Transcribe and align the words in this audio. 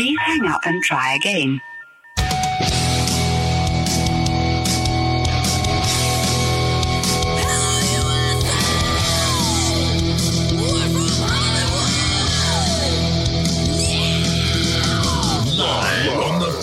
Please 0.00 0.18
hang 0.20 0.46
up 0.46 0.62
and 0.64 0.82
try 0.82 1.12
again. 1.12 1.60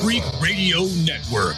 Freak 0.02 0.24
Radio 0.42 0.86
Network, 1.04 1.58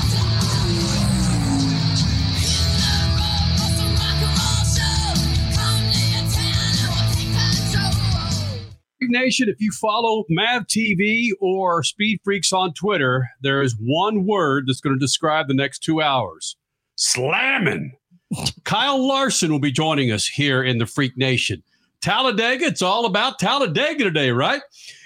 Nation, 9.11 9.49
if 9.49 9.59
you 9.59 9.71
follow 9.71 10.23
Mav 10.29 10.65
TV 10.67 11.29
or 11.39 11.83
Speed 11.83 12.19
Freaks 12.23 12.51
on 12.51 12.73
Twitter, 12.73 13.29
there 13.41 13.61
is 13.61 13.75
one 13.79 14.25
word 14.25 14.65
that's 14.67 14.81
going 14.81 14.95
to 14.95 14.99
describe 14.99 15.47
the 15.47 15.53
next 15.53 15.79
two 15.79 16.01
hours 16.01 16.55
slamming. 16.95 17.93
Kyle 18.63 19.05
Larson 19.05 19.51
will 19.51 19.59
be 19.59 19.71
joining 19.71 20.11
us 20.11 20.27
here 20.27 20.63
in 20.63 20.77
the 20.77 20.85
Freak 20.85 21.17
Nation. 21.17 21.63
Talladega, 22.01 22.65
it's 22.65 22.81
all 22.81 23.05
about 23.05 23.39
Talladega 23.39 24.03
today, 24.03 24.31
right? 24.31 24.61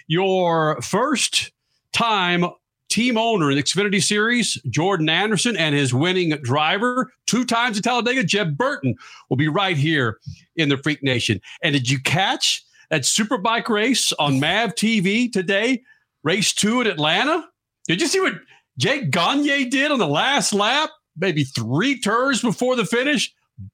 Your 0.08 0.82
first 0.82 1.52
time 1.94 2.46
team 2.90 3.18
owner 3.18 3.50
in 3.50 3.58
the 3.58 3.64
Xfinity 3.64 4.02
Series, 4.02 4.62
Jordan 4.70 5.10
Anderson, 5.10 5.58
and 5.58 5.76
his 5.76 5.94
winning 5.94 6.30
driver, 6.42 7.12
two 7.26 7.44
times 7.44 7.78
at 7.78 7.84
Talladega, 7.84 8.24
Jeb 8.24 8.58
Burton, 8.58 8.96
will 9.30 9.38
be 9.38 9.48
right 9.48 9.76
here 9.76 10.20
in 10.56 10.70
the 10.70 10.78
Freak 10.78 11.04
Nation. 11.04 11.42
And 11.64 11.74
did 11.74 11.90
you 11.90 12.00
catch 12.00 12.65
that 12.90 13.04
Superbike 13.04 13.70
race 13.70 14.12
on 14.14 14.36
oh. 14.36 14.40
Mav 14.40 14.76
TV 14.76 15.32
today? 15.32 15.84
Race 16.24 16.54
two 16.54 16.82
at 16.82 16.88
Atlanta? 16.88 17.46
Did 17.88 18.02
you 18.02 18.08
see 18.08 18.20
what 18.20 18.34
Jake 18.78 19.12
Gagne 19.12 19.66
did 19.70 19.92
on 19.92 20.00
the 20.00 20.08
last 20.08 20.54
lap? 20.54 20.90
Maybe 21.18 21.44
three 21.44 22.00
turns 22.00 22.42
before 22.42 22.76
the 22.76 22.86
finish? 22.86 23.34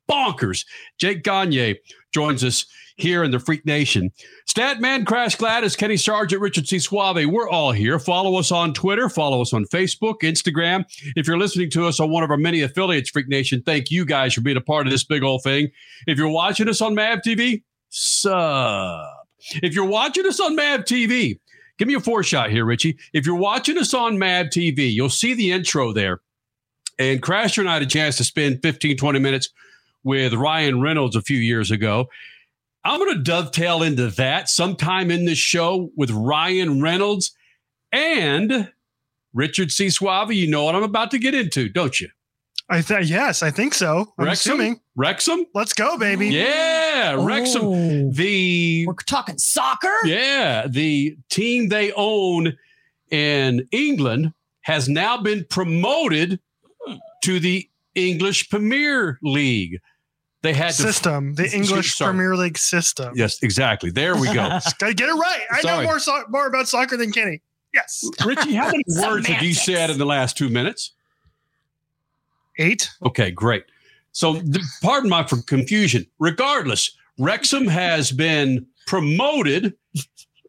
Bonkers. 0.09 0.65
Jake 0.99 1.23
Gagne 1.23 1.79
joins 2.13 2.43
us 2.43 2.65
here 2.97 3.23
in 3.23 3.31
the 3.31 3.39
Freak 3.39 3.65
Nation. 3.65 4.11
Statman, 4.47 5.05
Crash 5.05 5.35
Gladys, 5.35 5.75
Kenny 5.75 5.97
Sargent, 5.97 6.41
Richard 6.41 6.67
C. 6.67 6.77
Suave, 6.77 7.25
we're 7.25 7.49
all 7.49 7.71
here. 7.71 7.97
Follow 7.99 8.37
us 8.37 8.51
on 8.51 8.73
Twitter, 8.73 9.09
follow 9.09 9.41
us 9.41 9.53
on 9.53 9.65
Facebook, 9.65 10.19
Instagram. 10.21 10.85
If 11.15 11.27
you're 11.27 11.39
listening 11.39 11.69
to 11.71 11.87
us 11.87 11.99
on 11.99 12.11
one 12.11 12.23
of 12.23 12.29
our 12.29 12.37
many 12.37 12.61
affiliates, 12.61 13.09
Freak 13.09 13.27
Nation, 13.27 13.63
thank 13.65 13.89
you 13.89 14.05
guys 14.05 14.33
for 14.33 14.41
being 14.41 14.57
a 14.57 14.61
part 14.61 14.87
of 14.87 14.91
this 14.91 15.03
big 15.03 15.23
old 15.23 15.41
thing. 15.43 15.69
If 16.05 16.17
you're 16.17 16.29
watching 16.29 16.69
us 16.69 16.81
on 16.81 16.95
Mav 16.95 17.19
TV, 17.19 17.63
sub. 17.91 19.05
If 19.61 19.75
you're 19.75 19.85
watching 19.85 20.25
us 20.25 20.39
on 20.39 20.55
Mav 20.55 20.81
TV, 20.81 21.39
give 21.77 21.87
me 21.87 21.93
a 21.93 21.99
four 21.99 22.23
shot 22.23 22.49
here, 22.49 22.65
Richie. 22.65 22.97
If 23.13 23.25
you're 23.25 23.35
watching 23.35 23.77
us 23.77 23.93
on 23.93 24.17
Mav 24.17 24.47
TV, 24.47 24.91
you'll 24.91 25.09
see 25.09 25.33
the 25.33 25.51
intro 25.51 25.93
there. 25.93 26.21
And 26.97 27.21
Crasher 27.21 27.59
and 27.59 27.69
I 27.69 27.73
had 27.73 27.83
a 27.83 27.87
chance 27.87 28.17
to 28.17 28.23
spend 28.23 28.61
15, 28.61 28.97
20 28.97 29.19
minutes 29.19 29.49
with 30.03 30.33
Ryan 30.33 30.81
Reynolds 30.81 31.15
a 31.15 31.21
few 31.21 31.37
years 31.37 31.71
ago. 31.71 32.09
I'm 32.83 32.99
going 32.99 33.15
to 33.15 33.23
dovetail 33.23 33.83
into 33.83 34.07
that 34.11 34.49
sometime 34.49 35.11
in 35.11 35.25
this 35.25 35.37
show 35.37 35.91
with 35.95 36.09
Ryan 36.11 36.81
Reynolds 36.81 37.35
and 37.91 38.71
Richard 39.33 39.71
C. 39.71 39.89
Suave. 39.89 40.31
You 40.31 40.49
know 40.49 40.63
what 40.63 40.75
I'm 40.75 40.83
about 40.83 41.11
to 41.11 41.19
get 41.19 41.35
into, 41.35 41.69
don't 41.69 41.99
you? 41.99 42.09
I 42.71 42.81
th- 42.81 43.07
yes, 43.09 43.43
I 43.43 43.51
think 43.51 43.73
so. 43.73 44.13
I'm 44.17 44.25
Wrexham? 44.25 44.53
assuming. 44.53 44.79
Wrexham? 44.95 45.45
Let's 45.53 45.73
go, 45.73 45.97
baby. 45.97 46.27
Yeah, 46.29 47.23
Wrexham. 47.23 47.61
Oh. 47.63 48.11
The 48.11 48.85
We're 48.87 48.93
talking 48.93 49.37
soccer? 49.37 49.93
yeah, 50.05 50.67
the 50.67 51.17
team 51.29 51.69
they 51.69 51.91
own 51.93 52.57
in 53.11 53.67
England 53.71 54.33
has 54.61 54.87
now 54.87 55.17
been 55.17 55.45
promoted 55.49 56.39
to 57.23 57.39
the 57.39 57.69
English 57.95 58.49
Premier 58.49 59.19
League. 59.21 59.79
They 60.43 60.53
had 60.53 60.67
to 60.69 60.73
System, 60.81 61.35
the 61.35 61.49
English 61.53 61.93
Sorry. 61.95 62.09
Premier 62.13 62.35
League 62.35 62.57
system. 62.57 63.13
Yes, 63.15 63.43
exactly. 63.43 63.91
There 63.91 64.15
we 64.15 64.27
go. 64.27 64.33
Gotta 64.79 64.93
get 64.95 65.09
it 65.09 65.13
right. 65.13 65.41
I 65.51 65.61
Sorry. 65.61 65.77
know 65.83 65.83
more 65.83 65.99
so- 65.99 66.23
more 66.29 66.47
about 66.47 66.67
soccer 66.67 66.97
than 66.97 67.11
Kenny. 67.11 67.41
Yes. 67.73 68.09
Richie, 68.25 68.53
how 68.55 68.65
many 68.65 68.83
words 69.01 69.27
have 69.27 69.43
you 69.43 69.53
said 69.53 69.89
in 69.91 69.97
the 69.99 70.05
last 70.05 70.37
two 70.37 70.49
minutes? 70.49 70.93
Eight. 72.61 72.89
Okay, 73.05 73.31
great. 73.31 73.63
So, 74.11 74.39
th- 74.41 74.65
pardon 74.81 75.09
my 75.09 75.23
for 75.23 75.41
confusion. 75.43 76.05
Regardless, 76.19 76.95
Wrexham 77.17 77.67
has 77.67 78.11
been 78.11 78.65
promoted. 78.87 79.73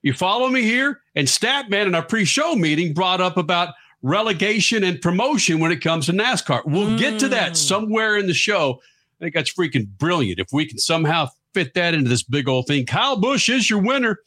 You 0.03 0.13
follow 0.15 0.49
me 0.49 0.63
here? 0.63 1.01
And 1.15 1.29
Statman 1.29 1.87
in 1.87 1.95
our 1.95 2.03
pre-show 2.05 2.55
meeting 2.57 2.93
brought 2.93 3.21
up 3.21 3.37
about 3.37 3.75
relegation 4.03 4.83
and 4.83 5.01
promotion 5.01 5.61
when 5.61 5.71
it 5.71 5.81
comes 5.81 6.07
to 6.07 6.13
NASCAR. 6.13 6.63
We'll 6.67 6.99
get 6.99 7.21
to 7.21 7.29
that 7.29 7.53
Mm. 7.53 7.57
somewhere 7.57 8.17
in 8.17 8.27
the 8.27 8.35
show. 8.35 8.81
I 9.21 9.25
think 9.27 9.35
that's 9.35 9.53
freaking 9.55 9.87
brilliant. 9.99 10.41
If 10.41 10.49
we 10.53 10.67
can 10.67 10.79
somehow 10.79 11.29
fit 11.55 11.75
that 11.75 11.95
into 11.95 12.09
this 12.11 12.23
big 12.25 12.49
old 12.49 12.67
thing. 12.67 12.85
Kyle 12.87 13.17
Busch 13.17 13.49
is 13.49 13.71
your 13.71 13.79
winner 13.79 14.19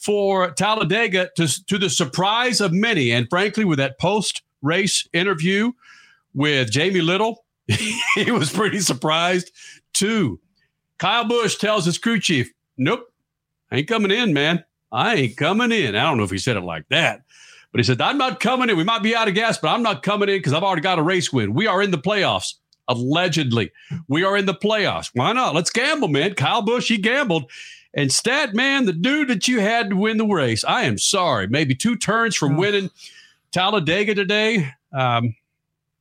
for 0.00 0.50
Talladega 0.52 1.30
to, 1.36 1.64
to 1.66 1.78
the 1.78 1.90
surprise 1.90 2.60
of 2.60 2.72
many. 2.72 3.12
And 3.12 3.28
frankly, 3.28 3.64
with 3.64 3.78
that 3.78 3.98
post 4.00 4.42
race 4.62 5.06
interview 5.12 5.72
with 6.36 6.70
Jamie 6.70 7.00
Little, 7.00 7.44
he 8.14 8.30
was 8.30 8.52
pretty 8.52 8.78
surprised 8.78 9.50
too. 9.92 10.38
Kyle 10.98 11.24
Busch 11.24 11.56
tells 11.56 11.84
his 11.84 11.98
crew 11.98 12.20
chief, 12.20 12.52
Nope, 12.78 13.12
ain't 13.72 13.88
coming 13.88 14.12
in, 14.12 14.32
man. 14.32 14.64
I 14.92 15.14
ain't 15.16 15.36
coming 15.36 15.72
in. 15.72 15.96
I 15.96 16.04
don't 16.04 16.16
know 16.18 16.22
if 16.24 16.30
he 16.30 16.38
said 16.38 16.56
it 16.56 16.60
like 16.62 16.88
that, 16.90 17.22
but 17.72 17.80
he 17.80 17.82
said, 17.82 18.00
I'm 18.00 18.18
not 18.18 18.38
coming 18.38 18.70
in. 18.70 18.76
We 18.76 18.84
might 18.84 19.02
be 19.02 19.16
out 19.16 19.26
of 19.28 19.34
gas, 19.34 19.58
but 19.58 19.68
I'm 19.68 19.82
not 19.82 20.02
coming 20.04 20.28
in 20.28 20.36
because 20.38 20.52
I've 20.52 20.62
already 20.62 20.82
got 20.82 20.98
a 21.00 21.02
race 21.02 21.32
win. 21.32 21.54
We 21.54 21.66
are 21.66 21.82
in 21.82 21.90
the 21.90 21.98
playoffs. 21.98 22.54
Allegedly, 22.88 23.72
we 24.06 24.22
are 24.22 24.36
in 24.36 24.46
the 24.46 24.54
playoffs. 24.54 25.10
Why 25.12 25.32
not? 25.32 25.54
Let's 25.56 25.70
gamble, 25.70 26.06
man. 26.06 26.34
Kyle 26.34 26.62
Busch, 26.62 26.86
he 26.88 26.98
gambled. 26.98 27.50
And 27.94 28.12
Stat 28.12 28.54
Man, 28.54 28.84
the 28.84 28.92
dude 28.92 29.28
that 29.28 29.48
you 29.48 29.58
had 29.60 29.90
to 29.90 29.96
win 29.96 30.18
the 30.18 30.26
race, 30.26 30.62
I 30.64 30.82
am 30.82 30.96
sorry. 30.98 31.48
Maybe 31.48 31.74
two 31.74 31.96
turns 31.96 32.36
from 32.36 32.54
Oh. 32.56 32.60
winning 32.60 32.90
Talladega 33.52 34.14
today. 34.14 34.72
Um, 34.92 35.34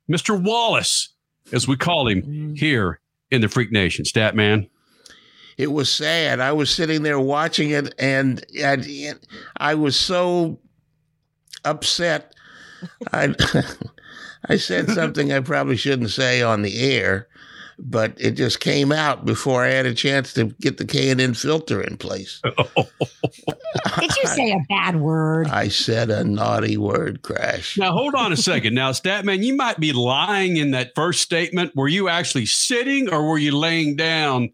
Mr. 0.09 0.41
Wallace, 0.41 1.09
as 1.51 1.67
we 1.67 1.75
call 1.77 2.07
him 2.07 2.21
mm. 2.21 2.57
here 2.57 2.99
in 3.31 3.41
the 3.41 3.47
Freak 3.47 3.71
Nation. 3.71 4.05
Stat 4.05 4.35
Man. 4.35 4.67
it 5.57 5.71
was 5.71 5.89
sad. 5.89 6.39
I 6.39 6.51
was 6.51 6.69
sitting 6.69 7.03
there 7.03 7.19
watching 7.19 7.71
it, 7.71 7.93
and 7.97 8.43
I, 8.63 9.13
I 9.57 9.75
was 9.75 9.99
so 9.99 10.59
upset. 11.63 12.33
I 13.11 13.33
I 14.49 14.57
said 14.57 14.89
something 14.89 15.31
I 15.31 15.39
probably 15.39 15.75
shouldn't 15.75 16.11
say 16.11 16.41
on 16.41 16.61
the 16.61 16.79
air, 16.79 17.27
but 17.78 18.13
it 18.18 18.31
just 18.31 18.59
came 18.59 18.91
out 18.91 19.25
before 19.25 19.63
I 19.63 19.69
had 19.69 19.86
a 19.86 19.94
chance 19.94 20.34
to 20.34 20.46
get 20.62 20.78
the 20.78 20.86
K 20.86 21.09
and 21.09 21.19
N 21.19 21.34
filter 21.34 21.81
in 21.81 21.97
place. 21.97 22.41
Did 24.00 24.16
you 24.16 24.25
say 24.25 24.52
a 24.52 24.59
bad 24.69 25.00
word? 25.00 25.47
I 25.47 25.68
said 25.68 26.09
a 26.09 26.24
naughty 26.24 26.78
word, 26.78 27.22
Crash. 27.22 27.78
Now, 27.78 27.91
hold 27.91 28.16
on 28.16 28.31
a 28.31 28.38
second. 28.38 28.74
Now, 28.74 28.91
Statman, 28.91 29.44
you 29.44 29.56
might 29.56 29.80
be 29.80 29.94
lying 29.94 30.58
in 30.58 30.72
that 30.72 30.94
first 30.96 31.22
statement. 31.22 31.75
Were 31.75 31.88
you 31.88 32.09
actually 32.09 32.46
sitting 32.46 33.09
or 33.09 33.28
were 33.28 33.38
you 33.38 33.58
laying 33.58 33.96
down 33.96 34.50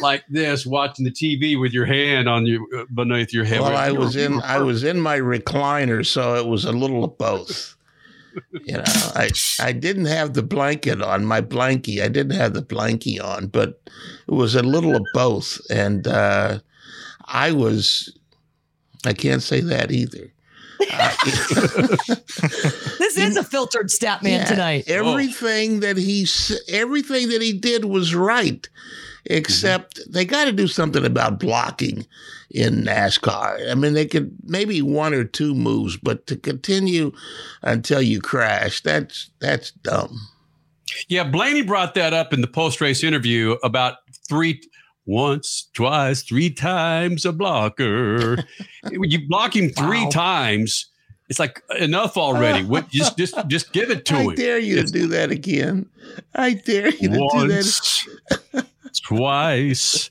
like 0.00 0.24
this, 0.28 0.66
watching 0.66 1.04
the 1.04 1.10
TV 1.10 1.58
with 1.58 1.72
your 1.72 1.86
hand 1.86 2.28
on 2.28 2.46
your 2.46 2.62
uh, 2.76 2.84
beneath 2.92 3.32
your 3.32 3.44
head? 3.44 3.60
Well, 3.60 3.76
I 3.76 3.92
was 3.92 4.16
in 4.16 4.40
I 4.42 4.58
was 4.58 4.84
in 4.84 5.00
my 5.00 5.18
recliner, 5.18 6.04
so 6.04 6.34
it 6.34 6.46
was 6.46 6.64
a 6.64 6.72
little 6.72 7.04
of 7.04 7.16
both. 7.18 7.76
You 8.64 8.76
know, 8.78 8.84
I 9.14 9.30
I 9.60 9.72
didn't 9.72 10.06
have 10.06 10.34
the 10.34 10.42
blanket 10.42 11.02
on 11.02 11.24
my 11.24 11.40
blankie. 11.40 12.02
I 12.02 12.08
didn't 12.08 12.36
have 12.36 12.54
the 12.54 12.62
blankie 12.62 13.22
on, 13.22 13.48
but 13.48 13.80
it 14.28 14.32
was 14.32 14.54
a 14.54 14.62
little 14.62 14.96
of 14.96 15.02
both, 15.14 15.58
and 15.70 16.06
uh, 16.06 16.58
I 17.26 17.52
was. 17.52 18.16
I 19.04 19.12
can't 19.12 19.42
say 19.42 19.60
that 19.60 19.90
either. 19.92 20.32
Uh, 20.92 21.14
This 22.98 23.16
is 23.16 23.36
a 23.36 23.44
filtered 23.44 23.90
stat 23.90 24.22
man 24.22 24.40
Yeah, 24.40 24.44
tonight. 24.46 24.84
Everything 24.88 25.80
that 25.80 25.96
he 25.96 26.26
everything 26.68 27.28
that 27.28 27.40
he 27.40 27.52
did 27.52 27.84
was 27.84 28.14
right, 28.14 28.68
Mm-hmm. 29.24 29.36
except 29.38 30.00
they 30.12 30.24
got 30.24 30.46
to 30.46 30.52
do 30.52 30.66
something 30.66 31.04
about 31.04 31.38
blocking 31.38 32.06
in 32.50 32.82
NASCAR. 32.82 33.70
I 33.70 33.74
mean, 33.74 33.94
they 33.94 34.06
could 34.06 34.36
maybe 34.42 34.82
one 34.82 35.14
or 35.14 35.22
two 35.24 35.54
moves, 35.54 35.96
but 35.96 36.26
to 36.26 36.36
continue 36.36 37.12
until 37.62 38.02
you 38.02 38.20
crash, 38.20 38.80
that's 38.82 39.30
that's 39.40 39.70
dumb. 39.70 40.18
Yeah, 41.08 41.24
Blaney 41.24 41.62
brought 41.62 41.94
that 41.94 42.12
up 42.12 42.32
in 42.32 42.40
the 42.40 42.46
post 42.48 42.80
race 42.80 43.02
interview 43.04 43.52
about 43.62 43.98
three, 44.28 44.60
once, 45.06 45.68
twice, 45.72 46.22
three 46.22 46.50
times 46.50 47.24
a 47.24 47.32
blocker. 47.32 48.36
when 48.90 49.10
you 49.10 49.26
block 49.28 49.54
him 49.56 49.70
three 49.70 50.02
Wow. 50.04 50.10
times, 50.10 50.86
it's 51.28 51.38
like 51.38 51.62
enough 51.78 52.16
already. 52.18 52.64
What, 52.68 52.90
just, 52.90 53.16
just, 53.16 53.34
just 53.48 53.72
give 53.72 53.90
it 53.90 54.04
to 54.06 54.16
I 54.16 54.22
him. 54.22 54.30
I 54.30 54.34
dare 54.34 54.58
you 54.58 54.76
to 54.82 54.92
do 54.92 55.06
that 55.06 55.30
again. 55.30 55.86
I 56.34 56.54
dare 56.54 56.90
you 56.90 57.08
to 57.08 57.28
do 57.32 57.48
that. 57.48 58.66
Once, 58.92 59.00
twice, 59.00 60.10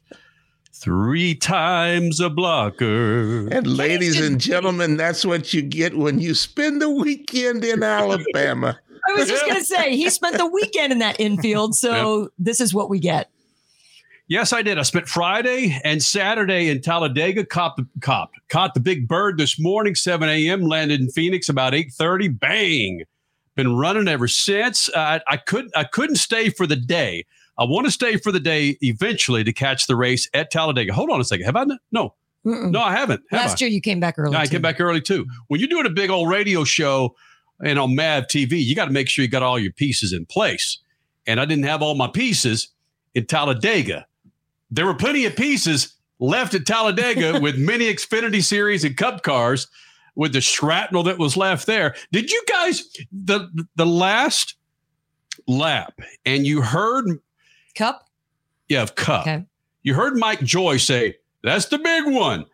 three 0.74 1.36
times 1.36 2.20
a 2.20 2.32
blocker. 2.32 3.48
And 3.50 3.68
ladies 3.68 4.20
and 4.20 4.42
gentlemen, 4.42 4.98
that's 4.98 5.24
what 5.24 5.54
you 5.54 5.62
get 5.62 5.96
when 5.96 6.20
you 6.20 6.34
spend 6.34 6.82
the 6.82 6.90
weekend 6.90 7.64
in 7.64 7.84
Alabama. 7.84 8.80
I 9.08 9.14
was 9.14 9.28
just 9.30 9.46
gonna 9.46 9.64
say 9.64 9.96
he 9.96 10.10
spent 10.10 10.38
the 10.38 10.48
weekend 10.48 10.92
in 10.92 10.98
that 10.98 11.20
infield, 11.20 11.76
so 11.76 12.32
this 12.40 12.60
is 12.60 12.74
what 12.74 12.90
we 12.90 12.98
get. 12.98 13.30
Yes, 14.28 14.52
I 14.52 14.64
did. 14.64 14.80
I 14.80 14.82
spent 14.82 15.08
Friday 15.08 15.80
and 15.84 16.02
Saturday 16.02 16.70
in 16.70 16.82
Talladega. 16.82 17.46
Caught 17.46 17.78
the 17.78 17.88
caught, 18.00 18.32
caught 18.50 18.74
the 18.74 18.80
big 18.80 19.08
bird 19.08 19.38
this 19.38 19.60
morning, 19.60 19.94
7 19.94 20.28
a.m. 20.28 20.62
Landed 20.62 21.02
in 21.02 21.12
Phoenix 21.12 21.50
about 21.50 21.74
8:30. 21.74 22.40
Bang! 22.40 23.04
Been 23.54 23.76
running 23.76 24.08
ever 24.08 24.28
since. 24.28 24.90
Uh, 24.90 25.20
I 25.28 25.38
couldn't 25.38 25.78
I 25.78 25.84
couldn't 25.84 26.16
stay 26.16 26.50
for 26.50 26.66
the 26.66 26.76
day. 26.76 27.26
I 27.58 27.64
want 27.66 27.86
to 27.86 27.92
stay 27.92 28.18
for 28.18 28.32
the 28.32 28.40
day 28.40 28.78
eventually 28.82 29.44
to 29.44 29.54
catch 29.54 29.88
the 29.88 29.96
race 29.96 30.28
at 30.34 30.52
Talladega. 30.52 30.94
Hold 30.94 31.10
on 31.12 31.20
a 31.22 31.24
second. 31.24 31.46
Have 31.46 31.56
I? 31.56 31.62
n- 31.62 31.80
No, 31.92 32.16
Mm-mm. 32.46 32.72
no, 32.72 32.80
I 32.82 32.92
haven't. 32.94 33.22
Have 33.32 33.42
Last 33.42 33.62
I? 33.62 33.66
year 33.66 33.74
you 33.74 33.82
came 33.82 34.00
back 34.00 34.16
early. 34.18 34.34
Yeah, 34.34 34.40
I 34.42 34.48
came 34.48 34.62
back 34.62 34.80
early 34.80 35.02
too. 35.02 35.26
When 35.48 35.60
you're 35.60 35.70
doing 35.70 35.86
a 35.86 35.90
big 35.92 36.10
old 36.10 36.30
radio 36.30 36.64
show 36.64 37.16
and 37.64 37.78
on 37.78 37.96
Mav 37.96 38.24
TV, 38.26 38.54
you 38.64 38.76
got 38.76 38.86
to 38.86 38.92
make 38.92 39.10
sure 39.10 39.24
you 39.24 39.30
got 39.30 39.44
all 39.44 39.60
your 39.60 39.74
pieces 39.74 40.12
in 40.14 40.26
place. 40.26 40.80
And 41.28 41.40
I 41.40 41.46
didn't 41.46 41.66
have 41.66 41.82
all 41.84 41.94
my 41.94 42.08
pieces 42.08 42.70
in 43.14 43.26
Talladega. 43.28 44.08
There 44.72 44.86
were 44.88 44.96
plenty 44.96 45.26
of 45.26 45.36
pieces 45.36 45.94
left 46.20 46.54
at 46.56 46.66
Talladega 46.66 47.40
with 47.42 47.58
many 47.60 47.94
Xfinity 47.94 48.42
Series 48.44 48.84
and 48.84 48.98
Cup 48.98 49.22
cars 49.22 49.68
with 50.16 50.34
the 50.34 50.42
shrapnel 50.42 51.04
that 51.04 51.20
was 51.20 51.38
left 51.38 51.68
there. 51.68 51.96
Did 52.12 52.32
you 52.32 52.42
guys 52.50 52.84
the 53.12 53.48
the 53.76 53.86
last 53.86 54.56
lap 55.48 55.94
and 56.26 56.46
you 56.46 56.62
heard 56.62 57.06
Cup. 57.82 58.08
yeah 58.70 58.82
of 58.84 58.96
Cup 58.96 59.22
Okay. 59.28 59.46
you 59.84 59.94
heard 59.94 60.16
Mike 60.18 60.42
Joy 60.42 60.78
say 60.78 61.16
that's 61.44 61.66
the 61.66 61.80
big 61.80 62.06
one. 62.06 62.46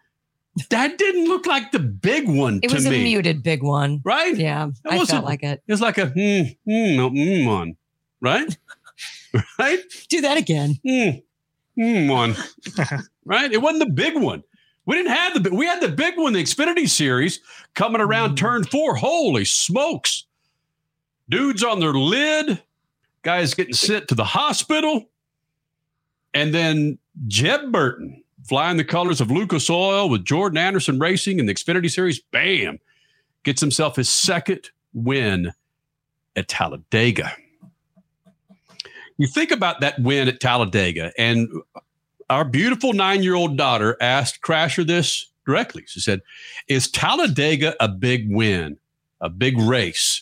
That 0.69 0.97
didn't 0.97 1.25
look 1.27 1.45
like 1.45 1.71
the 1.71 1.79
big 1.79 2.27
one 2.27 2.61
It 2.63 2.69
to 2.69 2.69
me. 2.69 2.73
It 2.73 2.75
was 2.75 2.85
a 2.85 3.03
muted 3.03 3.43
big 3.43 3.61
one. 3.61 4.01
right? 4.03 4.35
Yeah, 4.35 4.67
It 4.67 4.73
I 4.91 5.05
felt 5.05 5.23
like 5.25 5.43
it. 5.43 5.61
It's 5.67 5.81
like 5.81 5.97
a 5.99 6.07
mm, 6.07 6.57
mm, 6.67 6.95
no, 6.95 7.09
mm 7.11 7.45
one, 7.45 7.75
right? 8.21 8.57
right? 9.59 9.79
Do 10.09 10.21
that 10.21 10.37
again. 10.37 10.79
Mm, 10.85 11.21
mm 11.77 12.09
one, 12.09 12.35
right? 13.25 13.51
It 13.51 13.61
wasn't 13.61 13.83
the 13.87 13.93
big 13.93 14.15
one. 14.17 14.41
We 14.87 14.95
didn't 14.95 15.11
have 15.11 15.43
the. 15.43 15.53
We 15.53 15.65
had 15.67 15.81
the 15.81 15.89
big 15.89 16.17
one, 16.17 16.33
the 16.33 16.41
Xfinity 16.41 16.89
Series, 16.89 17.39
coming 17.75 18.01
around 18.01 18.31
Mm. 18.31 18.37
turn 18.37 18.63
four. 18.63 18.95
Holy 18.95 19.43
smokes! 19.45 20.25
Dudes 21.29 21.63
on 21.63 21.79
their 21.81 21.93
lid, 21.93 22.63
guys 23.21 23.53
getting 23.53 23.73
sent 23.75 24.07
to 24.07 24.15
the 24.15 24.23
hospital, 24.23 25.09
and 26.37 26.53
then 26.53 26.99
Jeb 27.25 27.71
Burton 27.71 28.23
flying 28.47 28.77
the 28.77 28.83
colors 28.83 29.19
of 29.19 29.31
Lucas 29.31 29.71
Oil 29.71 30.07
with 30.07 30.23
Jordan 30.23 30.59
Anderson 30.59 30.99
Racing 30.99 31.39
in 31.39 31.47
the 31.47 31.53
Xfinity 31.55 31.89
Series. 31.89 32.19
Bam! 32.19 32.77
Gets 33.41 33.59
himself 33.59 33.95
his 33.95 34.07
second 34.07 34.69
win 34.93 35.51
at 36.35 36.47
Talladega. 36.47 37.31
You 39.17 39.25
think 39.25 39.49
about 39.49 39.79
that 39.79 39.99
win 39.99 40.27
at 40.27 40.39
Talladega, 40.39 41.11
and 41.17 41.49
our 42.29 42.45
beautiful 42.45 42.93
nine 42.93 43.23
year 43.23 43.33
old 43.33 43.57
daughter 43.57 43.97
asked 43.99 44.41
Crasher 44.41 44.85
this 44.85 45.31
directly. 45.43 45.85
She 45.87 46.01
said, 46.01 46.21
Is 46.67 46.87
Talladega 46.91 47.73
a 47.79 47.87
big 47.87 48.27
win, 48.29 48.77
a 49.21 49.29
big 49.29 49.57
race? 49.57 50.21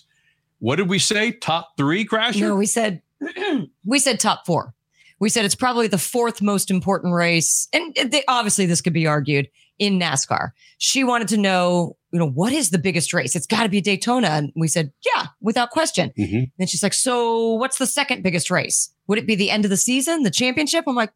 What 0.60 0.78
did 0.78 0.88
we 0.88 0.98
say? 0.98 1.34
Top 1.34 1.76
three, 1.76 2.06
Crasher? 2.06 2.40
No, 2.40 2.56
we 2.56 2.68
said 2.68 3.02
we 3.86 4.00
said 4.00 4.22
top 4.22 4.46
four. 4.46 4.74
We 5.20 5.30
said 5.30 5.46
it's 5.46 5.56
probably 5.56 5.88
the 5.88 5.98
fourth 5.98 6.42
most 6.42 6.70
important 6.70 7.14
race, 7.14 7.68
and 7.74 7.96
they, 7.96 8.24
obviously 8.28 8.66
this 8.66 8.82
could 8.82 8.94
be 8.94 9.08
argued 9.08 9.48
in 9.80 10.00
NASCAR. 10.00 10.52
She 10.78 11.04
wanted 11.04 11.28
to 11.30 11.38
know, 11.38 11.96
you 12.12 12.20
know, 12.20 12.28
what 12.30 12.54
is 12.54 12.70
the 12.70 12.78
biggest 12.78 13.14
race? 13.14 13.36
It's 13.36 13.48
got 13.48 13.64
to 13.64 13.70
be 13.70 13.82
Daytona, 13.82 14.28
and 14.28 14.52
we 14.56 14.68
said, 14.68 14.92
yeah, 15.06 15.28
without 15.42 15.70
question. 15.72 16.12
Mhm. 16.18 16.52
Then 16.58 16.68
she's 16.68 16.84
like, 16.84 16.94
so 16.94 17.54
what's 17.54 17.78
the 17.78 17.88
second 17.88 18.24
biggest 18.24 18.52
race? 18.52 18.94
Would 19.08 19.18
it 19.18 19.28
be 19.28 19.36
the 19.36 19.52
end 19.52 19.64
of 19.66 19.70
the 19.72 19.78
season, 19.78 20.24
the 20.24 20.32
championship? 20.32 20.84
I'm 20.88 20.96
like, 20.96 21.12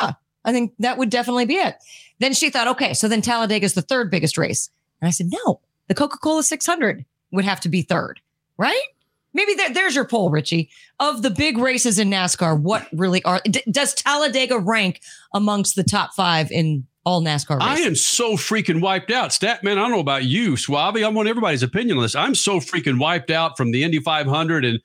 yeah, 0.00 0.12
I 0.44 0.52
think 0.52 0.72
that 0.80 0.98
would 0.98 1.10
definitely 1.10 1.46
be 1.46 1.54
it. 1.54 1.76
Then 2.20 2.32
she 2.34 2.50
thought, 2.50 2.68
okay, 2.68 2.94
so 2.94 3.08
then 3.08 3.22
Talladega 3.22 3.64
is 3.64 3.74
the 3.74 3.82
third 3.82 4.10
biggest 4.10 4.36
race, 4.38 4.70
and 5.00 5.08
I 5.08 5.10
said, 5.10 5.30
no, 5.44 5.60
the 5.88 5.94
Coca 5.94 6.18
Cola 6.18 6.42
600 6.42 7.04
would 7.32 7.44
have 7.44 7.60
to 7.60 7.68
be 7.68 7.82
third, 7.82 8.20
right? 8.58 8.82
Maybe 9.34 9.54
there, 9.54 9.72
there's 9.72 9.94
your 9.94 10.06
poll, 10.06 10.30
Richie. 10.30 10.70
Of 11.00 11.22
the 11.22 11.30
big 11.30 11.58
races 11.58 11.98
in 11.98 12.08
NASCAR, 12.08 12.58
what 12.58 12.86
really 12.92 13.22
are? 13.24 13.40
D- 13.44 13.62
does 13.70 13.92
Talladega 13.94 14.58
rank 14.58 15.00
amongst 15.34 15.74
the 15.74 15.82
top 15.82 16.14
five 16.14 16.50
in 16.50 16.86
all 17.04 17.22
NASCAR 17.22 17.58
I 17.60 17.80
am 17.80 17.94
so 17.94 18.32
freaking 18.34 18.80
wiped 18.80 19.10
out. 19.10 19.32
Stat 19.32 19.62
man, 19.62 19.76
I 19.76 19.82
don't 19.82 19.90
know 19.90 20.00
about 20.00 20.24
you, 20.24 20.56
Suave. 20.56 20.96
I'm 20.96 21.14
want 21.14 21.28
everybody's 21.28 21.62
opinion 21.62 21.98
on 21.98 22.02
this. 22.02 22.14
I'm 22.14 22.34
so 22.34 22.60
freaking 22.60 22.98
wiped 22.98 23.30
out 23.30 23.56
from 23.56 23.72
the 23.72 23.84
Indy 23.84 23.98
500 23.98 24.64
and 24.64 24.80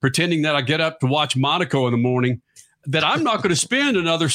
pretending 0.00 0.42
that 0.42 0.56
I 0.56 0.62
get 0.62 0.80
up 0.80 1.00
to 1.00 1.06
watch 1.06 1.36
Monaco 1.36 1.86
in 1.86 1.92
the 1.92 1.98
morning 1.98 2.40
that 2.86 3.04
I'm 3.04 3.22
not 3.22 3.42
going 3.42 3.50
to 3.50 3.60
spend 3.60 3.96
another 3.98 4.30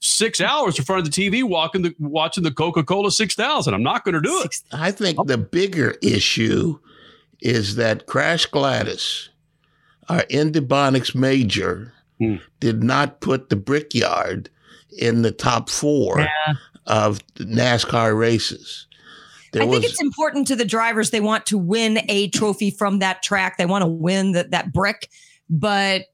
six 0.00 0.40
hours 0.40 0.78
in 0.78 0.84
front 0.84 1.06
of 1.06 1.12
the 1.12 1.30
TV 1.30 1.42
walking 1.42 1.82
the, 1.82 1.94
watching 1.98 2.44
the 2.44 2.50
Coca 2.50 2.82
Cola 2.84 3.10
6000. 3.10 3.72
I'm 3.72 3.82
not 3.82 4.04
going 4.04 4.14
to 4.14 4.20
do 4.20 4.42
it. 4.42 4.56
I 4.72 4.90
think 4.90 5.26
the 5.26 5.38
bigger 5.38 5.94
issue 6.02 6.78
is 7.40 7.76
that 7.76 8.06
Crash 8.06 8.46
Gladys, 8.46 9.28
our 10.08 10.22
Endebonics 10.24 11.14
major, 11.14 11.92
Hmm. 12.18 12.36
did 12.58 12.82
not 12.82 13.20
put 13.20 13.48
the 13.48 13.54
Brickyard 13.54 14.50
in 14.98 15.22
the 15.22 15.30
top 15.30 15.70
four 15.70 16.26
of 16.86 17.20
NASCAR 17.36 18.18
races. 18.18 18.86
There 19.52 19.62
I 19.62 19.66
was 19.66 19.80
think 19.80 19.92
it's 19.92 20.02
important 20.02 20.48
to 20.48 20.56
the 20.56 20.64
drivers. 20.64 21.10
They 21.10 21.20
want 21.20 21.46
to 21.46 21.56
win 21.58 22.00
a 22.08 22.28
trophy 22.30 22.72
from 22.72 22.98
that 22.98 23.22
track. 23.22 23.56
They 23.56 23.66
want 23.66 23.82
to 23.82 23.86
win 23.88 24.32
that 24.32 24.50
that 24.50 24.72
brick, 24.72 25.08
but 25.48 26.06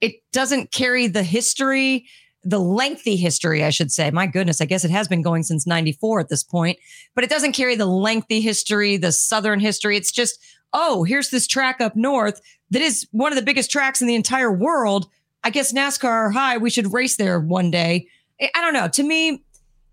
it 0.00 0.14
doesn't 0.32 0.72
carry 0.72 1.06
the 1.08 1.22
history, 1.22 2.06
the 2.42 2.58
lengthy 2.58 3.16
history, 3.16 3.62
I 3.62 3.70
should 3.70 3.92
say. 3.92 4.10
My 4.10 4.26
goodness, 4.26 4.60
I 4.60 4.64
guess 4.64 4.84
it 4.84 4.90
has 4.90 5.08
been 5.08 5.22
going 5.22 5.42
since 5.42 5.66
94 5.66 6.20
at 6.20 6.28
this 6.30 6.42
point, 6.42 6.78
but 7.14 7.22
it 7.22 7.30
doesn't 7.30 7.52
carry 7.52 7.76
the 7.76 7.86
lengthy 7.86 8.40
history, 8.40 8.96
the 8.96 9.12
Southern 9.12 9.60
history. 9.60 9.96
It's 9.96 10.10
just, 10.12 10.38
oh, 10.74 11.04
here's 11.04 11.30
this 11.30 11.46
track 11.46 11.80
up 11.80 11.96
north 11.96 12.42
that 12.70 12.82
is 12.82 13.06
one 13.12 13.32
of 13.32 13.36
the 13.36 13.44
biggest 13.44 13.70
tracks 13.70 14.02
in 14.02 14.06
the 14.08 14.14
entire 14.14 14.52
world. 14.52 15.06
I 15.42 15.50
guess 15.50 15.72
NASCAR, 15.72 16.32
hi, 16.32 16.58
we 16.58 16.68
should 16.70 16.92
race 16.92 17.16
there 17.16 17.40
one 17.40 17.70
day. 17.70 18.08
I 18.40 18.50
I 18.54 18.60
don't 18.60 18.74
know. 18.74 18.88
To 18.88 19.02
me, 19.02 19.42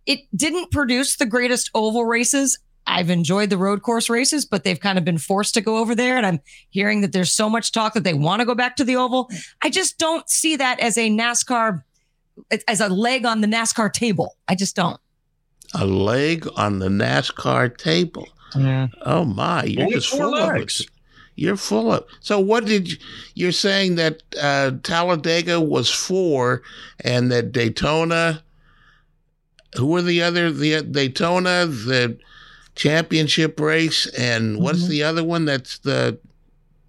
it 0.06 0.20
didn't 0.36 0.72
produce 0.72 1.16
the 1.18 1.26
greatest 1.26 1.70
oval 1.74 2.06
races. 2.06 2.58
I've 2.88 3.12
enjoyed 3.12 3.52
the 3.52 3.58
road 3.58 3.84
course 3.84 4.10
races, 4.10 4.44
but 4.46 4.64
they've 4.64 4.80
kind 4.80 4.98
of 4.98 5.06
been 5.06 5.20
forced 5.20 5.54
to 5.54 5.62
go 5.62 5.78
over 5.78 5.94
there. 5.94 6.18
And 6.18 6.26
I'm 6.26 6.40
hearing 6.72 7.02
that 7.02 7.12
there's 7.14 7.32
so 7.32 7.48
much 7.48 7.72
talk 7.72 7.94
that 7.94 8.04
they 8.04 8.16
want 8.16 8.40
to 8.40 8.46
go 8.46 8.56
back 8.56 8.76
to 8.78 8.84
the 8.84 8.96
oval. 8.96 9.30
I 9.62 9.70
just 9.70 10.00
don't 10.00 10.28
see 10.30 10.56
that 10.56 10.80
as 10.80 10.98
a 10.98 11.10
NASCAR, 11.10 11.84
as 12.68 12.82
a 12.82 12.90
leg 12.90 13.24
on 13.26 13.42
the 13.42 13.48
NASCAR 13.48 13.94
table. 13.94 14.36
I 14.48 14.56
just 14.56 14.76
don't. 14.76 15.00
a 15.76 15.86
leg 15.86 16.48
on 16.58 16.80
the 16.80 16.88
NASCAR 16.90 17.78
table. 17.78 18.28
Oh 18.56 19.26
my, 19.26 19.64
you're 19.64 19.84
Only 19.84 19.96
just 19.96 20.10
four 20.10 20.20
full 20.20 20.36
of 20.36 20.56
it. 20.56 20.82
You're 21.36 21.58
full 21.58 21.92
of. 21.94 22.06
So 22.20 22.40
what 22.40 22.66
did 22.66 22.92
you, 22.92 22.98
you're 23.36 23.52
saying 23.52 23.96
that 23.96 24.22
uh, 24.40 24.72
Talladega 24.84 25.60
was 25.62 25.90
four, 25.90 26.62
and 27.04 27.32
that 27.32 27.52
Daytona. 27.52 28.44
Who 29.78 29.86
were 29.88 30.02
the 30.02 30.22
other? 30.22 30.52
The 30.52 30.82
Daytona, 30.82 31.66
the 31.66 32.18
championship 32.76 33.60
race, 33.60 34.06
and 34.18 34.60
what's 34.60 34.84
Mhm. 34.84 34.90
the 34.90 35.04
other 35.04 35.24
one? 35.24 35.46
That's 35.46 35.78
the 35.80 36.18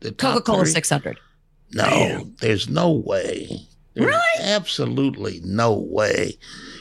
the 0.01 0.11
Coca 0.13 0.41
Cola 0.43 0.67
600. 0.67 1.19
No, 1.75 2.29
there's 2.41 2.69
no 2.69 2.91
way. 2.91 3.49
There's 3.95 4.07
Really? 4.07 4.21
Absolutely 4.41 5.41
no 5.45 5.73
way. 5.75 6.37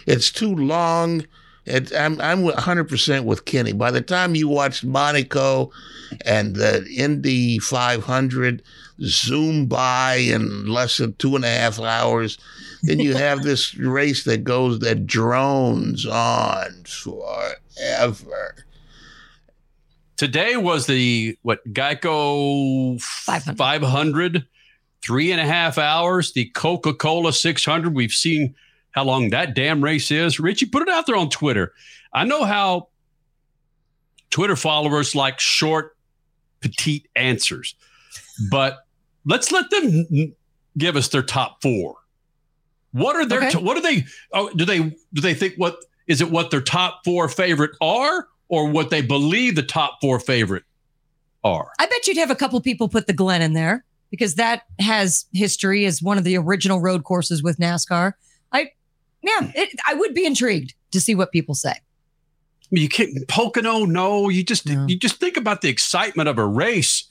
It's 0.07 0.31
too 0.31 0.53
long. 0.55 1.25
It, 1.65 1.93
I'm 1.95 2.19
I'm 2.21 2.41
100 2.41 2.89
percent 2.89 3.25
with 3.25 3.45
Kenny. 3.45 3.71
By 3.71 3.91
the 3.91 4.01
time 4.01 4.35
you 4.35 4.47
watch 4.47 4.83
Monaco 4.83 5.71
and 6.25 6.55
the 6.55 6.85
Indy 6.95 7.59
500 7.59 8.63
zoom 9.03 9.67
by 9.67 10.15
in 10.15 10.67
less 10.67 10.97
than 10.97 11.13
two 11.15 11.35
and 11.35 11.45
a 11.45 11.49
half 11.49 11.79
hours, 11.79 12.39
then 12.83 12.99
you 12.99 13.15
have 13.15 13.43
this 13.43 13.75
race 13.75 14.23
that 14.23 14.43
goes 14.43 14.79
that 14.79 15.05
drones 15.05 16.05
on 16.07 16.83
forever. 16.85 18.55
Today 20.17 20.55
was 20.57 20.87
the 20.87 21.37
what 21.43 21.65
Geico 21.73 22.99
500. 23.01 23.57
500, 23.57 24.45
three 25.03 25.31
and 25.31 25.41
a 25.41 25.45
half 25.45 25.77
hours. 25.77 26.33
The 26.33 26.45
Coca 26.45 26.93
Cola 26.93 27.33
600. 27.33 27.95
We've 27.95 28.11
seen 28.11 28.55
how 28.91 29.03
long 29.03 29.29
that 29.29 29.55
damn 29.55 29.83
race 29.83 30.11
is. 30.11 30.39
Richie, 30.39 30.65
put 30.65 30.83
it 30.83 30.89
out 30.89 31.05
there 31.05 31.15
on 31.15 31.29
Twitter. 31.29 31.73
I 32.13 32.25
know 32.25 32.43
how 32.43 32.89
Twitter 34.29 34.55
followers 34.55 35.15
like 35.15 35.39
short, 35.39 35.95
petite 36.59 37.07
answers, 37.15 37.75
but 38.49 38.85
let's 39.25 39.51
let 39.51 39.69
them 39.69 40.35
give 40.77 40.95
us 40.95 41.07
their 41.09 41.23
top 41.23 41.61
four. 41.61 41.95
What 42.91 43.15
are 43.15 43.25
their? 43.25 43.43
Okay. 43.47 43.57
what 43.57 43.77
are 43.77 43.81
they? 43.81 44.05
Oh, 44.33 44.49
do 44.49 44.65
they 44.65 44.79
do 45.13 45.21
they 45.21 45.33
think 45.33 45.55
what 45.55 45.77
is 46.07 46.21
it? 46.21 46.29
What 46.29 46.51
their 46.51 46.61
top 46.61 47.01
four 47.05 47.29
favorite 47.29 47.71
are, 47.79 48.27
or 48.49 48.69
what 48.69 48.89
they 48.89 49.01
believe 49.01 49.55
the 49.55 49.63
top 49.63 49.99
four 50.01 50.19
favorite 50.19 50.63
are? 51.43 51.71
I 51.79 51.85
bet 51.85 52.07
you'd 52.07 52.17
have 52.17 52.31
a 52.31 52.35
couple 52.35 52.59
people 52.59 52.89
put 52.89 53.07
the 53.07 53.13
Glen 53.13 53.41
in 53.41 53.53
there 53.53 53.85
because 54.09 54.35
that 54.35 54.63
has 54.79 55.25
history 55.33 55.85
as 55.85 56.01
one 56.03 56.17
of 56.17 56.25
the 56.25 56.37
original 56.37 56.81
road 56.81 57.05
courses 57.05 57.41
with 57.41 57.57
NASCAR. 57.57 58.13
I, 58.51 58.71
yeah, 59.21 59.51
it, 59.55 59.69
I 59.87 59.93
would 59.93 60.13
be 60.13 60.25
intrigued 60.25 60.73
to 60.91 60.99
see 61.01 61.15
what 61.15 61.31
people 61.31 61.55
say. 61.55 61.73
You 62.69 62.87
can't 62.87 63.27
Pocono. 63.27 63.85
No, 63.85 64.29
you 64.29 64.43
just 64.43 64.65
No. 64.67 64.85
you 64.87 64.97
just 64.97 65.17
think 65.17 65.35
about 65.37 65.61
the 65.61 65.69
excitement 65.69 66.29
of 66.29 66.37
a 66.37 66.45
race, 66.45 67.03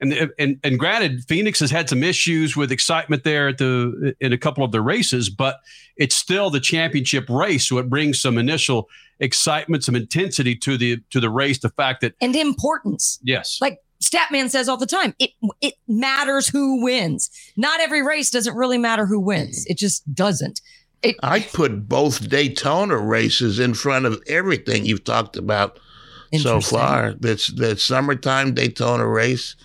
and 0.00 0.30
and 0.38 0.58
and 0.62 0.78
granted, 0.78 1.24
Phoenix 1.26 1.60
has 1.60 1.70
had 1.70 1.88
some 1.88 2.02
issues 2.02 2.56
with 2.56 2.70
excitement 2.70 3.24
there 3.24 3.48
at 3.48 3.58
the 3.58 4.14
in 4.20 4.32
a 4.34 4.38
couple 4.38 4.64
of 4.64 4.70
the 4.72 4.82
races, 4.82 5.30
but 5.30 5.60
it's 5.96 6.14
still 6.14 6.50
the 6.50 6.60
championship 6.60 7.28
race, 7.30 7.68
so 7.68 7.78
it 7.78 7.88
brings 7.88 8.20
some 8.20 8.36
initial 8.36 8.88
excitement, 9.18 9.82
some 9.84 9.94
intensity 9.96 10.54
to 10.56 10.76
the 10.76 10.98
to 11.10 11.20
the 11.20 11.30
race. 11.30 11.58
The 11.60 11.70
fact 11.70 12.02
that 12.02 12.14
And 12.20 12.36
importance. 12.36 13.18
yes, 13.22 13.58
Like 13.62 13.78
Statman 14.02 14.50
says 14.50 14.68
all 14.68 14.76
the 14.76 14.84
time, 14.86 15.14
it 15.18 15.30
it 15.62 15.74
matters 15.88 16.48
who 16.48 16.82
wins. 16.84 17.30
Not 17.56 17.80
every 17.80 18.02
race 18.02 18.30
doesn't 18.30 18.54
really 18.56 18.78
matter 18.78 19.06
who 19.06 19.20
wins. 19.20 19.64
It 19.66 19.78
just 19.78 20.02
doesn't. 20.14 20.60
It, 21.02 21.16
I 21.22 21.40
put 21.40 21.88
both 21.88 22.28
Daytona 22.28 22.96
races 22.96 23.58
in 23.58 23.74
front 23.74 24.06
of 24.06 24.22
everything 24.28 24.84
you've 24.86 25.04
talked 25.04 25.36
about 25.36 25.78
so 26.40 26.60
far. 26.60 27.14
That's 27.14 27.48
the 27.48 27.76
summertime 27.76 28.54
Daytona 28.54 29.06
race. 29.06 29.56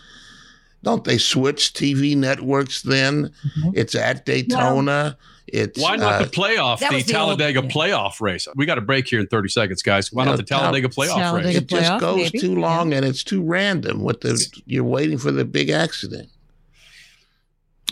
Don't 0.83 1.03
they 1.03 1.17
switch 1.17 1.73
TV 1.73 2.15
networks 2.15 2.81
then? 2.81 3.31
Mhm. 3.59 3.71
It's 3.75 3.93
at 3.95 4.25
Daytona. 4.25 5.17
it's 5.47 5.81
why 5.81 5.95
not 5.95 6.13
uh, 6.13 6.23
the 6.25 6.29
playoff, 6.29 6.79
that 6.79 6.89
the 6.89 6.95
was 6.97 7.05
the 7.05 7.17
old- 7.17 7.37
Talladega 7.39 7.61
yeah. 7.63 7.69
playoff 7.69 8.19
race? 8.19 8.47
We 8.55 8.65
got 8.65 8.77
a 8.77 8.81
break 8.81 9.07
here 9.07 9.19
in 9.19 9.27
thirty 9.27 9.49
seconds, 9.49 9.81
guys. 9.81 10.11
Why 10.11 10.23
You 10.23 10.25
not 10.25 10.31
know, 10.33 10.37
the 10.37 10.43
Talladega 10.43 10.89
playoff 10.89 11.15
Talladega- 11.15 11.47
race? 11.47 11.57
it 11.57 11.67
just 11.67 11.91
playoff, 11.91 11.99
goes 11.99 12.17
maybe. 12.17 12.39
too 12.39 12.55
long 12.55 12.93
and 12.93 13.05
it's 13.05 13.23
too 13.23 13.41
random. 13.43 14.01
What 14.01 14.21
the 14.21 14.37
you're 14.65 14.83
waiting 14.83 15.17
for 15.17 15.31
the 15.31 15.45
big 15.45 15.69
accident. 15.69 16.29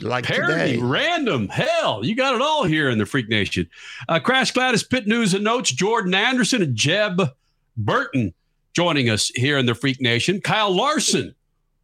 Like 0.02 0.25
Parody, 0.25 0.74
today. 0.74 0.78
random, 0.78 1.48
hell, 1.48 2.04
you 2.04 2.16
got 2.16 2.36
it 2.36 2.42
all 2.42 2.66
here 2.66 2.90
in 2.90 2.98
the 2.98 3.06
Freak 3.06 3.30
Nation. 3.30 3.70
Uh, 4.10 4.20
Crash 4.20 4.52
Gladys, 4.52 4.84
Pit 4.84 5.08
News 5.08 5.34
and 5.34 5.44
Notes, 5.44 5.72
Jordan 5.72 6.14
Anderson 6.14 6.62
and 6.62 6.75
Jeb 6.75 7.22
Burton 7.78 8.34
joining 8.74 9.10
us 9.10 9.30
here 9.36 9.58
in 9.58 9.66
the 9.66 9.74
Freak 9.74 10.02
Nation. 10.02 10.42
Kyle 10.42 10.70
Larson 10.74 11.34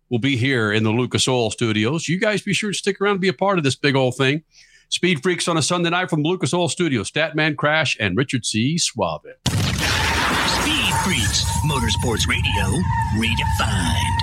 will 0.09 0.19
be 0.19 0.35
here 0.35 0.73
in 0.73 0.83
the 0.83 0.91
Lucas 0.91 1.25
Oil 1.27 1.49
Studios. 1.51 2.09
You 2.09 2.19
guys 2.19 2.41
be 2.41 2.53
sure 2.53 2.71
to 2.71 2.77
stick 2.77 2.99
around 2.99 3.13
and 3.13 3.21
be 3.21 3.29
a 3.29 3.33
part 3.33 3.57
of 3.57 3.63
this 3.63 3.75
big 3.77 3.95
old 3.95 4.17
thing. 4.17 4.43
Speed 4.89 5.23
Freaks 5.23 5.47
on 5.47 5.55
a 5.55 5.61
Sunday 5.61 5.89
night 5.89 6.09
from 6.09 6.21
Lucas 6.21 6.53
Oil 6.53 6.67
Studios. 6.67 7.09
Statman 7.09 7.55
Crash 7.55 7.95
and 7.97 8.17
Richard 8.17 8.45
C. 8.45 8.77
Suave. 8.77 9.21
Speed 9.47 10.93
Freaks, 11.05 11.45
Motorsports 11.65 12.27
Radio, 12.27 12.81
redefined. 13.15 14.20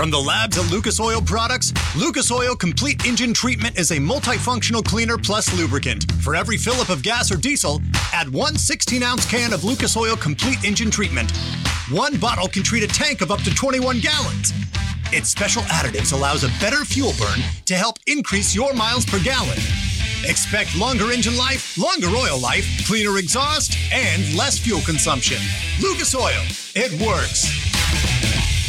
From 0.00 0.10
the 0.10 0.18
lab 0.18 0.50
to 0.52 0.62
Lucas 0.62 0.98
Oil 0.98 1.20
Products, 1.20 1.74
Lucas 1.94 2.32
Oil 2.32 2.56
Complete 2.56 3.04
Engine 3.04 3.34
Treatment 3.34 3.78
is 3.78 3.90
a 3.90 3.98
multifunctional 3.98 4.82
cleaner 4.82 5.18
plus 5.18 5.54
lubricant. 5.54 6.10
For 6.22 6.34
every 6.34 6.56
fill 6.56 6.80
up 6.80 6.88
of 6.88 7.02
gas 7.02 7.30
or 7.30 7.36
diesel, 7.36 7.82
add 8.14 8.26
one 8.32 8.56
16 8.56 9.02
ounce 9.02 9.30
can 9.30 9.52
of 9.52 9.62
Lucas 9.62 9.98
Oil 9.98 10.16
Complete 10.16 10.64
Engine 10.64 10.90
Treatment. 10.90 11.30
One 11.90 12.16
bottle 12.16 12.48
can 12.48 12.62
treat 12.62 12.82
a 12.82 12.86
tank 12.86 13.20
of 13.20 13.30
up 13.30 13.42
to 13.42 13.54
21 13.54 14.00
gallons. 14.00 14.54
Its 15.12 15.28
special 15.28 15.60
additives 15.64 16.14
allows 16.14 16.44
a 16.44 16.60
better 16.60 16.82
fuel 16.86 17.12
burn 17.18 17.40
to 17.66 17.74
help 17.74 17.98
increase 18.06 18.54
your 18.54 18.72
miles 18.72 19.04
per 19.04 19.22
gallon. 19.22 19.58
Expect 20.24 20.74
longer 20.78 21.12
engine 21.12 21.36
life, 21.36 21.76
longer 21.76 22.08
oil 22.08 22.40
life, 22.40 22.64
cleaner 22.86 23.18
exhaust, 23.18 23.76
and 23.92 24.34
less 24.34 24.58
fuel 24.58 24.80
consumption. 24.80 25.42
Lucas 25.78 26.14
Oil, 26.14 26.42
it 26.74 26.90
works. 27.06 28.59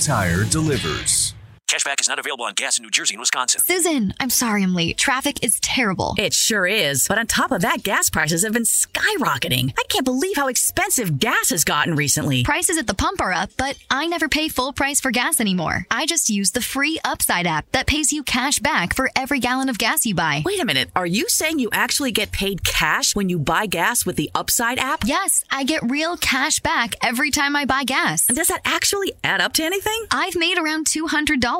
Tire 0.00 0.44
delivers. 0.44 1.34
Cashback 1.70 2.00
is 2.00 2.08
not 2.08 2.18
available 2.18 2.44
on 2.46 2.54
gas 2.54 2.78
in 2.78 2.82
New 2.82 2.90
Jersey 2.90 3.14
and 3.14 3.20
Wisconsin. 3.20 3.60
Susan, 3.60 4.12
I'm 4.18 4.28
sorry 4.28 4.64
I'm 4.64 4.74
late. 4.74 4.98
Traffic 4.98 5.44
is 5.44 5.60
terrible. 5.60 6.16
It 6.18 6.34
sure 6.34 6.66
is. 6.66 7.06
But 7.06 7.18
on 7.18 7.28
top 7.28 7.52
of 7.52 7.62
that, 7.62 7.84
gas 7.84 8.10
prices 8.10 8.42
have 8.42 8.52
been 8.52 8.64
skyrocketing. 8.64 9.72
I 9.78 9.84
can't 9.88 10.04
believe 10.04 10.34
how 10.34 10.48
expensive 10.48 11.20
gas 11.20 11.50
has 11.50 11.62
gotten 11.62 11.94
recently. 11.94 12.42
Prices 12.42 12.76
at 12.76 12.88
the 12.88 12.94
pump 12.94 13.20
are 13.20 13.32
up, 13.32 13.50
but 13.56 13.78
I 13.88 14.08
never 14.08 14.28
pay 14.28 14.48
full 14.48 14.72
price 14.72 15.00
for 15.00 15.12
gas 15.12 15.40
anymore. 15.40 15.86
I 15.92 16.06
just 16.06 16.28
use 16.28 16.50
the 16.50 16.60
free 16.60 16.98
Upside 17.04 17.46
app 17.46 17.70
that 17.70 17.86
pays 17.86 18.12
you 18.12 18.24
cash 18.24 18.58
back 18.58 18.92
for 18.92 19.08
every 19.14 19.38
gallon 19.38 19.68
of 19.68 19.78
gas 19.78 20.04
you 20.04 20.16
buy. 20.16 20.42
Wait 20.44 20.58
a 20.60 20.64
minute. 20.64 20.90
Are 20.96 21.06
you 21.06 21.28
saying 21.28 21.60
you 21.60 21.68
actually 21.72 22.10
get 22.10 22.32
paid 22.32 22.64
cash 22.64 23.14
when 23.14 23.28
you 23.28 23.38
buy 23.38 23.66
gas 23.66 24.04
with 24.04 24.16
the 24.16 24.28
Upside 24.34 24.80
app? 24.80 25.04
Yes, 25.06 25.44
I 25.52 25.62
get 25.62 25.88
real 25.88 26.16
cash 26.16 26.58
back 26.58 26.96
every 27.00 27.30
time 27.30 27.54
I 27.54 27.64
buy 27.64 27.84
gas. 27.84 28.26
And 28.26 28.36
does 28.36 28.48
that 28.48 28.62
actually 28.64 29.12
add 29.22 29.40
up 29.40 29.52
to 29.52 29.62
anything? 29.62 30.06
I've 30.10 30.34
made 30.34 30.58
around 30.58 30.86
$200. 30.88 31.59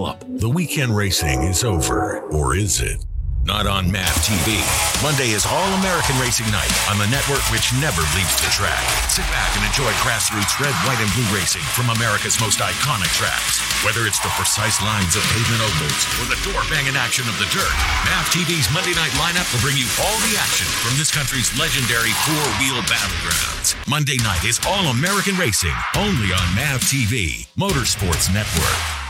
up. 0.00 0.24
The 0.40 0.48
weekend 0.48 0.96
racing 0.96 1.44
is 1.44 1.64
over, 1.64 2.24
or 2.32 2.56
is 2.56 2.80
it? 2.80 3.04
Not 3.44 3.68
on 3.68 3.92
MAV 3.92 4.16
TV. 4.24 4.56
Monday 5.04 5.36
is 5.36 5.44
All 5.44 5.68
American 5.76 6.16
Racing 6.16 6.48
Night 6.48 6.72
on 6.88 6.96
the 6.96 7.10
network 7.12 7.44
which 7.52 7.68
never 7.76 8.00
leaves 8.16 8.40
the 8.40 8.48
track. 8.48 8.80
Sit 9.12 9.28
back 9.28 9.52
and 9.52 9.66
enjoy 9.68 9.92
grassroots 10.00 10.56
red, 10.56 10.72
white, 10.88 10.96
and 10.96 11.12
blue 11.12 11.28
racing 11.34 11.60
from 11.76 11.92
America's 11.92 12.40
most 12.40 12.64
iconic 12.64 13.12
tracks. 13.12 13.60
Whether 13.84 14.08
it's 14.08 14.22
the 14.24 14.32
precise 14.32 14.80
lines 14.80 15.12
of 15.12 15.26
pavement 15.36 15.60
ovals 15.60 16.02
or 16.22 16.26
the 16.32 16.40
door 16.40 16.64
banging 16.72 16.96
action 16.96 17.28
of 17.28 17.36
the 17.36 17.50
dirt, 17.52 17.74
MAV 18.08 18.26
TV's 18.32 18.72
Monday 18.72 18.96
night 18.96 19.12
lineup 19.20 19.44
will 19.52 19.60
bring 19.60 19.76
you 19.76 19.90
all 20.00 20.16
the 20.24 20.40
action 20.40 20.70
from 20.80 20.96
this 20.96 21.12
country's 21.12 21.52
legendary 21.60 22.16
four 22.24 22.46
wheel 22.62 22.80
battlegrounds. 22.88 23.76
Monday 23.84 24.16
night 24.24 24.48
is 24.48 24.56
All 24.64 24.88
American 24.88 25.36
Racing, 25.36 25.76
only 26.00 26.32
on 26.32 26.46
MAV 26.56 26.80
TV, 26.80 27.44
Motorsports 27.60 28.32
Network. 28.32 29.01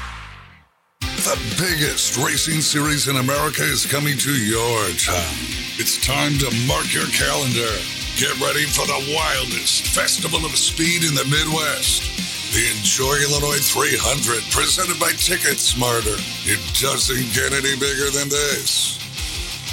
The 1.22 1.38
biggest 1.58 2.16
racing 2.16 2.62
series 2.62 3.08
in 3.08 3.16
America 3.16 3.62
is 3.62 3.86
coming 3.86 4.16
to 4.18 4.30
your 4.30 4.86
town. 5.02 5.34
It's 5.78 5.96
time 5.98 6.38
to 6.38 6.46
mark 6.66 6.94
your 6.94 7.06
calendar. 7.10 7.74
Get 8.18 8.38
ready 8.38 8.66
for 8.70 8.86
the 8.86 9.02
wildest 9.10 9.88
festival 9.90 10.46
of 10.46 10.54
speed 10.54 11.02
in 11.02 11.18
the 11.18 11.26
Midwest. 11.26 12.06
The 12.54 12.70
Enjoy 12.78 13.18
Illinois 13.18 13.58
300, 13.58 14.46
presented 14.54 15.00
by 15.02 15.10
Ticket 15.18 15.58
Smarter. 15.58 16.14
It 16.46 16.62
doesn't 16.78 17.34
get 17.34 17.50
any 17.50 17.74
bigger 17.80 18.14
than 18.14 18.30
this. 18.30 18.94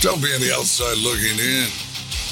Don't 0.02 0.24
be 0.24 0.34
on 0.34 0.42
the 0.42 0.50
outside 0.56 0.98
looking 0.98 1.38
in. 1.38 1.70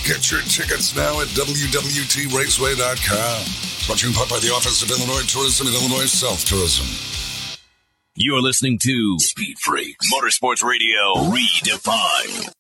Get 0.09 0.31
your 0.31 0.41
tickets 0.49 0.95
now 0.95 1.21
at 1.21 1.27
WWTRaceway.com. 1.37 3.41
Brought 3.85 3.99
to 3.99 4.07
you 4.07 4.09
in 4.09 4.15
part 4.17 4.29
by 4.29 4.39
the 4.39 4.49
Office 4.55 4.81
of 4.81 4.89
Illinois 4.89 5.27
Tourism 5.29 5.67
and 5.67 5.75
Illinois 5.75 6.09
South 6.09 6.43
Tourism. 6.45 7.06
You're 8.19 8.41
listening 8.41 8.79
to 8.79 9.19
Speed 9.19 9.59
Freaks 9.59 10.11
Motorsports 10.11 10.63
Radio 10.63 11.29
Redefined. 11.29 12.51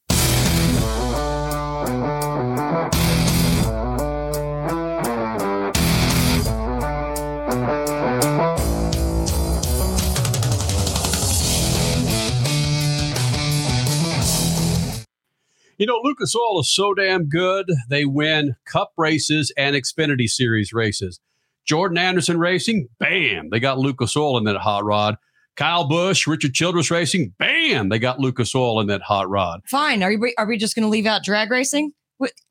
You 15.79 15.87
know, 15.87 15.99
Lucas 16.03 16.35
Oil 16.35 16.59
is 16.59 16.71
so 16.71 16.93
damn 16.93 17.25
good. 17.29 17.71
They 17.89 18.05
win 18.05 18.57
cup 18.65 18.91
races 18.95 19.51
and 19.57 19.75
Xfinity 19.75 20.29
Series 20.29 20.71
races. 20.71 21.19
Jordan 21.65 21.97
Anderson 21.97 22.37
Racing, 22.37 22.89
bam, 22.99 23.49
they 23.49 23.59
got 23.59 23.79
Lucas 23.79 24.15
Oil 24.15 24.37
in 24.37 24.43
that 24.43 24.57
hot 24.57 24.85
rod. 24.85 25.17
Kyle 25.57 25.87
Busch, 25.87 26.27
Richard 26.27 26.53
Childress 26.53 26.91
Racing, 26.91 27.33
bam, 27.39 27.89
they 27.89 27.99
got 27.99 28.19
Lucas 28.19 28.53
Oil 28.55 28.79
in 28.79 28.87
that 28.87 29.01
hot 29.01 29.27
rod. 29.27 29.61
Fine. 29.65 30.03
Are 30.03 30.15
we, 30.15 30.33
are 30.37 30.45
we 30.45 30.57
just 30.57 30.75
going 30.75 30.83
to 30.83 30.89
leave 30.89 31.05
out 31.05 31.23
drag 31.23 31.51
racing? 31.51 31.91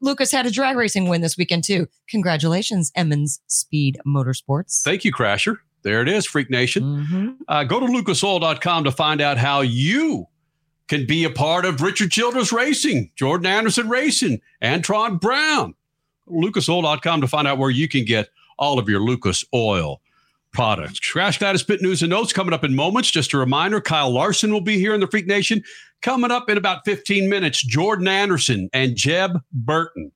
Lucas 0.00 0.30
had 0.30 0.46
a 0.46 0.50
drag 0.50 0.76
racing 0.76 1.08
win 1.08 1.22
this 1.22 1.36
weekend 1.36 1.64
too. 1.64 1.86
Congratulations, 2.08 2.92
Emmons 2.94 3.40
Speed 3.46 3.98
Motorsports. 4.06 4.82
Thank 4.82 5.04
you, 5.04 5.12
Crasher. 5.12 5.56
There 5.82 6.02
it 6.02 6.08
is, 6.08 6.26
Freak 6.26 6.50
Nation. 6.50 6.82
Mm-hmm. 6.82 7.28
Uh, 7.48 7.64
go 7.64 7.80
to 7.80 7.86
lucasoil.com 7.86 8.84
to 8.84 8.92
find 8.92 9.20
out 9.20 9.38
how 9.38 9.60
you 9.60 10.26
can 10.88 11.06
be 11.06 11.24
a 11.24 11.30
part 11.30 11.64
of 11.64 11.80
Richard 11.82 12.10
Childress 12.10 12.52
Racing, 12.52 13.10
Jordan 13.16 13.46
Anderson 13.46 13.88
Racing, 13.88 14.40
Antron 14.62 15.20
Brown. 15.20 15.74
Lucasoil.com 16.28 17.20
to 17.20 17.28
find 17.28 17.46
out 17.46 17.58
where 17.58 17.70
you 17.70 17.88
can 17.88 18.04
get 18.04 18.30
all 18.58 18.78
of 18.78 18.88
your 18.88 19.00
Lucas 19.00 19.44
Oil 19.54 20.00
products. 20.56 20.98
Crash 20.98 21.38
Gladys 21.38 21.60
Spit 21.60 21.82
News 21.82 22.02
and 22.02 22.08
Notes 22.08 22.32
coming 22.32 22.54
up 22.54 22.64
in 22.64 22.74
moments. 22.74 23.10
Just 23.10 23.34
a 23.34 23.36
reminder 23.36 23.78
Kyle 23.78 24.10
Larson 24.10 24.50
will 24.50 24.62
be 24.62 24.78
here 24.78 24.94
in 24.94 25.00
the 25.00 25.06
Freak 25.06 25.26
Nation. 25.26 25.62
Coming 26.00 26.30
up 26.30 26.48
in 26.48 26.56
about 26.56 26.86
15 26.86 27.28
minutes, 27.28 27.62
Jordan 27.62 28.08
Anderson 28.08 28.70
and 28.72 28.96
Jeb 28.96 29.42
Burton, 29.52 30.12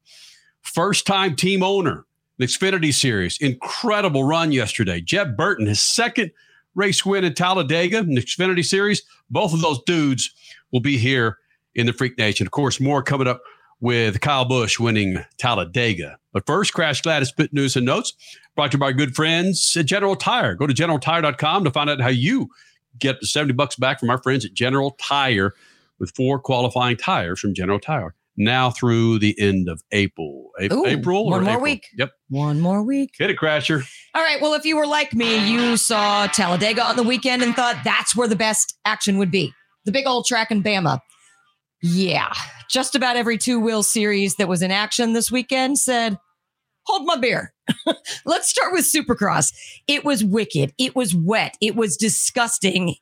first 0.62 1.06
time 1.06 1.36
team 1.36 1.62
owner, 1.62 2.06
the 2.38 2.46
Xfinity 2.46 2.94
Series. 2.94 3.36
Incredible 3.38 4.24
run 4.24 4.50
yesterday. 4.50 5.02
Jeb 5.02 5.36
Burton, 5.36 5.66
his 5.66 5.82
second 5.82 6.30
race 6.74 7.04
win 7.04 7.22
in 7.22 7.34
Talladega 7.34 7.98
in 7.98 8.14
the 8.14 8.22
Xfinity 8.22 8.64
Series. 8.64 9.02
Both 9.28 9.52
of 9.52 9.60
those 9.60 9.82
dudes 9.82 10.30
will 10.72 10.80
be 10.80 10.96
here 10.96 11.36
in 11.74 11.84
the 11.84 11.92
Freak 11.92 12.16
Nation. 12.16 12.46
Of 12.46 12.52
course, 12.52 12.80
more 12.80 13.02
coming 13.02 13.28
up 13.28 13.42
with 13.80 14.20
Kyle 14.20 14.44
Busch 14.44 14.78
winning 14.78 15.18
Talladega. 15.38 16.18
But 16.32 16.46
first, 16.46 16.72
Crash 16.74 17.02
Gladys 17.02 17.28
Spit 17.28 17.52
News 17.52 17.76
and 17.76 17.86
Notes 17.86 18.12
brought 18.54 18.70
to 18.72 18.76
you 18.76 18.80
by 18.80 18.86
our 18.86 18.92
good 18.92 19.14
friends 19.16 19.74
at 19.76 19.86
General 19.86 20.16
Tire. 20.16 20.54
Go 20.54 20.66
to 20.66 20.74
generaltire.com 20.74 21.64
to 21.64 21.70
find 21.70 21.90
out 21.90 22.00
how 22.00 22.08
you 22.08 22.48
get 22.98 23.20
the 23.20 23.26
70 23.26 23.54
bucks 23.54 23.76
back 23.76 23.98
from 24.00 24.10
our 24.10 24.22
friends 24.22 24.44
at 24.44 24.52
General 24.54 24.92
Tire 25.00 25.54
with 25.98 26.12
four 26.14 26.38
qualifying 26.38 26.96
tires 26.96 27.40
from 27.40 27.54
General 27.54 27.78
Tire. 27.80 28.14
Now 28.36 28.70
through 28.70 29.18
the 29.18 29.38
end 29.38 29.68
of 29.68 29.82
April. 29.92 30.50
A- 30.58 30.72
Ooh, 30.72 30.86
April 30.86 31.24
or 31.26 31.30
one 31.32 31.42
more 31.44 31.50
April? 31.54 31.62
week. 31.62 31.86
Yep. 31.98 32.10
One 32.30 32.60
more 32.60 32.82
week. 32.82 33.10
Hit 33.18 33.28
it, 33.30 33.36
Crasher. 33.38 33.84
All 34.14 34.22
right. 34.22 34.40
Well, 34.40 34.54
if 34.54 34.64
you 34.64 34.76
were 34.76 34.86
like 34.86 35.12
me, 35.14 35.50
you 35.50 35.76
saw 35.76 36.26
Talladega 36.28 36.82
on 36.82 36.96
the 36.96 37.02
weekend 37.02 37.42
and 37.42 37.54
thought 37.54 37.76
that's 37.84 38.16
where 38.16 38.28
the 38.28 38.36
best 38.36 38.78
action 38.84 39.18
would 39.18 39.30
be. 39.30 39.52
The 39.84 39.92
big 39.92 40.06
old 40.06 40.26
track 40.26 40.50
in 40.50 40.62
Bama. 40.62 41.00
Yeah. 41.82 42.32
Just 42.70 42.94
about 42.94 43.16
every 43.16 43.36
two 43.36 43.58
wheel 43.58 43.82
series 43.82 44.36
that 44.36 44.48
was 44.48 44.62
in 44.62 44.70
action 44.70 45.12
this 45.12 45.30
weekend 45.30 45.78
said, 45.78 46.18
hold 46.84 47.06
my 47.06 47.16
beer. 47.16 47.52
Let's 48.24 48.48
start 48.48 48.72
with 48.72 48.84
Supercross. 48.84 49.52
It 49.88 50.04
was 50.04 50.24
wicked. 50.24 50.72
It 50.78 50.94
was 50.94 51.14
wet. 51.14 51.56
It 51.60 51.74
was 51.74 51.96
disgusting. 51.96 52.94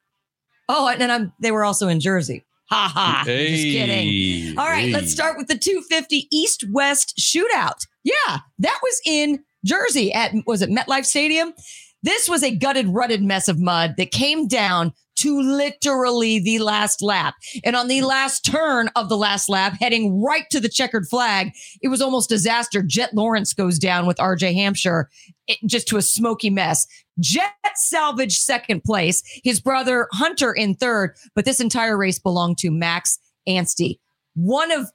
Oh, 0.69 0.89
and 0.89 1.01
then 1.01 1.11
I'm, 1.11 1.33
they 1.41 1.51
were 1.51 1.65
also 1.65 1.89
in 1.89 2.01
Jersey. 2.01 2.45
Ha 2.71 2.93
ha. 2.95 3.23
Just 3.25 3.63
kidding. 3.63 4.59
All 4.59 4.67
right, 4.67 4.93
let's 4.93 5.11
start 5.11 5.39
with 5.39 5.49
the 5.49 5.57
250 5.57 6.29
East 6.31 6.65
West 6.71 7.19
shootout. 7.19 7.87
Yeah, 8.05 8.39
that 8.59 8.79
was 8.83 9.01
in 9.07 9.43
Jersey 9.65 10.13
at 10.13 10.35
was 10.47 10.61
it 10.61 10.69
MetLife 10.69 11.07
Stadium? 11.07 11.55
This 12.03 12.29
was 12.29 12.43
a 12.43 12.55
gutted, 12.55 12.89
rutted 12.89 13.23
mess 13.23 13.49
of 13.49 13.59
mud 13.59 13.95
that 13.97 14.11
came 14.11 14.47
down 14.47 14.93
to 15.19 15.41
literally 15.41 16.39
the 16.39 16.59
last 16.59 17.03
lap. 17.03 17.35
And 17.65 17.77
on 17.77 17.89
the 17.89 18.03
last 18.03 18.45
turn 18.45 18.89
of 18.97 19.09
the 19.09 19.17
last 19.17 19.49
lap, 19.49 19.77
heading 19.81 20.23
right 20.23 20.45
to 20.51 20.61
the 20.61 20.69
checkered 20.69 21.07
flag, 21.09 21.53
it 21.83 21.89
was 21.89 22.01
almost 22.01 22.29
disaster. 22.29 22.83
Jet 22.83 23.15
Lawrence 23.15 23.53
goes 23.53 23.79
down 23.79 24.07
with 24.07 24.17
RJ 24.19 24.55
Hampshire 24.55 25.09
it, 25.47 25.59
just 25.67 25.89
to 25.89 25.97
a 25.97 26.03
smoky 26.03 26.51
mess. 26.51 26.87
Jet 27.19 27.53
salvaged 27.75 28.41
second 28.41 28.85
place, 28.85 29.23
his 29.43 29.61
brother 29.61 30.09
Hunter 30.13 30.53
in 30.53 30.75
third, 30.75 31.15
but 31.35 31.45
this 31.45 31.61
entire 31.61 31.97
race 31.97 32.19
belonged 32.19 32.59
to 32.59 32.71
Max 32.71 33.19
Anstie. 33.49 33.99
One 34.35 34.71
of 34.71 34.89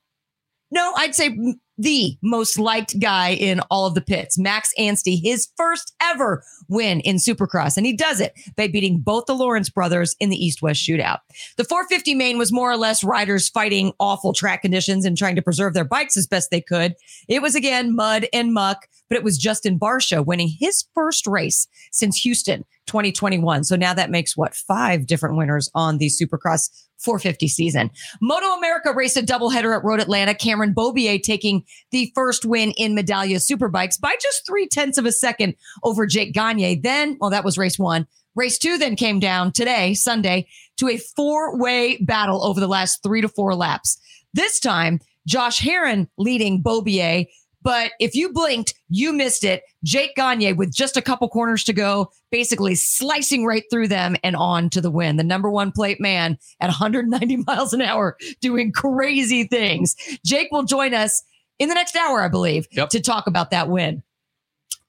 no, 0.73 0.91
I'd 0.97 1.13
say 1.13 1.37
the 1.77 2.17
most 2.23 2.57
liked 2.57 2.99
guy 2.99 3.29
in 3.29 3.59
all 3.69 3.85
of 3.85 3.93
the 3.93 4.01
pits. 4.01 4.39
Max 4.39 4.73
Anstie, 4.77 5.21
his 5.21 5.49
first 5.55 5.93
ever 6.01 6.43
win 6.67 6.99
in 7.01 7.17
Supercross. 7.17 7.77
And 7.77 7.85
he 7.85 7.95
does 7.95 8.19
it 8.19 8.33
by 8.57 8.67
beating 8.67 8.99
both 8.99 9.25
the 9.27 9.35
Lawrence 9.35 9.69
brothers 9.69 10.15
in 10.19 10.29
the 10.29 10.35
East 10.35 10.63
West 10.63 10.81
shootout. 10.81 11.19
The 11.57 11.63
450 11.63 12.15
main 12.15 12.39
was 12.39 12.51
more 12.51 12.71
or 12.71 12.77
less 12.77 13.03
riders 13.03 13.49
fighting 13.49 13.93
awful 13.99 14.33
track 14.33 14.63
conditions 14.63 15.05
and 15.05 15.15
trying 15.15 15.35
to 15.35 15.41
preserve 15.43 15.75
their 15.75 15.85
bikes 15.85 16.17
as 16.17 16.25
best 16.25 16.49
they 16.49 16.61
could. 16.61 16.95
It 17.27 17.41
was 17.43 17.53
again 17.53 17.95
mud 17.95 18.25
and 18.33 18.53
muck, 18.53 18.87
but 19.09 19.17
it 19.17 19.23
was 19.23 19.37
Justin 19.37 19.77
Barcia 19.77 20.25
winning 20.25 20.49
his 20.59 20.85
first 20.95 21.27
race 21.27 21.67
since 21.91 22.17
Houston 22.17 22.65
2021. 22.87 23.63
So 23.63 23.75
now 23.75 23.93
that 23.93 24.09
makes 24.09 24.35
what 24.35 24.55
five 24.55 25.07
different 25.07 25.37
winners 25.37 25.69
on 25.73 25.97
the 25.97 26.07
Supercross 26.07 26.69
450 26.99 27.47
season. 27.47 27.91
Moto 28.21 28.47
America 28.47 28.93
raced 28.93 29.17
a 29.17 29.21
doubleheader 29.21 29.75
at 29.75 29.83
Road 29.83 29.99
Atlanta. 29.99 30.33
Cameron 30.33 30.73
Beaubier 30.73 31.21
taking 31.21 31.63
the 31.91 32.11
first 32.15 32.45
win 32.45 32.71
in 32.77 32.95
Medallia 32.95 33.37
Superbikes 33.37 33.99
by 33.99 34.15
just 34.21 34.45
three 34.45 34.67
tenths 34.67 34.97
of 34.97 35.05
a 35.05 35.11
second 35.11 35.55
over 35.83 36.05
Jake 36.05 36.33
Gagne. 36.33 36.81
Then, 36.81 37.17
well, 37.19 37.29
that 37.29 37.43
was 37.43 37.57
race 37.57 37.77
one. 37.77 38.07
Race 38.35 38.57
two 38.57 38.77
then 38.77 38.95
came 38.95 39.19
down 39.19 39.51
today, 39.51 39.93
Sunday, 39.93 40.47
to 40.77 40.89
a 40.89 40.97
four 40.97 41.59
way 41.59 41.97
battle 41.97 42.43
over 42.43 42.59
the 42.59 42.67
last 42.67 43.03
three 43.03 43.21
to 43.21 43.29
four 43.29 43.53
laps. 43.53 43.99
This 44.33 44.59
time, 44.59 44.99
Josh 45.27 45.59
Herrin 45.59 46.07
leading 46.17 46.63
Beaubier. 46.63 47.25
But 47.63 47.93
if 47.99 48.13
you 48.13 48.31
blinked, 48.31 48.73
you 48.89 49.13
missed 49.13 49.43
it. 49.43 49.63
Jake 49.83 50.15
Gagne 50.15 50.53
with 50.53 50.73
just 50.73 50.97
a 50.97 51.01
couple 51.01 51.29
corners 51.29 51.63
to 51.63 51.73
go, 51.73 52.11
basically 52.29 52.75
slicing 52.75 53.45
right 53.45 53.63
through 53.71 53.87
them 53.87 54.15
and 54.23 54.35
on 54.35 54.69
to 54.71 54.81
the 54.81 54.91
win. 54.91 55.15
The 55.15 55.23
number 55.23 55.49
one 55.49 55.71
plate 55.71 55.99
man 55.99 56.37
at 56.59 56.67
190 56.67 57.37
miles 57.47 57.73
an 57.73 57.81
hour 57.81 58.17
doing 58.41 58.71
crazy 58.71 59.45
things. 59.45 59.95
Jake 60.25 60.49
will 60.51 60.63
join 60.63 60.93
us 60.93 61.23
in 61.57 61.69
the 61.69 61.75
next 61.75 61.95
hour, 61.95 62.21
I 62.21 62.27
believe, 62.27 62.67
to 62.69 62.99
talk 62.99 63.27
about 63.27 63.51
that 63.51 63.69
win. 63.69 64.03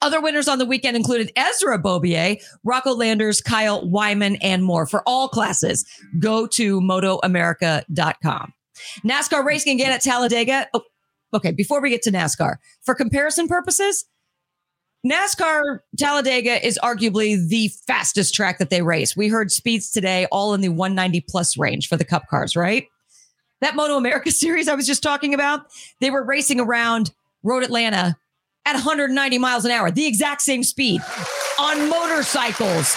Other 0.02 0.20
winners 0.20 0.48
on 0.48 0.58
the 0.58 0.66
weekend 0.66 0.96
included 0.96 1.32
Ezra 1.34 1.78
Bobier, 1.78 2.36
Rocco 2.62 2.92
Landers, 2.92 3.40
Kyle 3.40 3.88
Wyman, 3.88 4.36
and 4.36 4.62
more. 4.62 4.86
For 4.86 5.02
all 5.06 5.28
classes, 5.28 5.86
go 6.18 6.46
to 6.48 6.80
motoamerica.com. 6.80 8.52
NASCAR 9.04 9.44
racing 9.44 9.80
again 9.80 9.92
at 9.92 10.02
Talladega. 10.02 10.66
Oh, 10.74 10.82
okay, 11.34 11.52
before 11.52 11.80
we 11.80 11.90
get 11.90 12.02
to 12.02 12.12
NASCAR, 12.12 12.56
for 12.82 12.94
comparison 12.94 13.48
purposes, 13.48 14.04
NASCAR 15.06 15.80
Talladega 15.98 16.66
is 16.66 16.78
arguably 16.82 17.36
the 17.48 17.68
fastest 17.86 18.34
track 18.34 18.58
that 18.58 18.70
they 18.70 18.80
race. 18.80 19.14
We 19.14 19.28
heard 19.28 19.52
speeds 19.52 19.90
today 19.90 20.26
all 20.32 20.54
in 20.54 20.62
the 20.62 20.70
190 20.70 21.20
plus 21.28 21.58
range 21.58 21.88
for 21.88 21.96
the 21.96 22.06
cup 22.06 22.26
cars, 22.28 22.56
right? 22.56 22.86
That 23.60 23.76
Moto 23.76 23.96
America 23.96 24.30
series 24.32 24.66
I 24.66 24.74
was 24.74 24.86
just 24.86 25.02
talking 25.02 25.34
about, 25.34 25.66
they 26.00 26.10
were 26.10 26.24
racing 26.24 26.58
around 26.58 27.12
Road 27.42 27.62
Atlanta 27.62 28.16
at 28.64 28.74
190 28.74 29.38
miles 29.38 29.66
an 29.66 29.70
hour, 29.70 29.90
the 29.90 30.06
exact 30.06 30.40
same 30.40 30.62
speed 30.62 31.02
on 31.60 31.88
motorcycles. 31.90 32.96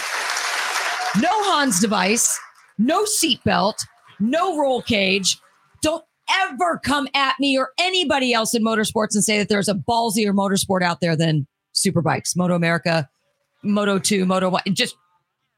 No 1.22 1.30
Hans 1.30 1.82
device, 1.82 2.40
no 2.78 3.04
seatbelt, 3.04 3.76
no 4.20 4.58
roll 4.58 4.82
cage. 4.82 5.40
Ever 6.30 6.80
come 6.84 7.08
at 7.14 7.36
me 7.40 7.58
or 7.58 7.70
anybody 7.80 8.34
else 8.34 8.54
in 8.54 8.64
motorsports 8.64 9.16
and 9.16 9.24
say 9.24 9.38
that 9.38 9.50
there's 9.50 9.70
a 9.70 9.74
ballsier 9.76 10.34
motorsport 10.34 10.84
out 10.84 11.00
there 11.02 11.16
than 11.16 11.48
Superbikes, 11.74 12.36
Moto 12.36 12.56
America, 12.56 13.08
Moto 13.64 14.00
2, 14.00 14.26
Moto 14.26 14.50
1. 14.50 14.62
Just 14.74 14.96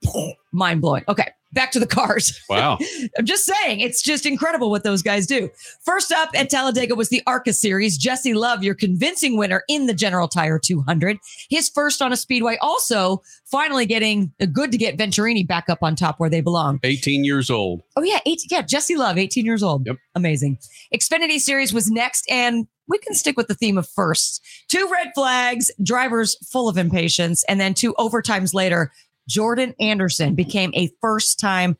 mind 0.51 0.81
blowing. 0.81 1.03
Okay, 1.07 1.29
back 1.51 1.71
to 1.71 1.79
the 1.79 1.87
cars. 1.87 2.37
Wow. 2.49 2.79
I'm 3.17 3.25
just 3.25 3.45
saying, 3.45 3.79
it's 3.79 4.01
just 4.01 4.25
incredible 4.25 4.71
what 4.71 4.83
those 4.83 5.03
guys 5.03 5.27
do. 5.27 5.51
First 5.85 6.11
up 6.11 6.29
at 6.33 6.49
Talladega 6.49 6.95
was 6.95 7.09
the 7.09 7.21
ARCA 7.27 7.53
Series. 7.53 7.95
Jesse 7.95 8.33
Love, 8.33 8.63
your 8.63 8.73
convincing 8.73 9.37
winner 9.37 9.63
in 9.69 9.85
the 9.85 9.93
General 9.93 10.27
Tire 10.27 10.57
200. 10.57 11.19
His 11.49 11.69
first 11.69 12.01
on 12.01 12.11
a 12.11 12.17
speedway, 12.17 12.57
also 12.59 13.21
finally 13.45 13.85
getting 13.85 14.31
good 14.51 14.71
to 14.71 14.79
get 14.79 14.97
Venturini 14.97 15.47
back 15.47 15.69
up 15.69 15.83
on 15.83 15.95
top 15.95 16.19
where 16.19 16.29
they 16.29 16.41
belong. 16.41 16.79
18 16.83 17.23
years 17.23 17.51
old. 17.51 17.83
Oh 17.95 18.03
yeah, 18.03 18.19
eight, 18.25 18.41
yeah, 18.49 18.63
Jesse 18.63 18.95
Love, 18.95 19.19
18 19.19 19.45
years 19.45 19.61
old. 19.61 19.85
Yep. 19.85 19.97
Amazing. 20.15 20.57
Xfinity 20.93 21.39
Series 21.39 21.71
was 21.71 21.91
next, 21.91 22.25
and 22.31 22.67
we 22.87 22.97
can 22.97 23.13
stick 23.13 23.37
with 23.37 23.47
the 23.47 23.53
theme 23.53 23.77
of 23.77 23.87
firsts. 23.87 24.41
Two 24.67 24.89
red 24.91 25.09
flags, 25.13 25.71
drivers 25.81 26.35
full 26.51 26.67
of 26.67 26.77
impatience, 26.77 27.43
and 27.47 27.61
then 27.61 27.73
two 27.73 27.93
overtimes 27.93 28.53
later, 28.53 28.91
Jordan 29.29 29.75
Anderson 29.79 30.33
became 30.35 30.71
a 30.73 30.91
first 31.01 31.39
time 31.39 31.77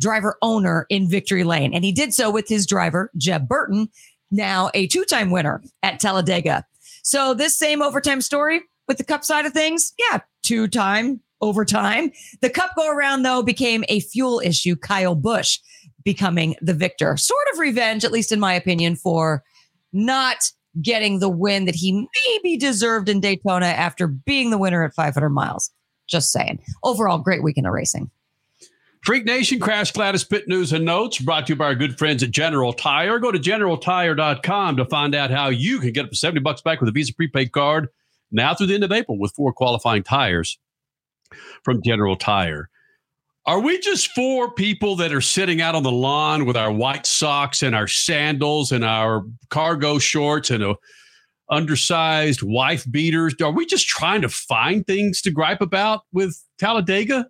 driver 0.00 0.36
owner 0.42 0.86
in 0.88 1.10
Victory 1.10 1.44
Lane. 1.44 1.74
And 1.74 1.84
he 1.84 1.92
did 1.92 2.14
so 2.14 2.30
with 2.30 2.48
his 2.48 2.66
driver, 2.66 3.10
Jeb 3.16 3.48
Burton, 3.48 3.88
now 4.30 4.70
a 4.74 4.86
two 4.86 5.04
time 5.04 5.30
winner 5.30 5.62
at 5.82 6.00
Talladega. 6.00 6.64
So, 7.02 7.34
this 7.34 7.58
same 7.58 7.82
overtime 7.82 8.20
story 8.20 8.62
with 8.88 8.98
the 8.98 9.04
cup 9.04 9.24
side 9.24 9.44
of 9.44 9.52
things, 9.52 9.92
yeah, 9.98 10.20
two 10.42 10.68
time 10.68 11.20
overtime. 11.40 12.10
The 12.40 12.50
cup 12.50 12.70
go 12.76 12.90
around, 12.90 13.22
though, 13.22 13.42
became 13.42 13.84
a 13.88 14.00
fuel 14.00 14.40
issue. 14.40 14.76
Kyle 14.76 15.14
Busch 15.14 15.58
becoming 16.04 16.54
the 16.60 16.74
victor. 16.74 17.16
Sort 17.16 17.46
of 17.52 17.58
revenge, 17.58 18.04
at 18.04 18.12
least 18.12 18.32
in 18.32 18.40
my 18.40 18.54
opinion, 18.54 18.96
for 18.96 19.42
not 19.92 20.50
getting 20.80 21.18
the 21.18 21.28
win 21.28 21.66
that 21.66 21.74
he 21.74 22.08
maybe 22.26 22.56
deserved 22.56 23.08
in 23.08 23.20
Daytona 23.20 23.66
after 23.66 24.06
being 24.06 24.50
the 24.50 24.58
winner 24.58 24.84
at 24.84 24.94
500 24.94 25.30
miles. 25.30 25.70
Just 26.06 26.32
saying. 26.32 26.60
Overall, 26.82 27.18
great 27.18 27.42
weekend 27.42 27.66
of 27.66 27.72
racing. 27.72 28.10
Freak 29.04 29.26
Nation 29.26 29.60
Crash 29.60 29.92
Gladys 29.92 30.24
Pit 30.24 30.48
News 30.48 30.72
and 30.72 30.84
Notes 30.84 31.18
brought 31.18 31.46
to 31.46 31.52
you 31.52 31.56
by 31.56 31.66
our 31.66 31.74
good 31.74 31.98
friends 31.98 32.22
at 32.22 32.30
General 32.30 32.72
Tire. 32.72 33.18
Go 33.18 33.30
to 33.30 33.38
generaltire.com 33.38 34.76
to 34.78 34.84
find 34.86 35.14
out 35.14 35.30
how 35.30 35.48
you 35.48 35.78
can 35.78 35.92
get 35.92 36.06
up 36.06 36.10
to 36.10 36.16
70 36.16 36.40
bucks 36.40 36.62
back 36.62 36.80
with 36.80 36.88
a 36.88 36.92
Visa 36.92 37.14
prepaid 37.14 37.52
card 37.52 37.88
now 38.32 38.54
through 38.54 38.68
the 38.68 38.74
end 38.74 38.82
of 38.82 38.92
April 38.92 39.18
with 39.18 39.34
four 39.34 39.52
qualifying 39.52 40.02
tires 40.02 40.58
from 41.62 41.82
General 41.82 42.16
Tire. 42.16 42.70
Are 43.46 43.60
we 43.60 43.78
just 43.78 44.08
four 44.12 44.50
people 44.52 44.96
that 44.96 45.12
are 45.12 45.20
sitting 45.20 45.60
out 45.60 45.74
on 45.74 45.82
the 45.82 45.92
lawn 45.92 46.46
with 46.46 46.56
our 46.56 46.72
white 46.72 47.04
socks 47.04 47.62
and 47.62 47.74
our 47.74 47.86
sandals 47.86 48.72
and 48.72 48.82
our 48.82 49.22
cargo 49.50 49.98
shorts 49.98 50.50
and 50.50 50.62
a 50.62 50.76
undersized 51.50 52.42
wife 52.42 52.90
beaters? 52.90 53.34
Are 53.42 53.52
we 53.52 53.66
just 53.66 53.86
trying 53.86 54.22
to 54.22 54.28
find 54.28 54.86
things 54.86 55.20
to 55.22 55.30
gripe 55.30 55.60
about 55.60 56.02
with 56.12 56.42
Talladega? 56.58 57.28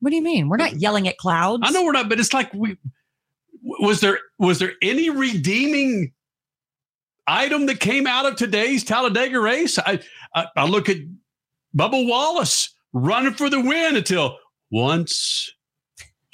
What 0.00 0.10
do 0.10 0.16
you 0.16 0.22
mean? 0.22 0.48
We're 0.48 0.56
not 0.56 0.72
uh, 0.72 0.76
yelling 0.76 1.08
at 1.08 1.18
clouds. 1.18 1.62
I 1.64 1.70
know 1.70 1.84
we're 1.84 1.92
not, 1.92 2.08
but 2.08 2.18
it's 2.18 2.32
like 2.32 2.52
we 2.54 2.76
was 3.62 4.00
there 4.00 4.18
was 4.38 4.58
there 4.58 4.72
any 4.82 5.10
redeeming 5.10 6.12
item 7.26 7.66
that 7.66 7.80
came 7.80 8.06
out 8.06 8.26
of 8.26 8.36
today's 8.36 8.84
Talladega 8.84 9.38
race? 9.38 9.78
I 9.78 10.00
I, 10.34 10.46
I 10.56 10.64
look 10.66 10.88
at 10.88 10.96
Bubba 11.76 12.06
Wallace 12.08 12.74
running 12.92 13.34
for 13.34 13.50
the 13.50 13.60
win 13.60 13.96
until 13.96 14.38
once, 14.70 15.52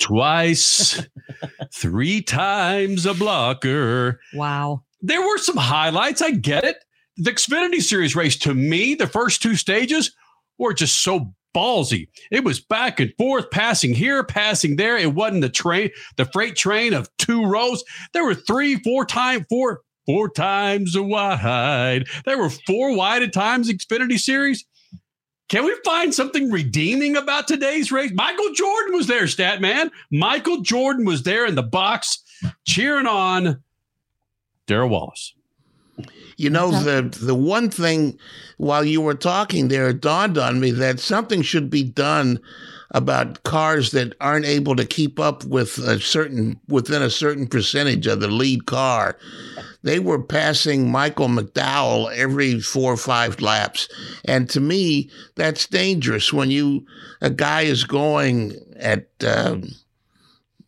twice, 0.01 1.03
three 1.75 2.23
times 2.23 3.07
a 3.07 3.15
blocker. 3.15 4.21
Wow. 4.35 4.83
There 5.03 5.21
were 5.21 5.39
some 5.39 5.57
highlights. 5.57 6.23
I 6.23 6.31
get 6.31 6.65
it. 6.65 6.85
The 7.19 7.33
Xfinity 7.33 7.81
Series 7.81 8.15
race, 8.15 8.37
to 8.39 8.55
me, 8.55 8.95
the 8.95 9.07
first 9.07 9.43
two 9.43 9.57
stages 9.57 10.13
were 10.59 10.75
just 10.75 11.03
so 11.03 11.33
ballsy. 11.55 12.09
It 12.31 12.45
was 12.45 12.61
back 12.61 13.01
and 13.01 13.13
forth, 13.17 13.51
passing 13.51 13.95
here, 13.95 14.23
passing 14.23 14.77
there. 14.77 14.99
It 14.99 15.15
wasn't 15.15 15.41
the 15.41 15.49
train, 15.49 15.91
the 16.17 16.27
freight 16.27 16.57
train 16.57 16.93
of 16.93 17.09
two 17.17 17.47
rows. 17.47 17.83
There 18.13 18.25
were 18.25 18.35
three, 18.35 18.77
four 18.77 19.07
time, 19.07 19.47
four, 19.49 19.81
four 20.05 20.29
times 20.29 20.99
wide. 20.99 22.07
There 22.27 22.39
were 22.39 22.51
four 22.51 22.95
wide 22.95 23.23
at 23.23 23.33
times 23.33 23.71
Xfinity 23.71 24.19
Series. 24.19 24.67
Can 25.49 25.65
we 25.65 25.75
find 25.85 26.13
something 26.13 26.51
redeeming 26.51 27.17
about 27.17 27.47
today's 27.47 27.93
race? 27.93 28.11
Michael 28.13 28.53
Jordan 28.53 28.95
was 28.95 29.07
there, 29.07 29.29
stat 29.29 29.61
man. 29.61 29.91
Michael 30.11 30.61
Jordan 30.61 31.05
was 31.07 31.23
there 31.23 31.47
in 31.47 31.55
the 31.55 31.63
box 31.63 32.23
cheering 32.67 33.07
on 33.07 33.63
Darrell 34.67 34.89
Wallace. 34.89 35.36
You 36.37 36.51
know, 36.51 36.71
the 36.71 37.17
the 37.19 37.35
one 37.35 37.71
thing 37.71 38.19
while 38.59 38.85
you 38.85 39.01
were 39.01 39.15
talking 39.15 39.69
there, 39.69 39.89
it 39.89 40.01
dawned 40.03 40.37
on 40.37 40.61
me 40.61 40.71
that 40.73 41.01
something 41.01 41.41
should 41.43 41.71
be 41.71 41.83
done 41.83 42.41
about 42.91 43.43
cars 43.43 43.91
that 43.93 44.15
aren't 44.21 44.45
able 44.45 44.77
to 44.77 44.85
keep 44.85 45.19
up 45.19 45.45
with 45.45 45.79
a 45.79 45.99
certain 45.99 46.61
within 46.69 47.03
a 47.03 47.11
certain 47.11 47.47
percentage 47.47 48.07
of 48.07 48.21
the 48.21 48.29
lead 48.29 48.67
car. 48.67 49.17
They 49.83 49.99
were 49.99 50.23
passing 50.23 50.91
Michael 50.91 51.29
McDowell 51.29 52.15
every 52.15 52.61
four 52.61 52.93
or 52.93 52.99
five 52.99 53.41
laps, 53.41 53.89
and 54.25 54.49
to 54.51 54.61
me, 54.61 55.11
that's 55.37 55.67
dangerous 55.67 56.33
when 56.33 56.51
you 56.51 56.85
a 57.23 57.31
guy 57.31 57.63
is 57.63 57.85
going 57.85 58.57
at. 58.79 59.09
Um, 59.27 59.71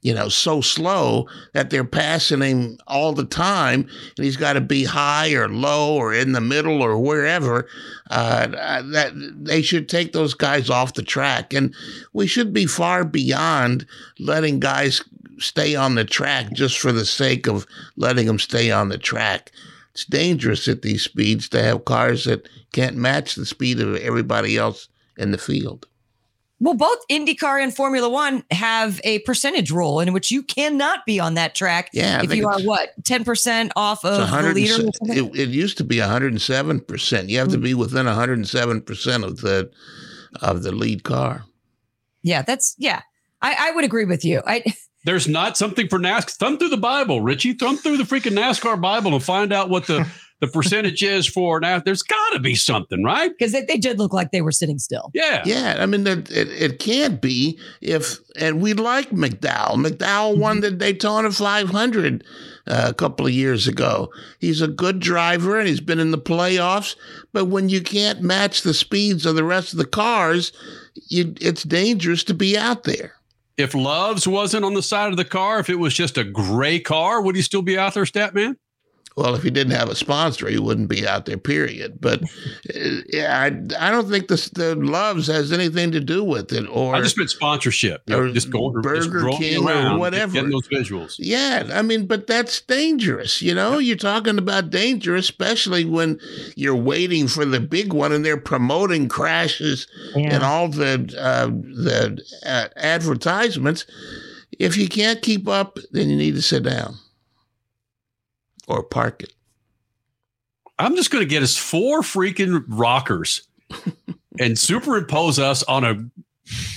you 0.03 0.15
know, 0.15 0.29
so 0.29 0.61
slow 0.61 1.29
that 1.55 1.71
they're 1.71 1.85
passing 1.85 2.41
him 2.41 2.79
all 2.87 3.13
the 3.13 3.25
time, 3.25 3.89
and 4.17 4.25
he's 4.25 4.37
got 4.37 4.53
to 4.53 4.61
be 4.61 4.85
high 4.85 5.33
or 5.33 5.49
low 5.49 5.95
or 5.97 6.15
in 6.15 6.33
the 6.33 6.41
middle 6.41 6.83
or 6.83 6.99
wherever. 6.99 7.69
Uh, 8.11 8.47
that 8.47 9.13
they 9.15 9.61
should 9.61 9.89
take 9.89 10.13
those 10.13 10.35
guys 10.35 10.71
off 10.71 10.95
the 10.95 11.03
track, 11.03 11.53
and 11.53 11.75
we 12.13 12.27
should 12.27 12.53
be 12.53 12.67
far 12.67 13.05
beyond 13.05 13.87
letting 14.19 14.61
guys 14.61 15.03
stay 15.39 15.75
on 15.75 15.95
the 15.95 16.05
track 16.05 16.53
just 16.53 16.79
for 16.79 16.93
the 16.93 17.07
sake 17.07 17.47
of 17.47 17.67
letting 17.97 18.27
them 18.27 18.39
stay 18.39 18.71
on 18.71 18.89
the 18.89 18.99
track. 18.99 19.53
It's 19.93 20.05
dangerous 20.05 20.69
at 20.69 20.83
these 20.83 21.03
speeds 21.03 21.49
to 21.51 21.63
have 21.63 21.85
cars 21.85 22.25
that 22.25 22.49
can't 22.73 22.97
match 22.97 23.35
the 23.35 23.47
speed 23.47 23.81
of 23.81 23.97
everybody 23.97 24.57
else 24.57 24.89
in 25.17 25.33
the 25.33 25.39
field. 25.39 25.87
Well, 26.61 26.75
both 26.75 26.99
IndyCar 27.09 27.63
and 27.63 27.75
Formula 27.75 28.09
One 28.09 28.43
have 28.51 29.01
a 29.05 29.21
percentage 29.21 29.71
rule 29.71 30.01
in 30.01 30.13
which 30.13 30.31
you 30.31 30.43
cannot 30.43 31.07
be 31.07 31.21
on 31.21 31.35
that 31.35 31.55
track 31.55 31.91
Yeah, 31.93 32.19
I 32.21 32.25
if 32.25 32.35
you 32.35 32.49
are 32.49 32.61
what 32.63 32.91
ten 33.05 33.25
percent 33.25 33.73
off 33.77 34.05
of 34.05 34.15
the 34.15 34.21
100 34.21 34.55
leader. 34.55 34.87
or 35.01 35.11
it, 35.11 35.39
it 35.39 35.49
used 35.51 35.79
to 35.79 35.85
be 35.85 35.97
107%. 35.97 37.29
You 37.29 37.39
have 37.39 37.49
to 37.49 37.57
hmm. 37.57 37.63
be 37.63 37.75
within 37.75 38.07
107% 38.07 39.25
of 39.25 39.41
the 39.41 39.71
of 40.43 40.63
the 40.63 40.73
lead 40.73 41.05
car. 41.05 41.45
yeah, 42.23 42.43
that's 42.43 42.75
yeah. 42.79 43.03
I, 43.41 43.69
I 43.69 43.71
would 43.73 43.85
agree 43.85 44.05
with 44.05 44.25
you. 44.25 44.43
I 44.47 44.65
There's 45.05 45.29
not 45.29 45.57
something 45.57 45.89
for 45.89 45.99
NASCAR. 45.99 46.37
Thumb 46.37 46.59
through 46.59 46.71
the 46.71 46.77
Bible, 46.77 47.21
Richie. 47.21 47.53
Thumb 47.53 47.77
through 47.77 47.99
the 47.99 48.05
freaking 48.05 48.37
NASCAR 48.37 48.81
Bible 48.81 49.15
and 49.15 49.23
find 49.23 49.53
out 49.53 49.71
what 49.71 49.87
the, 49.87 50.07
the 50.41 50.47
percentage 50.47 51.03
is 51.03 51.27
for 51.27 51.59
now. 51.61 51.81
There's 51.81 52.03
got 52.03 52.33
to 52.33 52.39
be 52.39 52.55
something, 52.55 53.03
right? 53.03 53.31
Because 53.37 53.53
they, 53.53 53.65
they 53.65 53.77
did 53.77 53.99
look 53.99 54.13
like 54.13 54.31
they 54.31 54.41
were 54.41 54.53
sitting 54.53 54.79
still. 54.79 55.11
Yeah. 55.15 55.43
Yeah, 55.45 55.77
I 55.81 55.87
mean 55.87 56.07
it, 56.07 56.31
it, 56.31 56.49
it 56.49 56.79
can't 56.79 57.21
be 57.21 57.59
if 57.81 58.19
and 58.37 58.61
we 58.61 58.75
like 58.75 59.11
McDowell. 59.11 59.85
McDowell 59.85 60.39
won 60.39 60.61
the 60.61 60.71
Daytona 60.71 61.31
500 61.31 62.25
uh, 62.67 62.87
a 62.89 62.95
couple 62.95 63.27
of 63.27 63.33
years 63.33 63.67
ago. 63.67 64.11
He's 64.39 64.61
a 64.61 64.69
good 64.69 65.01
driver 65.01 65.59
and 65.59 65.69
he's 65.69 65.81
been 65.81 65.99
in 65.99 66.13
the 66.13 66.19
playoffs, 66.19 66.97
but 67.33 67.47
when 67.47 67.69
you 67.69 67.81
can't 67.81 68.23
match 68.23 68.63
the 68.63 68.75
speeds 68.75 69.27
of 69.27 69.35
the 69.35 69.45
rest 69.45 69.73
of 69.73 69.79
the 69.79 69.87
cars, 69.87 70.53
you, 71.09 71.35
it's 71.41 71.65
dangerous 71.65 72.23
to 72.25 72.35
be 72.35 72.57
out 72.57 72.85
there. 72.85 73.15
If 73.57 73.75
Loves 73.75 74.29
wasn't 74.29 74.65
on 74.65 74.75
the 74.75 74.83
side 74.83 75.11
of 75.11 75.17
the 75.17 75.25
car, 75.25 75.59
if 75.59 75.69
it 75.69 75.81
was 75.81 75.93
just 75.93 76.17
a 76.17 76.23
gray 76.23 76.79
car, 76.79 77.21
would 77.21 77.35
he 77.35 77.43
still 77.43 77.63
be 77.63 77.77
out 77.77 77.95
there, 77.95 78.07
stat 78.07 78.33
man? 78.33 78.57
Well, 79.19 79.35
if 79.35 79.43
he 79.43 79.51
didn't 79.51 79.73
have 79.73 79.89
a 79.89 79.97
sponsor, 79.97 80.49
he 80.49 80.61
wouldn't 80.61 80.89
be 80.89 81.05
out 81.05 81.27
there. 81.27 81.37
Period. 81.37 82.01
But 82.01 82.23
uh, 82.23 83.01
yeah, 83.13 83.37
I, 83.37 83.47
I 83.89 83.91
don't 83.91 84.09
think 84.09 84.29
this, 84.29 84.49
the 84.51 84.77
loves 84.77 85.27
has 85.27 85.51
anything 85.51 85.91
to 85.91 85.99
do 85.99 86.23
with 86.23 86.53
it. 86.53 86.69
Or 86.69 86.95
I 86.95 87.01
just 87.01 87.19
meant 87.19 87.29
sponsorship. 87.29 88.09
Or 88.09 88.29
just 88.31 88.49
going 88.51 88.81
Burger 88.81 89.25
rolling 89.25 89.39
King 89.41 89.69
or 89.69 89.99
whatever. 89.99 90.35
getting 90.35 90.51
those 90.51 90.69
visuals. 90.69 91.17
Yeah, 91.19 91.69
I 91.73 91.83
mean, 91.83 92.07
but 92.07 92.29
that's 92.29 92.61
dangerous. 92.61 93.43
You 93.43 93.57
know, 93.57 93.79
you're 93.79 93.97
talking 93.97 94.39
about 94.39 94.71
danger, 94.71 95.17
especially 95.17 95.85
when 95.85 96.21
you're 96.55 96.77
waiting 96.77 97.27
for 97.27 97.45
the 97.45 97.59
big 97.59 97.93
one 97.93 98.13
and 98.13 98.25
they're 98.25 98.37
promoting 98.37 99.09
crashes 99.09 99.89
and 100.15 100.45
all 100.45 100.69
the 100.69 101.13
uh, 101.19 101.47
the 101.47 102.23
uh, 102.47 102.69
advertisements. 102.77 103.85
If 104.61 104.77
you 104.77 104.87
can't 104.87 105.23
keep 105.23 105.49
up, 105.49 105.77
then 105.91 106.09
you 106.09 106.17
need 106.17 106.37
to 106.37 106.43
sit 106.43 106.63
down 106.63 106.99
or 108.69 108.83
park 108.83 109.23
it. 109.23 109.33
I'm 110.79 110.95
just 110.95 111.11
going 111.11 111.23
to 111.23 111.29
get 111.29 111.43
us 111.43 111.57
four 111.57 112.03
freaking 112.03 112.65
rockers 112.69 113.43
and 114.39 114.57
superimpose 114.59 115.39
us 115.39 115.63
on 115.65 115.85
a 115.85 116.05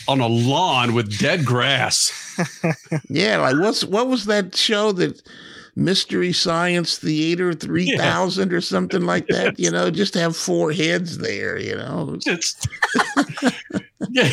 on 0.08 0.20
a 0.20 0.28
lawn 0.28 0.94
with 0.94 1.18
dead 1.20 1.46
grass. 1.46 2.12
Yeah, 3.08 3.38
like 3.38 3.58
what's 3.58 3.84
what 3.84 4.08
was 4.08 4.26
that 4.26 4.56
show 4.56 4.92
that 4.94 5.22
Mystery 5.76 6.34
Science 6.34 6.98
Theater 6.98 7.54
three 7.54 7.96
thousand 7.96 8.52
or 8.52 8.62
something 8.62 9.02
like 9.02 9.28
that? 9.28 9.60
You 9.60 9.70
know, 9.70 9.92
just 9.92 10.16
have 10.16 10.36
four 10.36 10.72
heads 10.72 11.20
there. 11.20 11.60
You 11.60 11.76
know, 11.76 12.18
Just 12.20 12.68
yeah. 14.10 14.30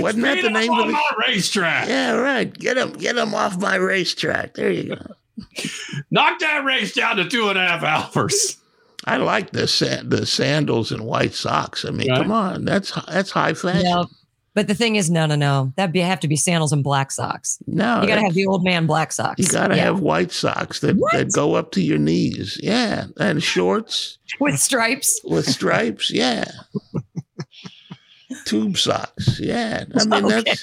wasn't 0.00 0.22
that 0.24 0.40
the 0.42 0.50
name 0.50 0.72
of 0.72 0.86
the 0.86 0.98
racetrack? 1.26 1.88
Yeah, 1.88 2.12
right. 2.12 2.52
Get 2.52 2.74
them, 2.76 2.92
get 2.94 3.16
them 3.16 3.34
off 3.34 3.58
my 3.60 3.74
racetrack. 3.76 4.54
There 4.54 4.70
you 4.70 4.94
go. 4.94 5.14
Knock 6.10 6.38
that 6.40 6.64
race 6.64 6.92
down 6.94 7.16
to 7.16 7.28
two 7.28 7.48
and 7.48 7.58
a 7.58 7.66
half 7.66 7.82
hours. 8.16 8.56
I 9.04 9.16
like 9.16 9.50
the 9.50 9.66
sa- 9.68 10.02
the 10.04 10.26
sandals 10.26 10.92
and 10.92 11.02
white 11.04 11.34
socks. 11.34 11.84
I 11.84 11.90
mean, 11.90 12.10
Right. 12.10 12.18
come 12.22 12.32
on, 12.32 12.64
that's 12.64 12.92
that's 13.06 13.30
high 13.30 13.54
fashion. 13.54 13.84
No, 13.84 14.06
but 14.54 14.66
the 14.68 14.74
thing 14.74 14.96
is, 14.96 15.08
no, 15.08 15.24
no, 15.24 15.36
no. 15.36 15.72
That'd 15.76 15.92
be 15.92 16.00
have 16.00 16.20
to 16.20 16.28
be 16.28 16.36
sandals 16.36 16.72
and 16.72 16.82
black 16.82 17.12
socks. 17.12 17.58
No, 17.66 18.02
you 18.02 18.08
got 18.08 18.16
to 18.16 18.22
have 18.22 18.34
the 18.34 18.46
old 18.46 18.64
man 18.64 18.86
black 18.86 19.12
socks. 19.12 19.38
You 19.38 19.46
got 19.48 19.68
to 19.68 19.76
Yeah. 19.76 19.84
have 19.84 20.00
white 20.00 20.32
socks 20.32 20.80
that, 20.80 20.96
that 21.12 21.32
go 21.32 21.54
up 21.54 21.70
to 21.72 21.80
your 21.80 21.98
knees. 21.98 22.58
Yeah, 22.62 23.06
and 23.18 23.42
shorts 23.42 24.18
with 24.40 24.58
stripes. 24.58 25.20
with 25.24 25.46
stripes. 25.46 26.10
Yeah, 26.10 26.50
tube 28.44 28.76
socks. 28.76 29.38
Yeah, 29.40 29.84
I 29.96 30.04
mean 30.20 30.28
that's 30.28 30.62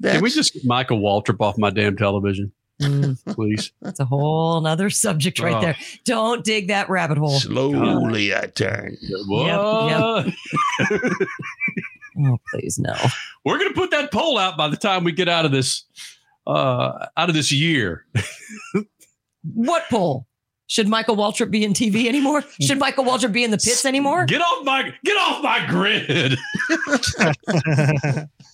that's 0.00 0.14
Can 0.16 0.22
we 0.22 0.30
just 0.30 0.52
get 0.54 0.64
Michael 0.64 1.00
Waltrip 1.00 1.40
off 1.40 1.56
my 1.58 1.70
damn 1.70 1.96
television, 1.96 2.52
please? 3.26 3.72
That's 3.80 4.00
a 4.00 4.04
whole 4.04 4.60
nother 4.60 4.90
subject 4.90 5.38
right 5.38 5.54
Oh. 5.54 5.60
there. 5.60 5.76
Don't 6.04 6.44
dig 6.44 6.68
that 6.68 6.88
rabbit 6.90 7.18
hole. 7.18 7.38
slowly 7.38 8.34
I 8.34 8.46
turn. 8.46 8.96
What? 9.26 9.50
Oh, 12.16 12.38
please 12.52 12.78
no. 12.78 12.94
We're 13.44 13.58
going 13.58 13.70
to 13.70 13.74
put 13.74 13.90
that 13.90 14.12
poll 14.12 14.38
out 14.38 14.56
by 14.56 14.68
the 14.68 14.76
time 14.76 15.02
we 15.04 15.10
get 15.12 15.28
out 15.28 15.44
of 15.44 15.50
this 15.52 15.84
uh, 16.46 17.06
out 17.16 17.28
of 17.28 17.34
this 17.34 17.50
year. 17.52 18.06
What 19.52 19.84
poll? 19.90 20.26
Should 20.66 20.88
Michael 20.88 21.16
Waltrip 21.16 21.50
be 21.50 21.62
in 21.64 21.72
TV 21.74 22.06
anymore? 22.06 22.42
Should 22.60 22.78
Michael 22.78 23.04
Waltrip 23.04 23.32
be 23.32 23.44
in 23.44 23.50
the 23.50 23.58
pits 23.58 23.84
anymore? 23.84 24.24
Get 24.26 24.40
off 24.40 24.64
my 24.64 24.94
get 25.04 25.16
off 25.16 25.42
my 25.42 25.66
grid. 25.66 26.38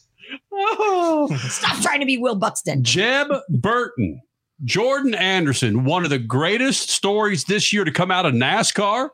oh. 0.61 1.37
Stop 1.49 1.81
trying 1.83 2.01
to 2.01 2.07
be 2.07 2.17
Will 2.17 2.37
Buxton. 2.37 2.85
Jeb 2.85 3.29
Burton, 3.49 4.21
Jordan 4.65 5.15
Anderson, 5.15 5.85
one 5.85 6.05
of 6.05 6.11
the 6.11 6.19
greatest 6.19 6.91
stories 6.91 7.45
this 7.45 7.73
year 7.73 7.85
to 7.85 7.93
come 7.93 8.11
out 8.11 8.27
of 8.27 8.35
NASCAR. 8.35 9.11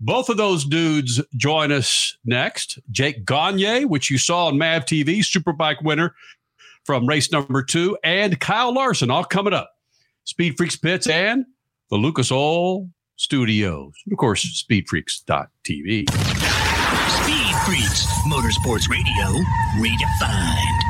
Both 0.00 0.30
of 0.30 0.38
those 0.38 0.64
dudes 0.64 1.20
join 1.36 1.70
us 1.72 2.16
next. 2.24 2.78
Jake 2.90 3.26
Gagne, 3.26 3.84
which 3.84 4.10
you 4.10 4.16
saw 4.16 4.46
on 4.46 4.56
MAV 4.56 4.86
TV, 4.86 5.18
Superbike 5.18 5.82
winner 5.82 6.14
from 6.84 7.06
race 7.06 7.30
number 7.30 7.62
two, 7.62 7.98
and 8.02 8.40
Kyle 8.40 8.72
Larson, 8.72 9.10
all 9.10 9.24
coming 9.24 9.52
up. 9.52 9.70
Speed 10.24 10.56
Freaks 10.56 10.76
Pits 10.76 11.06
and 11.06 11.44
the 11.90 11.96
Lucas 11.96 12.32
Oil 12.32 12.88
Studios. 13.16 13.92
And 14.06 14.12
of 14.12 14.18
course, 14.18 14.64
speedfreaks.tv. 14.64 16.39
Freaks, 17.70 18.04
Motorsports 18.26 18.88
Radio, 18.90 19.44
redefined. 19.78 20.89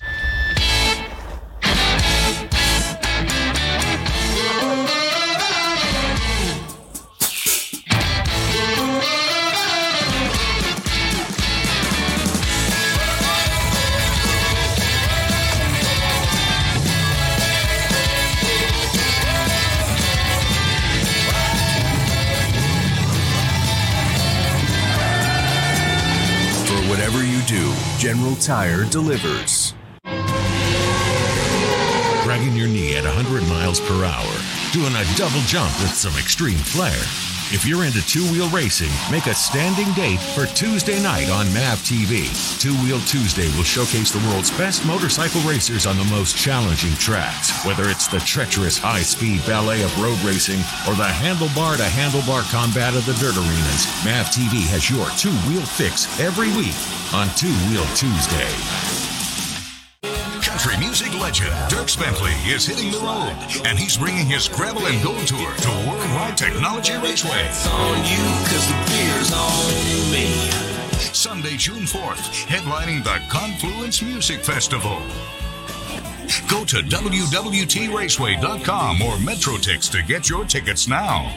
General 28.21 28.39
Tire 28.39 28.85
delivers. 28.85 29.73
Dragging 32.23 32.55
your 32.55 32.67
knee 32.67 32.95
at 32.95 33.03
100 33.03 33.41
miles 33.49 33.79
per 33.79 34.05
hour, 34.05 34.31
doing 34.71 34.93
a 34.93 35.03
double 35.15 35.41
jump 35.47 35.71
with 35.81 35.95
some 35.95 36.15
extreme 36.19 36.59
flair. 36.59 37.30
If 37.53 37.65
you're 37.65 37.83
into 37.83 38.01
two 38.07 38.23
wheel 38.31 38.47
racing, 38.49 38.91
make 39.11 39.25
a 39.25 39.35
standing 39.35 39.91
date 39.91 40.21
for 40.21 40.45
Tuesday 40.45 41.03
night 41.03 41.29
on 41.29 41.53
MAV 41.53 41.79
TV. 41.79 42.31
Two 42.61 42.73
Wheel 42.81 43.01
Tuesday 43.01 43.45
will 43.57 43.65
showcase 43.65 44.09
the 44.09 44.25
world's 44.29 44.51
best 44.51 44.85
motorcycle 44.85 45.41
racers 45.41 45.85
on 45.85 45.97
the 45.97 46.05
most 46.05 46.37
challenging 46.37 46.93
tracks. 46.93 47.51
Whether 47.65 47.89
it's 47.89 48.07
the 48.07 48.19
treacherous 48.19 48.77
high 48.77 49.01
speed 49.01 49.45
ballet 49.45 49.83
of 49.83 49.91
road 50.01 50.17
racing 50.19 50.61
or 50.87 50.95
the 50.95 51.11
handlebar 51.11 51.75
to 51.75 51.83
handlebar 51.83 52.49
combat 52.49 52.95
of 52.95 53.05
the 53.05 53.19
dirt 53.19 53.35
arenas, 53.35 53.83
MAV 54.05 54.27
TV 54.27 54.63
has 54.71 54.89
your 54.89 55.09
two 55.19 55.35
wheel 55.43 55.65
fix 55.65 56.07
every 56.21 56.47
week 56.55 56.79
on 57.11 57.27
Two 57.35 57.51
Wheel 57.67 57.85
Tuesday. 57.95 58.90
Country 60.61 60.85
music 60.85 61.09
legend 61.19 61.49
Dierks 61.71 61.97
Bentley 61.97 62.33
is 62.45 62.67
hitting 62.67 62.91
the 62.91 62.99
road, 62.99 63.33
and 63.65 63.79
he's 63.79 63.97
bringing 63.97 64.27
his 64.27 64.47
Gravel 64.47 64.85
and 64.85 65.01
Gold 65.03 65.25
Tour 65.25 65.55
to 65.55 65.69
Worldwide 65.89 66.37
Technology 66.37 66.93
Raceway. 66.97 67.47
It's 67.47 67.65
on 67.65 67.97
you, 68.05 68.21
cause 68.45 68.67
the 68.67 68.75
beer's 68.85 69.33
on 69.33 69.73
me. 70.11 70.27
Sunday, 71.13 71.57
June 71.57 71.87
4th, 71.87 72.45
headlining 72.45 73.03
the 73.03 73.19
Confluence 73.27 74.03
Music 74.03 74.41
Festival. 74.41 75.01
Go 76.47 76.63
to 76.65 76.83
WWTRaceway.com 76.83 79.01
or 79.01 79.15
Metrotix 79.15 79.89
to 79.89 80.03
get 80.03 80.29
your 80.29 80.45
tickets 80.45 80.87
now. 80.87 81.33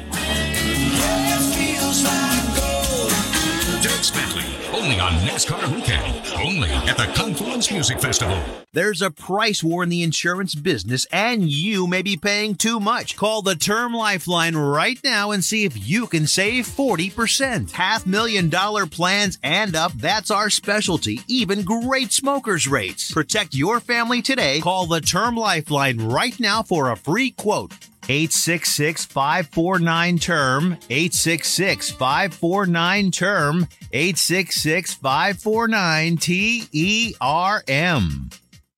Dierks 3.85 4.11
Bentley, 4.11 4.81
only 4.81 4.99
on 4.99 5.13
NASCAR 5.29 5.71
Weekend, 5.75 6.33
only 6.43 6.71
at 6.89 6.97
the 6.97 7.05
Confluence 7.15 7.71
Music 7.71 8.01
Festival. 8.01 8.43
There's 8.73 9.03
a 9.03 9.11
price 9.11 9.63
war 9.63 9.83
in 9.83 9.91
the 9.91 10.03
insurance 10.03 10.55
business, 10.55 11.07
and 11.13 11.51
you 11.51 11.87
may 11.87 12.01
be 12.01 12.17
paying 12.17 12.55
too 12.55 12.81
much. 12.81 13.15
Call 13.15 13.43
the 13.43 13.55
Term 13.55 13.93
Lifeline 13.93 14.57
right 14.57 14.99
now 15.05 15.33
and 15.33 15.45
see 15.45 15.67
if 15.67 15.87
you 15.87 16.07
can 16.07 16.27
save 16.27 16.67
40%. 16.67 17.73
Half 17.73 18.07
million 18.07 18.49
dollar 18.49 18.87
plans 18.87 19.39
and 19.43 19.77
up, 19.77 19.93
that's 19.93 20.31
our 20.31 20.49
specialty. 20.49 21.21
Even 21.29 21.63
great 21.63 22.11
smokers' 22.11 22.67
rates. 22.67 23.13
Protect 23.13 23.55
your 23.55 23.81
family 23.81 24.23
today. 24.23 24.63
Call 24.63 24.87
the 24.87 25.03
Term 25.03 25.37
Lifeline 25.37 26.09
right 26.09 26.41
now 26.41 26.63
for 26.63 26.91
a 26.91 26.97
free 26.97 27.33
quote. 27.33 27.75
866 28.09 29.07
549 29.07 30.19
term 30.19 30.79
866 30.91 31.91
549 31.93 33.11
term 33.11 33.69
866 33.93 34.95
549 34.95 36.17
T 36.19 36.69
E 36.73 37.15
R 37.21 37.65
M 37.67 38.31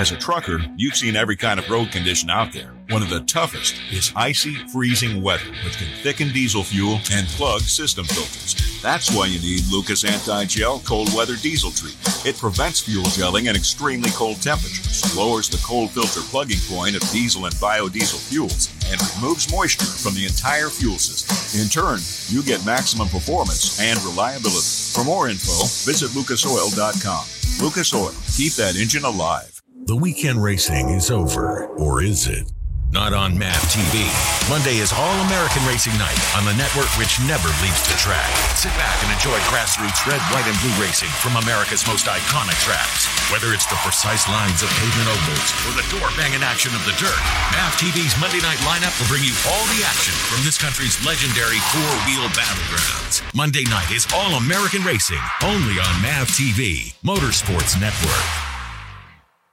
As 0.00 0.12
a 0.12 0.16
trucker, 0.16 0.60
you've 0.76 0.96
seen 0.96 1.14
every 1.14 1.36
kind 1.36 1.60
of 1.60 1.68
road 1.68 1.90
condition 1.90 2.30
out 2.30 2.52
there. 2.52 2.72
One 2.88 3.02
of 3.02 3.10
the 3.10 3.20
toughest 3.20 3.74
is 3.92 4.12
icy, 4.16 4.54
freezing 4.72 5.20
weather, 5.20 5.44
which 5.64 5.76
can 5.76 5.88
thicken 6.02 6.32
diesel 6.32 6.62
fuel 6.64 7.00
and 7.12 7.26
plug 7.26 7.60
system 7.60 8.06
filters. 8.06 8.54
That's 8.80 9.14
why 9.14 9.26
you 9.26 9.38
need 9.40 9.60
Lucas 9.70 10.04
Anti-Gel 10.04 10.80
Cold 10.86 11.12
Weather 11.14 11.36
Diesel 11.36 11.70
Treatment. 11.72 12.24
It 12.24 12.38
prevents 12.38 12.80
fuel 12.80 13.04
gelling 13.06 13.46
at 13.46 13.56
extremely 13.56 14.10
cold 14.12 14.40
temperatures, 14.40 15.04
lowers 15.14 15.50
the 15.50 15.60
cold 15.62 15.90
filter 15.90 16.20
plugging 16.30 16.60
point 16.66 16.96
of 16.96 17.02
diesel 17.10 17.44
and 17.44 17.54
biodiesel 17.56 18.26
fuels, 18.30 18.72
and 18.90 18.98
removes 19.16 19.52
moisture 19.52 19.84
from 19.84 20.14
the 20.14 20.24
entire 20.24 20.70
fuel 20.70 20.96
system. 20.96 21.60
In 21.60 21.68
turn, 21.68 21.98
you 22.28 22.42
get 22.42 22.64
maximum 22.64 23.08
performance 23.08 23.78
and 23.80 24.00
reliability. 24.02 24.94
For 24.94 25.04
more 25.04 25.28
info, 25.28 25.66
visit 25.84 26.10
lucasoil.com. 26.16 27.39
Lucas 27.58 27.92
Oil, 27.94 28.12
keep 28.36 28.52
that 28.54 28.76
engine 28.76 29.04
alive. 29.04 29.60
The 29.86 29.96
weekend 29.96 30.42
racing 30.42 30.90
is 30.90 31.10
over, 31.10 31.66
or 31.66 32.02
is 32.02 32.26
it? 32.26 32.50
Not 32.90 33.14
on 33.14 33.38
MAV 33.38 33.62
TV. 33.70 34.02
Monday 34.50 34.82
is 34.82 34.90
All 34.90 35.14
American 35.30 35.62
Racing 35.62 35.94
Night 35.94 36.18
on 36.34 36.42
the 36.42 36.58
network 36.58 36.90
which 36.98 37.22
never 37.22 37.46
leaves 37.62 37.86
the 37.86 37.94
track. 37.94 38.26
Sit 38.58 38.74
back 38.74 38.98
and 39.06 39.14
enjoy 39.14 39.38
grassroots 39.46 40.02
red, 40.10 40.18
white, 40.34 40.42
and 40.50 40.58
blue 40.58 40.74
racing 40.82 41.06
from 41.22 41.38
America's 41.38 41.86
most 41.86 42.10
iconic 42.10 42.58
tracks. 42.58 43.06
Whether 43.30 43.54
it's 43.54 43.70
the 43.70 43.78
precise 43.86 44.26
lines 44.26 44.66
of 44.66 44.74
pavement 44.74 45.06
ovals 45.06 45.50
or 45.70 45.78
the 45.78 45.86
door 45.86 46.10
banging 46.18 46.42
action 46.42 46.74
of 46.74 46.82
the 46.82 46.98
dirt, 46.98 47.14
MAV 47.54 47.78
TV's 47.78 48.18
Monday 48.18 48.42
night 48.42 48.58
lineup 48.66 48.90
will 48.98 49.06
bring 49.06 49.22
you 49.22 49.38
all 49.46 49.64
the 49.70 49.86
action 49.86 50.14
from 50.26 50.42
this 50.42 50.58
country's 50.58 50.98
legendary 51.06 51.62
four 51.70 51.90
wheel 52.10 52.26
battlegrounds. 52.34 53.22
Monday 53.38 53.70
night 53.70 53.94
is 53.94 54.10
All 54.10 54.34
American 54.34 54.82
Racing, 54.82 55.22
only 55.46 55.78
on 55.78 55.94
MAV 56.02 56.26
TV, 56.34 56.90
Motorsports 57.06 57.78
Network. 57.78 58.49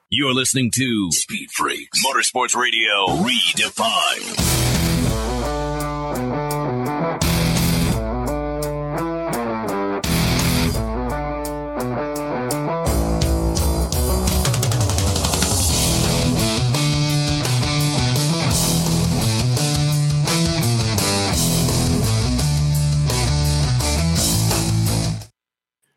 You're 0.09 0.33
listening 0.33 0.71
to 0.71 1.11
Speed 1.11 1.51
Freaks 1.51 2.01
Motorsports 2.01 2.55
Radio 2.55 3.07
Redefined. 3.25 4.37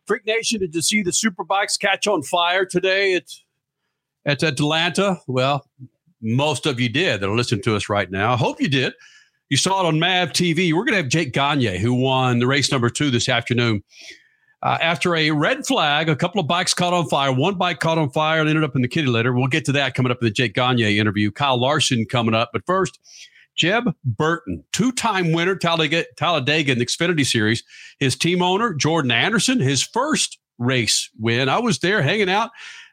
Freak 0.04 0.26
Nation, 0.26 0.58
did 0.58 0.74
you 0.74 0.82
see 0.82 1.02
the 1.02 1.12
Superbikes 1.12 1.78
catch 1.78 2.08
on 2.08 2.24
fire 2.24 2.64
today? 2.64 3.12
It's 3.12 3.44
at 4.26 4.42
Atlanta? 4.42 5.18
Well, 5.26 5.66
most 6.22 6.66
of 6.66 6.80
you 6.80 6.88
did 6.88 7.20
that 7.20 7.28
are 7.28 7.36
listening 7.36 7.62
to 7.62 7.76
us 7.76 7.88
right 7.88 8.10
now. 8.10 8.32
I 8.32 8.36
hope 8.36 8.60
you 8.60 8.68
did. 8.68 8.92
You 9.48 9.56
saw 9.56 9.80
it 9.80 9.86
on 9.86 9.98
MAV 9.98 10.30
TV. 10.30 10.72
We're 10.72 10.84
going 10.84 10.92
to 10.92 11.02
have 11.02 11.08
Jake 11.08 11.32
Gagne, 11.32 11.78
who 11.78 11.94
won 11.94 12.38
the 12.38 12.46
race 12.46 12.70
number 12.70 12.88
two 12.88 13.10
this 13.10 13.28
afternoon. 13.28 13.82
Uh, 14.62 14.76
after 14.80 15.16
a 15.16 15.30
red 15.30 15.66
flag, 15.66 16.08
a 16.08 16.14
couple 16.14 16.40
of 16.40 16.46
bikes 16.46 16.74
caught 16.74 16.92
on 16.92 17.08
fire. 17.08 17.32
One 17.32 17.54
bike 17.54 17.80
caught 17.80 17.98
on 17.98 18.10
fire 18.10 18.40
and 18.40 18.48
ended 18.48 18.62
up 18.62 18.76
in 18.76 18.82
the 18.82 18.88
kitty 18.88 19.08
litter. 19.08 19.32
We'll 19.32 19.48
get 19.48 19.64
to 19.64 19.72
that 19.72 19.94
coming 19.94 20.12
up 20.12 20.18
in 20.20 20.26
the 20.26 20.30
Jake 20.30 20.54
Gagne 20.54 20.98
interview. 20.98 21.30
Kyle 21.30 21.58
Larson 21.58 22.04
coming 22.04 22.34
up. 22.34 22.50
But 22.52 22.66
first, 22.66 23.00
Jeb 23.56 23.94
Burton, 24.04 24.62
two 24.72 24.92
time 24.92 25.32
winner, 25.32 25.56
Talladega, 25.56 26.04
Talladega 26.16 26.72
in 26.72 26.78
the 26.78 26.86
Xfinity 26.86 27.26
Series. 27.26 27.64
His 27.98 28.16
team 28.16 28.42
owner, 28.42 28.74
Jordan 28.74 29.10
Anderson, 29.10 29.60
his 29.60 29.82
first 29.82 30.38
race 30.58 31.10
win. 31.18 31.48
I 31.48 31.58
was 31.58 31.78
there 31.78 32.02
hanging 32.02 32.30
out 32.30 32.50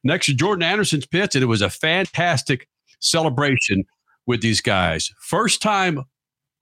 next 0.08 0.26
to 0.26 0.34
Jordan 0.34 0.64
Anderson's 0.64 1.06
pits, 1.06 1.36
and 1.36 1.44
it 1.44 1.48
was 1.48 1.62
a 1.62 1.70
fantastic 1.70 2.68
celebration 3.00 3.84
with 4.26 4.42
these 4.42 4.62
guys. 4.62 5.12
First 5.22 5.62
time 5.62 6.04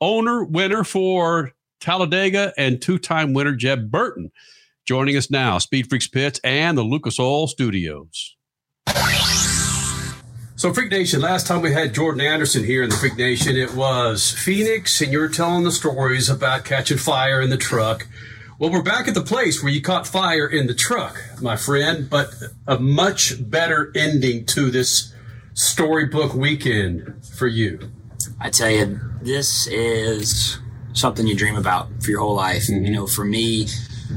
owner, 0.01 0.43
winner 0.43 0.83
for 0.83 1.51
Talladega, 1.79 2.53
and 2.57 2.81
two 2.81 2.97
time 2.97 3.33
winner, 3.33 3.53
Jeb 3.53 3.89
Burton. 3.89 4.31
Joining 4.85 5.15
us 5.17 5.31
now, 5.31 5.57
Speed 5.57 5.89
Freaks 5.89 6.07
Pits 6.07 6.39
and 6.43 6.77
the 6.77 6.83
Lucas 6.83 7.19
Oil 7.19 7.47
Studios. 7.47 8.35
So, 10.57 10.73
Freak 10.73 10.89
Nation, 10.89 11.21
last 11.21 11.47
time 11.47 11.61
we 11.61 11.73
had 11.73 11.93
Jordan 11.93 12.21
Anderson 12.21 12.63
here 12.63 12.81
in 12.81 12.89
the 12.89 12.95
Freak 12.95 13.17
Nation, 13.17 13.57
it 13.57 13.73
was 13.73 14.31
Phoenix, 14.31 15.01
and 15.01 15.11
you 15.11 15.19
were 15.19 15.27
telling 15.27 15.63
the 15.63 15.71
stories 15.71 16.29
about 16.29 16.63
catching 16.65 16.97
fire 16.97 17.41
in 17.41 17.49
the 17.49 17.57
truck. 17.57 18.07
Well, 18.57 18.71
we're 18.71 18.83
back 18.83 19.09
at 19.09 19.15
the 19.15 19.21
place 19.21 19.61
where 19.61 19.69
you 19.69 19.81
caught 19.81 20.07
fire 20.07 20.47
in 20.47 20.67
the 20.67 20.73
truck, 20.73 21.21
my 21.41 21.57
friend, 21.57 22.09
but 22.09 22.33
a 22.65 22.79
much 22.79 23.33
better 23.49 23.91
ending 23.93 24.45
to 24.45 24.71
this 24.71 25.13
storybook 25.53 26.33
weekend 26.33 27.25
for 27.25 27.47
you. 27.47 27.91
I 28.39 28.49
tell 28.49 28.69
you, 28.69 28.97
this 29.21 29.67
is 29.67 30.57
something 30.93 31.27
you 31.27 31.35
dream 31.35 31.57
about 31.57 31.89
for 32.01 32.11
your 32.11 32.21
whole 32.21 32.35
life. 32.35 32.69
You 32.69 32.75
mm-hmm. 32.75 32.93
know, 32.93 33.07
for 33.07 33.25
me, 33.25 33.67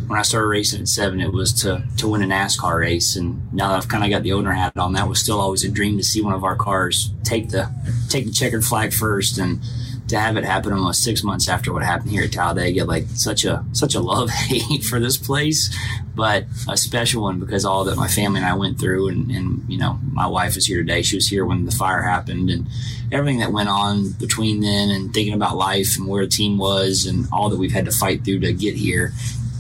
when 0.07 0.21
I 0.21 0.23
started 0.23 0.47
racing 0.47 0.83
at 0.83 0.89
seven, 0.89 1.21
it 1.21 1.33
was 1.33 1.53
to 1.63 1.83
to 1.97 2.07
win 2.07 2.23
a 2.23 2.27
NASCAR 2.27 2.79
race, 2.79 3.17
and 3.17 3.53
now 3.53 3.71
that 3.71 3.79
I've 3.79 3.89
kind 3.89 4.05
of 4.05 4.11
got 4.11 4.23
the 4.23 4.35
owner 4.35 4.53
hat 4.53 4.77
on, 4.77 4.93
that 4.93 5.09
was 5.09 5.19
still 5.19 5.41
always 5.41 5.65
a 5.65 5.69
dream 5.69 5.97
to 5.97 6.05
see 6.05 6.23
one 6.23 6.35
of 6.35 6.45
our 6.45 6.55
cars 6.55 7.11
take 7.25 7.49
the 7.49 7.75
take 8.09 8.27
the 8.27 8.33
checkered 8.33 8.65
flag 8.65 8.93
first, 8.93 9.39
and 9.39 9.61
to 10.09 10.19
have 10.19 10.37
it 10.37 10.45
happen 10.45 10.73
almost 10.73 11.05
six 11.05 11.23
months 11.23 11.49
after 11.49 11.73
what 11.73 11.83
happened 11.83 12.11
here 12.11 12.25
at 12.25 12.33
Talladega, 12.33 12.85
like 12.85 13.05
such 13.15 13.45
a 13.45 13.65
such 13.73 13.95
a 13.95 14.01
love 14.01 14.31
hate 14.49 14.85
for 14.85 14.99
this 14.99 15.17
place, 15.17 15.75
but 16.15 16.45
a 16.69 16.77
special 16.77 17.23
one 17.23 17.39
because 17.39 17.65
all 17.65 17.85
that 17.85 17.97
my 17.97 18.09
family 18.09 18.41
and 18.41 18.49
I 18.49 18.55
went 18.55 18.81
through, 18.81 19.09
and, 19.09 19.31
and 19.31 19.65
you 19.69 19.79
know 19.79 19.99
my 20.13 20.27
wife 20.27 20.57
is 20.57 20.67
here 20.67 20.79
today. 20.79 21.03
She 21.03 21.17
was 21.17 21.29
here 21.29 21.45
when 21.45 21.67
the 21.67 21.73
fire 21.73 22.03
happened, 22.03 22.51
and 22.51 22.67
everything 23.13 23.41
that 23.41 23.53
went 23.53 23.69
on 23.69 24.13
between 24.13 24.61
then, 24.61 24.91
and 24.91 25.13
thinking 25.13 25.35
about 25.35 25.57
life 25.57 25.97
and 25.99 26.09
where 26.09 26.25
the 26.25 26.31
team 26.31 26.59
was, 26.59 27.07
and 27.07 27.27
all 27.33 27.51
that 27.51 27.59
we've 27.59 27.73
had 27.73 27.85
to 27.85 27.93
fight 27.93 28.25
through 28.25 28.41
to 28.41 28.53
get 28.53 28.75
here. 28.75 29.13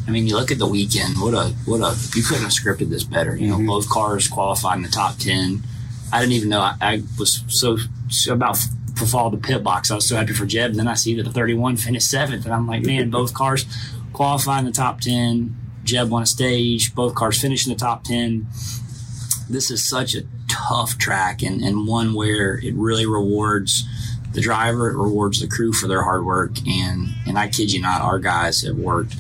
I 0.07 0.11
mean, 0.11 0.27
you 0.27 0.37
look 0.37 0.51
at 0.51 0.59
the 0.59 0.67
weekend. 0.67 1.21
What 1.21 1.35
a 1.35 1.55
what 1.67 1.81
a 1.81 1.95
you 2.17 2.23
couldn't 2.23 2.45
have 2.45 2.53
scripted 2.53 2.89
this 2.89 3.05
better. 3.05 3.37
You 3.37 3.49
know, 3.49 3.57
mm-hmm. 3.57 3.67
both 3.67 3.91
cars 3.91 4.27
qualified 4.27 4.79
in 4.79 4.83
the 4.83 4.89
top 4.89 5.19
ten. 5.19 5.63
I 6.11 6.21
didn't 6.21 6.33
even 6.33 6.49
know. 6.49 6.61
I, 6.61 6.75
I 6.81 7.03
was 7.19 7.45
so, 7.49 7.77
so 8.09 8.33
about 8.33 8.59
fall 9.07 9.31
the 9.31 9.39
pit 9.39 9.63
box. 9.63 9.91
I 9.91 9.97
was 9.97 10.09
so 10.09 10.17
happy 10.17 10.33
for 10.33 10.47
Jeb. 10.47 10.71
And 10.71 10.79
then 10.79 10.89
I 10.89 10.95
see 10.95 11.15
that 11.15 11.25
the 11.25 11.33
31 11.33 11.77
finished 11.77 12.11
seventh, 12.11 12.45
and 12.45 12.55
I'm 12.55 12.67
like, 12.67 12.85
man, 12.85 13.11
both 13.11 13.35
cars 13.35 13.67
qualify 14.13 14.59
in 14.59 14.65
the 14.65 14.73
top 14.73 15.01
10. 15.01 15.57
Jeb 15.85 16.11
won 16.11 16.23
a 16.23 16.27
stage. 16.27 16.95
Both 16.95 17.15
cars 17.15 17.41
finished 17.41 17.67
in 17.67 17.73
the 17.73 17.79
top 17.79 18.05
10. 18.05 18.47
This 19.49 19.71
is 19.71 19.89
such 19.89 20.15
a 20.15 20.23
tough 20.49 20.99
track 20.99 21.43
and, 21.43 21.63
and 21.63 21.87
one 21.87 22.15
where 22.15 22.59
it 22.59 22.75
really 22.75 23.07
rewards 23.07 23.85
the 24.33 24.41
driver, 24.41 24.91
it 24.91 24.97
rewards 24.97 25.41
the 25.41 25.49
crew 25.49 25.73
for 25.73 25.89
their 25.89 26.03
hard 26.03 26.25
work. 26.25 26.53
And 26.67 27.09
and 27.27 27.39
I 27.39 27.49
kid 27.49 27.73
you 27.73 27.81
not, 27.81 28.03
our 28.03 28.19
guys 28.19 28.63
have 28.63 28.77
worked. 28.77 29.17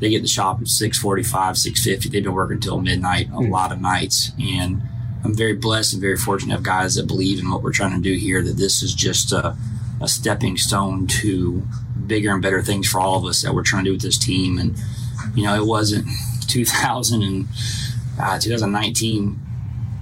They 0.00 0.10
get 0.10 0.22
the 0.22 0.28
shop 0.28 0.60
at 0.60 0.68
645, 0.68 1.58
650. 1.58 2.08
They've 2.08 2.22
been 2.22 2.32
working 2.32 2.56
until 2.56 2.80
midnight 2.80 3.28
a 3.28 3.30
hmm. 3.30 3.50
lot 3.50 3.72
of 3.72 3.80
nights. 3.80 4.32
And 4.40 4.82
I'm 5.24 5.34
very 5.34 5.54
blessed 5.54 5.94
and 5.94 6.02
very 6.02 6.16
fortunate 6.16 6.52
to 6.52 6.56
have 6.56 6.64
guys 6.64 6.94
that 6.94 7.06
believe 7.06 7.38
in 7.38 7.50
what 7.50 7.62
we're 7.62 7.72
trying 7.72 7.94
to 7.96 8.02
do 8.02 8.14
here, 8.16 8.42
that 8.42 8.56
this 8.56 8.82
is 8.82 8.94
just 8.94 9.32
a, 9.32 9.56
a 10.00 10.08
stepping 10.08 10.56
stone 10.56 11.06
to 11.06 11.62
bigger 12.06 12.32
and 12.32 12.42
better 12.42 12.62
things 12.62 12.88
for 12.88 13.00
all 13.00 13.16
of 13.16 13.24
us 13.24 13.42
that 13.42 13.54
we're 13.54 13.64
trying 13.64 13.84
to 13.84 13.90
do 13.90 13.94
with 13.94 14.02
this 14.02 14.18
team. 14.18 14.58
And, 14.58 14.76
you 15.34 15.44
know, 15.44 15.54
it 15.54 15.66
wasn't 15.66 16.06
2000 16.48 17.22
and 17.22 17.48
uh, 18.20 18.38
2019 18.38 19.40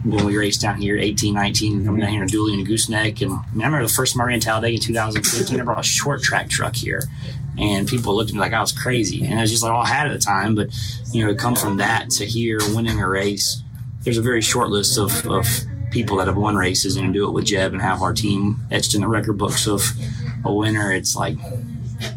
when 0.05 0.25
we 0.25 0.37
raced 0.37 0.61
down 0.61 0.81
here, 0.81 0.97
18, 0.97 1.35
19, 1.35 1.85
coming 1.85 2.01
down 2.01 2.11
here 2.11 2.23
in 2.23 2.29
dually 2.29 2.55
and 2.55 2.67
Gooseneck. 2.67 3.21
And 3.23 3.33
I, 3.33 3.35
mean, 3.53 3.63
I 3.63 3.67
remember 3.67 3.83
the 3.83 3.93
first 3.93 4.17
time 4.17 4.29
I 4.29 4.39
Talladega 4.39 4.75
in 4.75 4.81
2015, 4.81 5.61
I 5.61 5.65
brought 5.65 5.81
a 5.81 5.83
short 5.83 6.23
track 6.23 6.49
truck 6.49 6.77
here. 6.77 7.03
And 7.59 7.89
people 7.89 8.15
looked 8.15 8.31
at 8.31 8.35
me 8.35 8.41
like 8.41 8.53
I 8.53 8.61
was 8.61 8.73
crazy. 8.73 9.25
And 9.25 9.39
I 9.39 9.43
was 9.43 9.51
just 9.51 9.63
like, 9.63 9.73
all 9.73 9.83
I 9.83 9.89
had 9.89 10.07
at 10.07 10.13
the 10.13 10.19
time. 10.19 10.55
But, 10.55 10.69
you 11.13 11.25
know, 11.25 11.33
to 11.33 11.39
come 11.39 11.57
from 11.57 11.79
that 11.79 12.11
to 12.11 12.27
here 12.27 12.59
winning 12.75 13.01
a 13.01 13.09
race, 13.09 13.63
there's 14.07 14.19
a 14.19 14.23
very 14.23 14.41
short 14.41 14.71
list 14.71 14.99
of, 14.99 15.27
of 15.27 15.45
people 15.91 16.19
that 16.19 16.29
have 16.29 16.37
won 16.37 16.55
races 16.55 16.95
and 16.95 17.13
do 17.13 17.29
it 17.29 17.33
with 17.33 17.45
Jeb 17.45 17.73
and 17.73 17.83
have 17.83 18.03
our 18.03 18.13
team 18.13 18.57
etched 18.71 18.95
in 18.95 19.01
the 19.01 19.09
record 19.09 19.37
books 19.37 19.67
of 19.67 19.83
a 20.45 20.55
winner. 20.55 20.93
It's 20.93 21.17
like, 21.17 21.37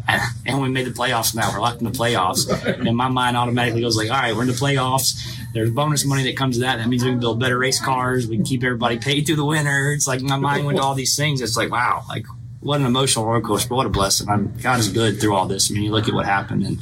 and 0.46 0.62
we 0.62 0.68
made 0.68 0.86
the 0.86 0.92
playoffs 0.92 1.34
now. 1.34 1.50
We're 1.52 1.60
locked 1.60 1.80
in 1.80 1.90
the 1.90 1.98
playoffs. 1.98 2.48
And 2.64 2.96
my 2.96 3.08
mind 3.08 3.36
automatically 3.36 3.80
goes 3.80 3.96
like, 3.96 4.08
all 4.08 4.22
right, 4.22 4.32
we're 4.32 4.42
in 4.42 4.46
the 4.46 4.54
playoffs. 4.54 5.20
There's 5.52 5.72
bonus 5.72 6.04
money 6.04 6.22
that 6.22 6.36
comes 6.36 6.58
to 6.58 6.60
that. 6.60 6.76
That 6.76 6.86
means 6.86 7.02
we 7.02 7.10
can 7.10 7.18
build 7.18 7.40
better 7.40 7.58
race 7.58 7.80
cars. 7.80 8.28
We 8.28 8.36
can 8.36 8.44
keep 8.44 8.62
everybody 8.62 8.98
paid 8.98 9.26
through 9.26 9.36
the 9.36 9.44
winter. 9.44 9.92
It's 9.92 10.06
like 10.06 10.20
my 10.20 10.36
mind 10.36 10.66
went 10.66 10.78
to 10.78 10.84
all 10.84 10.94
these 10.94 11.16
things. 11.16 11.40
It's 11.40 11.56
like, 11.56 11.72
wow, 11.72 12.04
like 12.08 12.24
what 12.60 12.78
an 12.78 12.86
emotional 12.86 13.24
roller 13.26 13.40
coaster. 13.40 13.68
But 13.68 13.74
what 13.74 13.86
a 13.86 13.90
blessing. 13.90 14.28
I'm, 14.28 14.56
God 14.62 14.78
is 14.78 14.86
good 14.86 15.20
through 15.20 15.34
all 15.34 15.46
this. 15.46 15.72
I 15.72 15.74
mean, 15.74 15.82
you 15.82 15.90
look 15.90 16.06
at 16.06 16.14
what 16.14 16.26
happened 16.26 16.64
and, 16.64 16.78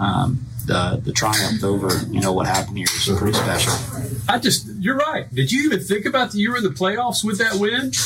um, 0.00 0.46
the, 0.66 1.00
the 1.02 1.12
triumph 1.12 1.62
over, 1.62 1.88
you 2.10 2.20
know, 2.20 2.32
what 2.32 2.46
happened 2.46 2.76
here 2.76 2.86
is 2.86 3.18
pretty 3.18 3.32
special. 3.32 3.72
I 4.28 4.38
just, 4.38 4.68
you're 4.78 4.96
right. 4.96 5.32
Did 5.32 5.52
you 5.52 5.64
even 5.66 5.80
think 5.80 6.06
about 6.06 6.32
the 6.32 6.38
you 6.38 6.50
were 6.50 6.58
in 6.58 6.64
the 6.64 6.70
playoffs 6.70 7.24
with 7.24 7.38
that 7.38 7.54
win? 7.54 7.92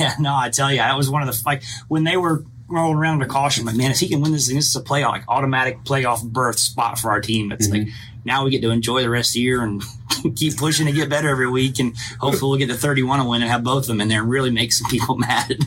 Yeah, 0.00 0.14
no, 0.18 0.34
I 0.34 0.50
tell 0.50 0.70
you, 0.70 0.78
that 0.78 0.96
was 0.96 1.10
one 1.10 1.26
of 1.26 1.28
the 1.28 1.42
like 1.44 1.62
when 1.88 2.04
they 2.04 2.16
were 2.16 2.44
rolling 2.68 2.98
around 2.98 3.20
the 3.20 3.26
caution. 3.26 3.64
Like, 3.64 3.76
man, 3.76 3.90
if 3.90 4.00
he 4.00 4.08
can 4.08 4.20
win 4.20 4.32
this 4.32 4.46
thing, 4.46 4.56
this 4.56 4.68
is 4.68 4.76
a 4.76 4.82
playoff, 4.82 5.10
like 5.10 5.24
automatic 5.28 5.84
playoff 5.84 6.22
berth 6.22 6.58
spot 6.58 6.98
for 6.98 7.10
our 7.10 7.20
team. 7.20 7.52
It's 7.52 7.68
like 7.68 7.88
now 8.24 8.44
we 8.44 8.50
get 8.50 8.62
to 8.62 8.70
enjoy 8.70 9.02
the 9.02 9.10
rest 9.10 9.30
of 9.30 9.34
the 9.34 9.40
year 9.40 9.62
and 9.62 9.82
keep 10.36 10.56
pushing 10.56 10.86
to 10.86 10.92
get 10.92 11.08
better 11.08 11.28
every 11.28 11.48
week, 11.50 11.78
and 11.78 11.96
hopefully 12.18 12.50
we'll 12.50 12.58
get 12.58 12.68
the 12.68 12.76
31 12.76 13.20
to 13.20 13.24
win 13.24 13.42
and 13.42 13.50
have 13.50 13.64
both 13.64 13.84
of 13.84 13.88
them 13.88 14.00
in 14.00 14.08
there 14.08 14.20
and 14.20 14.30
really 14.30 14.50
make 14.50 14.72
some 14.72 14.90
people 14.90 15.14
mad. 15.18 15.58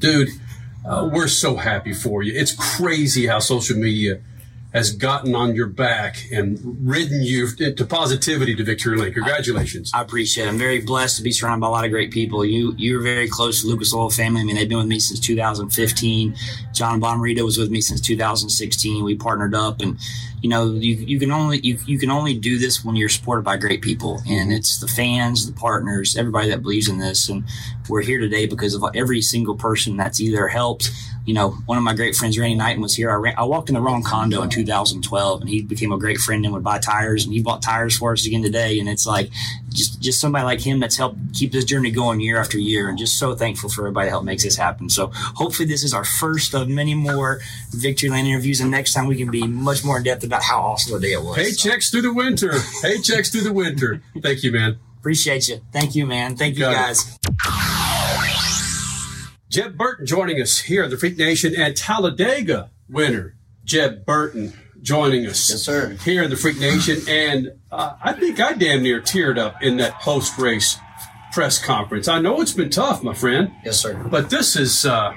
Dude, 0.00 0.30
uh, 0.86 1.08
we're 1.12 1.28
so 1.28 1.56
happy 1.56 1.92
for 1.92 2.22
you. 2.22 2.32
It's 2.34 2.52
crazy 2.52 3.26
how 3.26 3.38
social 3.38 3.76
media 3.76 4.20
has 4.72 4.92
gotten 4.92 5.34
on 5.34 5.54
your 5.54 5.66
back 5.66 6.16
and 6.32 6.58
ridden 6.80 7.22
you 7.22 7.48
to 7.50 7.84
positivity 7.84 8.54
to 8.54 8.64
victory 8.64 8.96
lane. 8.96 9.12
Congratulations. 9.12 9.90
I 9.94 10.00
appreciate 10.00 10.46
it. 10.46 10.48
I'm 10.48 10.58
very 10.58 10.80
blessed 10.80 11.18
to 11.18 11.22
be 11.22 11.32
surrounded 11.32 11.60
by 11.60 11.66
a 11.66 11.70
lot 11.70 11.84
of 11.84 11.90
great 11.90 12.10
people. 12.10 12.44
You 12.44 12.74
you're 12.76 13.02
very 13.02 13.28
close 13.28 13.62
to 13.62 13.68
Lucas 13.68 13.94
Oil 13.94 14.10
family. 14.10 14.40
I 14.40 14.44
mean, 14.44 14.56
they've 14.56 14.68
been 14.68 14.78
with 14.78 14.86
me 14.86 14.98
since 14.98 15.20
2015. 15.20 16.34
John 16.72 17.00
Bommarito 17.00 17.44
was 17.44 17.58
with 17.58 17.70
me 17.70 17.80
since 17.80 18.00
2016. 18.00 19.04
We 19.04 19.14
partnered 19.14 19.54
up 19.54 19.80
and 19.80 19.98
you 20.42 20.48
know, 20.48 20.72
you, 20.72 20.96
you 20.96 21.20
can 21.20 21.30
only 21.30 21.60
you, 21.60 21.78
you 21.86 21.98
can 21.98 22.10
only 22.10 22.36
do 22.36 22.58
this 22.58 22.84
when 22.84 22.96
you're 22.96 23.08
supported 23.08 23.42
by 23.42 23.56
great 23.56 23.80
people, 23.80 24.20
and 24.28 24.52
it's 24.52 24.78
the 24.78 24.88
fans, 24.88 25.46
the 25.46 25.52
partners, 25.52 26.16
everybody 26.16 26.50
that 26.50 26.62
believes 26.62 26.88
in 26.88 26.98
this. 26.98 27.28
And 27.28 27.44
we're 27.88 28.02
here 28.02 28.18
today 28.18 28.46
because 28.46 28.74
of 28.74 28.84
every 28.94 29.22
single 29.22 29.54
person 29.54 29.96
that's 29.96 30.20
either 30.20 30.48
helped. 30.48 30.90
You 31.24 31.34
know, 31.34 31.50
one 31.66 31.78
of 31.78 31.84
my 31.84 31.94
great 31.94 32.16
friends, 32.16 32.38
Randy 32.38 32.56
Knighton, 32.56 32.82
was 32.82 32.94
here. 32.94 33.10
I, 33.10 33.14
ran, 33.14 33.34
I 33.38 33.44
walked 33.44 33.68
in 33.68 33.74
the 33.74 33.80
wrong 33.80 34.02
condo 34.02 34.42
in 34.42 34.50
2012, 34.50 35.40
and 35.40 35.48
he 35.48 35.62
became 35.62 35.92
a 35.92 35.98
great 35.98 36.18
friend 36.18 36.44
and 36.44 36.52
would 36.52 36.64
buy 36.64 36.78
tires, 36.78 37.24
and 37.24 37.32
he 37.32 37.40
bought 37.40 37.62
tires 37.62 37.96
for 37.96 38.12
us 38.12 38.26
again 38.26 38.42
today. 38.42 38.78
And 38.78 38.88
it's 38.88 39.06
like 39.06 39.30
just 39.70 40.00
just 40.00 40.20
somebody 40.20 40.44
like 40.44 40.60
him 40.60 40.80
that's 40.80 40.96
helped 40.96 41.18
keep 41.32 41.52
this 41.52 41.64
journey 41.64 41.90
going 41.90 42.20
year 42.20 42.38
after 42.38 42.58
year, 42.58 42.88
and 42.88 42.98
just 42.98 43.18
so 43.18 43.34
thankful 43.34 43.70
for 43.70 43.82
everybody 43.82 44.06
that 44.06 44.10
helped 44.10 44.26
makes 44.26 44.42
this 44.42 44.56
happen. 44.56 44.88
So 44.88 45.10
hopefully, 45.12 45.68
this 45.68 45.84
is 45.84 45.94
our 45.94 46.04
first 46.04 46.54
of 46.54 46.68
many 46.68 46.94
more 46.94 47.40
Victory 47.70 48.08
Lane 48.08 48.26
interviews, 48.26 48.60
and 48.60 48.70
next 48.70 48.92
time 48.92 49.06
we 49.06 49.16
can 49.16 49.30
be 49.30 49.46
much 49.46 49.84
more 49.84 49.98
in 49.98 50.02
depth 50.02 50.24
about 50.24 50.42
how 50.42 50.60
awesome 50.60 50.94
the 50.94 51.06
day 51.06 51.12
it 51.12 51.22
was. 51.22 51.36
Paychecks 51.36 51.90
through 51.90 52.02
the 52.02 52.12
winter. 52.12 52.50
Paychecks 52.50 53.30
through 53.30 53.42
the 53.42 53.52
winter. 53.52 54.02
Thank 54.20 54.42
you, 54.42 54.52
man. 54.52 54.78
Appreciate 54.98 55.48
you. 55.48 55.60
Thank 55.72 55.94
you, 55.94 56.06
man. 56.06 56.36
Thank 56.36 56.56
you, 56.56 56.64
guys. 56.64 57.18
it. 57.24 58.41
Jeb 59.52 59.76
Burton 59.76 60.06
joining 60.06 60.40
us 60.40 60.60
here 60.60 60.84
at 60.84 60.88
the 60.88 60.96
Freak 60.96 61.18
Nation 61.18 61.54
and 61.54 61.76
Talladega 61.76 62.70
winner, 62.88 63.36
Jeb 63.66 64.06
Burton 64.06 64.54
joining 64.80 65.26
us. 65.26 65.50
Yes, 65.50 65.60
sir. 65.60 65.90
Here 66.02 66.22
in 66.22 66.30
the 66.30 66.36
Freak 66.36 66.58
Nation. 66.58 67.00
And 67.06 67.52
uh, 67.70 67.96
I 68.02 68.14
think 68.14 68.40
I 68.40 68.54
damn 68.54 68.82
near 68.82 69.02
teared 69.02 69.36
up 69.36 69.62
in 69.62 69.76
that 69.76 70.00
post 70.00 70.38
race 70.38 70.78
press 71.32 71.62
conference. 71.62 72.08
I 72.08 72.18
know 72.18 72.40
it's 72.40 72.54
been 72.54 72.70
tough, 72.70 73.02
my 73.02 73.12
friend. 73.12 73.52
Yes, 73.62 73.78
sir. 73.78 74.02
But 74.10 74.30
this 74.30 74.56
is 74.56 74.86
uh, 74.86 75.12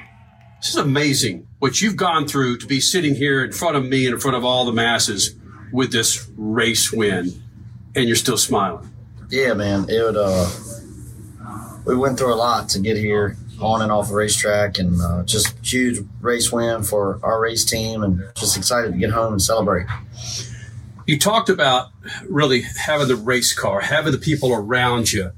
this 0.59 0.71
is 0.71 0.75
amazing 0.75 1.47
what 1.59 1.81
you've 1.81 1.95
gone 1.95 2.27
through 2.27 2.57
to 2.57 2.67
be 2.67 2.81
sitting 2.81 3.15
here 3.15 3.41
in 3.41 3.53
front 3.53 3.77
of 3.77 3.86
me 3.86 4.05
and 4.05 4.15
in 4.15 4.19
front 4.19 4.36
of 4.36 4.43
all 4.43 4.65
the 4.65 4.73
masses 4.73 5.33
with 5.71 5.93
this 5.93 6.29
race 6.36 6.91
win, 6.91 7.41
and 7.95 8.05
you're 8.07 8.17
still 8.17 8.38
smiling. 8.38 8.91
Yeah, 9.29 9.53
man. 9.53 9.86
It 9.89 10.03
would. 10.03 10.17
Uh, 10.17 10.49
we 11.86 11.95
went 11.95 12.19
through 12.19 12.33
a 12.33 12.36
lot 12.36 12.67
to 12.69 12.79
get 12.79 12.97
here, 12.97 13.38
on 13.61 13.81
and 13.81 13.91
off 13.91 14.09
the 14.09 14.15
racetrack, 14.15 14.77
and 14.77 15.01
uh, 15.01 15.23
just 15.23 15.57
huge 15.65 16.05
race 16.21 16.51
win 16.51 16.83
for 16.83 17.19
our 17.23 17.39
race 17.39 17.65
team, 17.65 18.03
and 18.03 18.23
just 18.35 18.57
excited 18.57 18.93
to 18.93 18.97
get 18.97 19.11
home 19.11 19.33
and 19.33 19.41
celebrate. 19.41 19.87
You 21.05 21.19
talked 21.19 21.49
about 21.49 21.89
really 22.27 22.61
having 22.61 23.07
the 23.07 23.15
race 23.15 23.53
car, 23.53 23.81
having 23.81 24.11
the 24.11 24.17
people 24.17 24.53
around 24.53 25.11
you. 25.11 25.31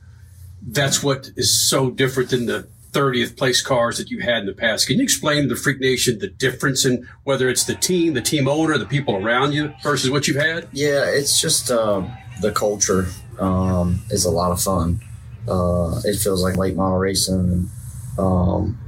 That's 0.61 1.03
what 1.03 1.31
is 1.35 1.69
so 1.69 1.89
different 1.89 2.29
than 2.29 2.45
the 2.45 2.67
30th 2.91 3.37
place 3.37 3.61
cars 3.61 3.97
that 3.97 4.09
you 4.09 4.19
had 4.19 4.39
in 4.39 4.45
the 4.47 4.53
past. 4.53 4.87
Can 4.87 4.97
you 4.97 5.03
explain 5.03 5.43
to 5.43 5.49
the 5.49 5.55
Freak 5.55 5.79
Nation 5.79 6.19
the 6.19 6.27
difference 6.27 6.85
in 6.85 7.07
whether 7.23 7.47
it's 7.49 7.65
the 7.65 7.75
team, 7.75 8.13
the 8.13 8.21
team 8.21 8.47
owner, 8.47 8.77
the 8.77 8.85
people 8.85 9.15
around 9.15 9.53
you 9.53 9.73
versus 9.83 10.09
what 10.09 10.27
you've 10.27 10.37
had? 10.37 10.67
Yeah, 10.71 11.05
it's 11.05 11.39
just 11.39 11.69
uh, 11.69 12.03
the 12.41 12.51
culture 12.51 13.07
um, 13.39 14.01
is 14.09 14.25
a 14.25 14.31
lot 14.31 14.51
of 14.51 14.61
fun. 14.61 15.01
Uh, 15.47 16.01
it 16.05 16.17
feels 16.17 16.43
like 16.43 16.57
late 16.57 16.75
model 16.75 16.97
racing. 16.97 17.69
Um, 18.17 18.79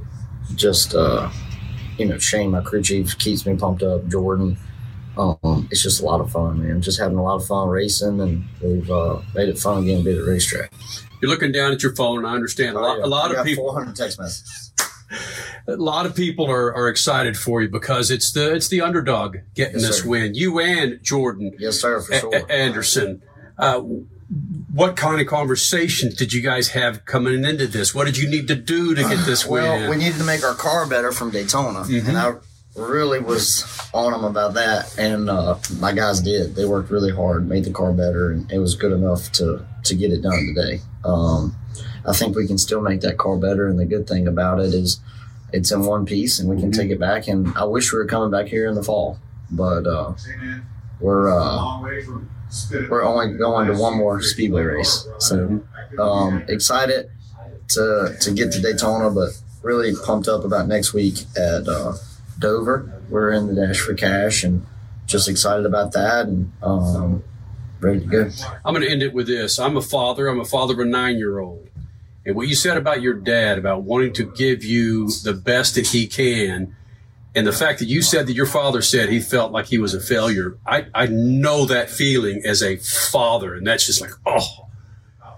just, 0.54 0.94
uh, 0.94 1.30
you 1.98 2.06
know, 2.06 2.18
Shane, 2.18 2.50
my 2.50 2.60
crew 2.62 2.82
chief, 2.82 3.16
keeps 3.18 3.46
me 3.46 3.56
pumped 3.56 3.82
up. 3.82 4.06
Jordan. 4.08 4.56
Um, 5.18 5.68
it's 5.70 5.82
just 5.82 6.00
a 6.00 6.04
lot 6.04 6.20
of 6.20 6.30
fun, 6.30 6.62
man. 6.66 6.80
Just 6.80 6.98
having 6.98 7.18
a 7.18 7.22
lot 7.22 7.34
of 7.36 7.46
fun 7.46 7.68
racing, 7.68 8.20
and 8.20 8.44
we've 8.62 8.90
uh, 8.90 9.20
made 9.34 9.48
it 9.48 9.58
fun 9.58 9.84
getting 9.84 10.04
bit 10.04 10.16
at 10.16 10.24
the 10.24 10.30
racetrack. 10.30 10.72
You're 11.20 11.30
looking 11.30 11.52
down 11.52 11.72
at 11.72 11.82
your 11.82 11.94
phone, 11.94 12.24
I 12.24 12.32
understand 12.34 12.76
a 12.76 12.80
lot, 12.80 13.00
a 13.00 13.06
lot 13.06 13.34
of 13.34 13.44
people. 13.44 13.64
400 13.64 13.94
text 13.96 14.18
messages. 14.18 14.72
a 15.66 15.76
lot 15.76 16.06
of 16.06 16.14
people 16.14 16.50
are, 16.50 16.74
are 16.74 16.88
excited 16.88 17.36
for 17.36 17.60
you 17.60 17.68
because 17.68 18.10
it's 18.10 18.32
the 18.32 18.54
it's 18.54 18.68
the 18.68 18.80
underdog 18.80 19.36
getting 19.54 19.80
Yes, 19.80 19.88
this 19.88 19.98
sir. 20.02 20.08
win. 20.08 20.34
You 20.34 20.58
and 20.60 21.02
Jordan, 21.02 21.52
yes, 21.58 21.80
sir, 21.80 22.00
for 22.00 22.14
sure. 22.14 22.34
A- 22.34 22.50
Anderson. 22.50 23.22
Uh, 23.58 23.82
what 24.72 24.96
kind 24.96 25.20
of 25.20 25.26
conversations 25.26 26.14
did 26.14 26.32
you 26.32 26.40
guys 26.42 26.68
have 26.68 27.04
coming 27.04 27.44
into 27.44 27.66
this? 27.66 27.94
What 27.94 28.04
did 28.06 28.16
you 28.16 28.28
need 28.28 28.46
to 28.48 28.54
do 28.54 28.94
to 28.94 29.02
get 29.02 29.26
this 29.26 29.44
Well, 29.46 29.78
win? 29.80 29.90
we 29.90 29.96
needed 29.96 30.18
to 30.18 30.24
make 30.24 30.44
our 30.44 30.54
car 30.54 30.86
better 30.86 31.10
from 31.12 31.30
Daytona, 31.30 31.80
Mhm. 31.80 32.08
and 32.08 32.16
I 32.18 32.34
really 32.76 33.18
was 33.18 33.64
on 33.92 34.12
them 34.12 34.22
about 34.24 34.54
that. 34.54 34.94
And 34.96 35.28
uh, 35.28 35.56
my 35.80 35.92
guys 35.92 36.20
did; 36.20 36.54
they 36.54 36.64
worked 36.64 36.90
really 36.90 37.10
hard, 37.12 37.48
made 37.48 37.64
the 37.64 37.72
car 37.72 37.92
better, 37.92 38.30
and 38.30 38.50
it 38.52 38.58
was 38.58 38.74
good 38.76 38.92
enough 38.92 39.32
to 39.32 39.62
to 39.84 39.94
get 39.96 40.12
it 40.12 40.22
done 40.22 40.54
today. 40.54 40.80
Um, 41.04 41.56
I 42.06 42.12
think 42.12 42.36
we 42.36 42.46
can 42.46 42.56
still 42.58 42.80
make 42.80 43.00
that 43.00 43.18
car 43.18 43.36
better, 43.36 43.66
and 43.66 43.78
the 43.78 43.84
good 43.86 44.06
thing 44.06 44.28
about 44.28 44.60
it 44.60 44.72
is 44.72 45.00
it's 45.52 45.72
in 45.72 45.84
one 45.84 46.06
piece, 46.06 46.38
and 46.38 46.48
we 46.48 46.60
can 46.60 46.70
take 46.70 46.90
it 46.90 47.00
back. 47.00 47.26
And 47.26 47.52
I 47.56 47.64
wish 47.64 47.92
we 47.92 47.98
were 47.98 48.06
coming 48.06 48.30
back 48.30 48.46
here 48.46 48.68
in 48.68 48.76
the 48.76 48.82
fall, 48.84 49.18
but 49.50 49.86
uh, 49.88 50.12
we're 51.00 51.28
uh, 51.36 51.80
we're 52.88 53.04
only 53.04 53.36
going 53.36 53.66
to 53.68 53.74
one 53.74 53.96
more 53.96 54.20
speedway 54.22 54.62
race, 54.62 55.06
so 55.18 55.60
um, 55.98 56.44
excited 56.48 57.10
to 57.68 58.16
to 58.20 58.30
get 58.32 58.52
to 58.52 58.60
Daytona, 58.60 59.10
but 59.10 59.30
really 59.62 59.94
pumped 60.04 60.28
up 60.28 60.44
about 60.44 60.68
next 60.68 60.92
week 60.92 61.18
at 61.36 61.68
uh, 61.68 61.94
Dover. 62.38 63.02
We're 63.08 63.32
in 63.32 63.46
the 63.46 63.54
dash 63.54 63.78
for 63.80 63.94
cash, 63.94 64.44
and 64.44 64.66
just 65.06 65.28
excited 65.28 65.66
about 65.66 65.92
that, 65.92 66.26
and 66.26 66.52
um, 66.62 67.22
ready 67.80 68.00
to 68.00 68.06
go. 68.06 68.30
I'm 68.64 68.74
going 68.74 68.86
to 68.86 68.90
end 68.90 69.02
it 69.02 69.12
with 69.12 69.26
this. 69.26 69.58
I'm 69.58 69.76
a 69.76 69.82
father. 69.82 70.28
I'm 70.28 70.40
a 70.40 70.44
father 70.44 70.74
of 70.74 70.80
a 70.80 70.84
nine 70.84 71.18
year 71.18 71.38
old. 71.38 71.68
And 72.24 72.36
what 72.36 72.48
you 72.48 72.54
said 72.54 72.76
about 72.76 73.00
your 73.00 73.14
dad, 73.14 73.58
about 73.58 73.82
wanting 73.82 74.12
to 74.14 74.24
give 74.24 74.62
you 74.62 75.10
the 75.24 75.32
best 75.32 75.74
that 75.76 75.88
he 75.88 76.06
can, 76.06 76.76
and 77.34 77.46
the 77.46 77.52
fact 77.52 77.78
that 77.78 77.86
you 77.86 78.02
said 78.02 78.26
that 78.26 78.32
your 78.32 78.46
father 78.46 78.82
said 78.82 79.08
he 79.08 79.20
felt 79.20 79.52
like 79.52 79.66
he 79.66 79.78
was 79.78 79.94
a 79.94 80.00
failure, 80.00 80.58
I, 80.66 80.86
I 80.94 81.06
know 81.06 81.64
that 81.66 81.88
feeling 81.88 82.42
as 82.44 82.62
a 82.62 82.76
father. 82.76 83.54
And 83.54 83.66
that's 83.66 83.86
just 83.86 84.00
like, 84.00 84.10
oh, 84.26 84.66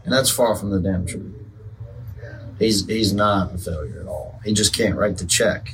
and 0.04 0.12
that's 0.12 0.30
far 0.30 0.56
from 0.56 0.70
the 0.70 0.80
damn 0.80 1.06
truth. 1.06 1.34
He's 2.58 2.86
he's 2.86 3.12
not 3.12 3.54
a 3.54 3.58
failure 3.58 4.00
at 4.00 4.06
all. 4.06 4.40
He 4.44 4.52
just 4.52 4.74
can't 4.74 4.96
write 4.96 5.18
the 5.18 5.26
check. 5.26 5.70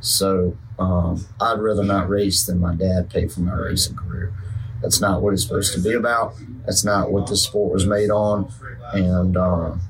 So 0.00 0.56
um, 0.78 1.26
I'd 1.40 1.60
rather 1.60 1.84
not 1.84 2.08
race 2.08 2.44
than 2.46 2.60
my 2.60 2.74
dad 2.74 3.10
pay 3.10 3.28
for 3.28 3.40
my 3.40 3.54
racing 3.54 3.96
career. 3.96 4.32
That's 4.80 5.00
not 5.00 5.22
what 5.22 5.34
it's 5.34 5.42
supposed 5.42 5.74
to 5.74 5.80
be 5.80 5.92
about. 5.92 6.34
That's 6.64 6.84
not 6.84 7.10
what 7.10 7.26
this 7.26 7.44
sport 7.44 7.72
was 7.72 7.86
made 7.86 8.10
on. 8.10 8.50
And 8.92 9.36
um, 9.36 9.82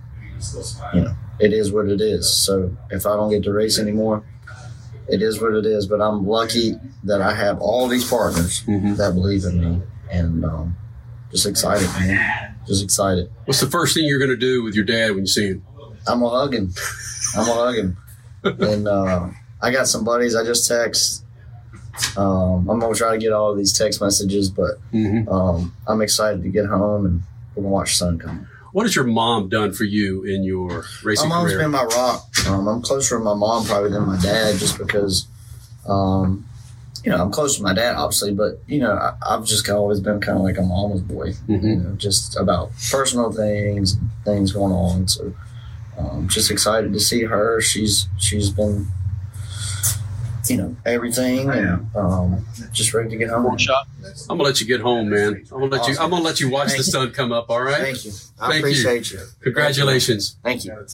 you 0.95 1.03
know, 1.03 1.15
it 1.39 1.53
is 1.53 1.73
what 1.73 1.89
it 1.89 2.01
is. 2.01 2.33
So 2.33 2.77
if 2.91 3.07
I 3.07 3.17
don't 3.17 3.31
get 3.31 3.45
to 3.45 3.53
race 3.53 3.79
anymore, 3.79 4.25
it 5.09 5.23
is 5.23 5.41
what 5.41 5.55
it 5.55 5.67
is. 5.67 5.87
But 5.87 6.01
I'm 6.01 6.27
lucky 6.27 6.75
that 7.05 7.21
I 7.21 7.35
have 7.35 7.61
all 7.61 7.89
these 7.89 8.09
partners 8.09 8.63
that 8.67 9.13
believe 9.15 9.45
in 9.45 9.61
me, 9.61 9.83
and 10.11 10.45
um, 10.45 10.77
just 11.31 11.47
excited, 11.47 11.89
man. 11.99 12.55
Just 12.67 12.85
excited. 12.85 13.31
what's 13.47 13.61
the 13.61 13.67
first 13.71 13.95
thing 13.95 14.05
you're 14.05 14.19
going 14.19 14.31
to 14.31 14.37
do 14.37 14.63
with 14.63 14.75
your 14.75 14.85
dad 14.85 15.11
when 15.13 15.21
you 15.21 15.27
see 15.27 15.49
him? 15.49 15.65
I'm 16.07 16.21
gonna 16.21 16.31
hug 16.39 16.55
him. 16.55 16.73
I'm 17.37 17.47
gonna 17.47 17.61
hug 17.61 17.77
him. 17.77 17.97
And 18.45 18.89
uh, 18.89 19.29
I 19.61 19.71
got 19.71 19.89
some 19.89 20.05
buddies. 20.05 20.35
I 20.37 20.45
just 20.45 20.69
text. 20.69 21.25
Um, 22.17 22.69
I'm 22.71 22.79
gonna 22.79 22.95
try 22.95 23.13
to 23.13 23.19
get 23.19 23.33
all 23.33 23.51
of 23.51 23.59
these 23.59 23.73
text 23.77 24.01
messages, 24.01 24.49
but 24.51 24.79
um, 25.29 25.75
I'm 25.87 26.01
excited 26.03 26.43
to 26.43 26.49
get 26.49 26.67
home 26.67 27.07
and 27.07 27.23
we're 27.55 27.63
gonna 27.65 27.73
watch 27.75 27.91
the 27.93 27.97
sun 27.97 28.19
come. 28.19 28.49
What 28.73 28.85
has 28.85 28.95
your 28.95 29.05
mom 29.07 29.49
done 29.49 29.73
for 29.73 29.85
you 29.85 30.25
in 30.25 30.45
your 30.45 30.85
racing 31.03 31.29
my 31.29 31.37
mom's 31.37 31.53
career? 31.53 31.65
been 31.65 31.71
my 31.71 31.85
rock. 31.85 32.25
Um, 32.49 32.69
I'm 32.69 32.83
closer 32.83 33.19
to 33.19 33.25
my 33.25 33.35
mom 33.35 33.65
probably 33.65 33.91
than 33.91 34.07
my 34.07 34.19
dad, 34.21 34.59
just 34.59 34.79
because, 34.79 35.27
um, 35.87 36.47
you 37.05 37.11
know, 37.11 37.23
I'm 37.23 37.31
close 37.31 37.57
to 37.57 37.63
my 37.63 37.73
dad, 37.73 37.97
obviously, 37.97 38.35
but 38.35 38.61
you 38.67 38.81
know, 38.81 38.93
I, 38.93 39.15
I've 39.27 39.45
just 39.47 39.69
always 39.71 40.01
been 40.01 40.21
kind 40.21 40.37
of 40.37 40.45
like 40.45 40.59
a 40.59 40.63
mama's 40.63 41.01
boy. 41.01 41.33
You 41.47 41.77
know, 41.77 41.95
just 41.97 42.37
about 42.37 42.71
personal 42.91 43.33
things, 43.33 43.97
things 44.25 44.53
going 44.53 44.73
on. 44.73 45.09
So, 45.09 45.33
um, 45.99 46.29
just 46.29 46.51
excited 46.51 46.93
to 46.93 47.01
see 47.01 47.23
her. 47.25 47.61
She's 47.61 48.09
she's 48.19 48.51
been, 48.51 48.89
you 50.51 50.57
know, 50.57 50.77
everything, 50.87 51.51
and 51.51 51.87
um, 51.97 52.45
just 52.73 52.95
ready 52.95 53.11
to 53.11 53.17
get 53.17 53.31
home. 53.31 53.47
I'm 53.47 53.57
gonna 54.29 54.43
let 54.43 54.61
you 54.61 54.67
get 54.67 54.81
home, 54.81 55.11
man. 55.11 55.45
I'm 55.53 55.61
gonna 55.61 55.67
let 55.67 55.89
you. 55.89 55.97
I'm 55.99 56.11
gonna 56.11 56.23
let 56.25 56.41
you 56.41 56.49
watch 56.51 56.69
Thank 56.69 56.79
the 56.79 56.87
you. 56.87 56.93
sun 56.93 57.11
come 57.13 57.33
up. 57.33 57.51
All 57.51 57.63
right. 57.63 57.81
Thank 57.81 58.05
you. 58.05 58.13
I 58.41 58.49
Thank 58.49 58.61
appreciate 58.61 59.11
you. 59.11 59.21
Congratulations. 59.43 60.37
Thank 60.43 60.65
you. 60.65 60.87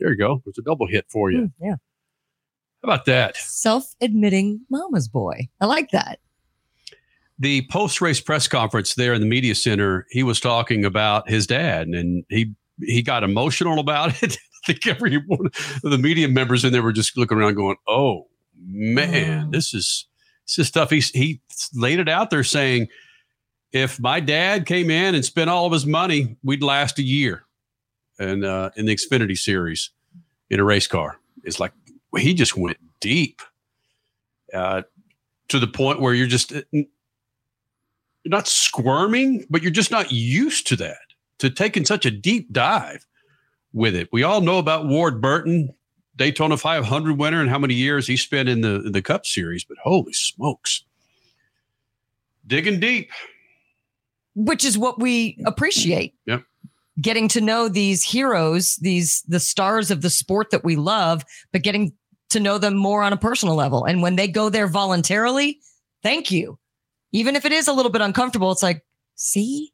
There 0.00 0.10
you 0.10 0.16
go. 0.16 0.42
It's 0.46 0.58
a 0.58 0.62
double 0.62 0.86
hit 0.86 1.06
for 1.08 1.30
you. 1.30 1.50
Yeah. 1.60 1.76
How 2.82 2.92
about 2.92 3.06
that? 3.06 3.36
Self 3.36 3.94
admitting 4.00 4.60
mama's 4.68 5.08
boy. 5.08 5.48
I 5.60 5.66
like 5.66 5.90
that. 5.92 6.18
The 7.38 7.66
post 7.70 8.00
race 8.00 8.20
press 8.20 8.46
conference 8.46 8.94
there 8.94 9.14
in 9.14 9.20
the 9.20 9.26
media 9.26 9.54
center, 9.54 10.06
he 10.10 10.22
was 10.22 10.38
talking 10.38 10.84
about 10.84 11.28
his 11.28 11.46
dad, 11.46 11.88
and 11.88 12.24
he 12.28 12.54
he 12.80 13.02
got 13.02 13.24
emotional 13.24 13.78
about 13.78 14.22
it. 14.22 14.36
I 14.68 14.72
think 14.72 14.86
every 14.86 15.16
one 15.16 15.46
of 15.84 15.90
the 15.90 15.98
media 15.98 16.26
members 16.26 16.64
in 16.64 16.72
there 16.72 16.82
were 16.82 16.92
just 16.92 17.18
looking 17.18 17.38
around, 17.38 17.54
going, 17.54 17.76
"Oh 17.86 18.28
man, 18.56 19.50
this 19.50 19.74
is 19.74 20.06
this 20.46 20.58
is 20.58 20.68
stuff." 20.68 20.90
He 20.90 21.00
he 21.00 21.40
laid 21.74 21.98
it 21.98 22.08
out 22.08 22.30
there 22.30 22.44
saying, 22.44 22.88
"If 23.72 24.00
my 24.00 24.20
dad 24.20 24.64
came 24.64 24.90
in 24.90 25.14
and 25.14 25.24
spent 25.24 25.50
all 25.50 25.66
of 25.66 25.72
his 25.72 25.84
money, 25.84 26.36
we'd 26.42 26.62
last 26.62 26.98
a 26.98 27.02
year." 27.02 27.44
And 28.18 28.44
uh, 28.44 28.70
in 28.76 28.86
the 28.86 28.94
Xfinity 28.94 29.36
series, 29.36 29.90
in 30.48 30.60
a 30.60 30.64
race 30.64 30.86
car, 30.86 31.18
it's 31.42 31.60
like 31.60 31.72
he 32.16 32.32
just 32.32 32.56
went 32.56 32.78
deep 33.00 33.42
uh, 34.54 34.82
to 35.48 35.58
the 35.58 35.66
point 35.66 36.00
where 36.00 36.14
you're 36.14 36.26
just 36.26 36.52
you're 36.52 36.86
not 38.24 38.48
squirming, 38.48 39.44
but 39.50 39.62
you're 39.62 39.70
just 39.70 39.90
not 39.90 40.10
used 40.10 40.66
to 40.68 40.76
that, 40.76 40.96
to 41.44 41.50
taking 41.50 41.84
such 41.84 42.06
a 42.06 42.10
deep 42.10 42.52
dive 42.52 43.06
with 43.72 43.94
it. 43.94 44.08
We 44.12 44.22
all 44.22 44.40
know 44.40 44.58
about 44.58 44.86
Ward 44.86 45.20
Burton, 45.20 45.74
Daytona 46.16 46.56
500 46.56 47.18
winner, 47.18 47.40
and 47.40 47.50
how 47.50 47.58
many 47.58 47.74
years 47.74 48.06
he 48.06 48.16
spent 48.16 48.48
in 48.48 48.62
the 48.62 48.82
in 48.86 48.92
the 48.92 49.02
Cup 49.02 49.26
Series. 49.26 49.64
But 49.64 49.78
holy 49.82 50.12
smokes, 50.12 50.84
digging 52.46 52.80
deep. 52.80 53.10
Which 54.34 54.64
is 54.64 54.76
what 54.76 54.98
we 54.98 55.38
appreciate. 55.46 56.14
Yep. 56.26 56.42
Getting 57.00 57.28
to 57.28 57.40
know 57.40 57.68
these 57.68 58.02
heroes, 58.02 58.76
these 58.76 59.22
the 59.28 59.40
stars 59.40 59.90
of 59.90 60.02
the 60.02 60.10
sport 60.10 60.50
that 60.50 60.64
we 60.64 60.76
love, 60.76 61.24
but 61.52 61.62
getting 61.62 61.92
to 62.30 62.40
know 62.40 62.58
them 62.58 62.74
more 62.74 63.02
on 63.02 63.12
a 63.12 63.16
personal 63.16 63.54
level. 63.54 63.84
And 63.84 64.02
when 64.02 64.16
they 64.16 64.28
go 64.28 64.48
there 64.48 64.66
voluntarily, 64.66 65.60
thank 66.02 66.30
you. 66.30 66.58
Even 67.12 67.36
if 67.36 67.44
it 67.44 67.52
is 67.52 67.68
a 67.68 67.72
little 67.72 67.92
bit 67.92 68.00
uncomfortable, 68.00 68.50
it's 68.50 68.62
like, 68.62 68.84
see, 69.14 69.73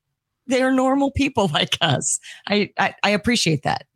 they're 0.50 0.72
normal 0.72 1.10
people 1.10 1.48
like 1.52 1.76
us. 1.80 2.18
I 2.48 2.70
I, 2.78 2.94
I 3.02 3.10
appreciate 3.10 3.62
that. 3.62 3.86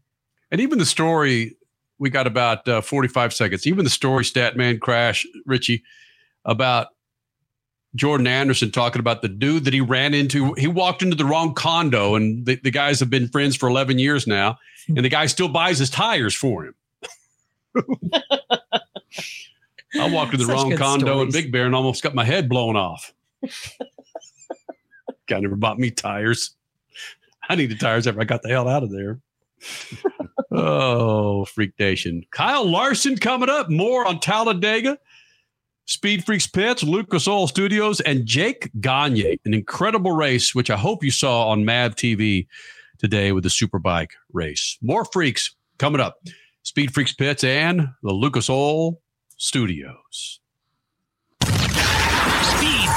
And 0.50 0.60
even 0.60 0.78
the 0.78 0.86
story, 0.86 1.56
we 1.98 2.10
got 2.10 2.26
about 2.26 2.68
uh, 2.68 2.80
45 2.80 3.34
seconds. 3.34 3.66
Even 3.66 3.84
the 3.84 3.90
story, 3.90 4.24
Statman 4.24 4.80
Crash, 4.80 5.26
Richie, 5.46 5.82
about 6.44 6.88
Jordan 7.94 8.26
Anderson 8.26 8.70
talking 8.70 9.00
about 9.00 9.22
the 9.22 9.28
dude 9.28 9.64
that 9.64 9.74
he 9.74 9.80
ran 9.80 10.14
into. 10.14 10.52
He 10.54 10.66
walked 10.66 11.02
into 11.02 11.16
the 11.16 11.24
wrong 11.24 11.54
condo, 11.54 12.14
and 12.14 12.44
the, 12.44 12.56
the 12.56 12.70
guys 12.70 13.00
have 13.00 13.10
been 13.10 13.28
friends 13.28 13.56
for 13.56 13.68
11 13.68 13.98
years 13.98 14.26
now, 14.26 14.58
and 14.88 15.04
the 15.04 15.08
guy 15.08 15.26
still 15.26 15.48
buys 15.48 15.78
his 15.78 15.90
tires 15.90 16.34
for 16.34 16.66
him. 16.66 16.74
I 19.96 20.10
walked 20.10 20.32
to 20.32 20.36
the 20.36 20.44
Such 20.44 20.54
wrong 20.54 20.76
condo 20.76 21.22
in. 21.22 21.30
Big 21.30 21.52
Bear 21.52 21.66
and 21.66 21.74
almost 21.74 22.02
got 22.02 22.14
my 22.14 22.24
head 22.24 22.48
blown 22.48 22.76
off. 22.76 23.12
Guy 25.26 25.40
never 25.40 25.56
bought 25.56 25.78
me 25.78 25.90
tires. 25.90 26.54
I 27.48 27.56
needed 27.56 27.80
tires 27.80 28.06
after 28.06 28.20
I 28.20 28.24
got 28.24 28.42
the 28.42 28.48
hell 28.48 28.68
out 28.68 28.82
of 28.82 28.90
there. 28.90 29.20
oh, 30.50 31.44
Freak 31.46 31.72
Nation. 31.78 32.24
Kyle 32.30 32.68
Larson 32.68 33.16
coming 33.16 33.48
up. 33.48 33.70
More 33.70 34.06
on 34.06 34.20
Talladega, 34.20 34.98
Speed 35.86 36.24
Freaks 36.24 36.46
Pits, 36.46 36.82
Lucas 36.82 37.28
Oil 37.28 37.46
Studios, 37.46 38.00
and 38.00 38.26
Jake 38.26 38.70
Gagne. 38.80 39.38
An 39.44 39.54
incredible 39.54 40.12
race, 40.12 40.54
which 40.54 40.70
I 40.70 40.76
hope 40.76 41.04
you 41.04 41.10
saw 41.10 41.48
on 41.48 41.64
MAV 41.64 41.94
TV 41.94 42.46
today 42.98 43.32
with 43.32 43.44
the 43.44 43.50
Superbike 43.50 44.10
race. 44.32 44.78
More 44.80 45.04
freaks 45.04 45.54
coming 45.78 46.00
up. 46.00 46.18
Speed 46.62 46.94
Freaks 46.94 47.12
Pits 47.12 47.44
and 47.44 47.88
the 48.02 48.12
Lucas 48.12 48.48
Oil 48.48 49.00
Studios. 49.36 50.40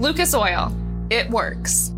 Lucas 0.00 0.34
Oil, 0.34 0.74
it 1.10 1.28
works. 1.28 1.92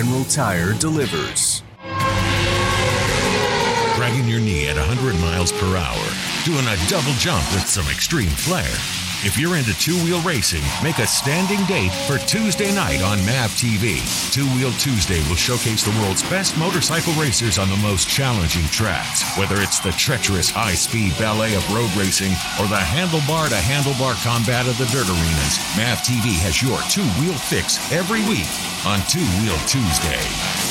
General 0.00 0.24
Tire 0.24 0.72
delivers. 0.72 1.62
Dragging 3.96 4.26
your 4.26 4.40
knee 4.40 4.66
at 4.66 4.76
100 4.76 5.20
miles 5.20 5.52
per 5.52 5.76
hour, 5.76 6.06
doing 6.42 6.64
a 6.64 6.88
double 6.88 7.12
jump 7.18 7.44
with 7.52 7.66
some 7.66 7.86
extreme 7.88 8.30
flair. 8.30 9.09
If 9.22 9.36
you're 9.36 9.56
into 9.56 9.78
two 9.78 9.96
wheel 10.02 10.22
racing, 10.22 10.62
make 10.82 10.98
a 10.98 11.06
standing 11.06 11.62
date 11.66 11.92
for 12.08 12.16
Tuesday 12.16 12.74
night 12.74 13.02
on 13.02 13.18
MAV 13.26 13.50
TV. 13.50 14.00
Two 14.32 14.46
Wheel 14.56 14.72
Tuesday 14.72 15.20
will 15.28 15.36
showcase 15.36 15.84
the 15.84 15.92
world's 16.00 16.22
best 16.22 16.56
motorcycle 16.56 17.12
racers 17.20 17.58
on 17.58 17.68
the 17.68 17.76
most 17.76 18.08
challenging 18.08 18.64
tracks. 18.68 19.22
Whether 19.36 19.60
it's 19.60 19.78
the 19.78 19.92
treacherous 19.92 20.48
high 20.48 20.72
speed 20.72 21.12
ballet 21.18 21.54
of 21.54 21.68
road 21.70 21.92
racing 21.94 22.32
or 22.56 22.66
the 22.72 22.80
handlebar 22.80 23.50
to 23.50 23.60
handlebar 23.60 24.16
combat 24.24 24.66
of 24.66 24.78
the 24.78 24.86
dirt 24.86 25.10
arenas, 25.10 25.60
MAV 25.76 25.98
TV 26.00 26.40
has 26.40 26.62
your 26.62 26.80
two 26.88 27.04
wheel 27.20 27.36
fix 27.36 27.76
every 27.92 28.24
week 28.24 28.48
on 28.86 29.04
Two 29.04 29.20
Wheel 29.44 29.58
Tuesday. 29.68 30.69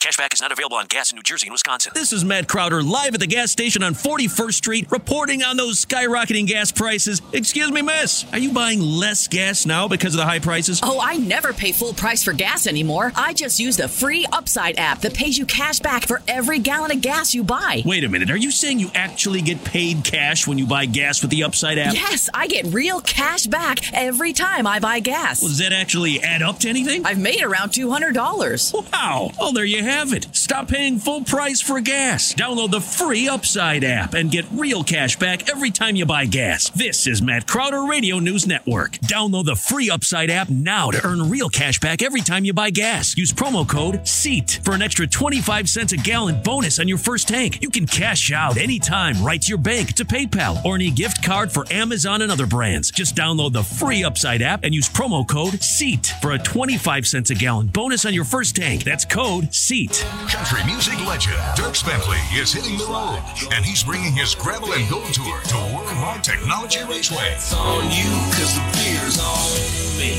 Cashback 0.00 0.32
is 0.32 0.40
not 0.40 0.52
available 0.52 0.76
on 0.76 0.86
gas 0.86 1.10
in 1.10 1.16
New 1.16 1.22
Jersey 1.22 1.48
and 1.48 1.52
Wisconsin. 1.52 1.90
This 1.92 2.12
is 2.12 2.24
Matt 2.24 2.46
Crowder 2.46 2.84
live 2.84 3.14
at 3.14 3.20
the 3.20 3.26
gas 3.26 3.50
station 3.50 3.82
on 3.82 3.94
41st 3.94 4.54
Street, 4.54 4.86
reporting 4.92 5.42
on 5.42 5.56
those 5.56 5.84
skyrocketing 5.84 6.46
gas 6.46 6.70
prices. 6.70 7.20
Excuse 7.32 7.72
me, 7.72 7.82
miss, 7.82 8.24
are 8.32 8.38
you 8.38 8.52
buying 8.52 8.80
less 8.80 9.26
gas 9.26 9.66
now 9.66 9.88
because 9.88 10.14
of 10.14 10.18
the 10.18 10.24
high 10.24 10.38
prices? 10.38 10.78
Oh, 10.84 11.00
I 11.02 11.16
never 11.16 11.52
pay 11.52 11.72
full 11.72 11.92
price 11.94 12.22
for 12.22 12.32
gas 12.32 12.68
anymore. 12.68 13.10
I 13.16 13.32
just 13.32 13.58
use 13.58 13.76
the 13.76 13.88
free 13.88 14.24
Upside 14.30 14.78
app 14.78 15.00
that 15.00 15.14
pays 15.14 15.36
you 15.36 15.44
cash 15.46 15.80
back 15.80 16.06
for 16.06 16.22
every 16.28 16.60
gallon 16.60 16.92
of 16.92 17.00
gas 17.00 17.34
you 17.34 17.42
buy. 17.42 17.82
Wait 17.84 18.04
a 18.04 18.08
minute, 18.08 18.30
are 18.30 18.36
you 18.36 18.52
saying 18.52 18.78
you 18.78 18.92
actually 18.94 19.42
get 19.42 19.64
paid 19.64 20.04
cash 20.04 20.46
when 20.46 20.58
you 20.58 20.66
buy 20.66 20.86
gas 20.86 21.22
with 21.22 21.32
the 21.32 21.42
Upside 21.42 21.76
app? 21.76 21.92
Yes, 21.92 22.30
I 22.32 22.46
get 22.46 22.66
real 22.66 23.00
cash 23.00 23.48
back 23.48 23.92
every 23.92 24.32
time 24.32 24.64
I 24.64 24.78
buy 24.78 25.00
gas. 25.00 25.42
Well, 25.42 25.48
does 25.48 25.58
that 25.58 25.72
actually 25.72 26.22
add 26.22 26.42
up 26.42 26.60
to 26.60 26.68
anything? 26.68 27.04
I've 27.04 27.18
made 27.18 27.42
around 27.42 27.70
$200. 27.70 28.92
Wow. 28.92 29.32
Well, 29.40 29.52
there 29.52 29.64
you 29.64 29.87
have 29.88 30.12
it. 30.12 30.28
Stop 30.32 30.68
paying 30.68 30.98
full 30.98 31.24
price 31.24 31.60
for 31.60 31.80
gas. 31.80 32.34
Download 32.34 32.70
the 32.70 32.80
free 32.80 33.28
Upside 33.28 33.84
app 33.84 34.14
and 34.14 34.30
get 34.30 34.44
real 34.52 34.84
cash 34.84 35.18
back 35.18 35.48
every 35.48 35.70
time 35.70 35.96
you 35.96 36.04
buy 36.04 36.26
gas. 36.26 36.68
This 36.70 37.06
is 37.06 37.22
Matt 37.22 37.46
Crowder 37.46 37.84
Radio 37.84 38.18
News 38.18 38.46
Network. 38.46 38.92
Download 38.98 39.46
the 39.46 39.56
free 39.56 39.88
Upside 39.88 40.30
app 40.30 40.50
now 40.50 40.90
to 40.90 41.06
earn 41.06 41.30
real 41.30 41.48
cash 41.48 41.80
back 41.80 42.02
every 42.02 42.20
time 42.20 42.44
you 42.44 42.52
buy 42.52 42.70
gas. 42.70 43.16
Use 43.16 43.32
promo 43.32 43.66
code 43.66 44.06
SEAT 44.06 44.60
for 44.62 44.74
an 44.74 44.82
extra 44.82 45.06
25 45.06 45.68
cents 45.68 45.92
a 45.92 45.96
gallon 45.96 46.42
bonus 46.42 46.78
on 46.78 46.86
your 46.86 46.98
first 46.98 47.28
tank. 47.28 47.62
You 47.62 47.70
can 47.70 47.86
cash 47.86 48.30
out 48.30 48.58
anytime 48.58 49.22
right 49.24 49.40
to 49.40 49.48
your 49.48 49.58
bank, 49.58 49.94
to 49.94 50.04
PayPal, 50.04 50.62
or 50.64 50.74
any 50.74 50.90
gift 50.90 51.22
card 51.22 51.50
for 51.50 51.64
Amazon 51.70 52.22
and 52.22 52.30
other 52.30 52.46
brands. 52.46 52.90
Just 52.90 53.16
download 53.16 53.52
the 53.54 53.62
free 53.62 54.04
Upside 54.04 54.42
app 54.42 54.64
and 54.64 54.74
use 54.74 54.88
promo 54.88 55.26
code 55.26 55.62
SEAT 55.62 56.14
for 56.20 56.32
a 56.32 56.38
25 56.38 57.06
cents 57.06 57.30
a 57.30 57.34
gallon 57.34 57.68
bonus 57.68 58.04
on 58.04 58.12
your 58.12 58.24
first 58.24 58.54
tank. 58.54 58.84
That's 58.84 59.04
code 59.06 59.54
SEAT. 59.54 59.77
Country 59.86 60.58
music 60.66 60.98
legend 61.06 61.36
Dierks 61.54 61.86
Bentley 61.86 62.18
is 62.34 62.52
hitting 62.52 62.76
the 62.78 62.86
road, 62.86 63.22
and 63.52 63.64
he's 63.64 63.84
bringing 63.84 64.12
his 64.12 64.34
gravel 64.34 64.72
and 64.72 64.90
gold 64.90 65.14
tour 65.14 65.40
to 65.40 65.54
Worldwide 65.72 66.24
Technology 66.24 66.80
Raceway. 66.82 67.34
It's 67.34 67.54
on 67.54 67.84
you, 67.84 68.10
cause 68.34 68.56
the 68.56 68.62
beer's 68.74 69.20
on 69.20 69.96
me. 69.96 70.14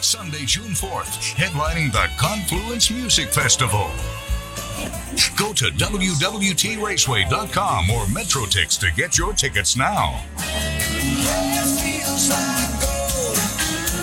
Sunday, 0.00 0.46
June 0.46 0.72
4th, 0.72 1.34
headlining 1.34 1.92
the 1.92 2.08
Confluence 2.16 2.90
Music 2.90 3.28
Festival. 3.28 3.90
Go 5.36 5.52
to 5.52 5.66
WWTRaceway.com 5.66 7.90
or 7.90 8.06
MetroTix 8.06 8.80
to 8.80 8.90
get 8.96 9.18
your 9.18 9.34
tickets 9.34 9.76
now. 9.76 10.24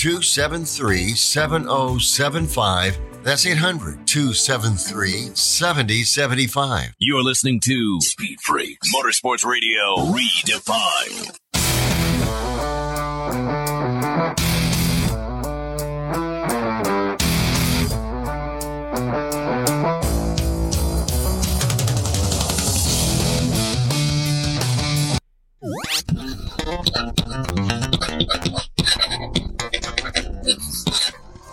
273 0.00 1.14
7075. 1.14 2.98
That's 3.22 3.44
800 3.44 4.06
273 4.06 5.34
7075. 5.34 6.94
You're 6.98 7.22
listening 7.22 7.60
to 7.60 8.00
Speed 8.00 8.40
Freaks 8.40 8.88
Motorsports 8.94 9.44
Radio 9.44 9.96
Redefined. 9.96 11.38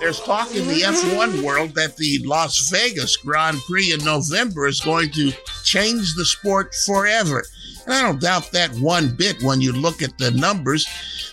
There's 0.08 0.22
talk 0.22 0.56
in 0.56 0.66
the 0.70 0.84
F1 0.84 1.44
world 1.44 1.76
that 1.76 1.98
the 1.98 2.20
Las 2.24 2.70
Vegas 2.70 3.18
Grand 3.18 3.58
Prix 3.68 3.92
in 3.92 4.02
November 4.06 4.66
is 4.66 4.80
going 4.80 5.12
to 5.12 5.34
change 5.66 6.16
the 6.16 6.24
sport 6.24 6.74
forever. 6.74 7.44
And 7.86 7.94
I 7.94 8.04
don't 8.04 8.22
doubt 8.22 8.54
that 8.54 8.74
one 8.76 9.14
bit 9.18 9.44
when 9.44 9.60
you 9.60 9.74
look 9.74 10.02
at 10.02 10.18
the 10.18 10.32
numbers. 10.32 10.88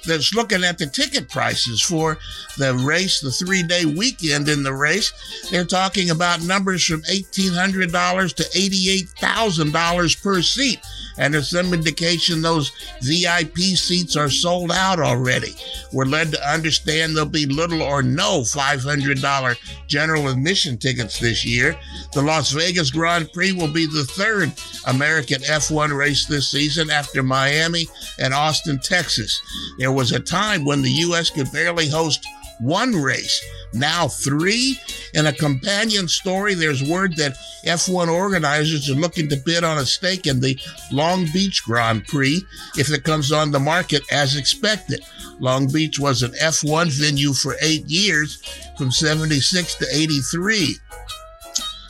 That's 0.09 0.35
looking 0.35 0.65
at 0.65 0.79
the 0.79 0.87
ticket 0.87 1.29
prices 1.29 1.81
for 1.81 2.19
the 2.59 2.75
race, 2.75 3.21
the 3.21 3.31
three 3.31 3.63
day 3.63 3.85
weekend 3.85 4.49
in 4.49 4.65
the 4.65 4.75
race. 4.75 5.13
They're 5.53 5.65
talking 5.65 6.11
about 6.11 6.43
numbers 6.43 6.85
from 6.85 7.03
$1,800 7.03 8.35
to 8.35 8.43
$88,000 8.43 10.21
per 10.21 10.43
seat. 10.43 10.81
And 11.19 11.33
there's 11.33 11.51
some 11.51 11.73
indication 11.73 12.43
those 12.43 12.73
VIP 13.03 13.57
seats 13.59 14.17
are 14.17 14.31
sold 14.31 14.73
out 14.73 14.99
already. 14.99 15.55
We're 15.93 16.05
led 16.05 16.33
to 16.33 16.51
understand 16.51 17.17
there'll 17.17 17.29
be 17.29 17.47
little 17.47 17.83
or 17.83 18.03
no 18.03 18.41
$500 18.41 19.57
general 19.87 20.29
admission 20.29 20.77
tickets 20.79 21.19
this 21.19 21.45
year. 21.45 21.77
The 22.13 22.23
Las 22.23 22.51
Vegas 22.51 22.91
Grand 22.91 23.33
Prix 23.33 23.53
will 23.53 23.73
be 23.73 23.87
the 23.87 24.05
third 24.05 24.53
American 24.87 25.43
F1 25.43 25.97
race 25.97 26.27
this 26.27 26.51
season 26.51 26.91
after 26.91 27.23
Miami 27.23 27.87
and 28.19 28.35
Austin, 28.35 28.81
Texas. 28.83 29.41
There 29.79 29.93
was 29.93 30.13
a 30.13 30.21
time 30.21 30.65
when 30.65 30.83
the 30.83 30.91
U.S. 30.91 31.31
could 31.31 31.51
barely 31.53 31.89
host 31.89 32.27
one 32.61 32.95
race, 32.95 33.45
now 33.73 34.09
three. 34.09 34.79
In 35.15 35.27
a 35.27 35.33
companion 35.33 36.09
story, 36.09 36.55
there's 36.55 36.83
word 36.83 37.17
that 37.17 37.37
F1 37.65 38.09
organizers 38.09 38.91
are 38.91 38.95
looking 38.95 39.29
to 39.29 39.37
bid 39.37 39.65
on 39.65 39.79
a 39.79 39.87
stake 39.87 40.27
in 40.27 40.41
the 40.41 40.59
Long 40.91 41.27
Beach 41.33 41.63
Grand 41.65 42.07
Prix 42.07 42.43
if 42.77 42.91
it 42.91 43.05
comes 43.05 43.33
on 43.33 43.51
the 43.51 43.61
market 43.61 44.03
as 44.13 44.37
expected. 44.37 45.01
Long 45.41 45.71
Beach 45.71 45.99
was 45.99 46.23
an 46.23 46.33
F1 46.33 46.91
venue 46.91 47.33
for 47.33 47.57
eight 47.61 47.87
years 47.87 48.43
from 48.77 48.91
76 48.91 49.75
to 49.77 49.87
83. 49.93 50.77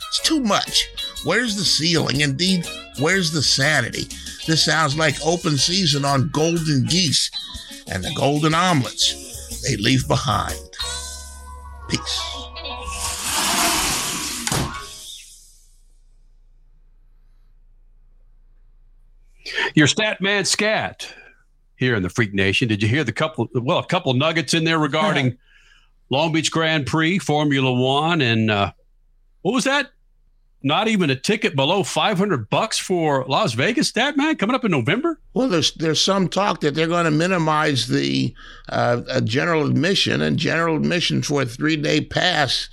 It's 0.07 0.21
too 0.23 0.39
much. 0.39 0.87
Where's 1.25 1.55
the 1.55 1.65
ceiling? 1.65 2.21
Indeed, 2.21 2.67
where's 2.99 3.31
the 3.31 3.41
sanity? 3.41 4.07
This 4.47 4.63
sounds 4.63 4.95
like 4.95 5.15
open 5.25 5.57
season 5.57 6.05
on 6.05 6.29
golden 6.29 6.85
geese 6.85 7.31
and 7.87 8.03
the 8.03 8.13
golden 8.15 8.53
omelets 8.53 9.34
they 9.67 9.77
leave 9.77 10.07
behind. 10.07 10.59
Peace. 11.89 12.21
Your 19.75 19.87
stat 19.87 20.21
man 20.21 20.45
scat 20.45 21.13
here 21.75 21.95
in 21.95 22.03
the 22.03 22.09
Freak 22.09 22.33
Nation. 22.33 22.67
Did 22.67 22.81
you 22.81 22.87
hear 22.87 23.03
the 23.03 23.11
couple? 23.11 23.49
Well, 23.53 23.79
a 23.79 23.85
couple 23.85 24.13
nuggets 24.13 24.53
in 24.53 24.63
there 24.63 24.79
regarding 24.79 25.37
Long 26.09 26.31
Beach 26.31 26.51
Grand 26.51 26.85
Prix, 26.85 27.19
Formula 27.19 27.73
One, 27.73 28.21
and 28.21 28.49
uh, 28.49 28.71
what 29.41 29.53
was 29.53 29.65
that? 29.65 29.91
Not 30.65 30.87
even 30.87 31.11
a 31.11 31.15
ticket 31.15 31.55
below 31.55 31.83
five 31.83 32.17
hundred 32.17 32.49
bucks 32.49 32.79
for 32.79 33.23
Las 33.25 33.53
Vegas. 33.53 33.91
that 33.91 34.17
man 34.17 34.35
coming 34.35 34.55
up 34.55 34.65
in 34.65 34.71
November. 34.71 35.19
Well, 35.35 35.47
there's 35.47 35.71
there's 35.75 36.01
some 36.01 36.27
talk 36.27 36.61
that 36.61 36.73
they're 36.73 36.87
going 36.87 37.05
to 37.05 37.11
minimize 37.11 37.87
the 37.87 38.33
uh, 38.69 39.03
uh, 39.07 39.21
general 39.21 39.67
admission, 39.67 40.21
and 40.21 40.39
general 40.39 40.77
admission 40.77 41.21
for 41.21 41.43
a 41.43 41.45
three 41.45 41.75
day 41.75 42.01
pass 42.01 42.67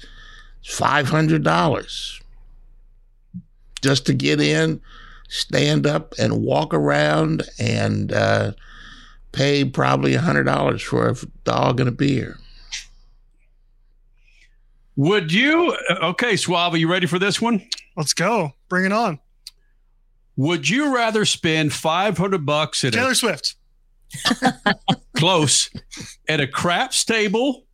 is 0.64 0.74
five 0.74 1.10
hundred 1.10 1.44
dollars 1.44 2.18
just 3.82 4.06
to 4.06 4.14
get 4.14 4.40
in, 4.40 4.80
stand 5.28 5.86
up, 5.86 6.14
and 6.18 6.42
walk 6.42 6.72
around, 6.72 7.42
and 7.58 8.10
uh, 8.10 8.52
pay 9.32 9.66
probably 9.66 10.14
hundred 10.14 10.44
dollars 10.44 10.80
for 10.80 11.10
a 11.10 11.16
dog 11.44 11.78
and 11.78 11.90
a 11.90 11.92
beer. 11.92 12.38
Would 14.96 15.32
you? 15.32 15.76
Okay, 15.90 16.36
Suave, 16.36 16.76
you 16.76 16.90
ready 16.90 17.06
for 17.06 17.18
this 17.18 17.40
one? 17.40 17.66
Let's 17.96 18.14
go. 18.14 18.52
Bring 18.68 18.84
it 18.84 18.92
on. 18.92 19.18
Would 20.36 20.68
you 20.68 20.94
rather 20.94 21.24
spend 21.24 21.72
five 21.72 22.18
hundred 22.18 22.44
bucks 22.46 22.84
at 22.84 22.92
Taylor 22.92 23.12
a, 23.12 23.14
Swift. 23.14 23.54
close 25.16 25.70
at 26.28 26.40
a 26.40 26.46
craps 26.46 27.04
table 27.04 27.64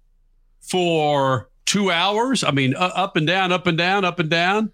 for 0.61 1.51
two 1.67 1.91
hours? 1.91 2.45
I 2.45 2.51
mean, 2.51 2.75
uh, 2.75 2.91
up 2.95 3.17
and 3.17 3.27
down, 3.27 3.53
up 3.53 3.67
and 3.67 3.79
down, 3.79 4.05
up 4.05 4.19
and 4.19 4.31
down, 4.31 4.73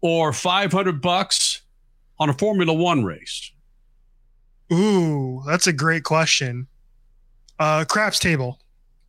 or 0.00 0.32
five 0.32 0.72
hundred 0.72 1.00
bucks 1.00 1.62
on 2.18 2.28
a 2.28 2.34
Formula 2.34 2.72
One 2.72 3.04
race? 3.04 3.52
Ooh, 4.72 5.42
that's 5.46 5.66
a 5.66 5.72
great 5.72 6.04
question. 6.04 6.66
Uh, 7.58 7.84
craps 7.84 8.18
table. 8.18 8.58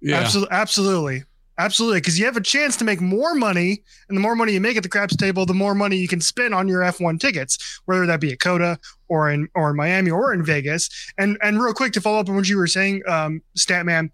Yeah. 0.02 0.24
Absol- 0.24 0.50
absolutely. 0.50 1.24
Absolutely. 1.58 2.00
Because 2.00 2.18
you 2.18 2.26
have 2.26 2.38
a 2.38 2.42
chance 2.42 2.78
to 2.78 2.86
make 2.86 3.02
more 3.02 3.36
money. 3.36 3.84
And 4.08 4.18
the 4.18 4.22
more 4.22 4.36
money 4.36 4.54
you 4.54 4.62
make 4.62 4.78
at 4.78 4.84
the 4.84 4.90
craps 4.90 5.16
table, 5.16 5.46
the 5.46 5.54
more 5.54 5.76
money 5.76 5.98
you 5.98 6.08
can 6.08 6.22
spend 6.22 6.54
on 6.54 6.68
your 6.68 6.82
F1 6.82 7.20
tickets, 7.20 7.82
whether 7.86 8.06
that 8.06 8.20
be 8.20 8.32
at 8.32 8.40
COTA 8.40 8.80
or 9.10 9.30
in 9.30 9.48
or 9.54 9.72
in 9.72 9.76
Miami 9.76 10.10
or 10.10 10.34
in 10.34 10.44
Vegas. 10.44 10.90
And 11.18 11.38
and 11.44 11.62
real 11.62 11.74
quick 11.74 11.94
to 11.94 12.02
follow 12.02 12.20
up 12.20 12.30
on 12.30 12.36
what 12.36 12.50
you 12.50 12.58
were 12.58 12.68
saying, 12.68 13.04
um, 13.08 13.42
Statman, 13.58 14.10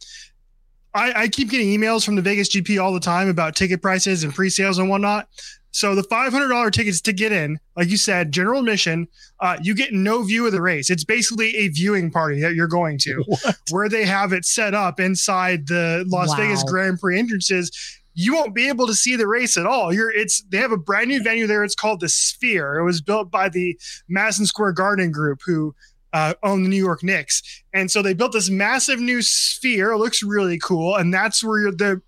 I, 0.94 1.24
I 1.24 1.28
keep 1.28 1.50
getting 1.50 1.68
emails 1.68 2.04
from 2.04 2.16
the 2.16 2.22
Vegas 2.22 2.50
GP 2.50 2.82
all 2.82 2.94
the 2.94 3.00
time 3.00 3.30
about 3.30 3.56
ticket 3.56 3.82
prices 3.82 4.24
and 4.24 4.34
pre-sales 4.34 4.80
and 4.80 4.90
whatnot. 4.90 5.28
So 5.72 5.94
the 5.96 6.04
five 6.04 6.32
hundred 6.32 6.48
dollar 6.50 6.72
tickets 6.72 7.02
to 7.02 7.14
get 7.14 7.32
in, 7.32 7.60
like 7.76 7.90
you 7.90 7.98
said, 7.98 8.32
general 8.32 8.60
admission, 8.62 9.08
uh, 9.40 9.58
you 9.62 9.76
get 9.76 9.94
no 9.94 10.24
view 10.24 10.46
of 10.46 10.52
the 10.52 10.62
race. 10.62 10.90
It's 10.90 11.04
basically 11.04 11.56
a 11.56 11.68
viewing 11.68 12.10
party 12.10 12.42
that 12.42 12.56
you're 12.56 12.68
going 12.68 12.98
to, 13.00 13.24
where 13.72 13.90
they 13.90 14.06
have 14.06 14.34
it 14.34 14.46
set 14.46 14.74
up 14.74 15.00
inside 15.00 15.68
the 15.68 16.04
Las 16.08 16.30
Wow. 16.30 16.38
Vegas 16.38 16.64
Grand 16.64 17.00
Prix 17.00 17.20
entrances. 17.20 17.72
You 18.20 18.34
won't 18.34 18.56
be 18.56 18.68
able 18.68 18.88
to 18.88 18.96
see 18.96 19.16
the 19.16 19.28
race 19.28 19.58
at 19.58 19.68
all. 19.68 19.94
You're 19.94 20.10
it's 20.10 20.42
they 20.50 20.58
have 20.58 20.72
a 20.72 20.78
brand 20.78 21.10
new 21.10 21.22
venue 21.22 21.46
there. 21.46 21.64
It's 21.64 21.76
called 21.76 22.00
the 22.00 22.10
Sphere. 22.10 22.80
It 22.80 22.84
was 22.84 23.00
built 23.00 23.30
by 23.30 23.50
the 23.50 23.78
Madison 24.08 24.48
Square 24.48 24.72
Garden 24.72 25.12
Group, 25.12 25.42
who 25.46 25.76
uh, 26.14 26.34
own 26.42 26.64
the 26.64 26.70
New 26.70 26.84
York 26.84 27.04
Knicks. 27.04 27.44
And 27.74 27.92
so 27.92 28.02
they 28.02 28.14
built 28.14 28.32
this 28.32 28.50
massive 28.50 29.00
new 29.00 29.22
sphere. 29.22 29.92
It 29.92 29.98
looks 29.98 30.24
really 30.24 30.58
cool, 30.58 30.96
and 30.96 31.14
that's 31.14 31.44
where 31.44 31.60
you're 31.60 31.72
the 31.72 32.02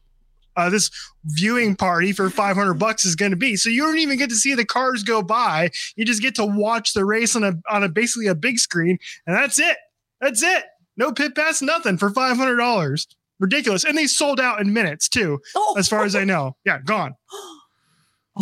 uh, 0.59 0.69
this 0.69 0.91
viewing 1.25 1.75
party 1.75 2.11
for 2.11 2.29
500 2.29 2.73
bucks 2.75 3.05
is 3.05 3.15
going 3.15 3.31
to 3.31 3.37
be. 3.37 3.55
So 3.55 3.69
you 3.69 3.83
don't 3.83 3.97
even 3.97 4.17
get 4.17 4.29
to 4.29 4.35
see 4.35 4.55
the 4.55 4.65
cars 4.65 5.03
go 5.03 5.21
by. 5.21 5.69
You 5.95 6.05
just 6.05 6.21
get 6.21 6.35
to 6.35 6.45
watch 6.45 6.93
the 6.93 7.05
race 7.05 7.35
on 7.35 7.43
a 7.43 7.53
on 7.69 7.83
a 7.83 7.89
basically 7.89 8.27
a 8.27 8.35
big 8.35 8.59
screen, 8.59 8.97
and 9.25 9.35
that's 9.35 9.59
it. 9.59 9.77
That's 10.21 10.43
it. 10.43 10.65
No 10.97 11.11
pit 11.11 11.35
pass, 11.35 11.61
nothing 11.61 11.97
for 11.97 12.09
500 12.09 12.55
dollars. 12.57 13.07
Ridiculous, 13.39 13.85
and 13.85 13.97
they 13.97 14.05
sold 14.05 14.39
out 14.41 14.59
in 14.59 14.73
minutes 14.73 15.07
too, 15.07 15.39
as 15.77 15.87
far 15.87 16.03
as 16.03 16.13
I 16.13 16.25
know. 16.25 16.55
Yeah, 16.65 16.79
gone. 16.83 17.15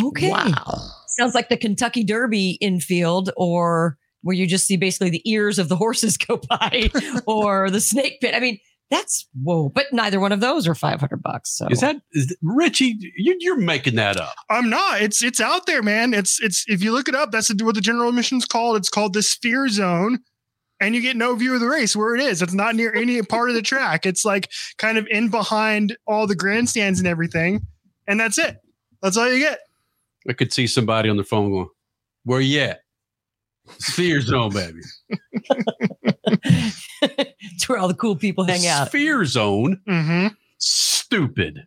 Okay. 0.00 0.30
Wow. 0.30 0.92
Sounds 1.08 1.34
like 1.34 1.48
the 1.48 1.56
Kentucky 1.56 2.04
Derby 2.04 2.50
infield 2.60 3.30
or 3.36 3.98
where 4.22 4.36
you 4.36 4.46
just 4.46 4.66
see 4.66 4.76
basically 4.76 5.10
the 5.10 5.28
ears 5.28 5.58
of 5.58 5.68
the 5.68 5.76
horses 5.76 6.16
go 6.28 6.40
by 6.48 6.90
or 7.26 7.70
the 7.70 7.80
snake 7.80 8.20
pit. 8.20 8.34
I 8.34 8.40
mean, 8.40 8.58
that's 8.90 9.28
whoa, 9.42 9.68
but 9.68 9.86
neither 9.92 10.18
one 10.18 10.32
of 10.32 10.40
those 10.40 10.66
are 10.66 10.74
500 10.74 11.22
bucks. 11.22 11.56
So 11.56 11.66
Is 11.68 11.80
that 11.80 11.96
is 12.12 12.34
Richie? 12.42 12.96
You, 13.16 13.36
you're 13.38 13.58
making 13.58 13.96
that 13.96 14.16
up. 14.16 14.34
I'm 14.48 14.70
not. 14.70 15.02
It's 15.02 15.22
it's 15.22 15.40
out 15.40 15.66
there, 15.66 15.82
man. 15.82 16.14
It's 16.14 16.40
it's 16.42 16.64
if 16.68 16.82
you 16.82 16.92
look 16.92 17.08
it 17.08 17.14
up, 17.14 17.30
that's 17.30 17.52
what 17.62 17.74
the 17.74 17.80
general 17.80 18.08
admission's 18.08 18.46
called. 18.46 18.76
It's 18.76 18.88
called 18.88 19.12
the 19.12 19.22
Sphere 19.22 19.68
Zone, 19.68 20.20
and 20.80 20.94
you 20.94 21.02
get 21.02 21.16
no 21.16 21.34
view 21.34 21.54
of 21.54 21.60
the 21.60 21.68
race 21.68 21.94
where 21.94 22.14
it 22.14 22.22
is. 22.22 22.40
It's 22.40 22.54
not 22.54 22.74
near 22.74 22.94
any 22.94 23.20
part 23.22 23.50
of 23.50 23.54
the 23.56 23.62
track. 23.62 24.06
It's 24.06 24.24
like 24.24 24.50
kind 24.78 24.96
of 24.96 25.06
in 25.10 25.28
behind 25.28 25.96
all 26.06 26.26
the 26.26 26.36
grandstands 26.36 26.98
and 26.98 27.06
everything, 27.06 27.66
and 28.06 28.18
that's 28.18 28.38
it. 28.38 28.56
That's 29.02 29.18
all 29.18 29.30
you 29.30 29.38
get. 29.38 29.58
I 30.28 30.32
could 30.32 30.52
see 30.52 30.66
somebody 30.66 31.10
on 31.10 31.18
the 31.18 31.24
phone 31.24 31.50
going, 31.50 31.68
"Where 32.24 32.40
you 32.40 32.60
at?" 32.60 32.80
Sphere 33.78 34.22
zone, 34.22 34.50
baby. 34.50 34.80
it's 37.02 37.68
where 37.68 37.78
all 37.78 37.88
the 37.88 37.94
cool 37.94 38.16
people 38.16 38.44
hang 38.44 38.66
out. 38.66 38.88
Sphere 38.88 39.24
zone. 39.24 39.80
Mm-hmm. 39.88 40.28
Stupid. 40.58 41.66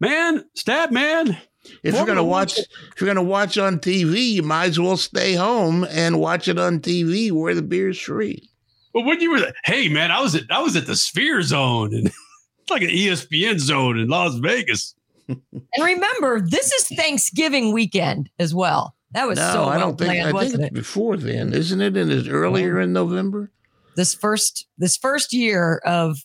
Man, 0.00 0.44
stab 0.54 0.90
man. 0.90 1.38
If 1.82 1.94
you're 1.94 2.06
gonna 2.06 2.24
watch, 2.24 2.58
if 2.58 3.00
you're 3.00 3.06
gonna 3.06 3.22
watch 3.22 3.58
on 3.58 3.78
TV, 3.78 4.32
you 4.32 4.42
might 4.42 4.70
as 4.70 4.80
well 4.80 4.96
stay 4.96 5.34
home 5.34 5.86
and 5.90 6.18
watch 6.18 6.48
it 6.48 6.58
on 6.58 6.80
TV 6.80 7.30
where 7.30 7.54
the 7.54 7.62
beer's 7.62 8.00
free. 8.00 8.48
Well, 8.94 9.04
when 9.04 9.20
you 9.20 9.30
were, 9.30 9.52
hey 9.64 9.88
man, 9.88 10.10
I 10.10 10.20
was 10.20 10.34
at 10.34 10.44
I 10.50 10.62
was 10.62 10.74
at 10.76 10.86
the 10.86 10.96
Sphere 10.96 11.42
Zone, 11.42 11.94
and 11.94 12.06
it's 12.06 12.16
like 12.70 12.82
an 12.82 12.88
ESPN 12.88 13.58
zone 13.58 13.98
in 13.98 14.08
Las 14.08 14.36
Vegas. 14.36 14.94
And 15.52 15.84
remember, 15.84 16.40
this 16.40 16.72
is 16.72 16.98
Thanksgiving 16.98 17.72
weekend 17.72 18.28
as 18.40 18.52
well. 18.52 18.96
That 19.12 19.28
was 19.28 19.38
no, 19.38 19.52
so 19.52 19.64
I 19.66 19.78
don't 19.78 19.96
think. 19.96 20.10
planned, 20.10 20.36
I 20.36 20.40
think 20.40 20.54
it's 20.54 20.62
it? 20.64 20.72
before 20.72 21.16
then, 21.16 21.52
isn't 21.52 21.80
it? 21.80 21.96
And 21.96 22.10
it's 22.10 22.26
earlier 22.26 22.80
in 22.80 22.92
November. 22.92 23.52
This 23.96 24.14
first 24.14 24.66
this 24.78 24.96
first 24.96 25.32
year 25.32 25.80
of 25.84 26.18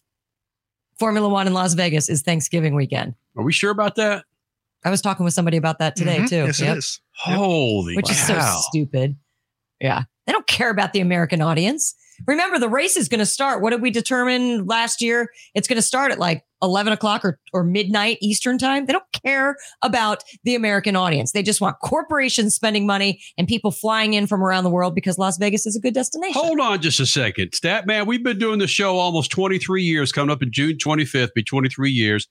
Formula 0.99 1.27
One 1.27 1.47
in 1.47 1.53
Las 1.53 1.73
Vegas 1.73 2.09
is 2.09 2.21
Thanksgiving 2.21 2.75
weekend. 2.75 3.15
Are 3.35 3.43
we 3.43 3.51
sure 3.51 3.71
about 3.71 3.95
that? 3.95 4.23
I 4.83 4.89
was 4.91 5.01
talking 5.01 5.23
with 5.25 5.33
somebody 5.33 5.57
about 5.57 5.79
that 5.79 5.95
today 5.95 6.19
Mhm. 6.19 6.29
too. 6.29 6.35
Yes, 6.45 6.59
Yep. 6.59 6.77
is. 6.77 7.01
Holy 7.17 7.95
Which 7.95 8.09
is 8.09 8.19
so 8.27 8.39
stupid. 8.69 9.17
Yeah. 9.81 10.03
They 10.25 10.31
don't 10.31 10.47
care 10.47 10.69
about 10.69 10.93
the 10.93 11.01
American 11.01 11.41
audience. 11.41 11.95
Remember, 12.27 12.59
the 12.59 12.69
race 12.69 12.95
is 12.95 13.09
going 13.09 13.19
to 13.19 13.25
start. 13.25 13.61
What 13.61 13.71
did 13.71 13.81
we 13.81 13.91
determine 13.91 14.65
last 14.67 15.01
year? 15.01 15.29
It's 15.53 15.67
going 15.67 15.75
to 15.77 15.81
start 15.81 16.11
at 16.11 16.19
like 16.19 16.43
11 16.65 16.93
o'clock 16.93 17.23
or, 17.23 17.39
or 17.53 17.63
midnight 17.63 18.17
Eastern 18.21 18.57
time. 18.57 18.85
They 18.85 18.93
don't 18.93 19.05
care 19.23 19.55
about 19.81 20.23
the 20.43 20.55
American 20.55 20.95
audience. 20.95 21.31
They 21.31 21.43
just 21.43 21.61
want 21.61 21.77
corporations 21.79 22.55
spending 22.55 22.85
money 22.85 23.21
and 23.37 23.47
people 23.47 23.71
flying 23.71 24.13
in 24.13 24.27
from 24.27 24.43
around 24.43 24.63
the 24.63 24.69
world 24.69 24.95
because 24.95 25.17
Las 25.17 25.37
Vegas 25.37 25.65
is 25.65 25.75
a 25.75 25.79
good 25.79 25.93
destination. 25.93 26.33
Hold 26.41 26.59
on 26.59 26.81
just 26.81 26.99
a 26.99 27.05
second. 27.05 27.53
Stat 27.53 27.87
man, 27.87 28.05
we've 28.05 28.23
been 28.23 28.39
doing 28.39 28.59
the 28.59 28.67
show 28.67 28.97
almost 28.97 29.31
23 29.31 29.83
years, 29.83 30.11
coming 30.11 30.31
up 30.31 30.41
in 30.43 30.51
June 30.51 30.77
25th, 30.77 31.33
be 31.33 31.43
23 31.43 31.91
years. 31.91 32.27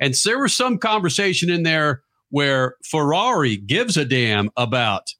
And 0.00 0.14
there 0.24 0.38
was 0.38 0.54
some 0.54 0.78
conversation 0.78 1.50
in 1.50 1.62
there 1.62 2.02
where 2.30 2.76
Ferrari 2.84 3.56
gives 3.56 3.96
a 3.96 4.04
damn 4.04 4.50
about, 4.56 5.14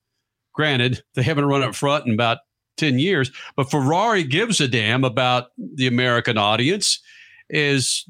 granted, 0.54 1.02
they 1.14 1.22
haven't 1.22 1.46
run 1.46 1.62
up 1.62 1.74
front 1.74 2.06
in 2.06 2.12
about 2.12 2.38
10 2.76 2.98
years, 2.98 3.30
but 3.56 3.70
Ferrari 3.70 4.22
gives 4.22 4.60
a 4.60 4.68
damn 4.68 5.04
about 5.04 5.48
the 5.56 5.86
American 5.86 6.38
audience. 6.38 7.00
Is 7.50 8.04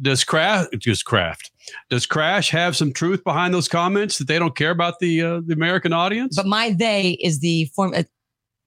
does 0.00 0.24
Kraft 0.24 0.78
just 0.78 1.04
Craft 1.04 1.50
does 1.90 2.06
Crash 2.06 2.50
have 2.50 2.76
some 2.76 2.92
truth 2.92 3.24
behind 3.24 3.52
those 3.52 3.68
comments 3.68 4.18
that 4.18 4.28
they 4.28 4.38
don't 4.38 4.56
care 4.56 4.70
about 4.70 4.98
the 5.00 5.22
uh, 5.22 5.40
the 5.44 5.54
American 5.54 5.92
audience? 5.92 6.36
But 6.36 6.46
my 6.46 6.70
they 6.78 7.12
is 7.22 7.40
the 7.40 7.66
form 7.74 7.92
uh, 7.94 8.04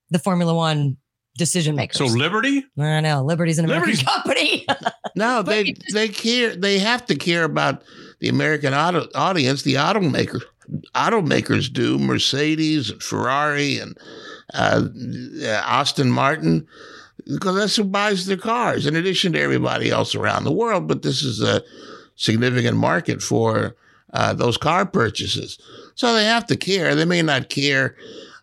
the 0.10 0.20
Formula 0.20 0.54
One 0.54 0.98
decision 1.38 1.76
makers. 1.76 1.98
So 1.98 2.06
Liberty? 2.06 2.66
I 2.78 3.00
know 3.00 3.24
Liberty's 3.24 3.60
an 3.60 3.66
American 3.66 3.92
Liberty's- 3.92 4.04
company. 4.04 4.66
No, 5.16 5.42
they 5.42 5.74
they 5.92 6.08
care. 6.08 6.56
They 6.56 6.80
have 6.80 7.06
to 7.08 7.16
care 7.16 7.44
about 7.44 7.84
the 8.20 8.30
American 8.30 8.74
auto, 8.74 9.08
audience. 9.16 9.64
The 9.64 9.74
automaker 9.74 10.42
automakers 10.96 11.72
do. 11.72 11.98
Mercedes 12.00 12.90
and 12.92 13.02
Ferrari 13.04 13.80
and 13.80 13.98
uh, 14.54 14.84
uh, 15.42 15.62
Aston 15.66 16.12
Martin, 16.12 16.66
because 17.34 17.56
that's 17.56 17.76
who 17.76 17.84
buys 17.84 18.26
their 18.26 18.38
cars. 18.38 18.86
In 18.86 18.96
addition 18.96 19.34
to 19.34 19.40
everybody 19.40 19.90
else 19.90 20.16
around 20.16 20.44
the 20.44 20.52
world, 20.52 20.88
but 20.88 21.04
this 21.04 21.22
is 21.22 21.42
a 21.42 21.62
significant 22.16 22.78
market 22.78 23.22
for 23.22 23.76
uh, 24.14 24.34
those 24.34 24.58
car 24.58 24.86
purchases. 24.86 25.60
So 25.96 26.14
they 26.14 26.26
have 26.26 26.48
to 26.48 26.58
care. 26.58 26.96
They 26.96 27.06
may 27.06 27.22
not 27.22 27.50
care. 27.50 27.96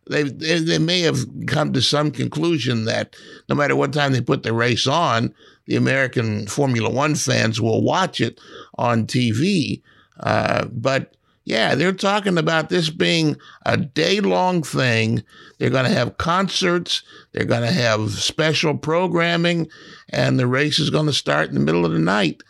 They, 0.08 0.22
they 0.22 0.60
they 0.60 0.78
may 0.78 1.00
have 1.00 1.18
come 1.48 1.72
to 1.72 1.82
some 1.82 2.12
conclusion 2.12 2.84
that 2.84 3.16
no 3.48 3.56
matter 3.56 3.74
what 3.74 3.92
time 3.92 4.12
they 4.12 4.20
put 4.20 4.44
the 4.44 4.52
race 4.52 4.86
on, 4.86 5.34
the 5.66 5.74
American 5.74 6.46
Formula 6.46 6.88
One 6.88 7.16
fans 7.16 7.60
will 7.60 7.82
watch 7.82 8.20
it 8.20 8.40
on 8.78 9.06
TV. 9.06 9.82
Uh, 10.20 10.66
but 10.66 11.16
yeah, 11.46 11.76
they're 11.76 11.92
talking 11.92 12.38
about 12.38 12.70
this 12.70 12.90
being 12.90 13.36
a 13.64 13.76
day 13.76 14.18
long 14.18 14.64
thing. 14.64 15.22
They're 15.58 15.70
going 15.70 15.84
to 15.84 15.96
have 15.96 16.18
concerts, 16.18 17.04
they're 17.30 17.44
going 17.44 17.62
to 17.62 17.70
have 17.70 18.10
special 18.10 18.76
programming, 18.76 19.68
and 20.08 20.40
the 20.40 20.48
race 20.48 20.80
is 20.80 20.90
going 20.90 21.06
to 21.06 21.12
start 21.12 21.48
in 21.48 21.54
the 21.54 21.60
middle 21.60 21.86
of 21.86 21.92
the 21.92 22.00
night 22.00 22.42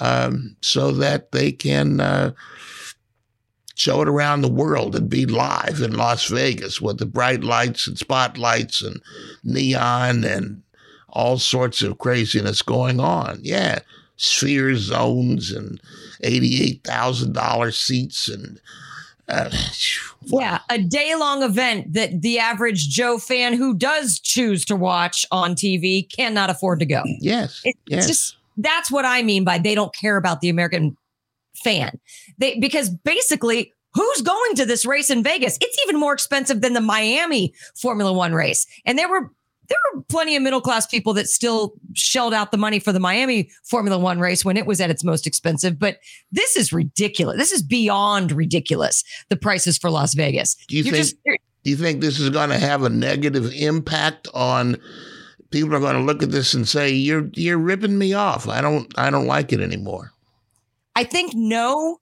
um, 0.00 0.56
so 0.62 0.92
that 0.92 1.32
they 1.32 1.52
can. 1.52 2.00
Uh, 2.00 2.32
show 3.76 4.00
it 4.00 4.08
around 4.08 4.40
the 4.40 4.48
world 4.48 4.94
and 4.94 5.10
be 5.10 5.26
live 5.26 5.80
in 5.82 5.96
Las 5.96 6.28
Vegas 6.28 6.80
with 6.80 6.98
the 6.98 7.06
bright 7.06 7.42
lights 7.42 7.88
and 7.88 7.98
spotlights 7.98 8.80
and 8.82 9.02
neon 9.42 10.22
and 10.22 10.62
all 11.08 11.38
sorts 11.38 11.82
of 11.82 11.98
craziness 11.98 12.62
going 12.62 13.00
on. 13.00 13.40
Yeah, 13.42 13.80
sphere 14.16 14.76
zones 14.76 15.50
and 15.50 15.80
eighty-eight 16.24 16.82
thousand 16.84 17.32
dollars 17.34 17.78
seats 17.78 18.28
and. 18.28 18.60
Uh, 19.28 19.50
Yeah, 20.26 20.60
a 20.70 20.78
day 20.78 21.14
long 21.16 21.42
event 21.42 21.92
that 21.92 22.22
the 22.22 22.38
average 22.38 22.88
Joe 22.88 23.18
fan 23.18 23.52
who 23.52 23.74
does 23.74 24.18
choose 24.18 24.64
to 24.64 24.74
watch 24.74 25.26
on 25.30 25.54
TV 25.54 26.10
cannot 26.10 26.48
afford 26.48 26.80
to 26.80 26.86
go. 26.86 27.02
Yes. 27.20 27.60
Yes. 27.64 27.76
It's 27.86 28.06
just 28.06 28.36
that's 28.56 28.90
what 28.90 29.04
I 29.04 29.22
mean 29.22 29.44
by 29.44 29.58
they 29.58 29.74
don't 29.74 29.94
care 29.94 30.16
about 30.16 30.40
the 30.40 30.48
American 30.48 30.96
fan. 31.62 32.00
They 32.38 32.58
because 32.58 32.88
basically 32.88 33.72
who's 33.94 34.22
going 34.22 34.54
to 34.56 34.64
this 34.64 34.84
race 34.84 35.10
in 35.10 35.22
Vegas? 35.22 35.58
It's 35.60 35.78
even 35.84 35.98
more 35.98 36.12
expensive 36.12 36.60
than 36.60 36.72
the 36.72 36.80
Miami 36.80 37.54
Formula 37.76 38.12
1 38.12 38.32
race. 38.32 38.66
And 38.84 38.98
there 38.98 39.08
were 39.08 39.30
there 39.68 39.78
were 39.94 40.02
plenty 40.02 40.36
of 40.36 40.42
middle 40.42 40.60
class 40.60 40.86
people 40.86 41.14
that 41.14 41.28
still 41.28 41.74
shelled 41.94 42.34
out 42.34 42.50
the 42.50 42.58
money 42.58 42.78
for 42.78 42.92
the 42.92 43.00
Miami 43.00 43.50
Formula 43.64 43.98
One 43.98 44.18
race 44.18 44.44
when 44.44 44.56
it 44.56 44.66
was 44.66 44.80
at 44.80 44.90
its 44.90 45.04
most 45.04 45.26
expensive. 45.26 45.78
But 45.78 45.98
this 46.32 46.56
is 46.56 46.72
ridiculous. 46.72 47.36
This 47.38 47.52
is 47.52 47.62
beyond 47.62 48.32
ridiculous. 48.32 49.04
The 49.28 49.36
prices 49.36 49.78
for 49.78 49.90
Las 49.90 50.14
Vegas. 50.14 50.54
Do 50.68 50.76
you 50.76 50.82
You're 50.82 50.92
think? 50.92 51.04
just- 51.04 51.16
do 51.64 51.70
you 51.70 51.76
think 51.76 52.02
this 52.02 52.20
is 52.20 52.28
going 52.28 52.50
to 52.50 52.58
have 52.58 52.82
a 52.82 52.90
negative 52.90 53.50
impact 53.54 54.28
on? 54.34 54.76
People 55.50 55.74
are 55.74 55.80
going 55.80 55.94
to 55.94 56.02
look 56.02 56.22
at 56.22 56.30
this 56.30 56.52
and 56.52 56.68
say, 56.68 56.90
"You're 56.90 57.30
you're 57.34 57.56
ripping 57.58 57.96
me 57.96 58.12
off. 58.12 58.48
I 58.48 58.60
don't 58.60 58.92
I 58.98 59.08
don't 59.08 59.26
like 59.26 59.52
it 59.52 59.60
anymore." 59.60 60.12
I 60.96 61.04
think 61.04 61.32
no, 61.34 62.00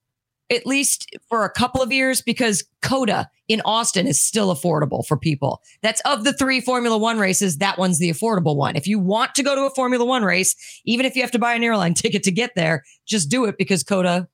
at 0.52 0.66
least 0.66 1.14
for 1.28 1.44
a 1.44 1.50
couple 1.50 1.82
of 1.82 1.92
years, 1.92 2.20
because 2.22 2.64
COTA 2.82 3.28
in 3.48 3.60
Austin 3.64 4.06
is 4.06 4.20
still 4.20 4.54
affordable 4.54 5.06
for 5.06 5.16
people. 5.16 5.62
That's 5.82 6.00
of 6.02 6.24
the 6.24 6.32
three 6.32 6.60
Formula 6.60 6.96
One 6.96 7.18
races, 7.18 7.58
that 7.58 7.78
one's 7.78 7.98
the 7.98 8.10
affordable 8.10 8.56
one. 8.56 8.76
If 8.76 8.86
you 8.86 8.98
want 8.98 9.34
to 9.36 9.42
go 9.42 9.54
to 9.54 9.62
a 9.62 9.70
Formula 9.70 10.04
One 10.04 10.24
race, 10.24 10.54
even 10.84 11.06
if 11.06 11.16
you 11.16 11.22
have 11.22 11.30
to 11.32 11.38
buy 11.38 11.54
an 11.54 11.64
airline 11.64 11.94
ticket 12.02 12.22
to 12.24 12.30
get 12.30 12.52
there, 12.54 12.84
just 13.06 13.30
do 13.30 13.44
it 13.44 13.56
because 13.58 13.82
COTA 13.82 14.28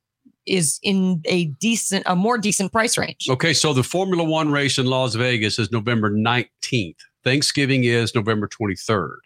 is 0.46 0.78
in 0.82 1.20
a 1.26 1.46
decent, 1.46 2.04
a 2.06 2.16
more 2.16 2.38
decent 2.38 2.72
price 2.72 2.96
range. 2.96 3.26
Okay, 3.28 3.52
so 3.52 3.72
the 3.72 3.82
Formula 3.82 4.24
One 4.24 4.50
race 4.50 4.78
in 4.78 4.86
Las 4.86 5.14
Vegas 5.14 5.58
is 5.58 5.70
November 5.70 6.10
19th. 6.10 6.96
Thanksgiving 7.24 7.84
is 7.84 8.14
November 8.14 8.48
23rd. 8.48 9.16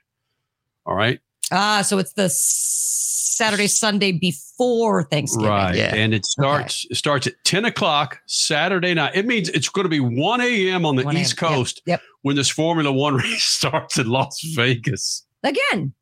All 0.86 0.94
right. 0.94 1.20
Ah, 1.52 1.82
so 1.82 1.98
it's 1.98 2.12
the 2.14 2.28
Saturday, 2.28 3.66
Sunday 3.66 4.12
before 4.12 5.02
Thanksgiving. 5.04 5.50
Right. 5.50 5.76
And 5.76 6.14
it 6.14 6.24
starts 6.24 6.86
it 6.90 6.96
starts 6.96 7.26
at 7.26 7.34
10 7.44 7.64
o'clock 7.64 8.20
Saturday 8.26 8.94
night. 8.94 9.14
It 9.14 9.26
means 9.26 9.48
it's 9.50 9.68
going 9.68 9.84
to 9.84 9.88
be 9.88 10.00
1 10.00 10.40
a.m. 10.40 10.86
on 10.86 10.96
the 10.96 11.04
1 11.04 11.14
a.m. 11.14 11.22
East 11.22 11.40
Yep, 11.40 11.50
Coast 11.50 11.82
yep. 11.86 12.00
when 12.22 12.36
this 12.36 12.48
Formula 12.48 12.92
One 12.92 13.14
race 13.16 13.44
starts 13.44 13.98
in 13.98 14.06
Las 14.08 14.40
Vegas. 14.54 15.24
Again, 15.42 15.92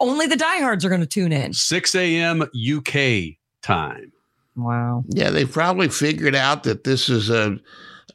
only 0.00 0.26
the 0.26 0.36
diehards 0.36 0.84
are 0.84 0.88
going 0.88 1.00
to 1.00 1.06
tune 1.06 1.32
in. 1.32 1.52
6 1.52 1.94
a.m. 1.94 2.42
UK 2.42 3.36
time. 3.62 4.12
Wow. 4.56 5.04
Yeah, 5.08 5.30
they 5.30 5.44
probably 5.44 5.88
figured 5.88 6.34
out 6.34 6.64
that 6.64 6.84
this 6.84 7.08
is 7.08 7.30
a 7.30 7.58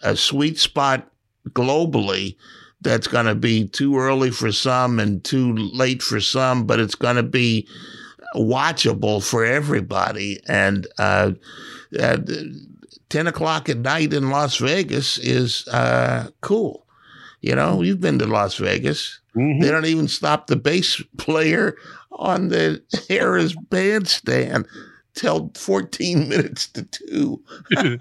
a 0.03 0.15
sweet 0.15 0.59
spot 0.59 1.09
globally 1.49 2.35
that's 2.81 3.07
going 3.07 3.25
to 3.25 3.35
be 3.35 3.67
too 3.67 3.97
early 3.97 4.31
for 4.31 4.51
some 4.51 4.99
and 4.99 5.23
too 5.23 5.53
late 5.53 6.01
for 6.01 6.19
some, 6.19 6.65
but 6.65 6.79
it's 6.79 6.95
going 6.95 7.15
to 7.15 7.23
be 7.23 7.67
watchable 8.35 9.23
for 9.23 9.45
everybody. 9.45 10.39
And 10.47 10.87
uh, 10.99 11.31
uh, 11.99 12.17
10 13.09 13.27
o'clock 13.27 13.69
at 13.69 13.77
night 13.77 14.13
in 14.13 14.29
Las 14.29 14.57
Vegas 14.57 15.17
is 15.17 15.67
uh, 15.69 16.29
cool. 16.41 16.85
You 17.41 17.55
know, 17.55 17.81
you've 17.81 18.01
been 18.01 18.19
to 18.19 18.25
Las 18.25 18.57
Vegas. 18.57 19.19
They 19.35 19.69
don't 19.69 19.85
even 19.85 20.07
stop 20.07 20.47
the 20.47 20.55
bass 20.55 21.01
player 21.17 21.77
on 22.11 22.49
the 22.49 22.81
Harrah's 23.09 23.55
bandstand 23.55 24.67
till 25.13 25.51
14 25.55 26.27
minutes 26.29 26.67
to 26.69 26.83
two. 26.83 27.43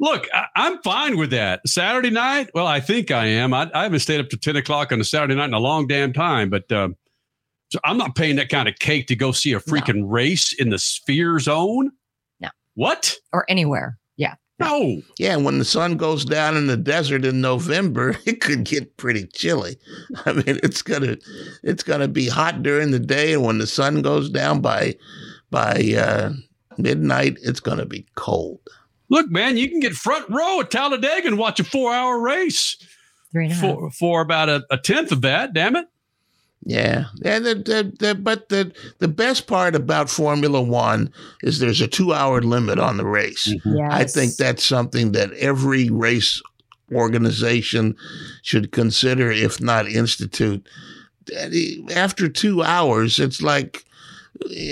Look, 0.00 0.26
I, 0.32 0.46
I'm 0.56 0.82
fine 0.82 1.18
with 1.18 1.30
that. 1.30 1.60
Saturday 1.68 2.10
night, 2.10 2.50
well, 2.54 2.66
I 2.66 2.80
think 2.80 3.10
I 3.10 3.26
am. 3.26 3.52
I, 3.52 3.70
I 3.74 3.82
haven't 3.82 4.00
stayed 4.00 4.18
up 4.18 4.30
to 4.30 4.36
10 4.36 4.56
o'clock 4.56 4.92
on 4.92 5.00
a 5.00 5.04
Saturday 5.04 5.34
night 5.34 5.48
in 5.48 5.54
a 5.54 5.60
long 5.60 5.86
damn 5.86 6.12
time, 6.12 6.48
but 6.48 6.70
um, 6.72 6.96
so 7.70 7.78
I'm 7.84 7.98
not 7.98 8.16
paying 8.16 8.36
that 8.36 8.48
kind 8.48 8.66
of 8.66 8.78
cake 8.78 9.06
to 9.08 9.16
go 9.16 9.30
see 9.30 9.52
a 9.52 9.60
freaking 9.60 10.04
race 10.06 10.54
in 10.54 10.70
the 10.70 10.78
sphere 10.78 11.38
zone. 11.38 11.92
No. 12.40 12.48
What? 12.74 13.14
Or 13.32 13.44
anywhere. 13.48 13.98
Yeah. 14.16 14.34
No. 14.58 15.02
Yeah, 15.18 15.36
when 15.36 15.58
the 15.58 15.64
sun 15.66 15.96
goes 15.98 16.24
down 16.24 16.56
in 16.56 16.66
the 16.66 16.76
desert 16.78 17.24
in 17.24 17.40
November, 17.42 18.16
it 18.24 18.40
could 18.40 18.64
get 18.64 18.96
pretty 18.96 19.26
chilly. 19.26 19.76
I 20.24 20.32
mean, 20.32 20.44
it's 20.62 20.82
gonna 20.82 21.18
it's 21.62 21.82
gonna 21.82 22.08
be 22.08 22.28
hot 22.28 22.62
during 22.62 22.90
the 22.90 22.98
day, 22.98 23.34
and 23.34 23.44
when 23.44 23.58
the 23.58 23.66
sun 23.66 24.02
goes 24.02 24.28
down 24.28 24.60
by 24.60 24.96
by 25.50 25.94
uh, 25.98 26.32
midnight, 26.76 27.38
it's 27.42 27.60
gonna 27.60 27.86
be 27.86 28.06
cold. 28.16 28.60
Look, 29.10 29.30
man, 29.30 29.56
you 29.56 29.68
can 29.68 29.80
get 29.80 29.92
front 29.92 30.30
row 30.30 30.60
at 30.60 30.70
Talladega 30.70 31.26
and 31.26 31.36
watch 31.36 31.60
a 31.60 31.64
four 31.64 31.92
hour 31.92 32.18
race 32.20 32.76
Three 33.32 33.44
and 33.46 33.52
a 33.52 33.56
half. 33.56 33.62
for, 33.62 33.90
for 33.90 34.20
about 34.22 34.48
a, 34.48 34.64
a 34.70 34.78
tenth 34.78 35.12
of 35.12 35.20
that. 35.22 35.52
Damn 35.52 35.76
it. 35.76 35.86
Yeah, 36.62 37.06
and 37.24 37.44
the, 37.46 37.54
the, 37.54 37.92
the, 37.98 38.14
but 38.14 38.50
the 38.50 38.70
the 38.98 39.08
best 39.08 39.46
part 39.46 39.74
about 39.74 40.10
Formula 40.10 40.60
One 40.60 41.10
is 41.42 41.58
there's 41.58 41.80
a 41.80 41.88
two 41.88 42.12
hour 42.12 42.42
limit 42.42 42.78
on 42.78 42.98
the 42.98 43.06
race. 43.06 43.48
Mm-hmm. 43.48 43.90
I 43.90 44.04
think 44.04 44.36
that's 44.36 44.62
something 44.62 45.12
that 45.12 45.32
every 45.32 45.88
race 45.88 46.42
organization 46.92 47.96
should 48.42 48.72
consider, 48.72 49.30
if 49.30 49.60
not 49.60 49.88
institute. 49.88 50.68
After 51.94 52.28
two 52.28 52.62
hours, 52.62 53.18
it's 53.18 53.40
like 53.40 53.86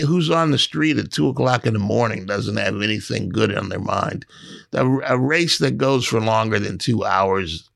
who's 0.06 0.30
on 0.30 0.50
the 0.50 0.58
street 0.58 0.98
at 0.98 1.12
two 1.12 1.28
o'clock 1.28 1.66
in 1.66 1.72
the 1.72 1.78
morning 1.78 2.26
doesn't 2.26 2.56
have 2.56 2.80
anything 2.80 3.28
good 3.28 3.54
on 3.56 3.68
their 3.68 3.80
mind. 3.80 4.26
A, 4.72 4.86
a 4.86 5.18
race 5.18 5.58
that 5.58 5.76
goes 5.78 6.06
for 6.06 6.20
longer 6.20 6.58
than 6.58 6.78
two 6.78 7.04
hours 7.04 7.68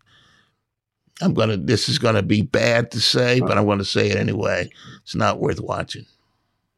I'm 1.23 1.35
gonna. 1.35 1.57
This 1.57 1.89
is 1.89 1.99
gonna 1.99 2.23
be 2.23 2.43
bad 2.43 2.91
to 2.93 3.01
say, 3.01 3.41
but 3.41 3.57
I'm 3.57 3.67
gonna 3.67 3.85
say 3.85 4.11
it 4.11 4.17
anyway. 4.17 4.71
It's 5.03 5.15
not 5.15 5.39
worth 5.39 5.61
watching. 5.61 6.07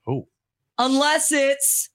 Oh. 0.06 0.28
Unless 0.78 1.32
it's 1.32 1.88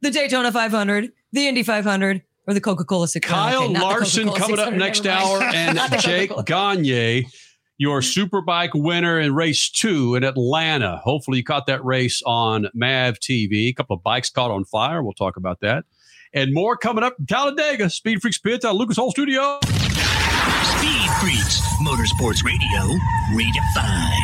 the 0.00 0.10
Daytona 0.10 0.50
500, 0.50 1.12
the 1.32 1.46
Indy 1.46 1.62
500, 1.62 2.22
or 2.46 2.54
the 2.54 2.60
Coca 2.60 2.84
Cola 2.84 3.06
600. 3.06 3.32
Kyle 3.32 3.64
Okay, 3.64 3.78
Larson 3.78 4.30
coming 4.30 4.58
up 4.58 4.74
next 4.74 5.06
hour, 5.06 5.42
and 5.54 5.78
Jake 6.00 6.30
Coca-Cola. 6.30 6.44
Gagne, 6.44 7.26
your 7.76 8.00
Superbike 8.00 8.70
winner 8.74 9.18
in 9.18 9.34
race 9.34 9.68
two 9.70 10.14
in 10.14 10.24
Atlanta. 10.24 11.00
Hopefully, 11.04 11.38
you 11.38 11.44
caught 11.44 11.66
that 11.66 11.84
race 11.84 12.22
on 12.24 12.68
Mav 12.74 13.18
TV. 13.18 13.68
A 13.68 13.72
couple 13.72 13.96
of 13.96 14.02
bikes 14.02 14.30
caught 14.30 14.50
on 14.50 14.64
fire. 14.64 15.02
We'll 15.02 15.12
talk 15.12 15.36
about 15.36 15.60
that. 15.60 15.84
And 16.32 16.52
more 16.52 16.76
coming 16.76 17.04
up 17.04 17.16
from 17.16 17.26
Talladega. 17.26 17.90
Speed 17.90 18.20
Freaks 18.20 18.38
Pits 18.38 18.64
out 18.64 18.72
of 18.72 18.76
Lucas 18.76 18.98
Oil 18.98 19.10
Studio. 19.10 19.58
Speed 19.62 21.10
Freaks, 21.20 21.60
Motorsports 21.82 22.44
Radio, 22.44 22.98
redefined. 23.32 24.23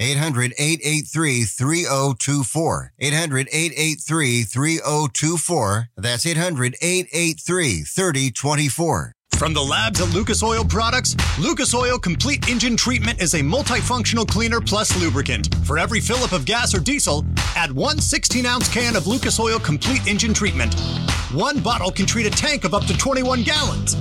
800 0.00 0.54
883 0.58 1.44
3024. 1.44 2.92
800 2.98 3.48
883 3.52 4.42
3024. 4.44 5.88
That's 5.98 6.26
800 6.26 6.76
883 6.80 7.82
3024. 7.82 9.12
From 9.36 9.54
the 9.54 9.60
labs 9.62 10.00
at 10.02 10.12
Lucas 10.12 10.42
Oil 10.42 10.64
Products, 10.64 11.16
Lucas 11.38 11.72
Oil 11.74 11.98
Complete 11.98 12.48
Engine 12.50 12.76
Treatment 12.76 13.22
is 13.22 13.34
a 13.34 13.40
multifunctional 13.40 14.28
cleaner 14.28 14.60
plus 14.60 14.94
lubricant. 15.00 15.54
For 15.64 15.78
every 15.78 16.00
fill 16.00 16.18
up 16.18 16.32
of 16.32 16.44
gas 16.44 16.74
or 16.74 16.80
diesel, 16.80 17.24
add 17.56 17.72
one 17.72 17.98
16 17.98 18.44
ounce 18.44 18.68
can 18.68 18.96
of 18.96 19.06
Lucas 19.06 19.40
Oil 19.40 19.58
Complete 19.58 20.06
Engine 20.06 20.34
Treatment. 20.34 20.74
One 21.32 21.60
bottle 21.60 21.90
can 21.90 22.04
treat 22.04 22.26
a 22.26 22.30
tank 22.30 22.64
of 22.64 22.74
up 22.74 22.84
to 22.84 22.96
21 22.96 23.42
gallons. 23.42 23.96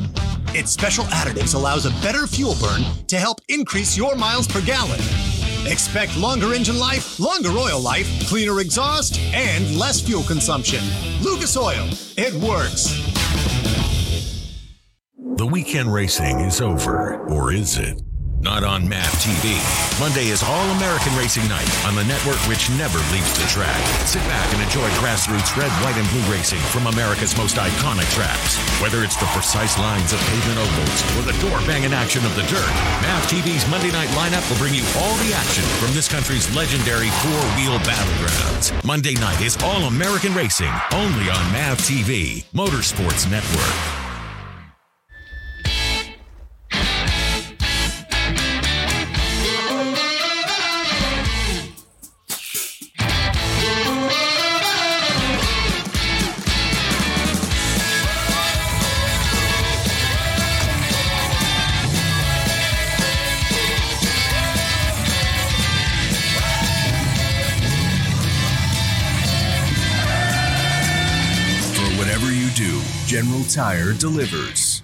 Its 0.54 0.72
special 0.72 1.06
additives 1.06 1.56
allows 1.56 1.86
a 1.86 1.92
better 2.02 2.28
fuel 2.28 2.56
burn 2.60 2.84
to 3.08 3.18
help 3.18 3.40
increase 3.48 3.96
your 3.96 4.16
miles 4.16 4.48
per 4.48 4.62
gallon. 4.62 5.00
Expect 5.70 6.18
longer 6.18 6.54
engine 6.54 6.80
life, 6.80 7.20
longer 7.20 7.52
oil 7.52 7.80
life, 7.80 8.28
cleaner 8.28 8.60
exhaust, 8.60 9.20
and 9.34 9.78
less 9.78 10.02
fuel 10.02 10.24
consumption. 10.24 10.84
Lucas 11.22 11.56
Oil, 11.56 11.88
it 12.18 12.34
works. 12.34 12.90
The 15.36 15.46
weekend 15.46 15.94
racing 15.94 16.40
is 16.40 16.60
over, 16.60 17.20
or 17.28 17.54
is 17.54 17.78
it? 17.78 18.02
Not 18.42 18.64
on 18.64 18.88
MAV 18.88 19.12
TV. 19.20 19.60
Monday 20.00 20.32
is 20.32 20.42
All 20.44 20.64
American 20.80 21.12
Racing 21.20 21.44
Night 21.52 21.68
on 21.84 21.94
the 21.96 22.08
network 22.08 22.40
which 22.48 22.72
never 22.80 22.96
leaves 23.12 23.36
the 23.36 23.44
track. 23.52 23.84
Sit 24.08 24.24
back 24.32 24.48
and 24.56 24.64
enjoy 24.64 24.88
grassroots 25.04 25.52
red, 25.60 25.72
white, 25.84 26.00
and 26.00 26.08
blue 26.08 26.24
racing 26.32 26.64
from 26.72 26.88
America's 26.88 27.36
most 27.36 27.58
iconic 27.58 28.08
tracks. 28.16 28.56
Whether 28.80 29.04
it's 29.04 29.20
the 29.20 29.28
precise 29.36 29.78
lines 29.78 30.14
of 30.14 30.20
pavement 30.32 30.56
ovals 30.56 31.00
or 31.20 31.28
the 31.28 31.36
door 31.44 31.60
banging 31.68 31.92
action 31.92 32.26
of 32.26 32.34
the 32.36 32.48
dirt, 32.48 32.72
MAV 33.04 33.24
TV's 33.28 33.68
Monday 33.68 33.92
night 33.92 34.10
lineup 34.16 34.48
will 34.50 34.58
bring 34.58 34.74
you 34.74 34.88
all 35.04 35.16
the 35.20 35.36
action 35.36 35.68
from 35.76 35.94
this 35.94 36.08
country's 36.08 36.48
legendary 36.56 37.12
four 37.20 37.44
wheel 37.60 37.76
battlegrounds. 37.84 38.72
Monday 38.86 39.16
night 39.16 39.42
is 39.42 39.60
All 39.64 39.92
American 39.92 40.34
Racing, 40.34 40.72
only 40.94 41.28
on 41.28 41.44
MAV 41.52 41.78
TV, 41.84 42.46
Motorsports 42.56 43.30
Network. 43.30 43.99
Tire 73.50 73.94
delivers. 73.94 74.84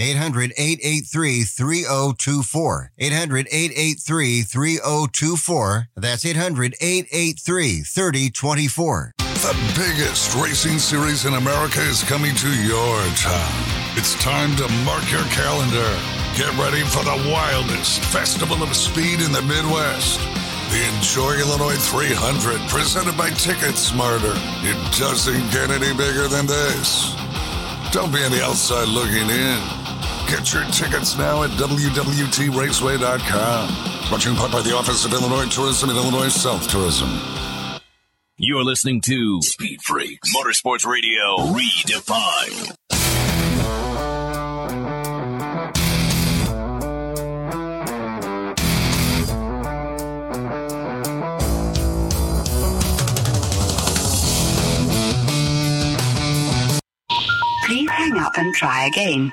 800 0.00 0.54
883 0.56 1.42
3024. 1.44 2.92
800 2.98 3.46
883 3.50 4.42
3024. 4.42 5.88
That's 5.94 6.24
800 6.24 6.74
883 6.80 7.82
3024. 7.82 9.12
The 9.18 9.72
biggest 9.76 10.34
racing 10.34 10.78
series 10.78 11.24
in 11.24 11.34
America 11.34 11.80
is 11.80 12.02
coming 12.04 12.34
to 12.36 12.48
your 12.64 12.96
town. 13.16 13.52
It's 13.96 14.14
time 14.22 14.56
to 14.56 14.68
mark 14.84 15.10
your 15.10 15.24
calendar. 15.32 15.88
Get 16.36 16.52
ready 16.56 16.82
for 16.82 17.04
the 17.04 17.30
wildest 17.30 18.00
festival 18.06 18.62
of 18.62 18.74
speed 18.74 19.20
in 19.20 19.32
the 19.32 19.42
Midwest. 19.42 20.20
The 20.70 20.84
Enjoy 20.96 21.40
Illinois 21.40 21.76
300, 21.76 22.60
presented 22.70 23.16
by 23.18 23.30
TicketSmarter. 23.30 24.36
It 24.62 24.78
doesn't 24.98 25.50
get 25.50 25.70
any 25.70 25.92
bigger 25.96 26.28
than 26.28 26.46
this. 26.46 27.12
Don't 27.92 28.12
be 28.12 28.22
on 28.22 28.30
the 28.30 28.44
outside 28.44 28.86
looking 28.86 29.28
in. 29.28 29.58
Get 30.28 30.52
your 30.54 30.62
tickets 30.70 31.18
now 31.18 31.42
at 31.42 31.50
WWTRaceway.com. 31.58 34.08
Brought 34.08 34.20
to 34.20 34.28
you 34.28 34.34
in 34.34 34.38
part 34.38 34.52
by 34.52 34.62
the 34.62 34.76
Office 34.76 35.04
of 35.04 35.12
Illinois 35.12 35.46
Tourism 35.46 35.90
and 35.90 35.98
Illinois 35.98 36.28
South 36.28 36.68
Tourism. 36.68 37.08
You're 38.36 38.62
listening 38.62 39.00
to 39.02 39.42
Speed 39.42 39.82
Freaks 39.82 40.32
Motorsports 40.34 40.86
Radio 40.86 41.38
Redefined. 41.52 42.76
Try 58.60 58.84
again. 58.84 59.32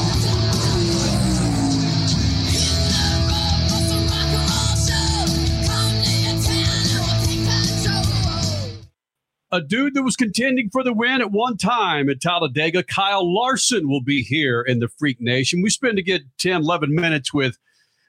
A 9.53 9.59
dude 9.59 9.95
that 9.95 10.03
was 10.03 10.15
contending 10.15 10.69
for 10.69 10.81
the 10.81 10.93
win 10.93 11.19
at 11.19 11.31
one 11.31 11.57
time 11.57 12.09
at 12.09 12.21
Talladega, 12.21 12.83
Kyle 12.83 13.33
Larson, 13.33 13.89
will 13.89 14.01
be 14.01 14.23
here 14.23 14.61
in 14.61 14.79
the 14.79 14.87
Freak 14.87 15.19
Nation. 15.19 15.61
We 15.61 15.69
spend 15.69 15.99
a 15.99 16.01
good 16.01 16.29
10, 16.37 16.61
11 16.61 16.95
minutes 16.95 17.33
with 17.33 17.57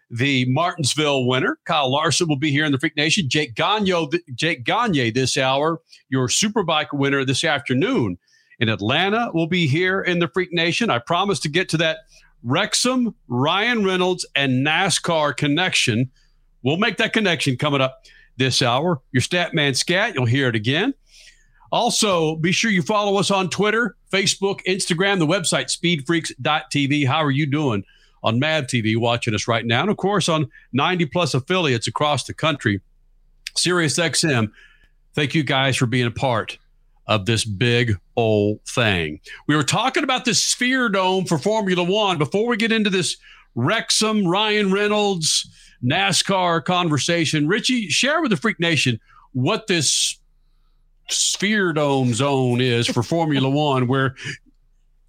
the 0.09 0.45
Martinsville 0.45 1.26
winner. 1.26 1.59
Kyle 1.64 1.90
Larson 1.90 2.28
will 2.28 2.38
be 2.38 2.53
here 2.53 2.64
in 2.64 2.70
the 2.70 2.78
Freak 2.78 2.97
Nation. 2.97 3.28
Jake 3.28 3.57
Gagne, 3.57 4.09
Jake 4.36 4.62
Gagne 4.62 5.11
this 5.11 5.36
hour, 5.36 5.80
your 6.09 6.28
Superbike 6.28 6.93
winner 6.93 7.24
this 7.24 7.43
afternoon 7.43 8.18
in 8.61 8.68
Atlanta, 8.68 9.32
will 9.34 9.49
be 9.49 9.66
here 9.66 10.01
in 10.01 10.20
the 10.20 10.28
Freak 10.28 10.53
Nation. 10.53 10.90
I 10.90 11.01
promise 11.01 11.40
to 11.40 11.49
get 11.49 11.68
to 11.70 11.76
that 11.78 11.99
Wrexham, 12.45 13.16
Ryan 13.26 13.84
Reynolds, 13.84 14.24
and 14.36 14.64
NASCAR 14.64 15.36
connection. 15.36 16.09
We'll 16.62 16.76
make 16.76 16.99
that 16.99 17.12
connection 17.12 17.57
coming 17.57 17.80
up 17.80 18.05
this 18.36 18.62
hour. 18.62 19.01
Your 19.11 19.22
Statman 19.22 19.74
Scat, 19.74 20.14
you'll 20.14 20.26
hear 20.26 20.49
it 20.49 20.55
again. 20.55 20.95
Also, 21.72 22.36
be 22.36 22.52
sure 22.52 22.70
you 22.70 22.82
follow 22.82 23.18
us 23.18 23.30
on 23.30 23.48
Twitter, 23.48 23.96
Facebook, 24.12 24.60
Instagram, 24.66 25.18
the 25.18 25.26
website 25.26 25.74
speedfreaks.tv. 25.74 27.06
How 27.06 27.24
are 27.24 27.30
you 27.30 27.46
doing 27.46 27.82
on 28.22 28.38
MAV 28.38 28.66
TV 28.66 28.96
watching 28.96 29.34
us 29.34 29.48
right 29.48 29.64
now? 29.64 29.80
And 29.80 29.90
of 29.90 29.96
course, 29.96 30.28
on 30.28 30.50
90 30.74 31.06
plus 31.06 31.32
affiliates 31.32 31.88
across 31.88 32.24
the 32.24 32.34
country. 32.34 32.82
Sirius 33.56 33.98
XM, 33.98 34.52
thank 35.14 35.34
you 35.34 35.42
guys 35.42 35.76
for 35.76 35.86
being 35.86 36.06
a 36.06 36.10
part 36.10 36.58
of 37.06 37.24
this 37.24 37.44
big 37.46 37.98
old 38.16 38.60
thing. 38.66 39.20
We 39.46 39.56
were 39.56 39.62
talking 39.62 40.04
about 40.04 40.26
the 40.26 40.34
Sphere 40.34 40.90
Dome 40.90 41.24
for 41.24 41.38
Formula 41.38 41.82
One. 41.82 42.18
Before 42.18 42.46
we 42.46 42.58
get 42.58 42.70
into 42.70 42.90
this 42.90 43.16
Wrexham, 43.54 44.26
Ryan 44.26 44.72
Reynolds, 44.72 45.48
NASCAR 45.82 46.62
conversation, 46.64 47.48
Richie, 47.48 47.88
share 47.88 48.20
with 48.20 48.30
the 48.30 48.36
Freak 48.36 48.60
Nation 48.60 49.00
what 49.32 49.66
this 49.66 50.18
sphere 51.09 51.72
dome 51.72 52.14
zone 52.14 52.61
is 52.61 52.86
for 52.86 53.03
Formula 53.03 53.48
One, 53.48 53.86
where 53.86 54.14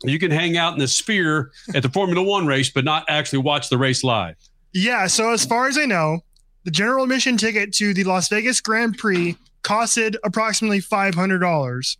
you 0.04 0.20
can 0.20 0.32
hang 0.32 0.58
out 0.58 0.74
in 0.74 0.80
the 0.80 0.88
sphere 0.88 1.52
at 1.74 1.84
the 1.84 1.90
Formula 1.90 2.22
One 2.22 2.46
race, 2.46 2.70
but 2.70 2.84
not 2.84 3.06
actually 3.08 3.40
watch 3.40 3.70
the 3.70 3.78
race 3.78 4.04
live. 4.04 4.36
Yeah. 4.74 5.08
So 5.08 5.32
as 5.32 5.46
far 5.46 5.68
as 5.68 5.78
I 5.78 5.86
know, 5.86 6.20
the 6.64 6.72
general 6.72 7.04
admission 7.04 7.38
ticket 7.38 7.74
to 7.76 7.94
the 7.94 8.04
Las 8.04 8.30
Vegas 8.30 8.62
Grand 8.62 8.98
Prix 8.98 9.38
costed 9.64 10.16
approximately 10.24 10.80
five 10.80 11.16
hundred 11.16 11.40
dollars, 11.40 11.98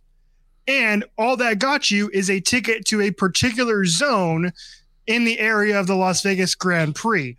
and 0.66 1.04
all 1.16 1.36
that 1.36 1.58
got 1.58 1.90
you 1.90 2.10
is 2.12 2.30
a 2.30 2.40
ticket 2.40 2.84
to 2.86 3.00
a 3.00 3.10
particular 3.10 3.84
zone 3.84 4.52
in 5.06 5.24
the 5.24 5.38
area 5.38 5.78
of 5.78 5.86
the 5.86 5.96
Las 5.96 6.22
Vegas 6.22 6.54
Grand 6.54 6.94
Prix. 6.94 7.36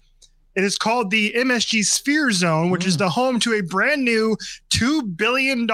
It 0.55 0.63
is 0.63 0.77
called 0.77 1.11
the 1.11 1.33
MSG 1.33 1.83
Sphere 1.83 2.31
Zone, 2.31 2.69
which 2.69 2.85
is 2.85 2.95
mm. 2.95 2.99
the 2.99 3.09
home 3.09 3.39
to 3.41 3.53
a 3.53 3.61
brand 3.61 4.05
new 4.05 4.37
$2 4.69 5.17
billion 5.17 5.67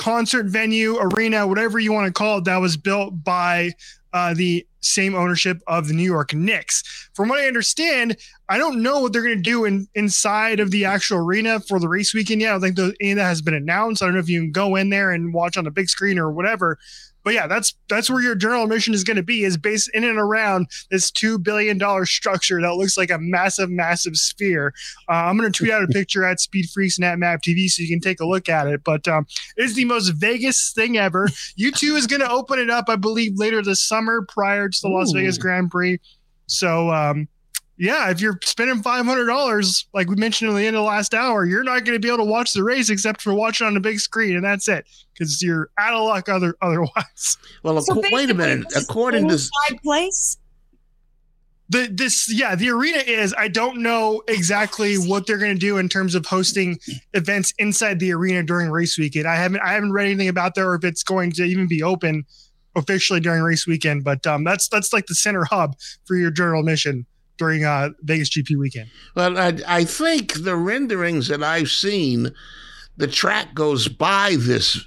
concert 0.00 0.46
venue, 0.46 0.96
arena, 0.98 1.46
whatever 1.46 1.78
you 1.78 1.92
want 1.92 2.06
to 2.06 2.12
call 2.12 2.38
it, 2.38 2.44
that 2.44 2.56
was 2.56 2.74
built 2.74 3.22
by 3.22 3.70
uh, 4.14 4.32
the 4.32 4.66
same 4.80 5.14
ownership 5.14 5.60
of 5.66 5.88
the 5.88 5.92
New 5.92 6.10
York 6.10 6.32
Knicks. 6.32 7.10
From 7.12 7.28
what 7.28 7.38
I 7.38 7.46
understand, 7.46 8.16
I 8.48 8.56
don't 8.56 8.82
know 8.82 9.00
what 9.00 9.12
they're 9.12 9.22
going 9.22 9.36
to 9.36 9.42
do 9.42 9.66
in, 9.66 9.86
inside 9.94 10.58
of 10.58 10.70
the 10.70 10.86
actual 10.86 11.18
arena 11.18 11.60
for 11.60 11.78
the 11.78 11.86
race 11.86 12.14
weekend 12.14 12.40
yet. 12.40 12.48
I 12.48 12.52
don't 12.52 12.60
think 12.62 12.76
the, 12.76 12.94
any 12.98 13.10
of 13.10 13.16
that 13.18 13.24
has 13.24 13.42
been 13.42 13.52
announced. 13.52 14.02
I 14.02 14.06
don't 14.06 14.14
know 14.14 14.20
if 14.20 14.28
you 14.30 14.40
can 14.40 14.52
go 14.52 14.74
in 14.76 14.88
there 14.88 15.10
and 15.10 15.34
watch 15.34 15.58
on 15.58 15.66
a 15.66 15.70
big 15.70 15.90
screen 15.90 16.18
or 16.18 16.30
whatever. 16.30 16.78
But 17.22 17.34
yeah, 17.34 17.46
that's 17.46 17.74
that's 17.88 18.08
where 18.08 18.22
your 18.22 18.34
general 18.34 18.64
admission 18.64 18.94
is 18.94 19.04
going 19.04 19.16
to 19.16 19.22
be 19.22 19.44
is 19.44 19.56
based 19.56 19.90
in 19.94 20.04
and 20.04 20.18
around 20.18 20.68
this 20.90 21.10
two 21.10 21.38
billion 21.38 21.78
dollar 21.78 22.06
structure 22.06 22.60
that 22.60 22.74
looks 22.74 22.96
like 22.96 23.10
a 23.10 23.18
massive, 23.18 23.70
massive 23.70 24.16
sphere. 24.16 24.72
Uh, 25.08 25.12
I'm 25.12 25.36
going 25.36 25.50
to 25.50 25.56
tweet 25.56 25.70
out 25.70 25.82
a 25.82 25.88
picture 25.88 26.24
at 26.24 26.40
Speed 26.40 26.70
Freaks 26.70 26.98
and 26.98 27.04
at 27.04 27.18
MAV 27.18 27.40
TV 27.40 27.68
so 27.68 27.82
you 27.82 27.88
can 27.88 28.00
take 28.00 28.20
a 28.20 28.26
look 28.26 28.48
at 28.48 28.66
it. 28.66 28.82
But 28.84 29.06
um, 29.08 29.26
it's 29.56 29.74
the 29.74 29.84
most 29.84 30.10
Vegas 30.10 30.72
thing 30.72 30.96
ever. 30.96 31.28
U2 31.58 31.96
is 31.96 32.06
going 32.06 32.20
to 32.20 32.30
open 32.30 32.58
it 32.58 32.70
up, 32.70 32.86
I 32.88 32.96
believe, 32.96 33.32
later 33.36 33.62
this 33.62 33.82
summer 33.82 34.22
prior 34.22 34.68
to 34.68 34.78
the 34.80 34.88
Las 34.88 35.10
Ooh. 35.10 35.14
Vegas 35.14 35.38
Grand 35.38 35.70
Prix. 35.70 36.00
So 36.46 36.90
um, 36.90 37.28
yeah, 37.80 38.10
if 38.10 38.20
you're 38.20 38.38
spending 38.44 38.82
five 38.82 39.06
hundred 39.06 39.24
dollars, 39.24 39.86
like 39.94 40.06
we 40.10 40.14
mentioned 40.14 40.50
at 40.50 40.54
the 40.54 40.66
end 40.66 40.76
of 40.76 40.82
the 40.82 40.86
last 40.86 41.14
hour, 41.14 41.46
you're 41.46 41.64
not 41.64 41.86
going 41.86 41.96
to 41.96 41.98
be 41.98 42.08
able 42.08 42.18
to 42.18 42.30
watch 42.30 42.52
the 42.52 42.62
race 42.62 42.90
except 42.90 43.22
for 43.22 43.32
watching 43.32 43.66
on 43.66 43.74
a 43.74 43.80
big 43.80 43.98
screen, 44.00 44.36
and 44.36 44.44
that's 44.44 44.68
it 44.68 44.84
because 45.14 45.40
you're 45.40 45.70
out 45.78 45.94
of 45.94 46.04
luck. 46.04 46.28
Other 46.28 46.54
otherwise. 46.62 47.38
Well, 47.62 47.80
So 47.80 48.02
wait 48.12 48.28
a 48.28 48.34
minute. 48.34 48.66
According 48.76 49.28
to 49.28 49.32
Inside 49.32 49.82
place. 49.82 50.36
The 51.70 51.88
this 51.90 52.30
yeah, 52.30 52.54
the 52.54 52.68
arena 52.68 52.98
is. 52.98 53.34
I 53.38 53.48
don't 53.48 53.78
know 53.78 54.22
exactly 54.28 54.96
what 54.96 55.26
they're 55.26 55.38
going 55.38 55.54
to 55.54 55.58
do 55.58 55.78
in 55.78 55.88
terms 55.88 56.14
of 56.14 56.26
hosting 56.26 56.78
events 57.14 57.54
inside 57.58 57.98
the 57.98 58.12
arena 58.12 58.42
during 58.42 58.68
race 58.68 58.98
weekend. 58.98 59.26
I 59.26 59.36
haven't 59.36 59.60
I 59.62 59.72
haven't 59.72 59.92
read 59.92 60.04
anything 60.04 60.28
about 60.28 60.54
that 60.56 60.64
or 60.64 60.74
if 60.74 60.84
it's 60.84 61.02
going 61.02 61.32
to 61.32 61.44
even 61.44 61.66
be 61.66 61.82
open 61.82 62.24
officially 62.76 63.20
during 63.20 63.42
race 63.42 63.66
weekend. 63.66 64.04
But 64.04 64.26
um, 64.26 64.44
that's 64.44 64.68
that's 64.68 64.92
like 64.92 65.06
the 65.06 65.14
center 65.14 65.44
hub 65.44 65.76
for 66.04 66.16
your 66.16 66.30
general 66.30 66.62
mission 66.62 67.06
during 67.40 67.64
uh 67.64 67.88
Vegas 68.02 68.30
GP 68.30 68.56
weekend. 68.56 68.90
Well, 69.16 69.36
I, 69.36 69.58
I 69.66 69.84
think 69.84 70.44
the 70.44 70.54
renderings 70.54 71.26
that 71.28 71.42
I've 71.42 71.70
seen, 71.70 72.32
the 72.96 73.08
track 73.08 73.54
goes 73.54 73.88
by 73.88 74.36
this 74.38 74.86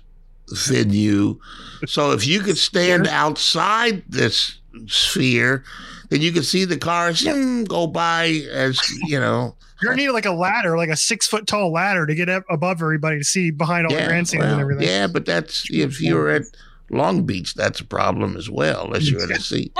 venue. 0.49 1.39
So 1.87 2.11
if 2.11 2.25
you 2.27 2.39
could 2.41 2.57
stand 2.57 3.07
outside 3.07 4.03
this 4.07 4.59
sphere, 4.85 5.63
then 6.09 6.21
you 6.21 6.31
could 6.31 6.45
see 6.45 6.63
the 6.63 6.77
cars 6.77 7.23
go 7.67 7.87
by 7.87 8.25
as, 8.51 8.79
you 9.03 9.19
know. 9.19 9.55
You're 9.81 9.91
gonna 9.93 10.03
need 10.03 10.11
like 10.11 10.25
a 10.25 10.31
ladder, 10.31 10.77
like 10.77 10.89
a 10.89 10.95
six 10.95 11.27
foot 11.27 11.47
tall 11.47 11.71
ladder, 11.73 12.05
to 12.05 12.15
get 12.15 12.29
up 12.29 12.43
above 12.49 12.81
everybody 12.81 13.17
to 13.17 13.23
see 13.23 13.49
behind 13.51 13.87
all 13.87 13.93
the 13.93 14.05
grandstands 14.05 14.45
and 14.45 14.61
everything. 14.61 14.87
yeah, 14.87 15.07
but 15.07 15.25
that's 15.25 15.67
if 15.71 15.99
you're 15.99 16.29
at 16.29 16.43
Long 16.91 17.25
Beach, 17.25 17.55
that's 17.55 17.81
a 17.81 17.85
problem 17.85 18.37
as 18.37 18.49
well, 18.49 18.85
unless 18.85 19.09
you're 19.09 19.23
at 19.23 19.31
a 19.37 19.41
seat. 19.41 19.75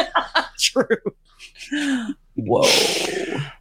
True. 0.60 0.98
Whoa. 2.36 2.64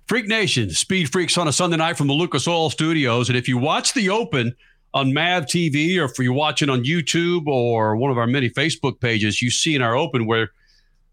Freak 0.06 0.28
Nation, 0.28 0.70
Speed 0.70 1.10
Freaks 1.10 1.38
on 1.38 1.48
a 1.48 1.52
Sunday 1.52 1.76
night 1.76 1.96
from 1.96 2.06
the 2.06 2.12
Lucas 2.12 2.46
Oil 2.46 2.70
Studios. 2.70 3.28
And 3.28 3.38
if 3.38 3.48
you 3.48 3.56
watch 3.58 3.94
the 3.94 4.10
Open 4.10 4.54
on 4.94 5.12
MAV 5.14 5.46
TV 5.46 5.98
or 5.98 6.04
if 6.04 6.18
you're 6.18 6.32
watching 6.32 6.68
on 6.68 6.84
YouTube 6.84 7.46
or 7.46 7.96
one 7.96 8.10
of 8.10 8.18
our 8.18 8.26
many 8.26 8.50
Facebook 8.50 9.00
pages, 9.00 9.40
you 9.40 9.50
see 9.50 9.74
in 9.74 9.82
our 9.82 9.96
Open 9.96 10.26
where 10.26 10.50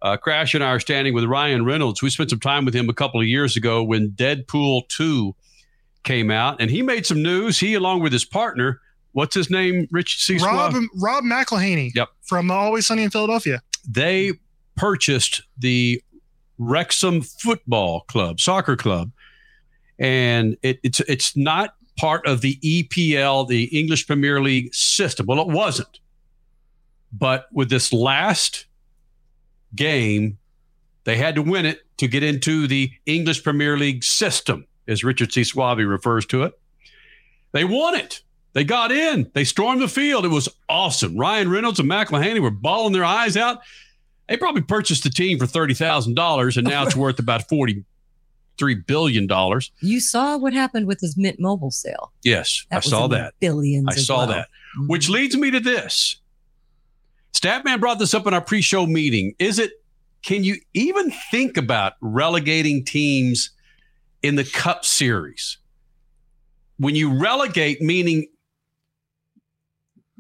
uh, 0.01 0.18
Crash 0.18 0.53
and 0.53 0.64
I 0.64 0.70
are 0.72 0.80
standing 0.80 1.14
with 1.14 1.26
Ryan 1.26 1.66
Reynolds. 1.66 2.01
We 2.01 2.10
spent 2.10 2.30
some 2.30 2.39
time 2.39 2.66
with 2.66 2.74
him 2.74 2.89
a 2.89 2.93
couple 2.93 3.20
of 3.20 3.28
years 3.28 3.55
ago 3.55 3.84
when 3.84 4.12
Deadpool 4.12 4.88
2 4.89 5.36
came 6.03 6.32
out, 6.32 6.62
and 6.62 6.72
he 6.72 6.82
made 6.82 7.05
some 7.05 7.22
news. 7.22 7.60
He, 7.60 7.74
along 7.74 8.01
with 8.01 8.14
his 8.14 8.24
partner, 8.26 8.80
what's 9.12 9.36
his 9.36 9.49
name, 9.49 9.88
Rich 9.91 10.24
C. 10.24 10.38
Rob 10.38 10.74
Squaw? 10.74 10.88
Rob 11.01 11.24
McElhenney. 11.26 11.91
Yep. 11.93 12.10
From 12.22 12.49
Always 12.51 12.88
Sunny 12.88 13.03
in 13.03 13.10
Philadelphia. 13.10 13.62
they 13.88 14.34
purchased 14.76 15.41
the 15.57 16.01
Wrexham 16.60 17.22
Football 17.22 18.01
Club, 18.01 18.39
soccer 18.39 18.76
club, 18.76 19.12
and 19.97 20.57
it, 20.62 20.80
it's 20.84 20.99
it's 21.01 21.36
not 21.36 21.74
part 21.97 22.26
of 22.28 22.41
the 22.41 22.57
EPL, 22.57 23.47
the 23.47 23.66
English 23.78 24.05
Premier 24.05 24.41
League 24.41 24.74
system. 24.74 25.26
Well, 25.26 25.41
it 25.41 25.47
wasn't, 25.47 25.99
but 27.12 27.47
with 27.51 27.70
this 27.70 27.91
last 27.91 28.66
game, 29.76 30.38
they 31.05 31.16
had 31.16 31.36
to 31.36 31.41
win 31.41 31.66
it 31.66 31.82
to 31.97 32.07
get 32.07 32.24
into 32.24 32.68
the 32.68 32.91
English 33.05 33.43
Premier 33.43 33.78
League 33.78 34.03
system, 34.03 34.66
as 34.88 35.03
Richard 35.03 35.32
C. 35.32 35.43
Suave 35.43 35.80
refers 35.80 36.26
to 36.28 36.43
it. 36.43 36.60
They 37.51 37.64
won 37.64 37.95
it. 37.95 38.22
They 38.53 38.64
got 38.64 38.91
in. 38.91 39.30
They 39.34 39.43
stormed 39.43 39.82
the 39.82 39.88
field. 39.88 40.26
It 40.26 40.30
was 40.30 40.49
awesome. 40.68 41.18
Ryan 41.18 41.49
Reynolds 41.49 41.80
and 41.80 41.89
McElhenney 41.89 42.41
were 42.41 42.51
bawling 42.51 42.93
their 42.93 43.05
eyes 43.05 43.38
out. 43.38 43.60
They 44.30 44.38
probably 44.38 44.62
purchased 44.62 45.04
the 45.04 45.10
team 45.10 45.40
for 45.40 45.48
thirty 45.48 45.74
thousand 45.74 46.14
dollars, 46.14 46.56
and 46.56 46.68
now 46.68 46.84
it's 46.84 46.96
worth 46.96 47.18
about 47.20 47.50
forty-three 47.50 48.76
billion 48.76 49.26
dollars. 49.28 49.72
You 49.82 50.00
saw 50.00 50.38
what 50.38 50.54
happened 50.54 50.86
with 50.86 51.02
his 51.02 51.18
Mint 51.18 51.40
Mobile 51.40 51.72
sale. 51.72 52.14
Yes, 52.24 52.66
That 52.70 52.78
I 52.78 52.80
saw 52.82 53.08
that. 53.08 53.34
billions 53.40 53.88
I 53.90 53.96
saw 53.96 54.20
well. 54.20 54.28
that. 54.28 54.48
Which 54.88 55.06
mm-hmm. 55.06 55.14
leads 55.14 55.36
me 55.36 55.50
to 55.52 55.60
this. 55.60 56.22
Statman 57.34 57.80
brought 57.80 58.00
this 58.00 58.14
up 58.14 58.28
in 58.28 58.34
our 58.34 58.42
pre-show 58.42 58.86
meeting. 58.86 59.34
Is 59.40 59.60
it? 59.60 59.72
Can 60.22 60.44
you 60.44 60.58
even 60.74 61.12
think 61.32 61.58
about 61.58 61.94
relegating 62.02 62.84
teams 62.86 63.52
in 64.22 64.36
the 64.36 64.44
Cup 64.44 64.86
Series? 64.86 65.58
When 66.78 66.96
you 66.96 67.18
relegate, 67.20 67.82
meaning 67.82 68.28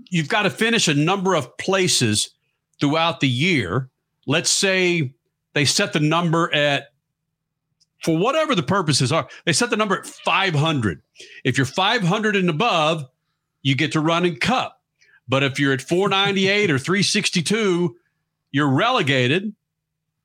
you've 0.09 0.29
got 0.29 0.43
to 0.43 0.49
finish 0.49 0.87
a 0.87 0.93
number 0.93 1.35
of 1.35 1.55
places 1.57 2.31
throughout 2.79 3.19
the 3.19 3.29
year. 3.29 3.89
Let's 4.29 4.51
say 4.51 5.15
they 5.55 5.65
set 5.65 5.91
the 5.91 5.99
number 5.99 6.53
at 6.53 6.89
for 8.03 8.15
whatever 8.15 8.53
the 8.53 8.61
purposes 8.61 9.11
are, 9.11 9.27
they 9.45 9.53
set 9.53 9.71
the 9.71 9.75
number 9.75 9.97
at 9.97 10.05
500. 10.05 11.01
If 11.43 11.57
you're 11.57 11.65
500 11.65 12.35
and 12.35 12.47
above, 12.47 13.05
you 13.63 13.73
get 13.73 13.91
to 13.93 13.99
run 13.99 14.25
in 14.25 14.35
cup. 14.35 14.83
But 15.27 15.41
if 15.41 15.59
you're 15.59 15.73
at 15.73 15.81
498 15.81 16.69
or 16.69 16.77
362, 16.77 17.97
you're 18.51 18.69
relegated 18.69 19.55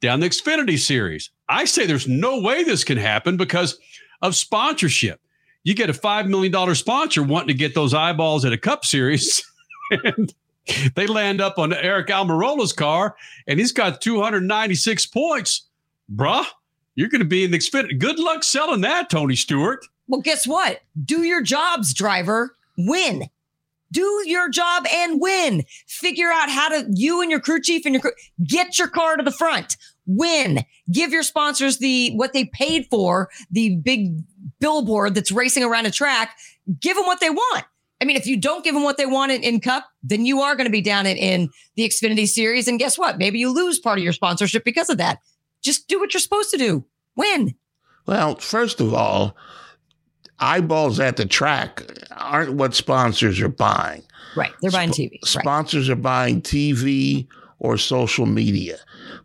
down 0.02 0.20
the 0.20 0.28
Xfinity 0.28 0.78
series. 0.78 1.30
I 1.48 1.64
say 1.64 1.86
there's 1.86 2.06
no 2.06 2.42
way 2.42 2.62
this 2.62 2.84
can 2.84 2.98
happen 2.98 3.38
because 3.38 3.78
of 4.20 4.36
sponsorship. 4.36 5.18
You 5.62 5.74
get 5.74 5.88
a 5.88 5.94
$5 5.94 6.28
million 6.28 6.74
sponsor 6.74 7.22
wanting 7.22 7.48
to 7.48 7.54
get 7.54 7.74
those 7.74 7.94
eyeballs 7.94 8.44
at 8.44 8.52
a 8.52 8.58
cup 8.58 8.84
series. 8.84 9.42
and 9.90 10.34
they 10.94 11.06
land 11.06 11.40
up 11.40 11.58
on 11.58 11.72
Eric 11.72 12.08
Almirola's 12.08 12.72
car, 12.72 13.16
and 13.46 13.58
he's 13.58 13.72
got 13.72 14.00
296 14.00 15.06
points. 15.06 15.66
Bruh, 16.14 16.46
you're 16.94 17.08
going 17.08 17.20
to 17.20 17.26
be 17.26 17.44
in 17.44 17.50
the 17.50 17.58
Xfinity. 17.58 17.98
Good 17.98 18.18
luck 18.18 18.44
selling 18.44 18.82
that, 18.82 19.10
Tony 19.10 19.36
Stewart. 19.36 19.86
Well, 20.06 20.20
guess 20.20 20.46
what? 20.46 20.80
Do 21.02 21.22
your 21.22 21.42
jobs, 21.42 21.94
driver. 21.94 22.56
Win. 22.76 23.28
Do 23.90 24.22
your 24.26 24.48
job 24.48 24.86
and 24.92 25.20
win. 25.20 25.64
Figure 25.86 26.30
out 26.30 26.50
how 26.50 26.68
to, 26.68 26.86
you 26.92 27.20
and 27.20 27.30
your 27.30 27.40
crew 27.40 27.60
chief 27.60 27.86
and 27.86 27.94
your 27.94 28.02
crew, 28.02 28.12
get 28.44 28.78
your 28.78 28.88
car 28.88 29.16
to 29.16 29.22
the 29.22 29.30
front. 29.30 29.76
Win. 30.06 30.64
Give 30.90 31.12
your 31.12 31.22
sponsors 31.22 31.78
the, 31.78 32.12
what 32.16 32.32
they 32.32 32.46
paid 32.46 32.86
for, 32.90 33.30
the 33.50 33.76
big 33.76 34.22
billboard 34.58 35.14
that's 35.14 35.30
racing 35.30 35.62
around 35.62 35.86
a 35.86 35.90
track. 35.90 36.36
Give 36.80 36.96
them 36.96 37.06
what 37.06 37.20
they 37.20 37.30
want. 37.30 37.64
I 38.00 38.04
mean, 38.04 38.16
if 38.16 38.26
you 38.26 38.36
don't 38.36 38.64
give 38.64 38.74
them 38.74 38.82
what 38.82 38.96
they 38.96 39.06
want 39.06 39.32
in, 39.32 39.42
in 39.42 39.60
Cup, 39.60 39.86
then 40.02 40.26
you 40.26 40.40
are 40.40 40.56
going 40.56 40.66
to 40.66 40.72
be 40.72 40.80
down 40.80 41.06
in, 41.06 41.16
in 41.16 41.48
the 41.76 41.88
Xfinity 41.88 42.26
Series. 42.26 42.68
And 42.68 42.78
guess 42.78 42.98
what? 42.98 43.18
Maybe 43.18 43.38
you 43.38 43.52
lose 43.52 43.78
part 43.78 43.98
of 43.98 44.04
your 44.04 44.12
sponsorship 44.12 44.64
because 44.64 44.90
of 44.90 44.98
that. 44.98 45.20
Just 45.62 45.88
do 45.88 45.98
what 45.98 46.12
you're 46.12 46.20
supposed 46.20 46.50
to 46.50 46.58
do. 46.58 46.84
Win. 47.16 47.54
Well, 48.06 48.36
first 48.36 48.80
of 48.80 48.92
all, 48.92 49.36
eyeballs 50.38 51.00
at 51.00 51.16
the 51.16 51.24
track 51.24 51.82
aren't 52.12 52.54
what 52.54 52.74
sponsors 52.74 53.40
are 53.40 53.48
buying. 53.48 54.02
Right. 54.36 54.52
They're 54.60 54.70
buying 54.70 54.90
TV. 54.90 55.12
Right. 55.12 55.24
Sponsors 55.24 55.88
are 55.88 55.96
buying 55.96 56.42
TV 56.42 57.28
or 57.58 57.78
social 57.78 58.26
media. 58.26 58.78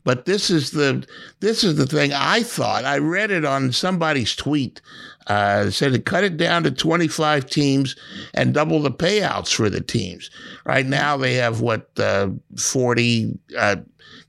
But 0.04 0.26
this 0.26 0.50
is 0.50 0.72
the 0.72 1.06
this 1.40 1.64
is 1.64 1.76
the 1.76 1.86
thing 1.86 2.12
I 2.14 2.44
thought. 2.44 2.86
I 2.86 2.98
read 2.98 3.32
it 3.32 3.46
on 3.46 3.72
somebody's 3.72 4.36
tweet. 4.36 4.82
Uh, 5.28 5.70
said 5.70 5.94
to 5.94 6.00
cut 6.00 6.24
it 6.24 6.38
down 6.38 6.64
to 6.64 6.72
25 6.72 7.46
teams 7.48 7.96
and 8.34 8.52
double 8.52 8.82
the 8.82 8.92
payouts 8.92 9.54
for 9.54 9.70
the 9.70 9.82
teams. 9.82 10.32
Right 10.66 10.88
now 10.88 11.18
they 11.18 11.36
have 11.36 11.62
what 11.62 11.88
uh, 12.00 12.30
40 12.58 13.38
uh, 13.56 13.76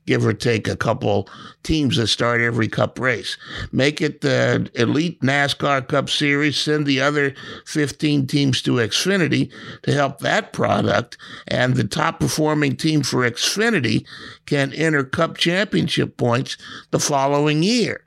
give 0.05 0.25
or 0.25 0.33
take 0.33 0.67
a 0.67 0.75
couple 0.75 1.29
teams 1.63 1.97
that 1.97 2.07
start 2.07 2.41
every 2.41 2.67
cup 2.67 2.99
race. 2.99 3.37
Make 3.71 4.01
it 4.01 4.21
the 4.21 4.69
elite 4.75 5.21
NASCAR 5.21 5.87
Cup 5.87 6.09
Series, 6.09 6.57
send 6.57 6.85
the 6.85 7.01
other 7.01 7.33
15 7.65 8.27
teams 8.27 8.61
to 8.63 8.73
Xfinity 8.73 9.51
to 9.83 9.93
help 9.93 10.19
that 10.19 10.53
product, 10.53 11.17
and 11.47 11.75
the 11.75 11.83
top 11.83 12.19
performing 12.19 12.75
team 12.75 13.03
for 13.03 13.29
Xfinity 13.29 14.05
can 14.45 14.73
enter 14.73 15.03
Cup 15.03 15.37
Championship 15.37 16.17
points 16.17 16.57
the 16.91 16.99
following 16.99 17.63
year. 17.63 18.03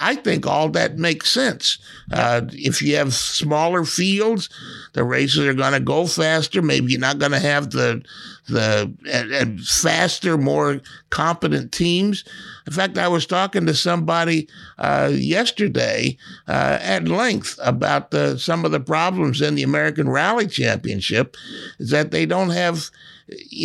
I 0.00 0.14
think 0.14 0.46
all 0.46 0.68
that 0.70 0.96
makes 0.96 1.30
sense. 1.30 1.78
Uh, 2.12 2.42
if 2.52 2.80
you 2.80 2.96
have 2.96 3.14
smaller 3.14 3.84
fields, 3.84 4.48
the 4.92 5.02
races 5.02 5.44
are 5.44 5.54
going 5.54 5.72
to 5.72 5.80
go 5.80 6.06
faster. 6.06 6.62
Maybe 6.62 6.92
you're 6.92 7.00
not 7.00 7.18
going 7.18 7.32
to 7.32 7.40
have 7.40 7.70
the 7.70 8.02
the 8.48 8.92
and, 9.10 9.32
and, 9.32 9.60
faster, 9.60 10.36
more 10.36 10.80
competent 11.10 11.72
teams. 11.72 12.24
In 12.66 12.72
fact, 12.72 12.98
I 12.98 13.08
was 13.08 13.26
talking 13.26 13.66
to 13.66 13.74
somebody 13.74 14.48
uh, 14.78 15.10
yesterday 15.12 16.16
uh, 16.46 16.78
at 16.80 17.08
length 17.08 17.58
about 17.62 18.10
the, 18.10 18.38
some 18.38 18.64
of 18.64 18.72
the 18.72 18.80
problems 18.80 19.40
in 19.40 19.54
the 19.54 19.62
American 19.62 20.08
Rally 20.08 20.46
Championship. 20.46 21.36
Is 21.78 21.90
that 21.90 22.10
they 22.10 22.26
don't 22.26 22.50
have 22.50 22.90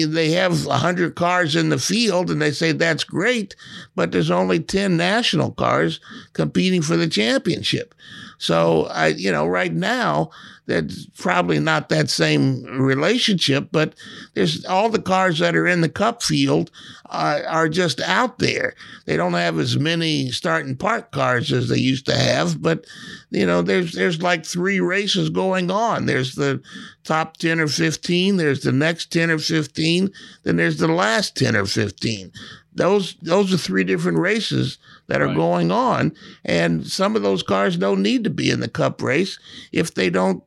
they 0.08 0.32
have 0.32 0.66
100 0.66 1.16
cars 1.16 1.56
in 1.56 1.70
the 1.70 1.78
field 1.78 2.30
and 2.30 2.42
they 2.42 2.52
say 2.52 2.74
that's 2.74 3.06
great, 3.06 3.56
but 3.96 4.12
there's 4.12 4.32
only 4.32 4.60
10 4.60 4.98
national 4.98 5.52
cars 5.52 6.02
competing 6.34 6.82
for 6.82 6.98
the 6.98 7.08
championship. 7.08 7.96
So 8.38 8.88
I, 8.88 9.08
you 9.08 9.32
know, 9.32 9.48
right 9.48 9.74
now, 9.74 10.32
that's 10.66 11.06
probably 11.18 11.60
not 11.60 11.90
that 11.90 12.10
same 12.10 12.64
relationship, 12.64 13.68
but 13.72 13.96
there's 14.34 14.64
all 14.66 14.90
the 14.90 15.02
cars 15.02 15.40
that 15.40 15.56
are 15.56 15.68
in 15.68 15.82
the 15.82 15.90
cup 15.90 16.24
field 16.24 16.72
uh, 17.10 17.42
are 17.48 17.68
just 17.68 18.00
out 18.02 18.40
there. 18.40 18.74
They 19.06 19.18
don't 19.18 19.34
have 19.34 19.60
as 19.60 19.78
many 19.78 20.32
starting 20.32 20.78
park 20.78 21.12
cars 21.12 21.52
as 21.52 21.68
they 21.68 21.78
used 21.78 22.06
to 22.06 22.16
have, 22.16 22.62
but 22.62 22.86
you 23.30 23.46
know, 23.46 23.62
there's 23.62 23.92
there's 23.92 24.22
like 24.22 24.46
three 24.46 24.80
races 24.80 25.30
going 25.30 25.70
on. 25.70 26.06
There's 26.06 26.36
the 26.36 26.62
top 27.04 27.38
10 27.38 27.60
or 27.60 27.68
15, 27.68 28.38
there's 28.38 28.62
the 28.62 28.72
next 28.72 29.12
10 29.12 29.32
or 29.32 29.40
15, 29.40 30.12
then 30.44 30.56
there's 30.56 30.78
the 30.78 30.88
last 30.88 31.36
10 31.36 31.58
or 31.58 31.66
15. 31.66 32.32
Those 32.76 33.16
those 33.22 33.54
are 33.54 33.58
three 33.58 33.84
different 33.84 34.18
races 34.18 34.78
that 35.08 35.22
are 35.22 35.28
right. 35.28 35.36
going 35.36 35.72
on, 35.72 36.16
and 36.44 36.88
some 36.88 37.16
of 37.16 37.22
those 37.22 37.44
cars 37.44 37.78
don't 37.78 38.02
need 38.02 38.24
to 38.24 38.30
be 38.30 38.50
in 38.50 38.62
the 38.62 38.70
cup 38.70 39.02
race 39.02 39.38
if 39.72 39.94
they 39.94 40.10
don't 40.10 40.44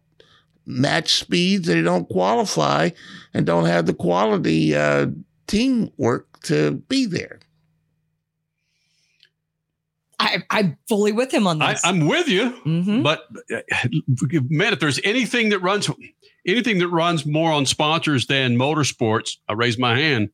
match 0.66 1.14
speeds, 1.14 1.66
that 1.66 1.74
they 1.74 1.82
don't 1.82 2.08
qualify, 2.08 2.90
and 3.32 3.46
don't 3.46 3.66
have 3.66 3.86
the 3.86 3.94
quality 3.94 4.74
uh, 4.74 5.06
teamwork 5.46 6.40
to 6.42 6.72
be 6.72 7.06
there. 7.06 7.40
I, 10.18 10.42
I'm 10.50 10.78
fully 10.88 11.12
with 11.12 11.32
him 11.32 11.46
on 11.46 11.58
this. 11.58 11.84
I, 11.84 11.90
am 11.90 12.06
with 12.06 12.28
you, 12.28 12.50
mm-hmm. 12.64 13.02
but 13.02 13.26
uh, 13.54 13.60
man, 14.48 14.72
if 14.72 14.80
there's 14.80 15.00
anything 15.04 15.50
that 15.50 15.60
runs, 15.60 15.90
anything 16.46 16.78
that 16.78 16.88
runs 16.88 17.26
more 17.26 17.52
on 17.52 17.66
sponsors 17.66 18.26
than 18.26 18.56
motorsports, 18.56 19.36
I 19.48 19.52
raise 19.52 19.78
my 19.78 19.98
hand. 19.98 20.30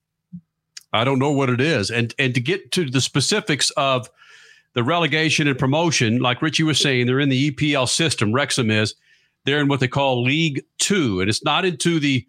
I 0.92 1.04
don't 1.04 1.18
know 1.18 1.32
what 1.32 1.50
it 1.50 1.60
is, 1.60 1.90
and 1.90 2.14
and 2.18 2.34
to 2.34 2.40
get 2.40 2.70
to 2.72 2.88
the 2.88 3.00
specifics 3.00 3.70
of 3.70 4.08
the 4.74 4.84
relegation 4.84 5.48
and 5.48 5.58
promotion, 5.58 6.18
like 6.18 6.42
Richie 6.42 6.62
was 6.62 6.78
saying, 6.78 7.06
they're 7.06 7.20
in 7.20 7.28
the 7.28 7.50
EPL 7.50 7.88
system. 7.88 8.32
Wrexham 8.32 8.70
is 8.70 8.94
they're 9.44 9.60
in 9.60 9.68
what 9.68 9.80
they 9.80 9.88
call 9.88 10.22
League 10.22 10.64
Two, 10.78 11.20
and 11.20 11.28
it's 11.28 11.44
not 11.44 11.64
into 11.64 11.98
the 11.98 12.26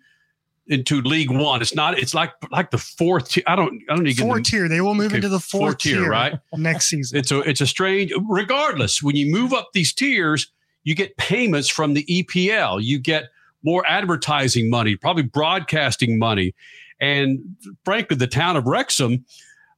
into 0.67 1.01
League 1.01 1.31
One. 1.31 1.61
It's 1.61 1.75
not. 1.75 1.97
It's 1.99 2.13
like 2.13 2.31
like 2.51 2.71
the 2.71 2.77
fourth. 2.77 3.29
Tier. 3.29 3.43
I 3.47 3.55
don't. 3.55 3.81
I 3.89 3.95
don't 3.95 4.03
need 4.03 4.17
four 4.17 4.39
tier. 4.39 4.67
They 4.67 4.81
will 4.81 4.95
move 4.95 5.07
okay, 5.07 5.17
into 5.17 5.29
the 5.29 5.39
fourth, 5.39 5.61
fourth 5.61 5.77
tier, 5.79 6.01
tier, 6.01 6.09
right? 6.09 6.39
Next 6.55 6.87
season. 6.87 7.17
It's 7.17 7.31
a 7.31 7.39
it's 7.41 7.61
a 7.61 7.67
strange. 7.67 8.11
Regardless, 8.29 9.03
when 9.03 9.15
you 9.15 9.31
move 9.31 9.53
up 9.53 9.69
these 9.73 9.93
tiers, 9.93 10.51
you 10.83 10.95
get 10.95 11.17
payments 11.17 11.69
from 11.69 11.93
the 11.93 12.05
EPL. 12.05 12.81
You 12.83 12.99
get 12.99 13.25
more 13.63 13.85
advertising 13.87 14.69
money, 14.69 14.95
probably 14.95 15.23
broadcasting 15.23 16.17
money, 16.17 16.53
and 16.99 17.39
frankly, 17.83 18.17
the 18.17 18.27
town 18.27 18.55
of 18.57 18.65
Wrexham. 18.65 19.25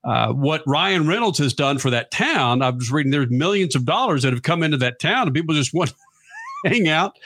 Uh, 0.04 0.32
what 0.32 0.62
Ryan 0.68 1.08
Reynolds 1.08 1.40
has 1.40 1.52
done 1.52 1.80
for 1.80 1.90
that 1.90 2.12
town, 2.12 2.62
I 2.62 2.70
was 2.70 2.92
reading 2.92 3.12
there's 3.12 3.32
millions 3.32 3.76
of 3.76 3.86
dollars 3.86 4.22
that 4.22 4.34
have 4.34 4.44
come 4.44 4.62
into 4.62 4.78
that 4.78 5.00
town, 5.00 5.26
and 5.26 5.34
people 5.34 5.56
just 5.56 5.74
want 5.74 5.96
hang 6.66 6.88
out 6.88 7.18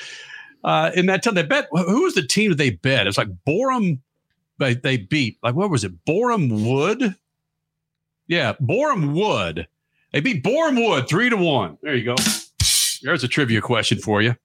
uh, 0.63 0.91
in 0.95 1.05
that 1.07 1.23
time. 1.23 1.35
They 1.35 1.43
bet 1.43 1.67
who 1.71 2.03
was 2.03 2.15
the 2.15 2.25
team 2.25 2.49
that 2.51 2.57
they 2.57 2.71
bet? 2.71 3.07
It's 3.07 3.17
like 3.17 3.29
Boreham. 3.45 4.01
They, 4.57 4.73
they 4.73 4.97
beat 4.97 5.37
like 5.41 5.55
what 5.55 5.69
was 5.69 5.83
it? 5.83 6.05
Boreham 6.05 6.65
Wood. 6.65 7.15
Yeah, 8.27 8.53
Boreham 8.59 9.13
Wood. 9.13 9.67
They 10.11 10.19
beat 10.19 10.43
Boreham 10.43 10.83
Wood 10.83 11.07
three 11.07 11.29
to 11.29 11.37
one. 11.37 11.77
There 11.81 11.95
you 11.95 12.05
go. 12.05 12.15
There's 13.01 13.23
a 13.23 13.27
trivia 13.27 13.61
question 13.61 13.99
for 13.99 14.21
you. 14.21 14.35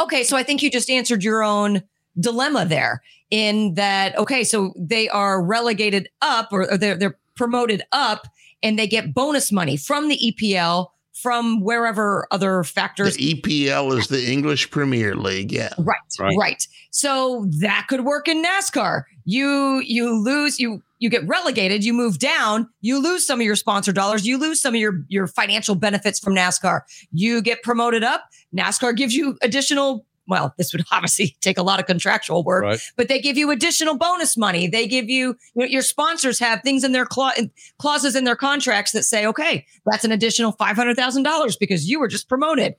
Okay, 0.00 0.24
so 0.24 0.36
I 0.36 0.42
think 0.42 0.62
you 0.62 0.70
just 0.70 0.90
answered 0.90 1.22
your 1.22 1.42
own 1.42 1.82
dilemma 2.18 2.64
there 2.64 3.02
in 3.30 3.74
that. 3.74 4.16
Okay, 4.18 4.44
so 4.44 4.72
they 4.76 5.08
are 5.08 5.42
relegated 5.42 6.08
up 6.22 6.52
or 6.52 6.76
they're 6.76 6.96
they're 6.96 7.18
promoted 7.36 7.82
up 7.92 8.28
and 8.62 8.78
they 8.78 8.86
get 8.86 9.12
bonus 9.12 9.50
money 9.50 9.76
from 9.76 10.08
the 10.08 10.18
EPL 10.18 10.88
from 11.24 11.62
wherever 11.62 12.28
other 12.30 12.62
factors. 12.64 13.16
The 13.16 13.40
EPL 13.40 13.98
is 13.98 14.08
the 14.08 14.30
English 14.30 14.70
Premier 14.70 15.16
League. 15.16 15.50
Yeah. 15.50 15.72
Right, 15.78 15.96
right. 16.20 16.36
Right. 16.38 16.68
So 16.90 17.46
that 17.60 17.86
could 17.88 18.04
work 18.04 18.28
in 18.28 18.44
NASCAR. 18.44 19.04
You 19.24 19.80
you 19.86 20.22
lose 20.22 20.60
you 20.60 20.82
you 20.98 21.08
get 21.08 21.26
relegated, 21.26 21.82
you 21.82 21.94
move 21.94 22.18
down, 22.18 22.68
you 22.82 23.02
lose 23.02 23.26
some 23.26 23.40
of 23.40 23.46
your 23.46 23.56
sponsor 23.56 23.90
dollars, 23.90 24.26
you 24.26 24.36
lose 24.36 24.60
some 24.60 24.74
of 24.74 24.80
your 24.80 25.02
your 25.08 25.26
financial 25.26 25.74
benefits 25.74 26.20
from 26.20 26.34
NASCAR. 26.34 26.82
You 27.10 27.40
get 27.40 27.62
promoted 27.62 28.04
up, 28.04 28.24
NASCAR 28.54 28.94
gives 28.94 29.14
you 29.14 29.38
additional 29.40 30.04
well, 30.26 30.54
this 30.58 30.72
would 30.72 30.84
obviously 30.92 31.36
take 31.40 31.58
a 31.58 31.62
lot 31.62 31.80
of 31.80 31.86
contractual 31.86 32.42
work, 32.44 32.62
right. 32.64 32.80
but 32.96 33.08
they 33.08 33.20
give 33.20 33.36
you 33.36 33.50
additional 33.50 33.96
bonus 33.96 34.36
money. 34.36 34.66
They 34.66 34.86
give 34.86 35.08
you, 35.08 35.36
you 35.54 35.60
know, 35.62 35.64
your 35.66 35.82
sponsors 35.82 36.38
have 36.38 36.62
things 36.62 36.84
in 36.84 36.92
their 36.92 37.06
clauses 37.06 38.16
in 38.16 38.24
their 38.24 38.36
contracts 38.36 38.92
that 38.92 39.02
say, 39.04 39.26
okay, 39.26 39.66
that's 39.86 40.04
an 40.04 40.12
additional 40.12 40.52
$500,000 40.52 41.58
because 41.58 41.88
you 41.88 42.00
were 42.00 42.08
just 42.08 42.28
promoted. 42.28 42.74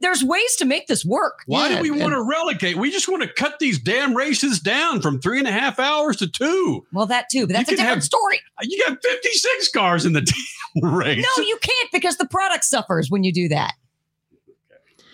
there's 0.00 0.22
ways 0.22 0.56
to 0.56 0.64
make 0.64 0.86
this 0.88 1.04
work. 1.04 1.40
Why 1.46 1.68
Yeah, 1.70 1.76
do 1.76 1.82
we 1.82 1.90
want 1.90 2.12
to 2.12 2.22
relegate? 2.22 2.76
We 2.76 2.90
just 2.90 3.08
want 3.08 3.22
to 3.22 3.28
cut 3.32 3.58
these 3.58 3.78
damn 3.78 4.14
races 4.14 4.60
down 4.60 5.00
from 5.00 5.20
three 5.20 5.38
and 5.38 5.48
a 5.48 5.52
half 5.52 5.78
hours 5.78 6.16
to 6.18 6.28
two. 6.28 6.86
Well, 6.92 7.06
that 7.06 7.26
too, 7.30 7.46
but 7.46 7.54
that's 7.54 7.68
a 7.68 7.72
You 7.72 7.76
can 7.78 7.84
different 7.86 7.96
have- 7.96 8.04
story. 8.04 8.40
You 8.62 8.84
got 8.86 8.98
56 9.02 9.68
cars 9.70 10.04
in 10.06 10.12
the 10.12 10.20
damn 10.82 10.94
race. 10.94 11.26
No, 11.38 11.44
you 11.44 11.58
can't 11.62 11.90
because 11.92 12.16
the 12.18 12.26
product 12.26 12.64
suffers 12.64 13.10
when 13.10 13.22
you 13.24 13.32
do 13.32 13.48
that. 13.48 13.74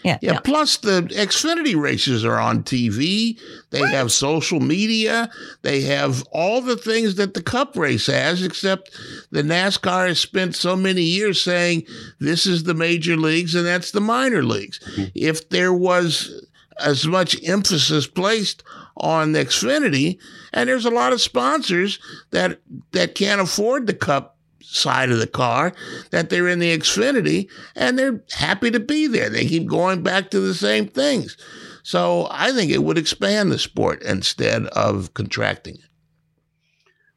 Yeah. 0.02 0.18
Yeah, 0.23 0.32
no. 0.35 0.40
plus 0.40 0.77
the 0.77 1.02
Xfinity 1.02 1.74
races 1.74 2.24
are 2.24 2.39
on 2.39 2.62
TV. 2.62 3.39
They 3.70 3.81
have 3.81 4.12
social 4.12 4.60
media. 4.60 5.31
They 5.62 5.81
have 5.82 6.23
all 6.31 6.60
the 6.60 6.77
things 6.77 7.16
that 7.16 7.35
the 7.35 7.43
Cup 7.43 7.77
race 7.77 8.06
has, 8.06 8.43
except 8.43 8.90
the 9.31 9.43
NASCAR 9.43 10.09
has 10.09 10.20
spent 10.20 10.55
so 10.55 10.77
many 10.77 11.02
years 11.02 11.43
saying 11.43 11.85
this 12.20 12.47
is 12.47 12.64
the 12.64 12.74
major 12.74 13.16
leagues 13.16 13.55
and 13.55 13.66
that's 13.66 13.90
the 13.90 14.01
minor 14.01 14.44
leagues. 14.44 14.78
Mm-hmm. 14.78 15.05
If 15.14 15.48
there 15.48 15.73
was 15.73 16.47
as 16.78 17.06
much 17.06 17.36
emphasis 17.43 18.06
placed 18.06 18.62
on 18.97 19.32
Xfinity, 19.32 20.18
and 20.52 20.68
there's 20.68 20.86
a 20.86 20.90
lot 20.90 21.12
of 21.12 21.20
sponsors 21.20 21.98
that 22.31 22.60
that 22.93 23.14
can't 23.14 23.40
afford 23.40 23.86
the 23.86 23.94
Cup 23.94 24.36
side 24.66 25.10
of 25.10 25.18
the 25.18 25.26
car 25.26 25.72
that 26.10 26.28
they're 26.28 26.48
in 26.48 26.59
the 26.59 26.76
Xfinity 26.76 27.48
and 27.74 27.98
they're 27.98 28.22
happy 28.32 28.70
to 28.70 28.80
be 28.80 29.06
there. 29.06 29.30
They 29.30 29.47
keep 29.47 29.66
going 29.66 30.02
back 30.02 30.30
to 30.30 30.40
the 30.40 30.55
same 30.55 30.88
things. 30.88 31.36
So 31.82 32.26
I 32.30 32.52
think 32.52 32.70
it 32.70 32.82
would 32.82 32.98
expand 32.98 33.52
the 33.52 33.59
sport 33.59 34.02
instead 34.02 34.66
of 34.66 35.14
contracting 35.14 35.76
it. 35.76 35.80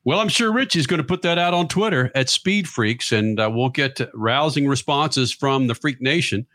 Well, 0.05 0.19
I'm 0.19 0.29
sure 0.29 0.53
Rich 0.53 0.75
is 0.75 0.87
going 0.87 0.99
to 0.99 1.03
put 1.03 1.23
that 1.23 1.37
out 1.37 1.53
on 1.53 1.67
Twitter 1.67 2.11
at 2.15 2.29
Speed 2.29 2.67
Freaks, 2.67 3.11
and 3.11 3.39
uh, 3.39 3.49
we'll 3.53 3.69
get 3.69 3.99
rousing 4.13 4.67
responses 4.67 5.31
from 5.31 5.67
the 5.67 5.75
Freak 5.75 6.01
Nation. 6.01 6.47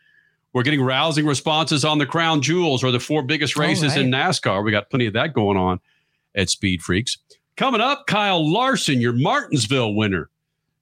We're 0.52 0.62
getting 0.62 0.80
rousing 0.80 1.26
responses 1.26 1.84
on 1.84 1.98
the 1.98 2.06
Crown 2.06 2.40
Jewels 2.40 2.82
or 2.84 2.90
the 2.92 3.00
four 3.00 3.22
biggest 3.22 3.56
races 3.56 3.96
in 3.96 4.10
NASCAR. 4.10 4.64
We 4.64 4.70
got 4.70 4.88
plenty 4.88 5.06
of 5.06 5.12
that 5.14 5.34
going 5.34 5.56
on 5.56 5.80
at 6.34 6.48
Speed 6.48 6.82
Freaks. 6.82 7.18
Coming 7.56 7.80
up, 7.80 8.06
Kyle 8.06 8.48
Larson, 8.52 9.00
your 9.00 9.12
Martinsville 9.12 9.94
winner. 9.94 10.30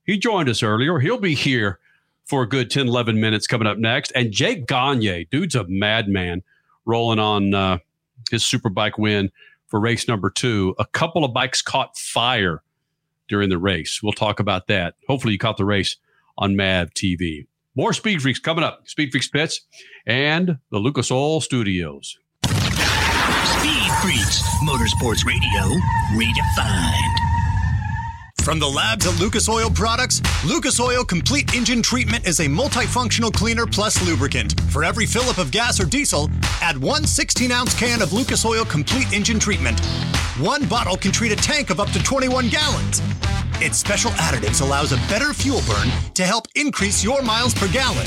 He 0.04 0.18
joined 0.18 0.48
us 0.48 0.62
earlier. 0.62 0.98
He'll 0.98 1.18
be 1.18 1.34
here 1.34 1.78
for 2.24 2.42
a 2.42 2.48
good 2.48 2.70
10, 2.70 2.88
11 2.88 3.20
minutes 3.20 3.46
coming 3.46 3.66
up 3.66 3.78
next. 3.78 4.12
And 4.12 4.32
Jake 4.32 4.66
Gagne, 4.66 5.26
dude's 5.30 5.54
a 5.54 5.64
madman, 5.68 6.42
rolling 6.84 7.18
on 7.18 7.54
uh, 7.54 7.78
his 8.30 8.42
superbike 8.42 8.98
win 8.98 9.30
for 9.68 9.80
race 9.80 10.08
number 10.08 10.30
two. 10.30 10.74
A 10.78 10.86
couple 10.86 11.24
of 11.24 11.32
bikes 11.32 11.62
caught 11.62 11.96
fire 11.96 12.62
during 13.28 13.48
the 13.48 13.58
race. 13.58 14.00
We'll 14.02 14.12
talk 14.12 14.40
about 14.40 14.66
that. 14.68 14.94
Hopefully, 15.08 15.32
you 15.32 15.38
caught 15.38 15.56
the 15.56 15.64
race 15.64 15.96
on 16.36 16.56
MAV 16.56 16.92
TV. 16.94 17.46
More 17.74 17.92
Speed 17.92 18.20
Freaks 18.20 18.38
coming 18.38 18.64
up. 18.64 18.86
Speed 18.86 19.10
Freaks 19.10 19.28
Pits 19.28 19.62
and 20.06 20.58
the 20.70 20.78
Lucas 20.78 21.10
Oil 21.10 21.40
Studios. 21.40 22.18
Speed 22.44 23.92
Freaks, 24.02 24.42
Motorsports 24.62 25.24
Radio, 25.24 25.80
redefined. 26.14 27.21
From 28.42 28.58
the 28.58 28.66
labs 28.66 29.06
at 29.06 29.20
Lucas 29.20 29.48
Oil 29.48 29.70
Products, 29.70 30.20
Lucas 30.44 30.80
Oil 30.80 31.04
Complete 31.04 31.54
Engine 31.54 31.80
Treatment 31.80 32.26
is 32.26 32.40
a 32.40 32.46
multifunctional 32.46 33.32
cleaner 33.32 33.66
plus 33.66 34.04
lubricant. 34.04 34.60
For 34.62 34.82
every 34.82 35.06
fill 35.06 35.30
up 35.30 35.38
of 35.38 35.52
gas 35.52 35.78
or 35.78 35.84
diesel, 35.84 36.28
add 36.60 36.76
one 36.76 37.04
16 37.04 37.52
ounce 37.52 37.72
can 37.78 38.02
of 38.02 38.12
Lucas 38.12 38.44
Oil 38.44 38.64
Complete 38.64 39.12
Engine 39.12 39.38
Treatment. 39.38 39.78
One 40.40 40.66
bottle 40.66 40.96
can 40.96 41.12
treat 41.12 41.30
a 41.30 41.36
tank 41.36 41.70
of 41.70 41.78
up 41.78 41.90
to 41.90 42.02
21 42.02 42.48
gallons. 42.48 43.00
Its 43.60 43.78
special 43.78 44.10
additives 44.12 44.60
allows 44.60 44.90
a 44.90 44.96
better 45.08 45.32
fuel 45.32 45.60
burn 45.68 45.88
to 46.14 46.24
help 46.24 46.48
increase 46.56 47.04
your 47.04 47.22
miles 47.22 47.54
per 47.54 47.68
gallon. 47.68 48.06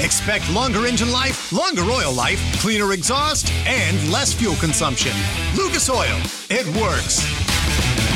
Expect 0.00 0.50
longer 0.50 0.86
engine 0.86 1.12
life, 1.12 1.52
longer 1.52 1.82
oil 1.82 2.14
life, 2.14 2.40
cleaner 2.62 2.94
exhaust, 2.94 3.52
and 3.66 4.10
less 4.10 4.32
fuel 4.32 4.56
consumption. 4.56 5.12
Lucas 5.54 5.90
Oil, 5.90 6.18
it 6.48 6.66
works. 6.80 8.07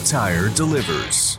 Tire 0.00 0.48
delivers. 0.50 1.38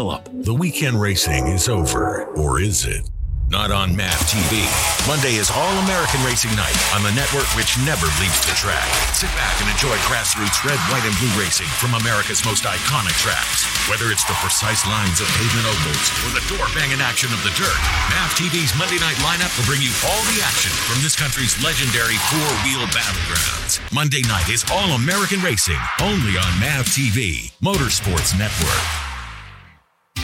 The 0.00 0.56
weekend 0.56 0.96
racing 0.96 1.44
is 1.52 1.68
over, 1.68 2.24
or 2.32 2.56
is 2.56 2.88
it? 2.88 3.04
Not 3.52 3.68
on 3.68 3.92
MAV 3.92 4.16
TV. 4.32 4.64
Monday 5.04 5.36
is 5.36 5.52
All 5.52 5.76
American 5.84 6.24
Racing 6.24 6.56
Night 6.56 6.72
on 6.96 7.04
the 7.04 7.12
network 7.12 7.44
which 7.52 7.76
never 7.84 8.08
leaves 8.16 8.40
the 8.48 8.56
track. 8.56 8.88
Sit 9.12 9.28
back 9.36 9.60
and 9.60 9.68
enjoy 9.68 9.92
grassroots 10.08 10.64
red, 10.64 10.80
white, 10.88 11.04
and 11.04 11.12
blue 11.20 11.28
racing 11.36 11.68
from 11.76 11.92
America's 12.00 12.40
most 12.48 12.64
iconic 12.64 13.12
tracks. 13.20 13.68
Whether 13.92 14.08
it's 14.08 14.24
the 14.24 14.32
precise 14.40 14.88
lines 14.88 15.20
of 15.20 15.28
pavement 15.36 15.68
ovals 15.68 16.08
or 16.24 16.32
the 16.32 16.48
door 16.48 16.64
banging 16.72 17.04
action 17.04 17.28
of 17.36 17.44
the 17.44 17.52
dirt, 17.52 17.80
MAV 18.08 18.32
TV's 18.40 18.72
Monday 18.80 18.96
night 19.04 19.20
lineup 19.20 19.52
will 19.60 19.68
bring 19.68 19.84
you 19.84 19.92
all 20.08 20.22
the 20.32 20.40
action 20.40 20.72
from 20.88 21.04
this 21.04 21.12
country's 21.12 21.52
legendary 21.60 22.16
four 22.32 22.48
wheel 22.64 22.88
battlegrounds. 22.96 23.84
Monday 23.92 24.24
night 24.32 24.48
is 24.48 24.64
All 24.72 24.96
American 24.96 25.44
Racing, 25.44 25.82
only 26.00 26.40
on 26.40 26.48
MAV 26.56 26.88
TV, 26.88 27.52
Motorsports 27.60 28.32
Network. 28.40 29.09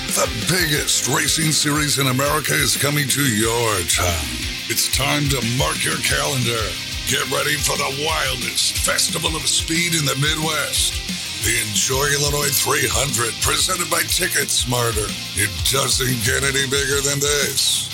The 0.07 0.31
biggest 0.47 1.09
racing 1.09 1.51
series 1.51 1.99
in 1.99 2.07
America 2.07 2.55
is 2.55 2.79
coming 2.79 3.11
to 3.11 3.27
your 3.27 3.75
town. 3.91 4.39
It's 4.71 4.87
time 4.87 5.27
to 5.35 5.43
mark 5.59 5.83
your 5.83 5.99
calendar. 6.07 6.63
Get 7.11 7.27
ready 7.27 7.59
for 7.59 7.75
the 7.75 7.91
wildest 8.07 8.87
festival 8.87 9.35
of 9.35 9.43
speed 9.51 9.99
in 9.99 10.07
the 10.07 10.15
Midwest. 10.23 10.95
The 11.43 11.59
Enjoy 11.59 12.07
Illinois 12.23 12.55
300, 12.55 13.35
presented 13.43 13.91
by 13.91 14.07
TicketSmarter. 14.07 15.11
It 15.35 15.51
doesn't 15.75 16.23
get 16.23 16.47
any 16.47 16.71
bigger 16.71 17.03
than 17.03 17.19
this. 17.19 17.91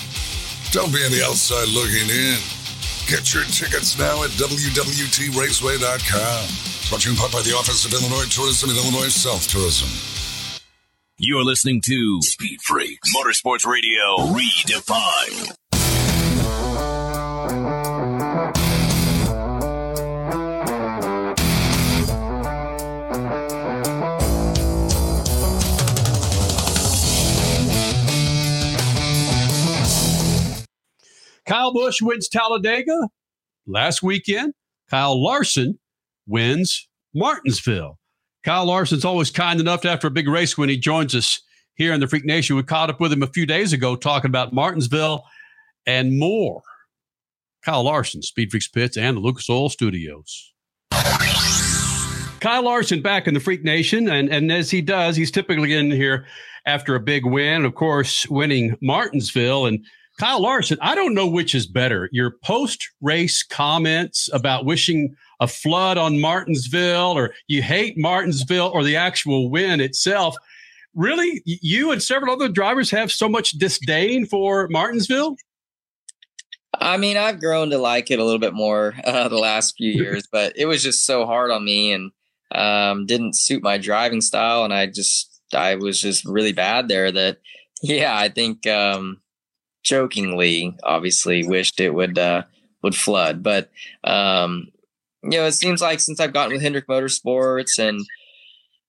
Don't 0.69 0.93
be 0.93 1.01
on 1.01 1.09
the 1.09 1.25
outside 1.25 1.65
looking 1.73 2.13
in. 2.13 2.37
Get 3.09 3.33
your 3.33 3.49
tickets 3.49 3.97
now 3.97 4.21
at 4.21 4.29
WWTRaceway.com. 4.37 6.45
Brought 6.87 7.01
to 7.01 7.09
you 7.09 7.13
in 7.13 7.17
part 7.17 7.33
by 7.33 7.41
the 7.41 7.57
Office 7.57 7.89
of 7.89 7.93
Illinois 7.97 8.29
Tourism 8.29 8.69
and 8.69 8.77
Illinois 8.77 9.09
South 9.09 9.49
Tourism. 9.49 10.12
You're 11.25 11.45
listening 11.45 11.79
to 11.85 12.21
Speed 12.21 12.61
Freaks 12.61 13.15
Motorsports 13.15 13.65
Radio 13.65 14.17
Redefined. 14.33 15.55
Kyle 31.45 31.71
Busch 31.71 32.01
wins 32.01 32.27
Talladega. 32.27 33.07
last 33.65 34.03
weekend, 34.03 34.53
Kyle 34.89 35.23
Larson 35.23 35.79
wins 36.27 36.89
Martinsville. 37.13 37.97
Kyle 38.43 38.65
Larson's 38.65 39.05
always 39.05 39.31
kind 39.31 39.59
enough 39.59 39.85
after 39.85 40.07
a 40.07 40.11
big 40.11 40.27
race 40.27 40.57
when 40.57 40.67
he 40.67 40.77
joins 40.77 41.15
us 41.15 41.41
here 41.75 41.93
in 41.93 42.01
the 42.01 42.07
Freak 42.07 42.25
Nation. 42.25 42.57
We 42.57 42.63
caught 42.63 42.89
up 42.89 42.99
with 42.99 43.13
him 43.13 43.23
a 43.23 43.27
few 43.27 43.45
days 43.45 43.71
ago 43.71 43.95
talking 43.95 44.29
about 44.29 44.53
Martinsville 44.53 45.23
and 45.85 46.19
more. 46.19 46.61
Kyle 47.63 47.83
Larson, 47.83 48.21
Speed 48.21 48.51
Freaks 48.51 48.67
Pits, 48.67 48.97
and 48.97 49.15
the 49.15 49.21
Lucas 49.21 49.49
Oil 49.49 49.69
Studios. 49.69 50.53
Kyle 52.41 52.63
Larson 52.63 53.01
back 53.01 53.25
in 53.25 53.33
the 53.33 53.39
Freak 53.39 53.63
Nation, 53.63 54.09
and, 54.09 54.27
and 54.27 54.51
as 54.51 54.69
he 54.69 54.81
does, 54.81 55.15
he's 55.15 55.31
typically 55.31 55.71
in 55.71 55.89
here 55.89 56.25
after 56.65 56.95
a 56.95 56.99
big 56.99 57.25
win, 57.25 57.63
of 57.63 57.75
course, 57.75 58.27
winning 58.27 58.75
Martinsville. 58.81 59.65
And 59.67 59.85
Kyle 60.23 60.41
Larson, 60.41 60.77
I 60.79 60.95
don't 60.95 61.13
know 61.13 61.27
which 61.27 61.53
is 61.53 61.67
better 61.67 62.07
your 62.13 62.37
post 62.45 62.89
race 63.01 63.43
comments 63.43 64.29
about 64.31 64.63
wishing 64.63 65.13
a 65.41 65.49
flood 65.49 65.97
on 65.97 66.21
Martinsville, 66.21 67.11
or 67.11 67.33
you 67.49 67.61
hate 67.61 67.97
Martinsville, 67.97 68.71
or 68.73 68.85
the 68.85 68.95
actual 68.95 69.49
win 69.49 69.81
itself. 69.81 70.37
Really, 70.95 71.41
you 71.43 71.91
and 71.91 72.01
several 72.01 72.33
other 72.33 72.47
drivers 72.47 72.89
have 72.91 73.11
so 73.11 73.27
much 73.27 73.51
disdain 73.51 74.25
for 74.25 74.69
Martinsville? 74.69 75.35
I 76.73 76.95
mean, 76.95 77.17
I've 77.17 77.41
grown 77.41 77.69
to 77.71 77.77
like 77.77 78.09
it 78.09 78.19
a 78.19 78.23
little 78.23 78.39
bit 78.39 78.53
more 78.53 78.93
uh, 79.03 79.27
the 79.27 79.37
last 79.37 79.75
few 79.75 79.91
years, 80.01 80.25
but 80.31 80.53
it 80.55 80.67
was 80.67 80.81
just 80.81 81.05
so 81.05 81.25
hard 81.25 81.51
on 81.51 81.65
me 81.65 81.91
and 81.91 82.11
um, 82.55 83.05
didn't 83.05 83.35
suit 83.35 83.61
my 83.61 83.77
driving 83.77 84.21
style. 84.21 84.63
And 84.63 84.73
I 84.73 84.85
just, 84.85 85.41
I 85.53 85.75
was 85.75 85.99
just 85.99 86.23
really 86.23 86.53
bad 86.53 86.87
there 86.87 87.11
that, 87.11 87.39
yeah, 87.83 88.17
I 88.17 88.29
think 88.29 88.65
um, 88.67 89.19
jokingly, 89.83 90.75
obviously, 90.83 91.45
wished 91.45 91.79
it 91.79 91.93
would 91.93 92.17
uh, 92.17 92.43
would 92.81 92.95
flood. 92.95 93.43
But 93.43 93.69
um, 94.03 94.69
you 95.23 95.31
know, 95.31 95.45
it 95.45 95.53
seems 95.53 95.81
like 95.81 95.99
since 95.99 96.19
I've 96.19 96.33
gotten 96.33 96.53
with 96.53 96.61
Hendrick 96.61 96.87
Motorsports 96.87 97.79
and 97.79 98.05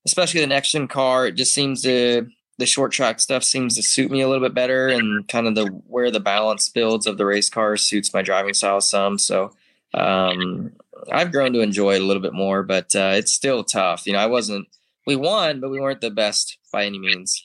especially 0.05 0.41
the 0.41 0.47
next 0.47 0.71
gen 0.71 0.87
car, 0.87 1.27
it 1.27 1.33
just 1.33 1.53
seems 1.53 1.81
to 1.83 2.27
the 2.57 2.65
short 2.65 2.91
track 2.91 3.19
stuff 3.19 3.43
seems 3.43 3.75
to 3.75 3.83
suit 3.83 4.09
me 4.11 4.21
a 4.21 4.27
little 4.29 4.45
bit 4.45 4.53
better, 4.53 4.87
and 4.87 5.27
kind 5.27 5.47
of 5.47 5.55
the 5.55 5.65
where 5.87 6.11
the 6.11 6.19
balance 6.19 6.69
builds 6.69 7.07
of 7.07 7.17
the 7.17 7.25
race 7.25 7.49
car 7.49 7.77
suits 7.77 8.13
my 8.13 8.21
driving 8.21 8.53
style 8.53 8.81
some. 8.81 9.17
So 9.17 9.53
um, 9.93 10.71
I've 11.11 11.31
grown 11.31 11.53
to 11.53 11.61
enjoy 11.61 11.95
it 11.95 12.01
a 12.01 12.05
little 12.05 12.21
bit 12.21 12.33
more, 12.33 12.63
but 12.63 12.95
uh, 12.95 13.13
it's 13.15 13.33
still 13.33 13.63
tough. 13.63 14.05
You 14.07 14.13
know, 14.13 14.19
I 14.19 14.27
wasn't. 14.27 14.67
We 15.07 15.15
won, 15.15 15.59
but 15.59 15.69
we 15.69 15.79
weren't 15.79 16.01
the 16.01 16.09
best 16.09 16.57
by 16.71 16.85
any 16.85 16.97
means. 16.97 17.43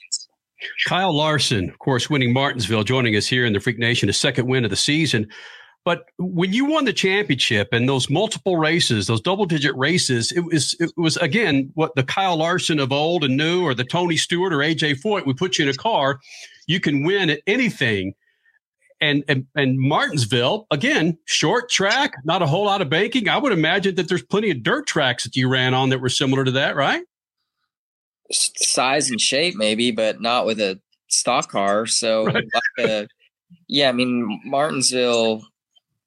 Kyle 0.87 1.17
Larson, 1.17 1.69
of 1.69 1.79
course, 1.79 2.11
winning 2.11 2.33
Martinsville, 2.33 2.85
joining 2.85 3.17
us 3.17 3.27
here 3.27 3.45
in 3.45 3.53
the 3.53 3.61
Freak 3.61 3.79
Nation, 3.79 4.09
a 4.09 4.13
second 4.13 4.47
win 4.47 4.65
of 4.65 4.71
the 4.71 4.77
season. 4.77 5.29
But 5.85 6.05
when 6.19 6.53
you 6.53 6.67
won 6.67 6.85
the 6.85 6.93
championship 6.93 7.69
and 7.73 7.89
those 7.89 8.11
multiple 8.11 8.59
races, 8.59 9.07
those 9.07 9.23
double 9.23 9.47
digit 9.47 9.75
races, 9.77 10.31
it 10.31 10.41
was 10.41 10.77
it 10.79 10.93
was 10.97 11.17
again 11.19 11.71
what 11.75 11.95
the 11.95 12.03
Kyle 12.03 12.37
Larson 12.37 12.79
of 12.79 12.93
old 12.93 13.25
and 13.25 13.37
new, 13.37 13.63
or 13.65 13.75
the 13.75 13.85
Tony 13.85 14.17
Stewart 14.17 14.53
or 14.53 14.59
AJ 14.59 15.01
Foyt. 15.01 15.27
We 15.27 15.33
put 15.33 15.59
you 15.59 15.65
in 15.65 15.71
a 15.71 15.75
car, 15.75 16.21
you 16.67 16.81
can 16.81 17.05
win 17.05 17.31
at 17.31 17.41
anything. 17.47 18.15
And, 19.03 19.25
and 19.29 19.47
and 19.57 19.79
Martinsville 19.79 20.67
again, 20.71 21.17
short 21.25 21.71
track, 21.71 22.13
not 22.25 22.43
a 22.43 22.47
whole 22.47 22.67
lot 22.67 22.83
of 22.83 22.91
banking. 22.91 23.31
I 23.31 23.39
would 23.39 23.53
imagine 23.53 23.95
that 23.95 24.11
there's 24.11 24.23
plenty 24.23 24.51
of 24.51 24.63
dirt 24.63 24.87
tracks 24.87 25.25
that 25.25 25.35
you 25.35 25.49
ran 25.49 25.73
on 25.73 25.89
that 25.89 26.03
were 26.03 26.11
similar 26.11 26.45
to 26.45 26.51
that, 26.51 26.77
right? 26.77 27.03
Size 28.33 29.11
and 29.11 29.21
shape 29.21 29.57
maybe, 29.57 29.91
but 29.91 30.21
not 30.21 30.47
with 30.47 30.61
a 30.61 30.81
stock 31.09 31.51
car. 31.51 31.87
So 31.87 32.25
right. 32.27 32.35
like 32.35 32.89
a, 32.89 33.09
yeah, 33.69 33.89
I 33.89 33.93
mean 33.93 34.41
Martinsville, 34.45 35.43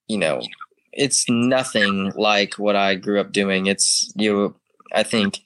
you 0.07 0.17
know, 0.17 0.41
it's 0.91 1.29
nothing 1.29 2.11
like 2.15 2.55
what 2.55 2.75
I 2.75 2.95
grew 2.95 3.19
up 3.19 3.31
doing. 3.31 3.67
It's 3.67 4.11
you 4.15 4.33
know, 4.33 4.55
I 4.93 5.03
think 5.03 5.39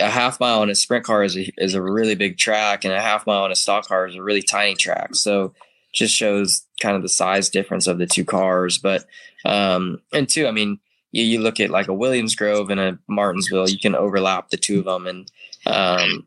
a 0.00 0.10
half 0.10 0.40
mile 0.40 0.62
in 0.62 0.70
a 0.70 0.74
sprint 0.74 1.04
car 1.04 1.24
is 1.24 1.36
a, 1.36 1.50
is 1.58 1.74
a 1.74 1.82
really 1.82 2.14
big 2.14 2.38
track 2.38 2.84
and 2.84 2.92
a 2.92 3.00
half 3.00 3.26
mile 3.26 3.46
in 3.46 3.52
a 3.52 3.56
stock 3.56 3.86
car 3.86 4.06
is 4.06 4.14
a 4.14 4.22
really 4.22 4.42
tiny 4.42 4.74
track. 4.74 5.14
So 5.14 5.54
just 5.92 6.14
shows 6.14 6.62
kind 6.80 6.96
of 6.96 7.02
the 7.02 7.08
size 7.08 7.48
difference 7.48 7.86
of 7.86 7.98
the 7.98 8.06
two 8.06 8.24
cars. 8.24 8.78
But 8.78 9.04
um 9.44 10.00
and 10.12 10.28
two, 10.28 10.46
I 10.46 10.50
mean, 10.50 10.78
you, 11.12 11.24
you 11.24 11.40
look 11.40 11.60
at 11.60 11.70
like 11.70 11.88
a 11.88 11.94
Williams 11.94 12.34
Grove 12.34 12.70
and 12.70 12.80
a 12.80 12.98
Martinsville, 13.08 13.68
you 13.68 13.78
can 13.78 13.94
overlap 13.94 14.50
the 14.50 14.56
two 14.56 14.78
of 14.80 14.84
them 14.84 15.06
and 15.06 15.30
um, 15.66 16.26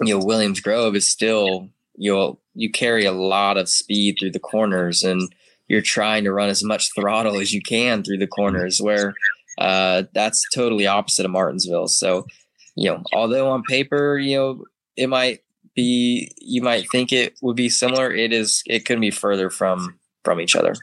you 0.00 0.14
know, 0.14 0.24
Williams 0.24 0.60
Grove 0.60 0.96
is 0.96 1.08
still 1.08 1.68
you'll 1.96 2.40
you 2.54 2.70
carry 2.70 3.04
a 3.04 3.12
lot 3.12 3.56
of 3.56 3.68
speed 3.68 4.16
through 4.18 4.32
the 4.32 4.38
corners 4.38 5.02
and 5.02 5.32
you're 5.68 5.82
trying 5.82 6.24
to 6.24 6.32
run 6.32 6.48
as 6.48 6.64
much 6.64 6.92
throttle 6.94 7.38
as 7.38 7.52
you 7.52 7.62
can 7.62 8.02
through 8.02 8.18
the 8.18 8.26
corners 8.26 8.80
where 8.82 9.14
uh, 9.58 10.02
that's 10.14 10.44
totally 10.52 10.86
opposite 10.86 11.24
of 11.24 11.30
Martinsville. 11.30 11.86
So, 11.86 12.26
you 12.74 12.90
know, 12.90 13.02
although 13.12 13.50
on 13.50 13.62
paper, 13.62 14.18
you 14.18 14.36
know, 14.36 14.64
it 14.96 15.08
might 15.08 15.40
be 15.74 16.32
you 16.38 16.62
might 16.62 16.86
think 16.90 17.12
it 17.12 17.34
would 17.42 17.56
be 17.56 17.68
similar, 17.68 18.10
it 18.10 18.32
is 18.32 18.62
it 18.66 18.84
could 18.84 19.00
be 19.00 19.10
further 19.10 19.50
from 19.50 19.98
from 20.24 20.40
each 20.40 20.56
other. 20.56 20.74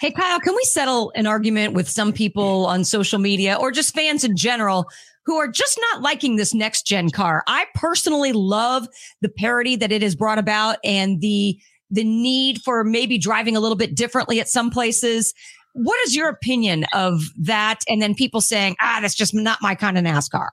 Hey 0.00 0.10
Kyle, 0.10 0.40
can 0.40 0.54
we 0.54 0.64
settle 0.64 1.12
an 1.14 1.26
argument 1.26 1.74
with 1.74 1.88
some 1.88 2.12
people 2.12 2.66
on 2.66 2.84
social 2.84 3.18
media 3.18 3.56
or 3.60 3.70
just 3.70 3.94
fans 3.94 4.24
in 4.24 4.36
general 4.36 4.86
who 5.24 5.36
are 5.36 5.48
just 5.48 5.78
not 5.92 6.02
liking 6.02 6.36
this 6.36 6.54
next 6.54 6.86
gen 6.86 7.10
car. 7.10 7.44
I 7.46 7.66
personally 7.74 8.32
love 8.32 8.88
the 9.20 9.28
parity 9.28 9.76
that 9.76 9.92
it 9.92 10.02
has 10.02 10.14
brought 10.14 10.38
about 10.38 10.78
and 10.84 11.20
the 11.20 11.58
the 11.90 12.04
need 12.04 12.62
for 12.62 12.84
maybe 12.84 13.18
driving 13.18 13.54
a 13.54 13.60
little 13.60 13.76
bit 13.76 13.94
differently 13.94 14.40
at 14.40 14.48
some 14.48 14.70
places. 14.70 15.34
What 15.74 15.98
is 16.06 16.16
your 16.16 16.28
opinion 16.28 16.86
of 16.94 17.20
that? 17.38 17.80
And 17.86 18.00
then 18.00 18.14
people 18.14 18.40
saying, 18.40 18.76
ah, 18.80 18.98
that's 19.02 19.14
just 19.14 19.34
not 19.34 19.58
my 19.60 19.74
kind 19.74 19.98
of 19.98 20.04
NASCAR. 20.04 20.48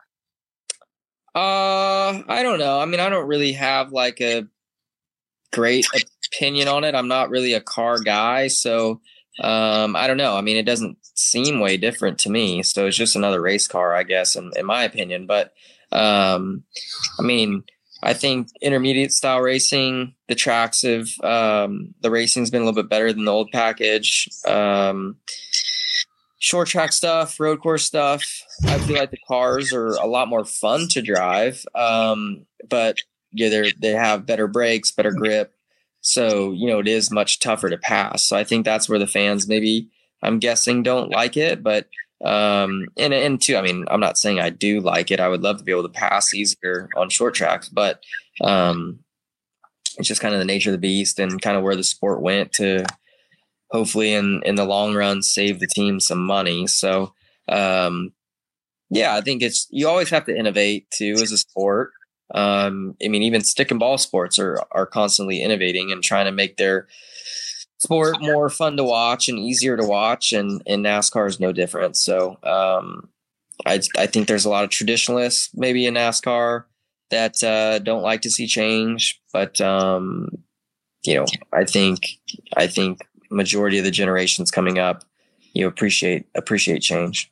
Uh, 1.34 2.24
I 2.28 2.44
don't 2.44 2.60
know. 2.60 2.80
I 2.80 2.86
mean, 2.86 3.00
I 3.00 3.08
don't 3.08 3.28
really 3.28 3.54
have 3.54 3.94
like 3.94 4.20
a 4.20 4.48
great 5.54 5.88
opinion 6.34 6.68
on 6.68 6.84
it. 6.84 6.94
I'm 6.94 7.08
not 7.08 7.30
really 7.30 7.54
a 7.54 7.62
car 7.62 8.00
guy, 8.00 8.48
so 8.48 9.00
um, 9.40 9.96
I 9.96 10.08
don't 10.08 10.18
know. 10.18 10.36
I 10.36 10.42
mean, 10.42 10.58
it 10.58 10.66
doesn't 10.66 10.98
seem 11.16 11.60
way 11.60 11.78
different 11.78 12.20
to 12.20 12.30
me. 12.30 12.64
So 12.64 12.88
it's 12.88 12.98
just 12.98 13.16
another 13.16 13.42
race 13.42 13.68
car, 13.68 13.94
I 13.94 14.04
guess, 14.04 14.36
in, 14.36 14.52
in 14.56 14.66
my 14.66 14.84
opinion. 14.84 15.26
But 15.28 15.54
um, 15.92 16.64
I 17.20 17.24
mean, 17.24 17.64
I 18.02 18.14
think 18.14 18.48
intermediate 18.62 19.12
style 19.12 19.42
racing, 19.42 20.16
the 20.28 20.36
tracks 20.36 20.84
of 20.84 21.10
um, 21.24 21.94
the 22.02 22.12
racing's 22.12 22.50
been 22.50 22.62
a 22.62 22.66
little 22.66 22.82
bit 22.82 22.90
better 22.90 23.12
than 23.12 23.26
the 23.26 23.32
old 23.32 23.52
package. 23.52 24.30
Um, 24.48 25.18
short 26.40 26.68
track 26.70 26.94
stuff, 26.94 27.40
road 27.40 27.62
course 27.62 27.86
stuff. 27.86 28.24
I 28.66 28.78
feel 28.80 28.98
like 28.98 29.12
the 29.12 29.18
cars 29.28 29.74
are 29.74 29.90
a 29.96 30.08
lot 30.08 30.30
more 30.30 30.46
fun 30.46 30.88
to 30.90 31.02
drive. 31.02 31.66
Um, 31.76 32.46
but 32.70 32.98
yeah, 33.32 33.50
they 33.50 33.74
they 33.80 33.92
have 33.92 34.26
better 34.26 34.48
brakes, 34.48 34.92
better 34.92 35.12
grip. 35.12 35.54
So, 36.02 36.52
you 36.52 36.68
know, 36.68 36.80
it 36.80 36.88
is 36.88 37.12
much 37.12 37.40
tougher 37.40 37.70
to 37.70 37.78
pass. 37.78 38.26
So 38.26 38.38
I 38.38 38.44
think 38.44 38.66
that's 38.66 38.88
where 38.88 39.00
the 39.00 39.08
fans 39.08 39.48
maybe 39.48 39.90
I'm 40.22 40.40
guessing 40.40 40.84
don't 40.84 41.12
like 41.12 41.38
it, 41.38 41.64
but 41.64 41.88
um 42.24 42.88
and 42.98 43.14
and 43.14 43.42
two, 43.42 43.56
I 43.58 43.62
mean, 43.62 43.86
I'm 43.90 44.00
not 44.00 44.18
saying 44.18 44.40
I 44.40 44.50
do 44.50 44.82
like 44.82 45.12
it. 45.12 45.20
I 45.20 45.30
would 45.30 45.42
love 45.42 45.58
to 45.58 45.64
be 45.64 45.72
able 45.72 45.84
to 45.84 45.90
pass 45.90 46.34
easier 46.34 46.90
on 46.96 47.10
short 47.10 47.34
tracks, 47.36 47.70
but 47.70 48.04
um 48.42 49.00
it's 49.98 50.08
just 50.08 50.22
kind 50.22 50.34
of 50.34 50.40
the 50.40 50.46
nature 50.46 50.70
of 50.70 50.74
the 50.74 50.78
beast 50.78 51.20
and 51.20 51.42
kind 51.42 51.58
of 51.58 51.64
where 51.64 51.76
the 51.76 51.84
sport 51.84 52.22
went 52.22 52.54
to 52.54 52.86
hopefully 53.72 54.14
in 54.14 54.42
in 54.46 54.56
the 54.56 54.66
long 54.66 54.96
run 54.96 55.22
save 55.22 55.60
the 55.60 55.68
team 55.68 56.00
some 56.00 56.26
money. 56.26 56.68
So 56.68 57.14
um 57.50 58.14
yeah, 58.90 59.16
I 59.16 59.22
think 59.22 59.42
it's 59.42 59.68
you 59.70 59.88
always 59.88 60.10
have 60.10 60.26
to 60.26 60.38
innovate 60.38 60.90
too 60.92 61.14
as 61.14 61.32
a 61.32 61.38
sport. 61.38 61.92
Um, 62.34 62.96
I 63.04 63.08
mean, 63.08 63.24
even 63.24 63.44
stick 63.44 63.72
and 63.72 63.80
ball 63.80 63.98
sports 63.98 64.38
are 64.40 64.62
are 64.72 64.86
constantly 64.86 65.42
innovating 65.42 65.92
and 65.92 66.04
trying 66.04 66.26
to 66.26 66.32
make 66.32 66.58
their 66.58 66.88
sport 67.78 68.22
more 68.22 68.50
fun 68.50 68.78
to 68.78 68.84
watch 68.84 69.30
and 69.30 69.40
easier 69.40 69.78
to 69.78 69.86
watch, 69.86 70.32
and 70.32 70.62
and 70.68 70.86
NASCAR 70.86 71.28
is 71.28 71.40
no 71.40 71.52
different. 71.52 71.98
So 71.98 72.38
um, 72.44 73.10
I 73.66 73.82
I 73.98 74.06
think 74.06 74.28
there's 74.28 74.46
a 74.46 74.50
lot 74.50 74.64
of 74.64 74.70
traditionalists 74.70 75.50
maybe 75.56 75.86
in 75.86 75.96
NASCAR 75.96 76.66
that 77.10 77.44
uh, 77.44 77.80
don't 77.80 78.04
like 78.04 78.22
to 78.22 78.32
see 78.32 78.48
change, 78.48 79.20
but 79.34 79.60
um, 79.62 80.30
you 81.04 81.16
know, 81.16 81.26
I 81.54 81.66
think 81.66 82.08
I 82.56 82.68
think 82.68 83.02
majority 83.32 83.78
of 83.78 83.86
the 83.86 83.92
generations 83.92 84.52
coming 84.52 84.80
up, 84.80 85.04
you 85.54 85.68
appreciate 85.68 86.26
appreciate 86.36 86.82
change. 86.82 87.32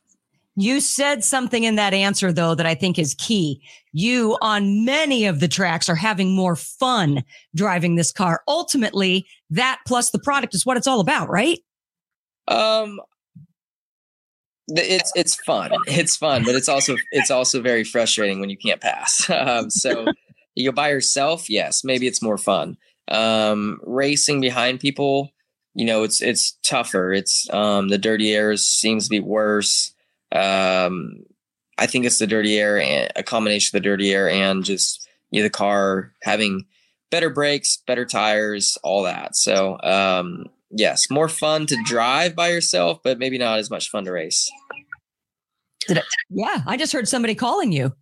You 0.60 0.80
said 0.80 1.22
something 1.22 1.62
in 1.62 1.76
that 1.76 1.94
answer, 1.94 2.32
though, 2.32 2.56
that 2.56 2.66
I 2.66 2.74
think 2.74 2.98
is 2.98 3.14
key. 3.14 3.62
You, 3.92 4.36
on 4.40 4.84
many 4.84 5.24
of 5.24 5.38
the 5.38 5.46
tracks, 5.46 5.88
are 5.88 5.94
having 5.94 6.34
more 6.34 6.56
fun 6.56 7.22
driving 7.54 7.94
this 7.94 8.10
car. 8.10 8.42
Ultimately, 8.48 9.24
that 9.50 9.78
plus 9.86 10.10
the 10.10 10.18
product 10.18 10.56
is 10.56 10.66
what 10.66 10.76
it's 10.76 10.88
all 10.88 10.98
about, 10.98 11.30
right? 11.30 11.60
Um, 12.48 12.98
it's 14.66 15.12
it's 15.14 15.36
fun. 15.36 15.70
It's 15.86 16.16
fun, 16.16 16.42
but 16.44 16.56
it's 16.56 16.68
also 16.68 16.96
it's 17.12 17.30
also 17.30 17.62
very 17.62 17.84
frustrating 17.84 18.40
when 18.40 18.50
you 18.50 18.58
can't 18.58 18.80
pass. 18.80 19.30
Um, 19.38 19.70
so 19.70 20.06
you 20.56 20.70
go 20.70 20.74
by 20.74 20.88
yourself, 20.88 21.48
yes, 21.48 21.84
maybe 21.84 22.08
it's 22.08 22.20
more 22.20 22.36
fun. 22.36 22.76
Um, 23.06 23.78
racing 23.84 24.40
behind 24.40 24.80
people, 24.80 25.30
you 25.74 25.84
know, 25.84 26.02
it's 26.02 26.20
it's 26.20 26.58
tougher. 26.64 27.12
It's 27.12 27.48
um, 27.54 27.90
the 27.90 27.98
dirty 27.98 28.34
air 28.34 28.56
seems 28.56 29.04
to 29.04 29.10
be 29.10 29.20
worse. 29.20 29.94
Um, 30.32 31.24
I 31.78 31.86
think 31.86 32.04
it's 32.04 32.18
the 32.18 32.26
dirty 32.26 32.58
air 32.58 32.80
and 32.80 33.10
a 33.16 33.22
combination 33.22 33.76
of 33.76 33.82
the 33.82 33.88
dirty 33.88 34.12
air 34.12 34.28
and 34.28 34.64
just 34.64 35.08
you 35.30 35.40
know, 35.40 35.44
the 35.44 35.50
car 35.50 36.12
having 36.22 36.66
better 37.10 37.30
brakes, 37.30 37.82
better 37.86 38.04
tires, 38.04 38.76
all 38.82 39.02
that. 39.04 39.36
So 39.36 39.80
um, 39.82 40.46
yes, 40.70 41.10
more 41.10 41.28
fun 41.28 41.66
to 41.66 41.76
drive 41.84 42.34
by 42.34 42.48
yourself, 42.48 43.00
but 43.02 43.18
maybe 43.18 43.38
not 43.38 43.58
as 43.58 43.70
much 43.70 43.90
fun 43.90 44.04
to 44.04 44.12
race. 44.12 44.50
Did 45.86 45.98
I, 45.98 46.02
yeah, 46.30 46.62
I 46.66 46.76
just 46.76 46.92
heard 46.92 47.08
somebody 47.08 47.34
calling 47.34 47.72
you. 47.72 47.94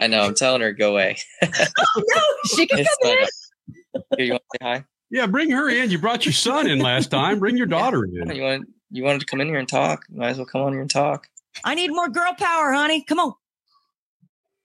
I 0.00 0.06
know. 0.06 0.22
I'm 0.22 0.34
telling 0.34 0.60
her 0.60 0.72
go 0.72 0.92
away. 0.92 1.16
oh, 1.42 1.48
no, 1.96 2.22
she 2.54 2.66
can 2.66 2.80
It's 2.80 2.96
come 3.02 3.12
in. 3.12 4.02
Here, 4.16 4.26
you 4.26 4.32
want 4.32 4.42
to 4.52 4.58
say 4.60 4.66
hi? 4.66 4.84
Yeah, 5.10 5.26
bring 5.26 5.50
her 5.50 5.68
in. 5.68 5.90
You 5.90 5.98
brought 5.98 6.24
your 6.24 6.32
son 6.32 6.68
in 6.68 6.78
last 6.78 7.10
time. 7.10 7.38
Bring 7.38 7.56
your 7.56 7.66
daughter 7.66 8.04
in. 8.04 8.30
You 8.30 8.42
want 8.42 8.68
you 8.90 9.04
wanted 9.04 9.20
to 9.20 9.26
come 9.26 9.40
in 9.40 9.48
here 9.48 9.58
and 9.58 9.68
talk? 9.68 10.04
You 10.08 10.18
might 10.18 10.30
as 10.30 10.36
well 10.36 10.46
come 10.46 10.62
on 10.62 10.72
here 10.72 10.80
and 10.80 10.90
talk. 10.90 11.28
I 11.64 11.74
need 11.74 11.90
more 11.90 12.08
girl 12.08 12.34
power, 12.34 12.72
honey. 12.72 13.02
Come 13.02 13.18
on. 13.18 13.34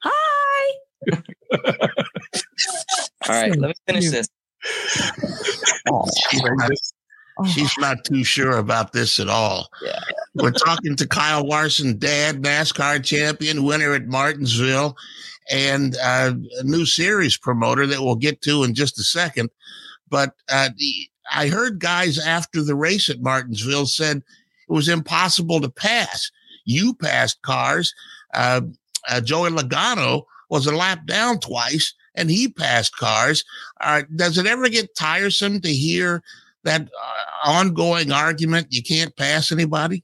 Hi. 0.03 0.73
All 3.27 3.30
right, 3.30 3.56
let 3.56 3.69
me 3.69 3.73
finish 3.88 4.10
this. 4.10 4.27
She's 7.47 7.77
not 7.77 8.03
too 8.06 8.23
sure 8.23 8.57
about 8.57 8.93
this 8.93 9.19
at 9.19 9.27
all. 9.27 9.68
Yeah. 9.84 9.99
We're 10.35 10.52
talking 10.52 10.95
to 10.95 11.07
Kyle 11.07 11.45
Larson, 11.45 11.97
dad, 11.97 12.41
NASCAR 12.41 13.03
champion, 13.03 13.65
winner 13.65 13.93
at 13.93 14.07
Martinsville, 14.07 14.95
and 15.52 15.95
uh, 16.02 16.34
a 16.60 16.64
new 16.64 16.85
series 16.85 17.38
promoter 17.38 17.85
that 17.88 18.02
we'll 18.02 18.15
get 18.15 18.41
to 18.43 18.64
in 18.64 18.73
just 18.73 18.97
a 18.99 19.03
second. 19.03 19.49
But 20.10 20.34
uh, 20.49 20.69
the- 20.77 21.10
I 21.35 21.49
heard 21.49 21.79
guys 21.79 22.17
after 22.17 22.63
the 22.63 22.75
race 22.75 23.09
at 23.09 23.21
Martinsville 23.21 23.87
said 23.87 24.17
it 24.17 24.71
was 24.71 24.87
impossible 24.87 25.59
to 25.61 25.69
pass. 25.69 26.31
You 26.63 26.93
passed 26.93 27.41
cars. 27.41 27.93
Uh, 28.33 28.61
uh, 29.07 29.21
Joey 29.21 29.51
Logano 29.51 30.23
was 30.49 30.65
a 30.65 30.75
lap 30.75 31.05
down 31.05 31.39
twice, 31.39 31.93
and 32.15 32.29
he 32.31 32.47
passed 32.47 32.95
cars. 32.95 33.43
Uh, 33.81 34.03
does 34.15 34.37
it 34.37 34.47
ever 34.47 34.69
get 34.69 34.95
tiresome 34.95 35.61
to 35.61 35.69
hear 35.69 36.23
that 36.63 36.81
uh, 36.81 37.49
ongoing 37.49 38.11
argument? 38.11 38.67
You 38.71 38.81
can't 38.81 39.15
pass 39.15 39.51
anybody. 39.51 40.03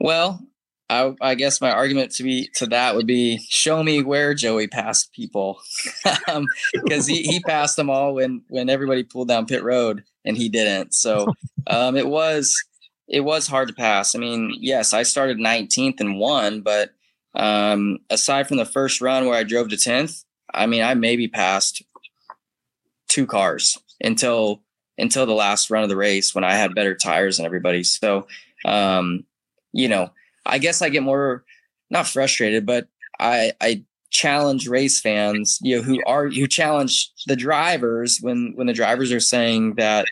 Well, 0.00 0.40
I, 0.88 1.14
I 1.20 1.34
guess 1.34 1.60
my 1.60 1.70
argument 1.70 2.12
to 2.12 2.22
be 2.22 2.48
to 2.54 2.66
that 2.66 2.94
would 2.94 3.06
be 3.06 3.38
show 3.48 3.82
me 3.82 4.02
where 4.02 4.34
Joey 4.34 4.68
passed 4.68 5.12
people, 5.12 5.58
because 6.72 7.06
he, 7.06 7.22
he 7.22 7.40
passed 7.40 7.76
them 7.76 7.90
all 7.90 8.14
when 8.14 8.42
when 8.48 8.68
everybody 8.68 9.02
pulled 9.02 9.28
down 9.28 9.46
pit 9.46 9.64
road 9.64 10.04
and 10.24 10.36
he 10.36 10.48
didn't. 10.48 10.94
So 10.94 11.26
um, 11.66 11.96
it 11.96 12.06
was 12.06 12.62
it 13.08 13.20
was 13.20 13.46
hard 13.46 13.68
to 13.68 13.74
pass. 13.74 14.14
I 14.14 14.18
mean, 14.18 14.54
yes, 14.60 14.92
I 14.92 15.02
started 15.02 15.38
19th 15.38 16.00
and 16.00 16.18
won, 16.18 16.60
but 16.60 16.90
um, 17.34 17.98
aside 18.10 18.48
from 18.48 18.56
the 18.56 18.64
first 18.64 19.00
run 19.00 19.26
where 19.26 19.38
I 19.38 19.44
drove 19.44 19.68
to 19.68 19.76
10th, 19.76 20.24
I 20.52 20.66
mean, 20.66 20.82
I 20.82 20.94
maybe 20.94 21.28
passed 21.28 21.82
two 23.08 23.26
cars 23.26 23.78
until 24.00 24.62
until 24.98 25.26
the 25.26 25.32
last 25.32 25.70
run 25.70 25.82
of 25.82 25.88
the 25.88 25.96
race 25.96 26.34
when 26.34 26.44
I 26.44 26.54
had 26.54 26.74
better 26.74 26.94
tires 26.94 27.36
than 27.36 27.46
everybody. 27.46 27.82
So, 27.84 28.26
um, 28.64 29.24
you 29.72 29.88
know, 29.88 30.10
I 30.46 30.58
guess 30.58 30.82
I 30.82 30.88
get 30.88 31.02
more 31.02 31.44
not 31.90 32.06
frustrated, 32.06 32.66
but 32.66 32.88
I 33.18 33.52
I 33.60 33.84
challenge 34.10 34.68
race 34.68 35.00
fans, 35.00 35.58
you 35.62 35.76
know, 35.76 35.82
who 35.82 36.02
are 36.06 36.28
who 36.28 36.46
challenge 36.46 37.10
the 37.26 37.36
drivers 37.36 38.18
when 38.20 38.52
when 38.54 38.66
the 38.66 38.72
drivers 38.72 39.12
are 39.12 39.20
saying 39.20 39.74
that 39.74 40.06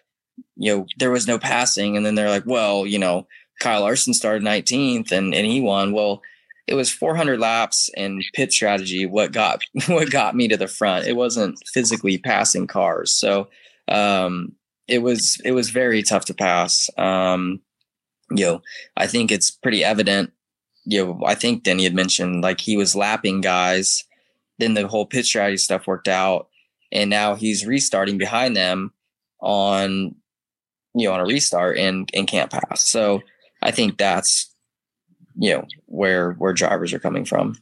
you 0.56 0.74
know 0.74 0.86
there 0.98 1.10
was 1.10 1.26
no 1.26 1.38
passing, 1.38 1.96
and 1.96 2.04
then 2.04 2.14
they're 2.14 2.30
like, 2.30 2.46
well, 2.46 2.86
you 2.86 2.98
know, 2.98 3.26
Kyle 3.60 3.80
Larson 3.80 4.14
started 4.14 4.42
19th 4.42 5.12
and 5.12 5.34
and 5.34 5.46
he 5.46 5.60
won. 5.60 5.92
Well, 5.92 6.22
it 6.66 6.74
was 6.74 6.90
400 6.90 7.38
laps 7.38 7.90
and 7.96 8.22
pit 8.34 8.52
strategy 8.52 9.06
what 9.06 9.32
got 9.32 9.60
what 9.86 10.10
got 10.10 10.34
me 10.36 10.48
to 10.48 10.56
the 10.56 10.68
front. 10.68 11.06
It 11.06 11.16
wasn't 11.16 11.58
physically 11.72 12.18
passing 12.18 12.66
cars, 12.66 13.12
so 13.12 13.48
um, 13.88 14.52
it 14.88 14.98
was 14.98 15.40
it 15.44 15.52
was 15.52 15.70
very 15.70 16.02
tough 16.02 16.24
to 16.26 16.34
pass. 16.34 16.88
Um, 16.98 17.60
you 18.36 18.44
know, 18.44 18.62
I 18.96 19.06
think 19.06 19.30
it's 19.30 19.50
pretty 19.50 19.84
evident. 19.84 20.32
You 20.84 21.04
know, 21.04 21.22
I 21.24 21.34
think 21.34 21.62
Denny 21.62 21.84
had 21.84 21.94
mentioned 21.94 22.42
like 22.42 22.60
he 22.60 22.76
was 22.76 22.96
lapping 22.96 23.40
guys, 23.40 24.04
then 24.58 24.74
the 24.74 24.86
whole 24.86 25.06
pit 25.06 25.24
strategy 25.24 25.56
stuff 25.56 25.86
worked 25.86 26.08
out, 26.08 26.48
and 26.92 27.10
now 27.10 27.34
he's 27.34 27.66
restarting 27.66 28.18
behind 28.18 28.56
them 28.56 28.92
on 29.40 30.14
you 30.94 31.08
know 31.08 31.14
on 31.14 31.20
a 31.20 31.24
restart 31.24 31.78
and 31.78 32.10
and 32.14 32.26
can't 32.26 32.50
pass. 32.50 32.88
So 32.88 33.22
I 33.62 33.70
think 33.70 33.98
that's 33.98 34.54
you 35.36 35.52
know 35.54 35.64
where 35.86 36.32
where 36.32 36.52
drivers 36.52 36.92
are 36.92 36.98
coming 36.98 37.24
from. 37.24 37.56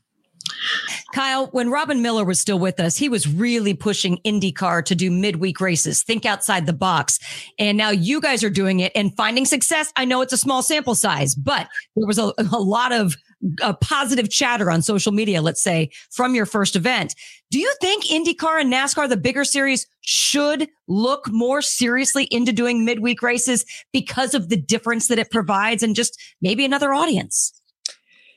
Kyle, 1.12 1.46
when 1.48 1.70
Robin 1.70 2.02
Miller 2.02 2.24
was 2.24 2.40
still 2.40 2.58
with 2.58 2.80
us, 2.80 2.96
he 2.96 3.08
was 3.08 3.28
really 3.28 3.74
pushing 3.74 4.18
IndyCar 4.24 4.84
to 4.86 4.94
do 4.94 5.10
midweek 5.10 5.60
races, 5.60 6.02
think 6.02 6.24
outside 6.24 6.66
the 6.66 6.72
box. 6.72 7.18
And 7.58 7.76
now 7.76 7.90
you 7.90 8.20
guys 8.20 8.42
are 8.42 8.50
doing 8.50 8.80
it 8.80 8.92
and 8.94 9.14
finding 9.16 9.44
success. 9.44 9.92
I 9.96 10.04
know 10.04 10.22
it's 10.22 10.32
a 10.32 10.38
small 10.38 10.62
sample 10.62 10.94
size, 10.94 11.34
but 11.34 11.68
there 11.96 12.06
was 12.06 12.18
a, 12.18 12.32
a 12.38 12.58
lot 12.58 12.92
of 12.92 13.16
uh, 13.60 13.72
positive 13.74 14.30
chatter 14.30 14.70
on 14.70 14.82
social 14.82 15.12
media, 15.12 15.42
let's 15.42 15.62
say, 15.62 15.90
from 16.10 16.34
your 16.34 16.46
first 16.46 16.76
event. 16.76 17.14
Do 17.50 17.58
you 17.58 17.72
think 17.80 18.04
IndyCar 18.04 18.60
and 18.60 18.72
NASCAR, 18.72 19.08
the 19.08 19.16
bigger 19.16 19.44
series, 19.44 19.86
should 20.00 20.68
look 20.88 21.30
more 21.30 21.60
seriously 21.60 22.24
into 22.30 22.52
doing 22.52 22.84
midweek 22.84 23.22
races 23.22 23.64
because 23.92 24.34
of 24.34 24.48
the 24.48 24.56
difference 24.56 25.08
that 25.08 25.18
it 25.18 25.30
provides 25.30 25.82
and 25.82 25.94
just 25.94 26.18
maybe 26.40 26.64
another 26.64 26.94
audience? 26.94 27.52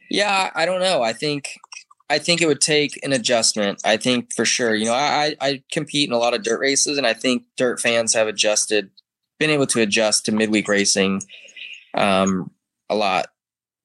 Yeah, 0.10 0.52
I 0.54 0.66
don't 0.66 0.82
know. 0.82 1.02
I 1.02 1.14
think 1.14 1.58
I 2.10 2.20
think 2.20 2.42
it 2.42 2.48
would 2.48 2.62
take 2.62 3.04
an 3.04 3.14
adjustment. 3.14 3.82
I 3.84 3.98
think 3.98 4.34
for 4.34 4.46
sure. 4.46 4.76
You 4.76 4.86
know, 4.86 4.94
I 4.94 5.36
I 5.42 5.64
compete 5.72 6.08
in 6.08 6.14
a 6.14 6.20
lot 6.20 6.34
of 6.34 6.44
dirt 6.44 6.60
races, 6.60 6.98
and 6.98 7.08
I 7.08 7.14
think 7.14 7.44
dirt 7.58 7.80
fans 7.80 8.14
have 8.14 8.28
adjusted, 8.28 8.90
been 9.40 9.50
able 9.50 9.68
to 9.68 9.82
adjust 9.82 10.26
to 10.26 10.32
midweek 10.32 10.68
racing, 10.68 11.24
um, 11.96 12.52
a 12.90 12.96
lot 12.96 13.28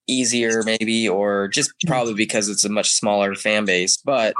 easier 0.07 0.63
maybe, 0.65 1.09
or 1.09 1.49
just 1.49 1.73
probably 1.87 2.15
because 2.15 2.49
it's 2.49 2.65
a 2.65 2.69
much 2.69 2.91
smaller 2.91 3.35
fan 3.35 3.65
base. 3.65 3.97
But 3.97 4.35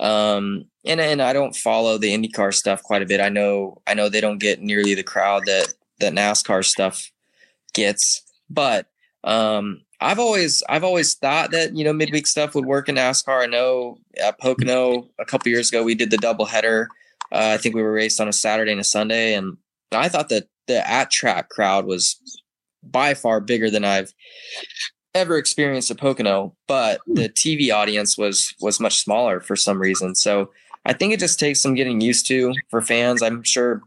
um, 0.00 0.64
and 0.86 1.00
and 1.00 1.20
I 1.20 1.32
don't 1.34 1.54
follow 1.54 1.98
the 1.98 2.16
IndyCar 2.16 2.54
stuff 2.54 2.82
quite 2.82 3.02
a 3.02 3.06
bit. 3.06 3.20
I 3.20 3.28
know 3.28 3.82
I 3.86 3.94
know 3.94 4.08
they 4.08 4.22
don't 4.22 4.38
get 4.38 4.62
nearly 4.62 4.94
the 4.94 5.02
crowd 5.02 5.44
that 5.46 5.74
that 6.00 6.14
NASCAR 6.14 6.64
stuff 6.64 7.10
gets, 7.74 8.22
but 8.48 8.86
um 9.24 9.82
I've 10.00 10.18
always 10.18 10.62
I've 10.68 10.84
always 10.84 11.14
thought 11.14 11.50
that 11.50 11.76
you 11.76 11.84
know 11.84 11.92
midweek 11.92 12.26
stuff 12.26 12.54
would 12.54 12.66
work 12.66 12.88
in 12.88 12.96
NASCAR. 12.96 13.42
I 13.42 13.46
know 13.46 13.98
at 14.22 14.38
Pocono 14.38 15.08
a 15.18 15.24
couple 15.24 15.50
years 15.50 15.68
ago 15.68 15.82
we 15.82 15.94
did 15.94 16.10
the 16.10 16.18
double 16.18 16.44
header. 16.44 16.88
Uh, 17.32 17.50
I 17.54 17.56
think 17.58 17.74
we 17.74 17.82
were 17.82 17.92
raced 17.92 18.20
on 18.20 18.28
a 18.28 18.32
Saturday 18.32 18.72
and 18.72 18.80
a 18.80 18.84
Sunday, 18.84 19.34
and 19.34 19.56
I 19.92 20.08
thought 20.08 20.28
that 20.30 20.48
the 20.66 20.88
at 20.88 21.10
track 21.10 21.48
crowd 21.48 21.86
was 21.86 22.16
by 22.82 23.14
far 23.14 23.40
bigger 23.40 23.70
than 23.70 23.84
I've 23.84 24.14
ever 25.14 25.36
experienced 25.36 25.90
at 25.90 25.98
Pocono. 25.98 26.54
But 26.68 27.00
the 27.06 27.28
TV 27.28 27.72
audience 27.74 28.16
was 28.16 28.54
was 28.60 28.80
much 28.80 28.98
smaller 28.98 29.40
for 29.40 29.56
some 29.56 29.80
reason. 29.80 30.14
So 30.14 30.50
I 30.84 30.92
think 30.92 31.12
it 31.12 31.20
just 31.20 31.40
takes 31.40 31.60
some 31.60 31.74
getting 31.74 32.00
used 32.00 32.26
to 32.28 32.54
for 32.70 32.80
fans. 32.80 33.20
I'm 33.20 33.42
sure 33.42 33.82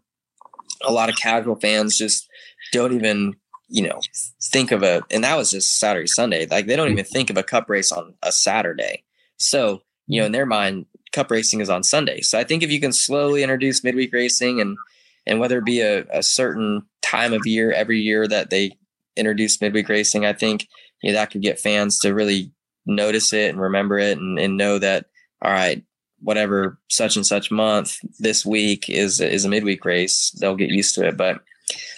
a 0.83 0.91
lot 0.91 1.09
of 1.09 1.15
casual 1.15 1.55
fans 1.55 1.97
just 1.97 2.27
don't 2.73 2.93
even 2.93 3.35
you 3.71 3.81
know 3.81 3.99
think 4.41 4.71
of 4.71 4.83
a 4.83 5.01
and 5.09 5.23
that 5.23 5.37
was 5.37 5.51
just 5.51 5.79
saturday 5.79 6.07
sunday 6.07 6.45
like 6.47 6.67
they 6.67 6.75
don't 6.75 6.91
even 6.91 7.05
think 7.05 7.29
of 7.29 7.37
a 7.37 7.43
cup 7.43 7.69
race 7.69 7.91
on 7.91 8.13
a 8.23 8.31
saturday. 8.31 9.03
So 9.37 9.81
you 10.07 10.19
know 10.19 10.25
in 10.25 10.31
their 10.31 10.45
mind 10.45 10.85
cup 11.11 11.31
racing 11.31 11.61
is 11.61 11.69
on 11.69 11.83
sunday. 11.83 12.21
So 12.21 12.37
i 12.37 12.43
think 12.43 12.63
if 12.63 12.71
you 12.71 12.79
can 12.79 12.93
slowly 12.93 13.43
introduce 13.43 13.83
midweek 13.83 14.13
racing 14.13 14.61
and 14.61 14.77
and 15.25 15.39
whether 15.39 15.59
it 15.59 15.65
be 15.65 15.81
a, 15.81 16.03
a 16.11 16.23
certain 16.23 16.83
time 17.01 17.33
of 17.33 17.45
year 17.45 17.71
every 17.71 17.99
year 17.99 18.27
that 18.27 18.49
they 18.49 18.77
introduce 19.15 19.59
midweek 19.59 19.89
racing 19.89 20.25
i 20.25 20.33
think 20.33 20.67
you 21.01 21.11
know, 21.11 21.17
that 21.17 21.31
could 21.31 21.41
get 21.41 21.59
fans 21.59 21.99
to 21.99 22.13
really 22.13 22.51
notice 22.85 23.33
it 23.33 23.49
and 23.49 23.59
remember 23.59 23.99
it 23.99 24.17
and, 24.17 24.39
and 24.39 24.57
know 24.57 24.79
that 24.79 25.07
all 25.41 25.51
right 25.51 25.83
whatever 26.21 26.79
such 26.87 27.15
and 27.15 27.25
such 27.25 27.51
month 27.51 27.97
this 28.19 28.45
week 28.45 28.89
is 28.89 29.19
is 29.19 29.43
a 29.43 29.49
midweek 29.49 29.83
race. 29.83 30.31
They'll 30.39 30.55
get 30.55 30.69
used 30.69 30.95
to 30.95 31.07
it. 31.07 31.17
But 31.17 31.41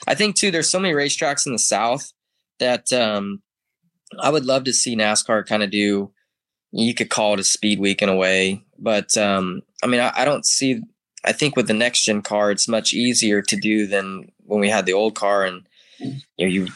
I 0.08 0.16
think 0.16 0.36
too, 0.36 0.52
there's 0.52 0.70
so 0.70 0.80
many 0.80 0.94
racetracks 0.94 1.46
in 1.46 1.54
the 1.54 1.60
South 1.60 2.12
that 2.60 2.92
um, 2.94 3.42
I 4.20 4.30
would 4.30 4.46
love 4.46 4.64
to 4.66 4.74
see 4.74 4.96
NASCAR 4.96 5.46
kind 5.46 5.64
of 5.64 5.72
do. 5.72 6.12
You 6.72 6.94
could 6.94 7.10
call 7.10 7.34
it 7.34 7.40
a 7.40 7.44
speed 7.44 7.80
week 7.80 8.02
in 8.02 8.10
a 8.10 8.16
way, 8.16 8.64
but 8.80 9.16
um, 9.18 9.62
I 9.84 9.88
mean, 9.88 10.00
I, 10.00 10.12
I, 10.16 10.26
don't 10.26 10.46
see. 10.46 10.82
I 11.24 11.32
think 11.32 11.56
with 11.56 11.68
the 11.68 11.74
next 11.74 12.04
gen 12.04 12.24
car, 12.24 12.50
it's 12.50 12.68
much 12.68 12.94
easier 12.94 13.44
to 13.44 13.56
do 13.56 13.86
than 13.86 14.32
when 14.46 14.60
we 14.60 14.70
had 14.70 14.88
the 14.88 14.94
old 14.94 15.14
car, 15.14 15.46
and 15.46 15.68
you 16.00 16.16
know, 16.40 16.48
you 16.48 16.68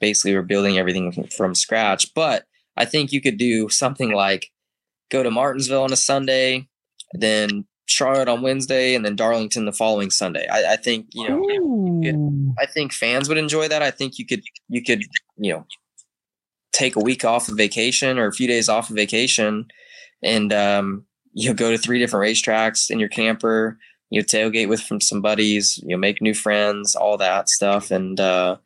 basically 0.00 0.34
were 0.34 0.42
building 0.42 0.78
everything 0.78 1.28
from 1.36 1.54
scratch. 1.54 2.12
But 2.12 2.46
I 2.76 2.86
think 2.86 3.12
you 3.12 3.20
could 3.20 3.38
do 3.38 3.68
something 3.68 4.10
like 4.12 4.50
go 5.10 5.22
to 5.22 5.30
Martinsville 5.30 5.84
on 5.84 5.92
a 5.92 5.96
Sunday, 5.96 6.66
then 7.12 7.66
Charlotte 7.86 8.28
on 8.28 8.42
Wednesday 8.42 8.94
and 8.94 9.04
then 9.04 9.16
Darlington 9.16 9.64
the 9.64 9.72
following 9.72 10.10
Sunday. 10.10 10.46
I, 10.48 10.72
I 10.72 10.76
think 10.76 11.06
you 11.12 11.28
know, 12.02 12.54
I 12.58 12.66
think 12.66 12.92
fans 12.92 13.28
would 13.28 13.38
enjoy 13.38 13.68
that. 13.68 13.82
I 13.82 13.90
think 13.90 14.18
you 14.18 14.26
could 14.26 14.42
you 14.68 14.82
could 14.82 15.02
you 15.36 15.52
know 15.52 15.66
take 16.72 16.96
a 16.96 17.00
week 17.00 17.24
off 17.24 17.48
of 17.48 17.56
vacation 17.56 18.18
or 18.18 18.26
a 18.26 18.32
few 18.32 18.48
days 18.48 18.68
off 18.68 18.90
of 18.90 18.96
vacation, 18.96 19.68
and 20.22 20.52
um, 20.52 21.06
you 21.32 21.54
go 21.54 21.70
to 21.70 21.78
three 21.78 21.98
different 21.98 22.24
racetracks 22.24 22.90
in 22.90 22.98
your 22.98 23.08
camper. 23.08 23.78
You 24.10 24.22
tailgate 24.22 24.68
with 24.68 24.82
from 24.82 25.00
some 25.00 25.22
buddies. 25.22 25.78
You 25.78 25.90
know, 25.90 25.96
make 25.96 26.20
new 26.20 26.34
friends, 26.34 26.96
all 26.96 27.16
that 27.18 27.48
stuff, 27.48 27.92
and 27.92 28.18
uh, 28.18 28.56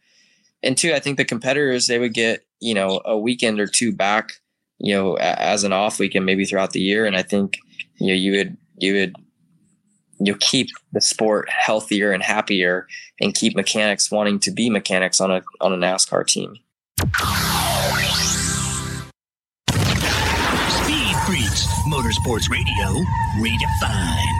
and 0.63 0.77
two, 0.77 0.95
I 0.95 0.99
think 0.99 1.19
the 1.19 1.25
competitors 1.27 1.87
they 1.87 1.99
would 1.99 2.15
get 2.15 2.47
you 2.59 2.73
know 2.75 3.03
a 3.05 3.19
weekend 3.19 3.61
or 3.61 3.67
two 3.67 3.93
back, 3.93 4.41
you 4.79 4.95
know, 4.95 5.15
as 5.17 5.63
an 5.65 5.75
off 5.75 5.99
weekend 5.99 6.25
maybe 6.25 6.47
throughout 6.47 6.73
the 6.73 6.81
year, 6.81 7.05
and 7.05 7.17
I 7.17 7.23
think 7.23 7.59
you 7.97 8.09
know 8.09 8.15
you 8.15 8.33
would 8.33 8.57
you 8.83 8.95
would 8.95 9.17
you'll 10.21 10.37
keep 10.39 10.69
the 10.93 11.01
sport 11.01 11.49
healthier 11.49 12.13
and 12.13 12.23
happier 12.23 12.87
and 13.21 13.35
keep 13.35 13.57
mechanics 13.57 14.11
wanting 14.11 14.39
to 14.41 14.51
be 14.51 14.71
mechanics 14.71 15.21
on 15.21 15.31
a 15.31 15.43
on 15.61 15.73
a 15.73 15.77
NASCAR 15.77 16.27
team. 16.27 16.57
Speed 20.69 21.17
Freaks, 21.27 21.67
Motorsports 21.89 22.51
Radio, 22.51 23.05
redefined. 23.39 24.40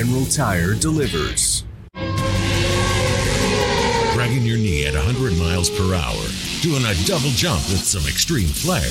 General 0.00 0.24
Tire 0.24 0.72
delivers. 0.72 1.62
Dragging 4.14 4.46
your 4.46 4.56
knee 4.56 4.86
at 4.86 4.94
100 4.94 5.36
miles 5.36 5.68
per 5.68 5.92
hour, 5.92 6.24
doing 6.62 6.86
a 6.88 6.96
double 7.04 7.28
jump 7.36 7.60
with 7.68 7.84
some 7.84 8.08
extreme 8.08 8.48
flair. 8.48 8.88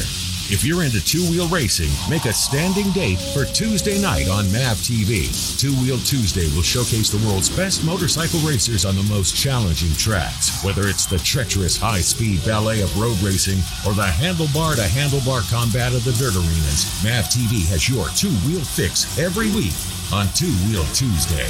If 0.53 0.63
you're 0.63 0.83
into 0.83 1.03
two 1.03 1.25
wheel 1.33 1.47
racing, 1.47 1.89
make 2.13 2.25
a 2.25 2.33
standing 2.33 2.91
date 2.91 3.17
for 3.33 3.45
Tuesday 3.45 3.99
night 3.99 4.29
on 4.29 4.51
MAV 4.53 4.77
TV. 4.85 5.33
Two 5.57 5.73
Wheel 5.81 5.97
Tuesday 5.97 6.45
will 6.55 6.61
showcase 6.61 7.09
the 7.09 7.25
world's 7.27 7.49
best 7.49 7.83
motorcycle 7.83 8.41
racers 8.41 8.85
on 8.85 8.95
the 8.95 9.09
most 9.09 9.35
challenging 9.35 9.93
tracks. 9.97 10.63
Whether 10.63 10.87
it's 10.87 11.07
the 11.07 11.17
treacherous 11.17 11.75
high 11.75 12.01
speed 12.01 12.45
ballet 12.45 12.81
of 12.81 12.95
road 13.01 13.17
racing 13.25 13.57
or 13.81 13.97
the 13.97 14.13
handlebar 14.13 14.75
to 14.75 14.85
handlebar 14.85 15.41
combat 15.49 15.93
of 15.93 16.05
the 16.05 16.13
dirt 16.13 16.37
arenas, 16.37 16.85
MAV 17.03 17.25
TV 17.33 17.65
has 17.65 17.89
your 17.89 18.09
two 18.09 18.33
wheel 18.45 18.61
fix 18.61 19.17
every 19.17 19.49
week 19.57 19.73
on 20.11 20.27
Two 20.33 20.51
Wheel 20.67 20.83
Tuesday. 20.93 21.47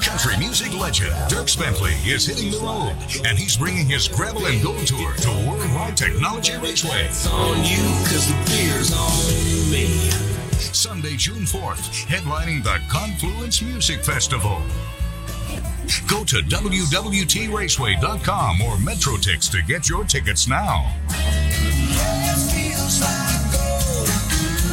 Country 0.00 0.36
music 0.38 0.72
legend 0.78 1.12
Dierks 1.28 1.58
Bentley 1.58 1.92
is 2.06 2.26
hitting 2.26 2.50
the 2.50 2.58
road, 2.58 2.94
and 3.26 3.38
he's 3.38 3.56
bringing 3.56 3.86
his 3.86 4.06
Gravel 4.08 4.44
and 4.46 4.62
Gold 4.62 4.86
Tour 4.86 5.12
to 5.14 5.28
Worldwide 5.48 5.96
Technology 5.96 6.56
Raceway. 6.58 7.06
It's 7.06 7.26
on 7.26 7.56
you, 7.64 7.82
cause 8.06 8.28
the 8.28 8.34
beer's 8.46 8.92
on 8.92 9.70
me. 9.70 10.10
Sunday, 10.72 11.16
June 11.16 11.42
4th, 11.44 12.06
headlining 12.06 12.62
the 12.62 12.78
Confluence 12.88 13.62
Music 13.62 14.04
Festival. 14.04 14.62
Go 16.06 16.22
to 16.24 16.36
WWTRaceway.com 16.36 18.62
or 18.62 18.76
MetroTix 18.76 19.50
to 19.50 19.60
get 19.62 19.88
your 19.88 20.04
tickets 20.04 20.46
now. 20.46 20.84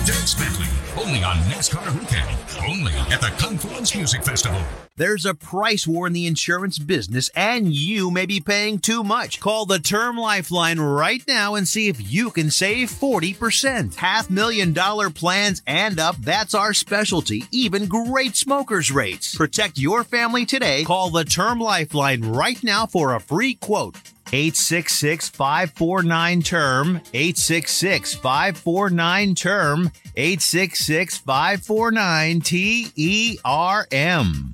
Dierks 0.06 0.36
Bentley, 0.38 0.68
only 1.08 1.24
on 1.24 1.38
NASCAR 1.38 1.98
Weekend, 1.98 2.38
only 2.68 2.92
at 3.14 3.22
the 3.22 3.32
Confluence 3.38 3.96
Music 3.96 4.26
Festival. 4.26 4.62
There's 4.98 5.26
a 5.26 5.34
price 5.34 5.88
war 5.88 6.08
in 6.08 6.12
the 6.12 6.28
insurance 6.28 6.80
business, 6.80 7.30
and 7.34 7.74
you 7.74 8.12
may 8.12 8.26
be 8.26 8.42
paying 8.42 8.80
too 8.80 9.06
much. 9.06 9.40
Call 9.40 9.66
the 9.66 9.80
Term 9.80 10.18
Lifeline 10.18 10.82
right 10.82 11.22
now 11.26 11.56
and 11.56 11.66
see 11.66 11.88
if 11.88 12.12
you 12.12 12.30
can 12.30 12.52
save 12.52 12.90
40%. 12.90 13.96
Half 13.96 14.30
million 14.30 14.74
dollar 14.74 15.10
plans 15.10 15.62
and 15.66 15.98
up, 15.98 16.18
that's 16.18 16.54
our 16.54 16.74
specialty. 16.74 17.46
Even 17.52 17.86
great 17.86 18.36
smokers' 18.36 18.92
rates. 18.92 19.34
Protect 19.34 19.78
your 19.78 20.04
family 20.04 20.46
today. 20.46 20.84
Call 20.84 21.10
the 21.10 21.24
Term 21.24 21.60
Lifeline 21.60 22.34
right 22.34 22.62
now 22.64 22.86
for 22.86 23.16
a 23.16 23.22
free 23.22 23.54
quote. 23.54 23.96
866 24.34 25.30
549 25.30 26.42
term. 26.44 27.02
866 27.14 28.16
549 28.16 29.36
term. 29.36 29.92
866 30.16 31.18
549 31.20 32.42
T 32.42 32.92
E 32.96 33.38
R 33.46 33.88
M 33.92 34.54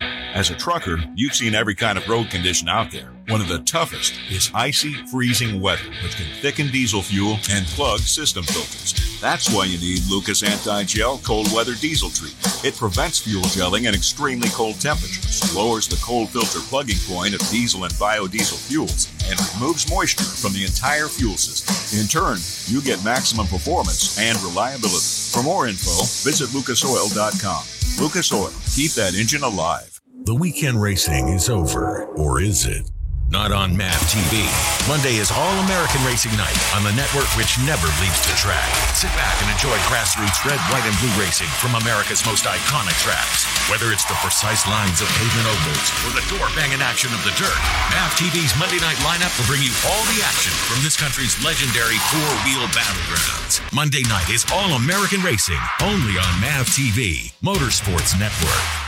As 0.00 0.50
a 0.50 0.54
trucker, 0.54 0.98
you've 1.14 1.34
seen 1.34 1.54
every 1.54 1.74
kind 1.74 1.98
of 1.98 2.08
road 2.08 2.30
condition 2.30 2.68
out 2.68 2.90
there. 2.92 3.10
One 3.28 3.42
of 3.42 3.48
the 3.48 3.58
toughest 3.58 4.14
is 4.30 4.50
icy, 4.54 4.94
freezing 5.10 5.60
weather, 5.60 5.84
which 6.02 6.16
can 6.16 6.24
thicken 6.40 6.68
diesel 6.68 7.02
fuel 7.02 7.38
and 7.50 7.66
plug 7.66 8.00
system 8.00 8.42
filters. 8.42 9.20
That's 9.20 9.52
why 9.54 9.66
you 9.66 9.76
need 9.76 10.00
Lucas 10.08 10.42
Anti-Gel 10.42 11.18
Cold 11.18 11.52
Weather 11.52 11.74
Diesel 11.74 12.08
Treatment. 12.08 12.64
It 12.64 12.74
prevents 12.74 13.18
fuel 13.18 13.42
gelling 13.44 13.84
at 13.84 13.94
extremely 13.94 14.48
cold 14.50 14.80
temperatures, 14.80 15.54
lowers 15.54 15.86
the 15.86 16.00
cold 16.02 16.30
filter 16.30 16.60
plugging 16.70 16.96
point 17.06 17.34
of 17.34 17.40
diesel 17.50 17.84
and 17.84 17.92
biodiesel 17.94 18.66
fuels, 18.66 19.12
and 19.28 19.38
removes 19.52 19.90
moisture 19.90 20.24
from 20.24 20.54
the 20.54 20.64
entire 20.64 21.08
fuel 21.08 21.36
system. 21.36 22.00
In 22.00 22.06
turn, 22.08 22.38
you 22.64 22.80
get 22.80 23.04
maximum 23.04 23.46
performance 23.46 24.18
and 24.18 24.40
reliability. 24.40 25.04
For 25.36 25.42
more 25.42 25.68
info, 25.68 26.00
visit 26.24 26.48
lucasoil.com. 26.56 28.02
Lucas 28.02 28.32
Oil, 28.32 28.52
keep 28.74 28.92
that 28.92 29.14
engine 29.14 29.42
alive. 29.42 30.00
The 30.24 30.34
weekend 30.34 30.80
racing 30.80 31.28
is 31.28 31.50
over, 31.50 32.06
or 32.06 32.40
is 32.40 32.64
it? 32.64 32.90
Not 33.28 33.52
on 33.52 33.76
MAV 33.76 34.00
TV. 34.08 34.40
Monday 34.88 35.20
is 35.20 35.28
All 35.28 35.52
American 35.68 36.00
Racing 36.00 36.32
Night 36.40 36.56
on 36.72 36.80
the 36.80 36.96
network 36.96 37.28
which 37.36 37.60
never 37.68 37.84
leaves 38.00 38.24
the 38.24 38.32
track. 38.40 38.64
Sit 38.96 39.12
back 39.20 39.36
and 39.44 39.52
enjoy 39.52 39.76
grassroots 39.84 40.40
red, 40.48 40.56
white, 40.72 40.88
and 40.88 40.96
blue 40.96 41.12
racing 41.20 41.52
from 41.60 41.76
America's 41.76 42.24
most 42.24 42.48
iconic 42.48 42.96
tracks. 43.04 43.44
Whether 43.68 43.92
it's 43.92 44.08
the 44.08 44.16
precise 44.24 44.64
lines 44.64 45.04
of 45.04 45.12
pavement 45.20 45.44
ovals 45.44 45.88
or 46.08 46.16
the 46.16 46.24
door 46.32 46.48
banging 46.56 46.80
action 46.80 47.12
of 47.12 47.20
the 47.20 47.36
dirt, 47.36 47.60
MAV 47.92 48.16
TV's 48.16 48.56
Monday 48.56 48.80
night 48.80 48.96
lineup 49.04 49.36
will 49.36 49.44
bring 49.44 49.60
you 49.60 49.76
all 49.84 50.04
the 50.08 50.24
action 50.24 50.56
from 50.64 50.80
this 50.80 50.96
country's 50.96 51.36
legendary 51.44 52.00
four 52.08 52.32
wheel 52.48 52.64
battlegrounds. 52.72 53.60
Monday 53.76 54.08
night 54.08 54.32
is 54.32 54.48
All 54.56 54.72
American 54.80 55.20
Racing, 55.20 55.60
only 55.84 56.16
on 56.16 56.32
MAV 56.40 56.64
TV, 56.72 57.36
Motorsports 57.44 58.16
Network. 58.16 58.87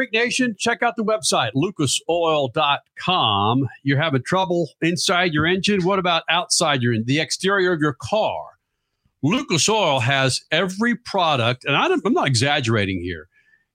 Freak 0.00 0.14
Nation, 0.14 0.56
check 0.58 0.82
out 0.82 0.96
the 0.96 1.04
website, 1.04 1.50
lucasoil.com. 1.54 3.68
You're 3.82 4.00
having 4.00 4.22
trouble 4.22 4.70
inside 4.80 5.34
your 5.34 5.44
engine. 5.44 5.84
What 5.84 5.98
about 5.98 6.22
outside 6.30 6.80
your 6.80 6.94
the 7.04 7.20
exterior 7.20 7.74
of 7.74 7.82
your 7.82 7.98
car? 8.00 8.44
Lucas 9.22 9.68
Oil 9.68 10.00
has 10.00 10.40
every 10.50 10.96
product, 10.96 11.66
and 11.66 11.76
I 11.76 11.84
am 11.84 12.00
not 12.14 12.26
exaggerating 12.26 13.02
here. 13.02 13.28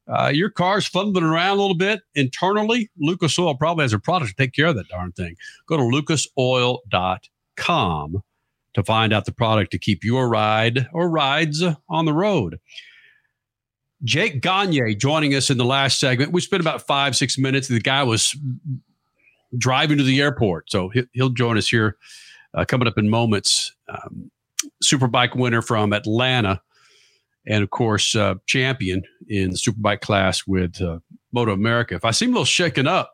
Uh, 0.07 0.31
your 0.34 0.49
car's 0.49 0.88
fumbling 0.88 1.26
around 1.26 1.60
a 1.60 1.61
little 1.61 1.77
bit 1.77 2.02
internally. 2.15 2.89
Lucas 2.97 3.38
Oil 3.38 3.53
probably 3.53 3.84
has 3.84 3.93
a 3.93 3.99
product 3.99 4.31
to 4.31 4.35
take 4.35 4.53
care 4.53 4.65
of 4.65 4.76
that 4.77 4.88
darn 4.88 5.11
thing. 5.11 5.35
Go 5.68 5.77
to 5.77 5.84
lucasoil.com 5.84 8.23
to 8.73 8.84
find 8.84 9.14
out 9.14 9.26
the 9.26 9.31
product 9.31 9.72
to 9.73 9.77
keep 9.77 10.03
your 10.03 10.27
ride 10.27 10.88
or 10.91 11.07
rides 11.07 11.64
on 11.88 12.06
the 12.06 12.14
road. 12.14 12.57
Jake 14.04 14.42
Gagne 14.42 14.96
joining 14.96 15.34
us 15.36 15.50
in 15.50 15.58
the 15.58 15.66
last 15.66 16.00
segment. 16.00 16.32
We 16.32 16.42
spent 16.42 16.62
about 16.62 16.86
five, 16.86 17.16
six 17.16 17.38
minutes. 17.38 17.68
The 17.68 17.80
guy 17.80 18.04
was 18.04 18.36
driving 19.58 19.98
to 19.98 20.04
the 20.04 20.22
airport. 20.22 20.70
So 20.70 20.92
he'll 21.14 21.30
join 21.30 21.58
us 21.58 21.68
here 21.68 21.98
uh, 22.54 22.66
coming 22.66 22.88
up 22.88 22.98
in 22.98 23.10
moments. 23.10 23.74
Um, 23.88 24.32
Superbike 24.84 25.36
winner 25.36 25.62
from 25.62 25.94
Atlanta, 25.94 26.62
and 27.46 27.64
of 27.64 27.70
course, 27.70 28.16
uh, 28.16 28.36
champion 28.48 29.04
in 29.28 29.52
the 29.52 29.58
Superbike 29.58 30.02
class 30.02 30.48
with 30.48 30.82
uh, 30.82 31.00
MotoAmerica. 31.36 31.92
If 31.92 32.06
I 32.06 32.12
seem 32.12 32.30
a 32.30 32.34
little 32.34 32.46
shaken 32.46 32.88
up, 32.88 33.12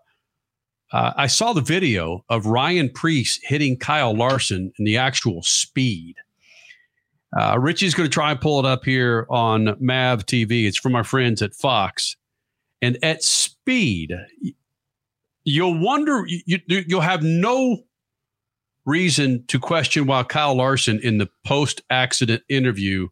uh, 0.94 1.14
I 1.16 1.28
saw 1.28 1.54
the 1.54 1.62
video 1.62 2.24
of 2.30 2.46
Ryan 2.46 2.90
Preece 2.90 3.40
hitting 3.44 3.78
Kyle 3.78 4.16
Larson 4.16 4.72
in 4.78 4.86
the 4.86 4.98
actual 4.98 5.42
speed. 5.44 6.16
Uh, 7.38 7.58
Richie's 7.60 7.94
going 7.94 8.10
to 8.10 8.14
try 8.14 8.32
and 8.32 8.42
pull 8.42 8.60
it 8.60 8.66
up 8.66 8.84
here 8.84 9.26
on 9.30 9.76
MAV 9.80 10.26
TV. 10.26 10.66
It's 10.66 10.78
from 10.78 10.96
our 10.96 11.04
friends 11.04 11.42
at 11.42 11.54
Fox. 11.54 12.18
And 12.82 12.98
at 13.04 13.24
speed, 13.24 14.14
you'll 15.44 15.80
wonder, 15.80 16.26
you, 16.28 16.60
you'll 16.68 17.02
have 17.02 17.24
no 17.24 17.84
reason 18.86 19.46
to 19.48 19.60
question 19.60 20.08
why 20.08 20.24
Kyle 20.24 20.56
Larson 20.56 21.00
in 21.00 21.20
the 21.20 21.30
post 21.46 21.82
accident 21.90 22.44
interview 22.50 23.08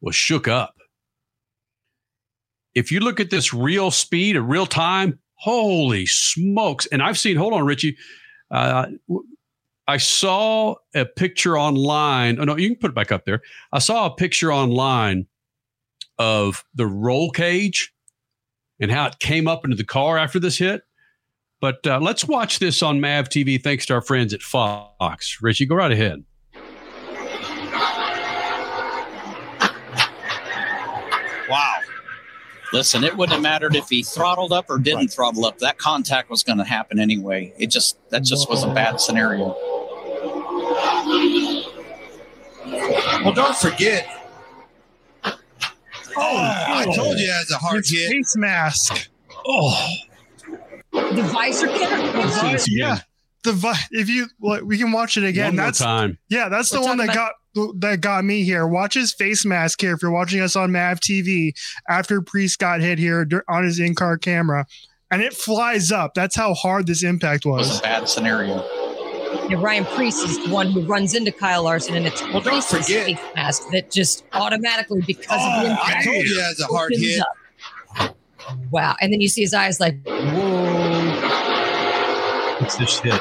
was 0.00 0.16
shook 0.16 0.48
up. 0.48 0.74
If 2.74 2.90
you 2.90 3.00
look 3.00 3.20
at 3.20 3.30
this 3.30 3.52
real 3.52 3.90
speed 3.90 4.36
or 4.36 4.42
real 4.42 4.66
time, 4.66 5.18
holy 5.34 6.06
smokes. 6.06 6.86
And 6.86 7.02
I've 7.02 7.18
seen, 7.18 7.36
hold 7.36 7.52
on, 7.52 7.64
Richie. 7.64 7.96
Uh, 8.50 8.86
I 9.88 9.96
saw 9.96 10.74
a 10.94 11.06
picture 11.06 11.58
online. 11.58 12.38
Oh, 12.38 12.44
no, 12.44 12.56
you 12.58 12.68
can 12.68 12.76
put 12.76 12.90
it 12.90 12.94
back 12.94 13.10
up 13.10 13.24
there. 13.24 13.40
I 13.72 13.78
saw 13.78 14.04
a 14.04 14.14
picture 14.14 14.52
online 14.52 15.26
of 16.18 16.62
the 16.74 16.86
roll 16.86 17.30
cage 17.30 17.94
and 18.78 18.90
how 18.90 19.06
it 19.06 19.18
came 19.18 19.48
up 19.48 19.64
into 19.64 19.76
the 19.76 19.84
car 19.84 20.18
after 20.18 20.38
this 20.38 20.58
hit. 20.58 20.82
But 21.62 21.86
uh, 21.86 22.00
let's 22.00 22.26
watch 22.26 22.58
this 22.58 22.82
on 22.82 23.00
MAV 23.00 23.30
TV 23.30 23.60
thanks 23.60 23.86
to 23.86 23.94
our 23.94 24.02
friends 24.02 24.34
at 24.34 24.42
Fox. 24.42 25.38
Richie, 25.40 25.64
go 25.64 25.74
right 25.74 25.90
ahead. 25.90 26.22
Wow. 31.48 31.76
Listen, 32.74 33.02
it 33.04 33.16
wouldn't 33.16 33.32
have 33.32 33.42
mattered 33.42 33.74
if 33.74 33.88
he 33.88 34.02
throttled 34.02 34.52
up 34.52 34.66
or 34.68 34.78
didn't 34.78 35.08
throttle 35.08 35.46
up. 35.46 35.58
That 35.60 35.78
contact 35.78 36.28
was 36.28 36.42
going 36.42 36.58
to 36.58 36.64
happen 36.64 36.98
anyway. 37.00 37.54
It 37.58 37.68
just 37.68 37.98
that 38.10 38.22
just 38.22 38.50
was 38.50 38.62
a 38.62 38.68
bad 38.74 39.00
scenario. 39.00 39.77
Well, 43.24 43.32
don't 43.32 43.56
forget. 43.56 44.06
Oh, 45.24 46.36
I 46.36 46.84
oh. 46.88 46.94
told 46.94 47.18
you 47.18 47.26
it 47.26 47.32
has 47.32 47.50
a 47.50 47.58
hard 47.58 47.84
hit. 47.86 48.10
Face 48.10 48.36
mask. 48.36 49.10
Oh, 49.46 49.88
the 50.92 51.22
visor 51.32 51.68
killer. 51.68 52.58
yeah. 52.68 52.98
The 53.44 53.52
vi- 53.52 53.86
if 53.92 54.08
you 54.08 54.26
like, 54.40 54.62
we 54.62 54.78
can 54.78 54.90
watch 54.92 55.16
it 55.16 55.24
again. 55.24 55.48
One 55.48 55.56
that's 55.56 55.78
time. 55.78 56.18
Yeah, 56.28 56.48
that's 56.48 56.70
the 56.70 56.80
We're 56.80 56.88
one 56.88 56.98
that 56.98 57.06
talking 57.14 57.32
got 57.54 57.80
that 57.80 58.00
got 58.00 58.24
me 58.24 58.42
here. 58.42 58.66
Watch 58.66 58.94
his 58.94 59.14
face 59.14 59.44
mask 59.44 59.80
here. 59.80 59.94
If 59.94 60.02
you're 60.02 60.10
watching 60.10 60.40
us 60.40 60.56
on 60.56 60.72
MAV 60.72 61.00
TV 61.00 61.52
after 61.88 62.20
Preece 62.20 62.56
got 62.56 62.80
hit 62.80 62.98
here 62.98 63.26
on 63.48 63.64
his 63.64 63.78
in-car 63.78 64.18
camera, 64.18 64.66
and 65.10 65.22
it 65.22 65.34
flies 65.34 65.92
up. 65.92 66.14
That's 66.14 66.34
how 66.36 66.52
hard 66.54 66.86
this 66.86 67.04
impact 67.04 67.46
It 67.46 67.50
was 67.50 67.68
was. 67.68 67.78
a 67.78 67.82
bad 67.82 68.08
scenario. 68.08 68.64
Yeah, 69.48 69.56
Ryan 69.60 69.84
Preece 69.86 70.18
is 70.22 70.44
the 70.44 70.50
one 70.52 70.70
who 70.70 70.82
runs 70.86 71.14
into 71.14 71.32
Kyle 71.32 71.62
Larson, 71.64 71.94
and 71.96 72.06
it's 72.06 72.20
Well, 72.22 72.40
don't 72.40 72.44
Preece's 72.44 72.86
forget- 72.86 73.06
face 73.06 73.18
mask 73.34 73.62
that 73.72 73.90
just 73.90 74.24
automatically, 74.32 75.02
because 75.06 75.40
of 75.40 75.48
oh, 75.48 75.62
the 75.62 75.68
Oh, 75.68 75.70
impact, 75.72 75.96
I 75.96 76.04
told 76.04 76.16
you 76.24 76.38
it 76.38 76.44
has 76.44 76.60
a 76.60 76.66
hard 76.66 76.92
opens 76.92 77.06
hit. 77.06 77.20
up. 77.20 78.16
Wow! 78.70 78.96
And 79.00 79.12
then 79.12 79.20
you 79.20 79.28
see 79.28 79.42
his 79.42 79.52
eyes 79.54 79.78
like, 79.80 79.96
whoa! 80.06 81.20
what's 82.60 82.76
this 82.76 83.00
shit?" 83.00 83.20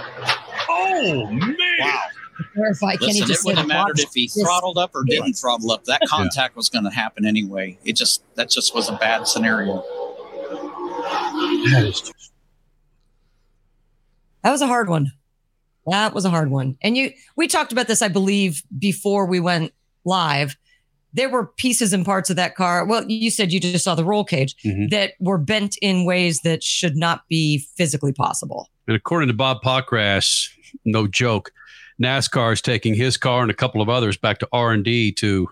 Oh, 0.69 1.25
man. 1.31 1.55
Wow. 1.79 2.01
Clarify, 2.53 2.95
Kenny 2.97 3.21
Listen, 3.21 3.31
it 3.31 3.39
wouldn't 3.43 3.59
have 3.59 3.67
mattered 3.67 3.99
if 3.99 4.13
he 4.13 4.27
this." 4.27 4.41
throttled 4.41 4.77
up 4.77 4.91
or 4.95 5.03
didn't 5.03 5.33
throttle 5.33 5.71
up. 5.71 5.83
That 5.85 6.01
contact 6.07 6.55
was 6.55 6.69
going 6.69 6.83
to 6.85 6.89
happen 6.91 7.25
anyway. 7.25 7.77
It 7.83 7.95
just 7.95 8.23
that 8.35 8.49
just 8.49 8.73
was 8.75 8.89
a 8.89 8.93
bad 8.93 9.27
scenario. 9.27 9.83
That 11.71 11.83
is 11.87 11.99
just 12.01 12.31
That 14.43 14.51
was 14.51 14.61
a 14.61 14.67
hard 14.67 14.87
one. 14.89 15.11
That 15.87 16.13
was 16.13 16.25
a 16.25 16.29
hard 16.29 16.49
one. 16.51 16.77
And 16.81 16.97
you, 16.97 17.11
we 17.35 17.47
talked 17.47 17.71
about 17.71 17.87
this, 17.87 18.01
I 18.01 18.07
believe, 18.09 18.61
before 18.77 19.25
we 19.25 19.39
went 19.39 19.73
live. 20.05 20.55
There 21.13 21.29
were 21.29 21.45
pieces 21.47 21.93
and 21.93 22.05
parts 22.05 22.29
of 22.29 22.35
that 22.35 22.55
car. 22.55 22.85
Well, 22.85 23.09
you 23.09 23.31
said 23.31 23.51
you 23.51 23.59
just 23.59 23.83
saw 23.83 23.95
the 23.95 24.03
roll 24.05 24.23
cage 24.25 24.55
Mhm. 24.65 24.89
that 24.91 25.13
were 25.19 25.37
bent 25.37 25.77
in 25.81 26.05
ways 26.05 26.41
that 26.41 26.61
should 26.63 26.95
not 26.97 27.21
be 27.29 27.59
physically 27.75 28.11
possible. 28.13 28.69
And 28.87 28.95
according 28.95 29.27
to 29.29 29.33
Bob 29.33 29.61
Pockrass, 29.63 30.49
no 30.85 31.07
joke, 31.07 31.51
NASCAR 32.01 32.53
is 32.53 32.61
taking 32.61 32.93
his 32.93 33.17
car 33.17 33.41
and 33.41 33.49
a 33.49 33.53
couple 33.55 33.81
of 33.81 33.89
others 33.89 34.17
back 34.17 34.37
to 34.39 34.47
R 34.51 34.71
and 34.73 34.83
D 34.83 35.11
to 35.13 35.47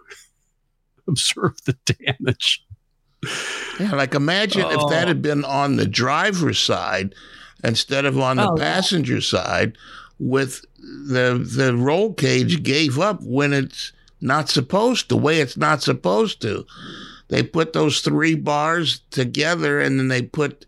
observe 1.08 1.54
the 1.66 1.74
damage. 2.06 2.64
Yeah, 3.80 3.96
like 3.96 4.14
imagine 4.14 4.62
if 4.70 4.90
that 4.90 5.06
Oh. 5.06 5.08
had 5.08 5.22
been 5.22 5.44
on 5.46 5.78
the 5.78 5.88
driver's 5.88 6.60
side 6.60 7.16
instead 7.64 8.06
of 8.06 8.20
on 8.20 8.38
the 8.38 8.50
Oh, 8.52 8.56
yeah. 8.58 8.64
passenger 8.64 9.22
side, 9.22 9.78
with 10.20 10.66
the 10.78 11.46
the 11.56 11.76
roll 11.76 12.14
cage 12.14 12.64
gave 12.64 13.00
up 13.00 13.22
when 13.22 13.54
it's 13.54 13.92
not 14.22 14.50
supposed 14.50 15.10
to, 15.10 15.16
the 15.16 15.22
way 15.22 15.40
it's 15.40 15.58
not 15.58 15.82
supposed 15.84 16.42
to. 16.42 16.66
They 17.28 17.44
put 17.44 17.74
those 17.74 18.02
three 18.02 18.36
bars 18.36 19.02
together 19.12 19.80
and 19.80 20.00
then 20.00 20.08
they 20.08 20.22
put 20.22 20.66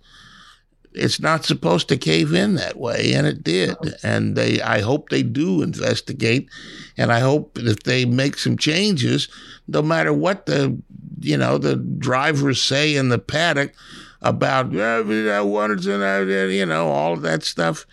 it's 0.93 1.19
not 1.19 1.45
supposed 1.45 1.87
to 1.89 1.97
cave 1.97 2.33
in 2.33 2.55
that 2.55 2.77
way 2.77 3.13
and 3.13 3.27
it 3.27 3.43
did. 3.43 3.75
And 4.03 4.35
they 4.35 4.61
i 4.61 4.81
hope 4.81 5.09
they 5.09 5.23
do 5.23 5.61
investigate 5.61 6.49
and 6.97 7.11
i 7.11 7.19
hope 7.19 7.57
if 7.57 7.83
they 7.83 8.05
make 8.05 8.37
some 8.37 8.57
changes 8.57 9.27
no 9.67 9.81
matter 9.81 10.11
what 10.11 10.45
the 10.45 10.77
you 11.19 11.37
know 11.37 11.57
the 11.57 11.75
drivers 11.75 12.61
say 12.61 12.95
in 12.95 13.09
the 13.09 13.19
paddock 13.19 13.73
about 14.21 14.75
uh, 14.75 15.03
what 15.43 15.71
is 15.71 15.85
you 15.85 16.65
know 16.65 16.87
all 16.89 17.13
of 17.13 17.21
that 17.21 17.43
stuff 17.43 17.85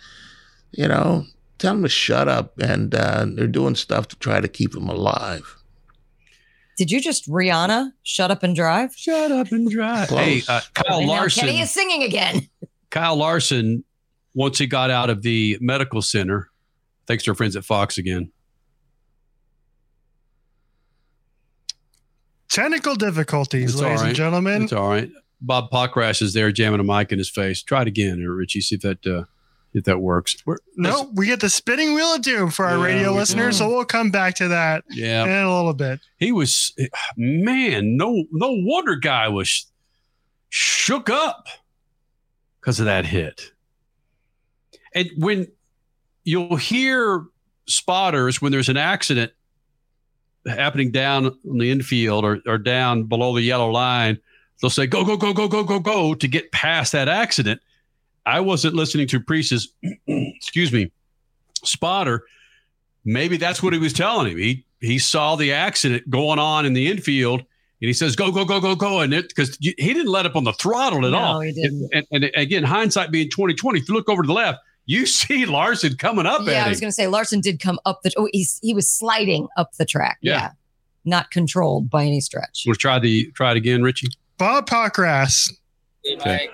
you 0.71 0.87
know 0.87 1.25
tell 1.57 1.73
them 1.73 1.83
to 1.83 1.89
shut 1.89 2.27
up 2.27 2.57
and 2.59 2.93
uh, 2.93 3.25
they're 3.27 3.47
doing 3.47 3.75
stuff 3.75 4.07
to 4.09 4.15
try 4.17 4.39
to 4.41 4.47
keep 4.47 4.71
them 4.73 4.89
alive 4.89 5.55
Did 6.77 6.91
you 6.91 6.99
just 6.99 7.29
Rihanna 7.29 7.91
shut 8.03 8.31
up 8.31 8.43
and 8.43 8.55
drive? 8.55 8.93
Shut 8.95 9.31
up 9.31 9.51
and 9.51 9.69
drive. 9.69 10.09
Close. 10.09 10.19
Hey, 10.19 10.41
uh, 10.47 10.61
Kyle 10.73 10.99
And 10.99 11.07
Larson. 11.07 11.45
Kenny 11.45 11.61
is 11.61 11.71
singing 11.71 12.03
again. 12.03 12.49
Kyle 12.91 13.15
Larson, 13.15 13.83
once 14.33 14.57
he 14.57 14.67
got 14.67 14.89
out 14.89 15.09
of 15.09 15.21
the 15.21 15.57
medical 15.61 16.01
center, 16.01 16.49
thanks 17.07 17.23
to 17.23 17.31
our 17.31 17.35
friends 17.35 17.55
at 17.55 17.63
Fox 17.63 17.97
again. 17.97 18.31
Technical 22.49 22.95
difficulties, 22.95 23.73
It's 23.73 23.81
all 23.81 23.87
ladies 23.89 24.01
and 24.03 24.15
gentlemen. 24.15 24.63
It's 24.63 24.73
all 24.73 24.89
right. 24.89 25.09
Bob 25.41 25.69
Pockrass 25.71 26.21
is 26.21 26.33
there 26.33 26.51
jamming 26.51 26.79
a 26.79 26.83
mic 26.83 27.11
in 27.11 27.17
his 27.17 27.29
face. 27.29 27.61
Try 27.61 27.81
it 27.81 27.87
again, 27.87 28.17
here, 28.17 28.33
Richie. 28.33 28.61
See 28.61 28.75
if 28.75 28.81
that 28.81 29.05
uh, 29.05 29.23
if 29.75 29.83
that 29.83 29.99
works. 30.01 30.35
We're, 30.45 30.57
No, 30.77 31.11
we 31.13 31.27
get 31.27 31.41
the 31.41 31.49
spinning 31.49 31.93
wheel 31.93 32.15
of 32.15 32.21
doom 32.21 32.49
for 32.49 32.65
our 32.65 32.77
Yeah, 32.77 32.83
radio 32.95 33.11
listeners, 33.13 33.55
do. 33.55 33.59
so 33.59 33.69
we'll 33.69 33.85
come 33.85 34.09
back 34.09 34.35
to 34.35 34.47
that 34.47 34.83
Yeah. 34.89 35.23
in 35.25 35.45
a 35.45 35.55
little 35.55 35.73
bit. 35.73 35.99
he 36.17 36.31
was 36.31 36.73
man. 37.17 37.97
No, 37.97 38.23
no 38.31 38.49
wonder 38.51 38.95
guy 38.95 39.27
was 39.27 39.67
shook 40.49 41.09
up 41.09 41.47
because 42.59 42.79
of 42.79 42.85
that 42.85 43.05
hit. 43.05 43.51
And 44.95 45.09
when 45.17 45.47
you'll 46.23 46.55
hear 46.55 47.25
spotters 47.67 48.41
when 48.41 48.51
there's 48.51 48.69
an 48.69 48.77
accident 48.77 49.31
happening 50.47 50.91
down 50.91 51.25
on 51.49 51.57
the 51.57 51.69
infield 51.71 52.23
or, 52.23 52.39
or 52.47 52.57
down 52.57 53.03
below 53.03 53.33
the 53.35 53.41
yellow 53.41 53.69
line, 53.69 54.19
they'll 54.61 54.69
say, 54.69 54.87
go, 54.87 55.03
go, 55.03 55.17
go, 55.17 55.33
go, 55.33 55.47
go, 55.47 55.63
go, 55.63 55.79
go 55.79 56.13
to 56.13 56.27
get 56.27 56.51
past 56.51 56.91
that 56.93 57.09
accident. 57.09 57.59
I 58.25 58.39
wasn't 58.39 58.75
listening 58.75 59.07
to 59.09 59.19
Preece's, 59.19 59.71
excuse 60.07 60.71
me, 60.71 60.91
spotter. 61.63 62.23
Maybe 63.03 63.37
that's 63.37 63.61
what 63.61 63.73
he 63.73 63.79
was 63.79 63.93
telling 63.93 64.31
him. 64.31 64.37
He 64.37 64.65
he 64.81 64.99
saw 64.99 65.35
the 65.35 65.53
accident 65.53 66.09
going 66.09 66.39
on 66.39 66.65
in 66.65 66.73
the 66.73 66.89
infield 66.91 67.39
And 67.39 67.47
he 67.87 67.93
says, 67.93 68.15
"Go, 68.15 68.31
go, 68.31 68.45
go, 68.45 68.59
go, 68.59 68.75
go!" 68.75 69.01
And 69.01 69.13
it 69.13 69.27
because 69.29 69.57
he 69.59 69.73
didn't 69.73 70.07
let 70.07 70.25
up 70.25 70.35
on 70.35 70.43
the 70.43 70.53
throttle 70.53 71.05
at 71.05 71.11
No, 71.11 71.17
all. 71.17 71.39
he 71.41 71.51
didn't. 71.51 71.89
And, 71.93 72.05
and, 72.11 72.23
and 72.25 72.33
again, 72.35 72.63
hindsight 72.63 73.11
being 73.11 73.29
twenty 73.29 73.53
twenty, 73.53 73.79
if 73.79 73.87
you 73.89 73.93
look 73.95 74.09
over 74.09 74.23
to 74.23 74.27
the 74.27 74.33
left, 74.33 74.59
you 74.85 75.05
see 75.21 75.45
Larson 75.45 75.95
coming 75.97 76.25
up 76.25 76.41
yeah, 76.45 76.61
at 76.61 76.65
I 76.65 76.69
was 76.69 76.79
going 76.79 76.89
to 76.89 76.93
say 76.95 77.07
Larson 77.07 77.41
did 77.41 77.59
come 77.59 77.79
up 77.85 77.99
the. 78.03 78.11
Oh, 78.17 78.27
he's 78.31 78.59
he 78.63 78.73
was 78.73 78.89
sliding 78.89 79.47
up 79.57 79.71
the 79.77 79.85
track. 79.85 80.17
Yeah. 80.21 80.33
Yeah, 80.33 80.49
not 81.05 81.29
controlled 81.31 81.89
by 81.91 82.05
any 82.05 82.21
stretch. 82.21 82.63
We'll 82.65 82.75
try 82.75 82.97
the 82.97 83.31
try 83.35 83.51
it 83.51 83.57
again, 83.57 83.83
Richie. 83.83 84.07
Bob 84.39 84.67
Pockrass. 84.67 85.51
Okay. 86.11 86.49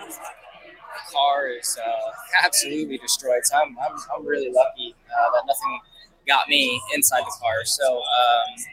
My 1.11 1.19
car 1.19 1.47
is 1.47 1.77
uh, 1.83 2.11
absolutely 2.45 2.97
destroyed. 2.97 3.43
So 3.43 3.57
I'm, 3.57 3.75
I'm, 3.79 3.97
I'm 4.15 4.25
really 4.25 4.51
lucky 4.51 4.95
uh, 5.09 5.31
that 5.31 5.43
nothing 5.47 5.79
got 6.27 6.47
me 6.47 6.81
inside 6.93 7.21
the 7.21 7.33
car. 7.41 7.65
So, 7.65 7.97
um, 7.97 8.65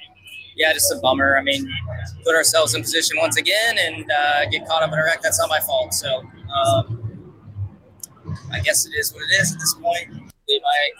yeah, 0.56 0.72
just 0.72 0.92
a 0.92 0.98
bummer. 1.00 1.38
I 1.38 1.42
mean, 1.42 1.70
put 2.24 2.34
ourselves 2.34 2.74
in 2.74 2.82
position 2.82 3.16
once 3.18 3.36
again 3.36 3.78
and 3.78 4.10
uh, 4.10 4.46
get 4.50 4.66
caught 4.66 4.82
up 4.82 4.92
in 4.92 4.98
a 4.98 5.04
wreck. 5.04 5.22
That's 5.22 5.38
not 5.38 5.48
my 5.48 5.60
fault. 5.60 5.94
So, 5.94 6.22
um, 6.54 7.34
I 8.52 8.60
guess 8.60 8.86
it 8.86 8.92
is 8.98 9.12
what 9.12 9.22
it 9.22 9.40
is 9.40 9.52
at 9.52 9.60
this 9.60 9.74
point. 9.74 10.32
They 10.48 10.60
might 10.60 10.92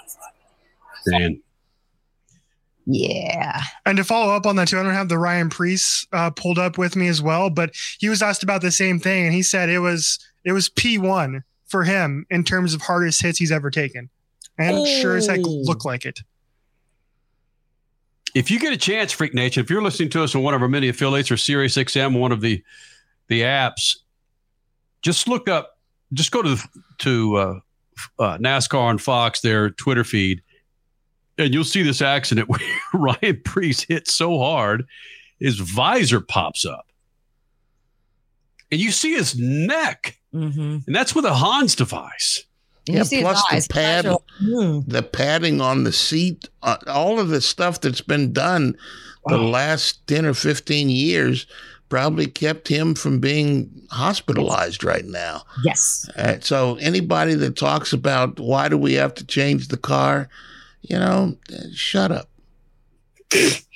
Yeah. 2.91 3.61
And 3.85 3.99
to 3.99 4.05
follow 4.05 4.35
up 4.35 4.47
on 4.47 4.57
that 4.57 4.69
too, 4.69 4.79
I 4.79 4.83
don't 4.83 4.95
have 4.95 5.11
the 5.11 5.19
Ryan 5.19 5.51
Preece 5.51 6.07
uh, 6.13 6.31
pulled 6.31 6.59
up 6.59 6.79
with 6.79 6.97
me 6.97 7.09
as 7.09 7.21
well, 7.21 7.51
but 7.51 7.75
he 7.99 8.09
was 8.09 8.23
asked 8.23 8.43
about 8.43 8.63
the 8.63 8.71
same 8.71 8.99
thing, 8.99 9.27
and 9.27 9.35
he 9.35 9.43
said 9.43 9.69
it 9.69 9.81
was 9.81 10.19
it 10.45 10.53
was 10.53 10.69
P 10.69 10.99
one 10.99 11.45
for 11.67 11.85
him 11.85 12.27
in 12.31 12.45
terms 12.45 12.75
of 12.75 12.83
hardest 12.83 13.21
hits 13.23 13.39
he's 13.39 13.53
ever 13.53 13.71
taken, 13.71 14.09
and 14.57 14.79
it 14.79 15.01
sure 15.03 15.17
as 15.17 15.27
heck 15.27 15.41
Oh. 15.45 15.49
looked 15.65 15.85
like 15.85 16.05
it. 16.07 16.21
if 18.35 18.51
you 18.51 18.59
get 18.59 18.73
a 18.73 18.77
chance, 18.77 19.13
Freak 19.13 19.35
Nation, 19.35 19.63
if 19.63 19.71
you're 19.71 19.83
listening 19.83 20.11
to 20.11 20.23
us 20.23 20.35
on 20.35 20.43
one 20.43 20.55
of 20.55 20.63
our 20.63 20.69
many 20.69 20.89
affiliates 20.89 21.31
or 21.31 21.37
Sirius 21.37 21.77
XM, 21.77 22.19
one 22.19 22.33
of 22.33 22.41
the 22.41 22.63
the 23.29 23.43
apps, 23.43 23.97
just 25.03 25.29
look 25.29 25.49
up, 25.49 25.79
just 26.13 26.31
go 26.31 26.43
to 26.43 26.57
to 26.99 27.37
uh, 27.37 27.55
uh, 28.19 28.39
NASCAR 28.39 28.91
and 28.91 29.01
Fox, 29.03 29.41
their 29.41 29.71
Twitter 29.71 30.05
feed, 30.05 30.43
and 31.37 31.53
you'll 31.53 31.65
see 31.65 31.83
this 31.83 32.01
accident 32.03 32.49
where 32.51 32.61
Ryan 32.95 33.41
Preece 33.45 33.83
hit 33.83 34.09
so 34.09 34.39
hard, 34.39 34.87
his 35.41 35.59
visor 35.59 36.21
pops 36.21 36.65
up, 36.65 36.87
and 38.71 38.81
you 38.81 38.91
see 38.91 39.13
his 39.15 39.37
neck, 39.39 40.18
Mm-hmm. 40.35 40.79
and 40.87 40.95
that's 40.95 41.15
with 41.15 41.25
a 41.25 41.35
Hans 41.35 41.75
device. 41.75 42.45
Yeah, 42.87 43.05
plus 43.21 43.43
the 43.51 43.67
pad, 43.71 44.05
the 44.87 45.03
padding 45.03 45.61
on 45.61 45.85
the 45.85 45.93
seat, 45.93 46.49
uh, 46.63 46.79
all 46.87 47.21
of 47.21 47.29
the 47.29 47.43
stuff 47.43 47.83
that's 47.83 48.01
been 48.01 48.33
done 48.33 48.77
the 49.29 49.39
last 49.39 50.07
10 50.07 50.27
or 50.27 50.35
15 50.35 50.89
years 50.89 51.47
probably 51.89 52.27
kept 52.27 52.69
him 52.69 52.95
from 52.95 53.19
being 53.19 53.71
hospitalized 53.91 54.85
right 54.85 55.07
now. 55.07 55.43
Yes. 55.65 56.09
Uh, 56.17 56.39
so 56.41 56.77
anybody 56.77 57.35
that 57.35 57.57
talks 57.57 57.93
about 57.93 58.39
why 58.39 58.69
do 58.69 58.77
we 58.77 58.95
have 58.95 59.15
to 59.15 59.25
change 59.25 59.69
the 59.69 59.77
car, 59.77 60.29
you 60.83 60.99
know, 60.99 61.37
shut 61.73 62.13
up. 62.13 62.29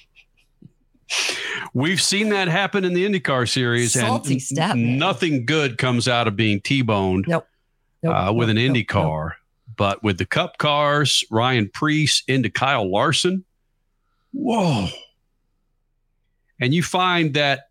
We've 1.74 2.00
seen 2.00 2.28
that 2.30 2.48
happen 2.48 2.84
in 2.84 2.92
the 2.92 3.06
IndyCar 3.06 3.48
series, 3.48 3.92
Salty 3.92 4.40
and 4.56 4.60
n- 4.72 4.98
nothing 4.98 5.46
good 5.46 5.78
comes 5.78 6.06
out 6.06 6.28
of 6.28 6.36
being 6.36 6.60
T-boned 6.60 7.24
Nope. 7.28 7.46
Nope, 8.02 8.14
uh, 8.14 8.32
with 8.32 8.48
nope, 8.48 8.56
an 8.56 8.56
nope, 8.56 8.76
Indy. 8.76 8.86
But 9.76 10.02
with 10.02 10.18
the 10.18 10.26
Cup 10.26 10.58
cars, 10.58 11.24
Ryan 11.30 11.70
Preece 11.72 12.22
into 12.28 12.50
Kyle 12.50 12.90
Larson, 12.90 13.44
whoa! 14.32 14.88
And 16.60 16.74
you 16.74 16.82
find 16.82 17.34
that 17.34 17.70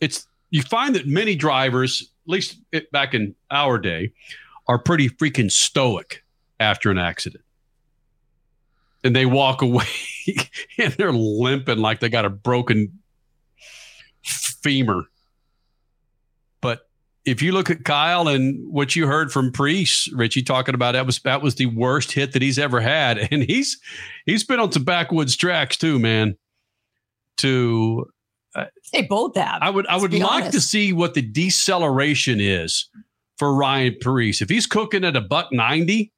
it's 0.00 0.26
you 0.50 0.62
find 0.62 0.94
that 0.94 1.06
many 1.06 1.34
drivers, 1.34 2.10
at 2.26 2.30
least 2.30 2.58
back 2.92 3.14
in 3.14 3.34
our 3.50 3.78
day, 3.78 4.12
are 4.68 4.78
pretty 4.78 5.10
freaking 5.10 5.50
stoic 5.50 6.24
after 6.58 6.90
an 6.90 6.98
accident, 6.98 7.44
and 9.04 9.14
they 9.14 9.26
walk 9.26 9.60
away 9.60 9.84
and 10.78 10.92
they're 10.94 11.12
limping 11.12 11.78
like 11.78 12.00
they 12.00 12.08
got 12.08 12.24
a 12.24 12.30
broken 12.30 12.98
femur. 14.22 15.04
But 16.60 16.88
if 17.24 17.42
you 17.42 17.52
look 17.52 17.70
at 17.70 17.84
Kyle 17.84 18.28
and 18.28 18.72
what 18.72 18.96
you 18.96 19.06
heard 19.06 19.32
from 19.32 19.52
Preece, 19.52 20.10
Richie 20.12 20.42
talking 20.42 20.74
about 20.74 20.92
that 20.92 21.06
was 21.06 21.18
that 21.20 21.42
was 21.42 21.56
the 21.56 21.66
worst 21.66 22.12
hit 22.12 22.32
that 22.32 22.42
he's 22.42 22.58
ever 22.58 22.80
had, 22.80 23.18
and 23.30 23.42
he's 23.42 23.78
he's 24.24 24.44
been 24.44 24.60
on 24.60 24.72
some 24.72 24.84
backwoods 24.84 25.36
tracks 25.36 25.76
too, 25.76 25.98
man. 25.98 26.36
To 27.38 28.10
uh, 28.54 28.64
They 28.92 29.02
both 29.02 29.36
have. 29.36 29.60
I 29.60 29.70
would 29.70 29.86
I 29.86 29.96
would 29.96 30.14
like 30.14 30.50
to 30.52 30.60
see 30.60 30.92
what 30.92 31.14
the 31.14 31.22
deceleration 31.22 32.40
is 32.40 32.88
for 33.36 33.54
Ryan 33.54 33.96
Preece. 34.00 34.40
If 34.40 34.48
he's 34.48 34.66
cooking 34.66 35.04
at 35.04 35.16
a 35.16 35.20
buck 35.20 35.52
90 35.52 36.10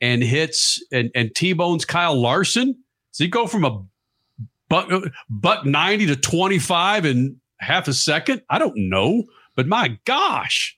and 0.00 0.22
hits 0.22 0.82
and, 0.92 1.10
and 1.14 1.34
T-bones 1.34 1.84
Kyle 1.84 2.20
Larson, 2.20 2.76
does 3.12 3.18
he 3.18 3.28
go 3.28 3.46
from 3.46 3.64
a 3.64 3.82
buck 4.68 4.90
buck 5.28 5.64
90 5.64 6.06
to 6.06 6.16
25 6.16 7.06
in 7.06 7.40
half 7.58 7.88
a 7.88 7.94
second? 7.94 8.42
I 8.50 8.58
don't 8.58 8.76
know, 8.76 9.24
but 9.56 9.66
my 9.66 9.98
gosh. 10.04 10.76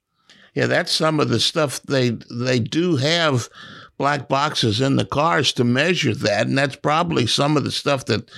Yeah, 0.54 0.66
that's 0.66 0.92
some 0.92 1.20
of 1.20 1.28
the 1.28 1.40
stuff 1.40 1.80
they 1.82 2.10
they 2.30 2.58
do 2.58 2.96
have 2.96 3.48
black 3.98 4.28
boxes 4.28 4.80
in 4.80 4.96
the 4.96 5.04
cars 5.04 5.52
to 5.52 5.62
measure 5.62 6.14
that, 6.14 6.46
and 6.46 6.56
that's 6.56 6.76
probably 6.76 7.26
some 7.26 7.56
of 7.56 7.64
the 7.64 7.70
stuff 7.70 8.06
that 8.06 8.30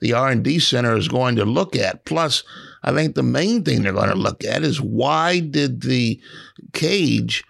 the 0.00 0.12
R 0.12 0.28
and 0.28 0.42
D 0.42 0.58
center 0.58 0.96
is 0.96 1.08
going 1.08 1.36
to 1.36 1.44
look 1.44 1.76
at. 1.76 2.04
Plus, 2.04 2.42
I 2.84 2.92
think 2.92 3.14
the 3.14 3.22
main 3.22 3.64
thing 3.64 3.82
they're 3.82 3.92
going 3.92 4.10
to 4.10 4.14
look 4.14 4.44
at 4.44 4.62
is 4.62 4.80
why 4.80 5.40
did 5.40 5.82
the 5.82 6.20
cage 6.72 7.44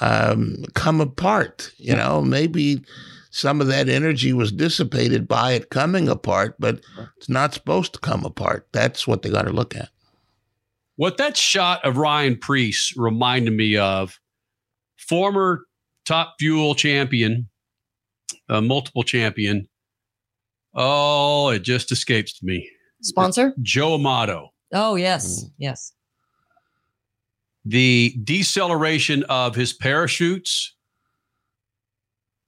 um, 0.00 0.64
come 0.74 1.00
apart? 1.00 1.72
You 1.76 1.96
know, 1.96 2.22
maybe 2.22 2.82
some 3.30 3.60
of 3.60 3.66
that 3.66 3.88
energy 3.88 4.32
was 4.32 4.52
dissipated 4.52 5.28
by 5.28 5.52
it 5.52 5.70
coming 5.70 6.08
apart, 6.08 6.56
but 6.58 6.80
it's 7.16 7.28
not 7.28 7.54
supposed 7.54 7.92
to 7.94 8.00
come 8.00 8.24
apart. 8.24 8.66
That's 8.72 9.06
what 9.06 9.22
they 9.22 9.30
got 9.30 9.42
to 9.42 9.52
look 9.52 9.76
at. 9.76 9.90
What 10.96 11.16
that 11.18 11.36
shot 11.36 11.84
of 11.84 11.96
Ryan 11.96 12.36
Preece 12.36 12.94
reminded 12.96 13.52
me 13.52 13.76
of 13.76 14.18
former 14.96 15.64
top 16.04 16.34
fuel 16.40 16.74
champion, 16.74 17.48
uh, 18.48 18.60
multiple 18.60 19.04
champion. 19.04 19.68
Oh, 20.74 21.50
it 21.50 21.62
just 21.62 21.92
escapes 21.92 22.42
me. 22.42 22.68
Sponsor? 23.02 23.54
Joe 23.62 23.94
Amato. 23.94 24.50
Oh 24.72 24.96
yes, 24.96 25.46
yes. 25.58 25.92
The 27.64 28.16
deceleration 28.24 29.22
of 29.24 29.54
his 29.54 29.72
parachutes 29.72 30.74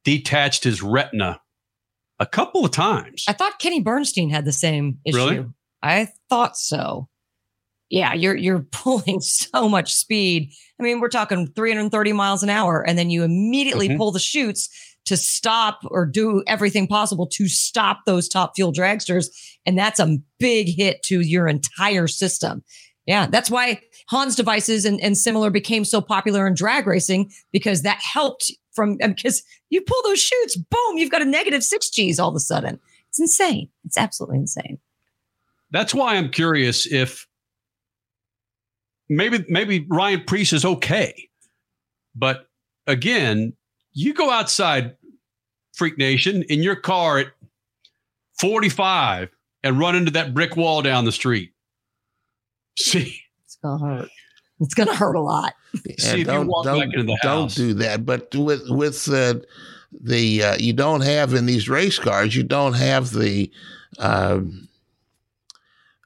detached 0.04 0.64
his 0.64 0.82
retina 0.82 1.40
a 2.18 2.26
couple 2.26 2.64
of 2.64 2.70
times. 2.70 3.24
I 3.28 3.32
thought 3.32 3.58
Kenny 3.58 3.80
Bernstein 3.80 4.30
had 4.30 4.44
the 4.44 4.52
same 4.52 4.98
issue. 5.04 5.16
Really? 5.16 5.46
I 5.82 6.08
thought 6.28 6.56
so. 6.56 7.08
Yeah, 7.88 8.14
you're 8.14 8.36
you're 8.36 8.60
pulling 8.72 9.20
so 9.20 9.68
much 9.68 9.92
speed. 9.94 10.50
I 10.78 10.82
mean, 10.82 11.00
we're 11.00 11.08
talking 11.08 11.48
330 11.54 12.12
miles 12.12 12.42
an 12.42 12.50
hour, 12.50 12.82
and 12.86 12.98
then 12.98 13.10
you 13.10 13.24
immediately 13.24 13.88
Mhm. 13.88 13.96
pull 13.96 14.12
the 14.12 14.18
chutes 14.20 14.68
to 15.06 15.16
stop 15.16 15.80
or 15.84 16.04
do 16.06 16.42
everything 16.46 16.86
possible 16.86 17.26
to 17.26 17.48
stop 17.48 18.00
those 18.06 18.28
top 18.28 18.52
fuel 18.54 18.72
dragsters, 18.72 19.26
and 19.66 19.78
that's 19.78 19.98
a 19.98 20.18
big 20.38 20.68
hit 20.76 21.02
to 21.04 21.20
your 21.20 21.48
entire 21.48 22.06
system. 22.06 22.62
Yeah, 23.06 23.26
that's 23.26 23.50
why 23.50 23.80
Hans 24.08 24.36
devices 24.36 24.84
and, 24.84 25.00
and 25.00 25.16
similar 25.16 25.50
became 25.50 25.84
so 25.84 26.00
popular 26.02 26.46
in 26.46 26.54
drag 26.54 26.86
racing 26.86 27.32
because 27.50 27.82
that 27.82 27.98
helped 28.00 28.52
from 28.72 28.96
because 28.96 29.42
you 29.68 29.80
pull 29.80 30.02
those 30.04 30.20
shoots, 30.20 30.56
boom, 30.56 30.96
you've 30.98 31.10
got 31.10 31.22
a 31.22 31.26
negative 31.26 31.62
six 31.62 31.90
G's 31.90 32.18
all 32.18 32.28
of 32.28 32.36
a 32.36 32.40
sudden. 32.40 32.78
It's 33.08 33.20
insane. 33.20 33.68
It's 33.84 33.98
absolutely 33.98 34.38
insane. 34.38 34.78
That's 35.70 35.94
why 35.94 36.16
I'm 36.16 36.30
curious 36.30 36.86
if 36.86 37.26
maybe 39.08 39.44
maybe 39.48 39.86
Ryan 39.88 40.22
Preece 40.24 40.52
is 40.52 40.64
okay. 40.64 41.28
But 42.14 42.48
again, 42.86 43.54
you 43.92 44.14
go 44.14 44.30
outside 44.30 44.96
Freak 45.74 45.98
Nation 45.98 46.42
in 46.44 46.62
your 46.62 46.76
car 46.76 47.18
at 47.18 47.28
45 48.40 49.28
and 49.62 49.78
run 49.78 49.96
into 49.96 50.10
that 50.12 50.34
brick 50.34 50.56
wall 50.56 50.82
down 50.82 51.04
the 51.04 51.12
street. 51.12 51.52
See, 52.78 53.20
It's 53.44 53.56
gonna 53.62 53.84
hurt. 53.84 54.08
It's 54.60 54.74
gonna 54.74 54.94
hurt 54.94 55.14
a 55.16 55.20
lot. 55.20 55.54
See 55.98 56.20
if 56.22 56.26
you 56.28 56.42
walk 56.42 56.66
back 56.66 56.84
into 56.84 57.02
the 57.04 57.18
don't 57.22 57.54
do 57.54 57.74
that. 57.74 58.04
But 58.04 58.34
with 58.34 58.62
with 58.68 59.08
uh, 59.08 59.34
the 60.00 60.42
uh, 60.44 60.56
you 60.58 60.72
don't 60.72 61.00
have 61.00 61.34
in 61.34 61.46
these 61.46 61.68
race 61.68 61.98
cars, 61.98 62.36
you 62.36 62.42
don't 62.42 62.74
have 62.74 63.10
the 63.12 63.50
um, 63.98 64.68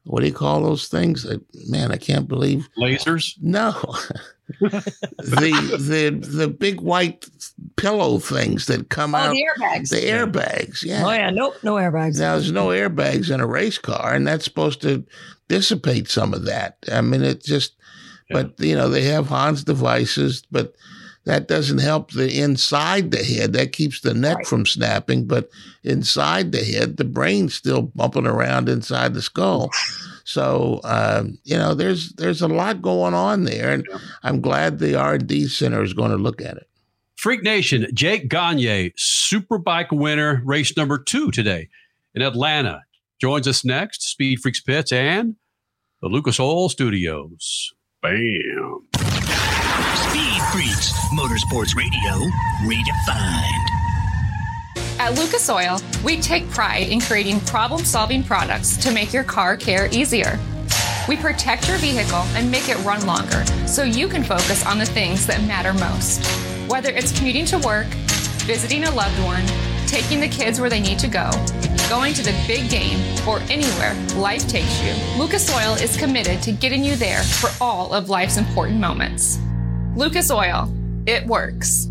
what 0.05 0.21
do 0.21 0.27
you 0.27 0.33
call 0.35 0.63
those 0.63 0.89
things? 0.89 1.27
Uh, 1.27 1.39
man, 1.69 1.91
I 1.91 1.97
can't 1.97 2.29
believe 2.29 2.69
lasers. 2.79 3.35
No, 3.41 3.73
the 4.61 5.77
the 5.79 6.27
the 6.29 6.49
big 6.49 6.81
white 6.81 7.29
pillow 7.77 8.19
things 8.19 8.67
that 8.67 8.89
come 8.91 9.15
Oh, 9.15 9.19
out. 9.19 9.33
the 9.33 9.45
airbags. 9.45 9.89
The 9.91 9.97
airbags, 9.97 10.83
yeah. 10.85 11.03
Oh 11.07 11.11
yeah, 11.13 11.31
nope, 11.31 11.55
no 11.63 11.75
airbags. 11.75 12.19
Now 12.19 12.35
there's 12.35 12.53
no 12.53 12.69
airbags 12.69 13.33
in 13.33 13.41
a 13.41 13.47
race 13.47 13.79
car, 13.79 14.15
and 14.15 14.27
that's 14.27 14.45
supposed 14.45 14.83
to 14.83 15.05
dissipate 15.49 16.09
some 16.09 16.33
of 16.35 16.45
that. 16.45 16.77
I 16.93 17.01
mean, 17.01 17.23
it 17.23 17.43
just, 17.45 17.75
but 18.31 18.59
you 18.59 18.75
know, 18.75 18.89
they 18.89 19.03
have 19.03 19.27
Hans 19.27 19.65
devices, 19.65 20.43
but 20.51 20.75
that 21.25 21.49
doesn't 21.49 21.79
help 21.79 22.13
the 22.13 22.41
inside 22.41 23.11
the 23.11 23.25
head. 23.25 23.55
That 23.55 23.73
keeps 23.73 24.01
the 24.01 24.15
neck 24.15 24.45
from 24.45 24.67
snapping, 24.67 25.27
but 25.27 25.49
inside 25.83 26.53
the 26.53 26.63
head, 26.63 26.97
the 26.97 27.05
brain's 27.05 27.55
still 27.55 27.83
bumping 27.83 28.27
around 28.27 28.69
inside 28.69 29.15
the 29.15 29.23
skull. 29.23 29.71
So 30.25 30.81
um, 30.85 31.39
you 31.45 31.57
know, 31.57 31.75
there's 31.75 32.13
there's 32.15 32.43
a 32.43 32.49
lot 32.49 32.83
going 32.83 33.15
on 33.15 33.45
there, 33.45 33.73
and 33.73 33.87
I'm 34.23 34.41
glad 34.41 34.79
the 34.79 34.97
R 34.97 35.15
and 35.15 35.27
D 35.27 35.49
center 35.49 35.83
is 35.83 35.95
going 35.95 36.11
to 36.11 36.17
look 36.17 36.41
at 36.41 36.57
it. 36.57 36.69
Freak 37.17 37.43
Nation, 37.43 37.87
Jake 37.95 38.29
Gagne, 38.29 38.91
Superbike 38.99 39.93
winner, 39.93 40.43
race 40.45 40.77
number 40.77 40.99
two 40.99 41.31
today 41.31 41.69
in 42.15 42.23
Atlanta, 42.23 42.83
joins 43.21 43.49
us 43.49 43.65
next. 43.65 44.03
Speed 44.03 44.41
Freaks 44.41 44.61
Pits 44.61 44.93
and 44.93 45.37
the 46.03 46.09
Lucas 46.09 46.39
Oil 46.39 46.69
Studios. 46.69 47.74
Bam. 48.05 48.83
Speed 48.93 50.43
Freaks, 50.53 50.93
Motorsports 51.15 51.75
Radio, 51.75 52.29
redefined. 52.67 53.69
At 54.99 55.15
Lucas 55.15 55.49
Oil, 55.49 55.81
we 56.05 56.21
take 56.21 56.51
pride 56.51 56.89
in 56.89 57.01
creating 57.01 57.41
problem 57.41 57.83
solving 57.83 58.23
products 58.23 58.77
to 58.77 58.91
make 58.91 59.15
your 59.15 59.25
car 59.25 59.57
care 59.57 59.89
easier. 59.91 60.39
We 61.09 61.17
protect 61.17 61.67
your 61.67 61.79
vehicle 61.79 62.27
and 62.35 62.51
make 62.51 62.69
it 62.69 62.77
run 62.85 63.07
longer 63.07 63.43
so 63.67 63.85
you 63.85 64.07
can 64.07 64.23
focus 64.23 64.67
on 64.67 64.77
the 64.77 64.85
things 64.85 65.27
that 65.27 65.43
matter 65.45 65.73
most. 65.73 66.23
Whether 66.69 66.91
it's 66.91 67.17
commuting 67.17 67.47
to 67.47 67.59
work, 67.61 67.87
visiting 68.45 68.85
a 68.85 68.91
loved 68.91 69.19
one, 69.25 69.47
taking 69.87 70.21
the 70.21 70.29
kids 70.29 70.61
where 70.61 70.69
they 70.69 70.81
need 70.81 70.99
to 70.99 71.09
go, 71.09 71.31
going 71.89 72.15
to 72.15 72.23
the 72.23 72.35
big 72.47 72.69
game, 72.71 72.99
or 73.27 73.41
anywhere 73.51 73.95
life 74.17 74.47
takes 74.49 74.83
you, 74.83 74.93
Lucas 75.19 75.53
Oil 75.55 75.75
is 75.75 75.97
committed 75.97 76.43
to 76.43 76.53
getting 76.53 76.85
you 76.85 76.97
there 76.97 77.23
for 77.23 77.51
all 77.63 77.93
of 77.93 78.09
life's 78.09 78.37
important 78.37 78.81
moments. 78.81 79.39
Lucas 79.95 80.31
Oil, 80.31 80.73
it 81.07 81.27
works. 81.27 81.89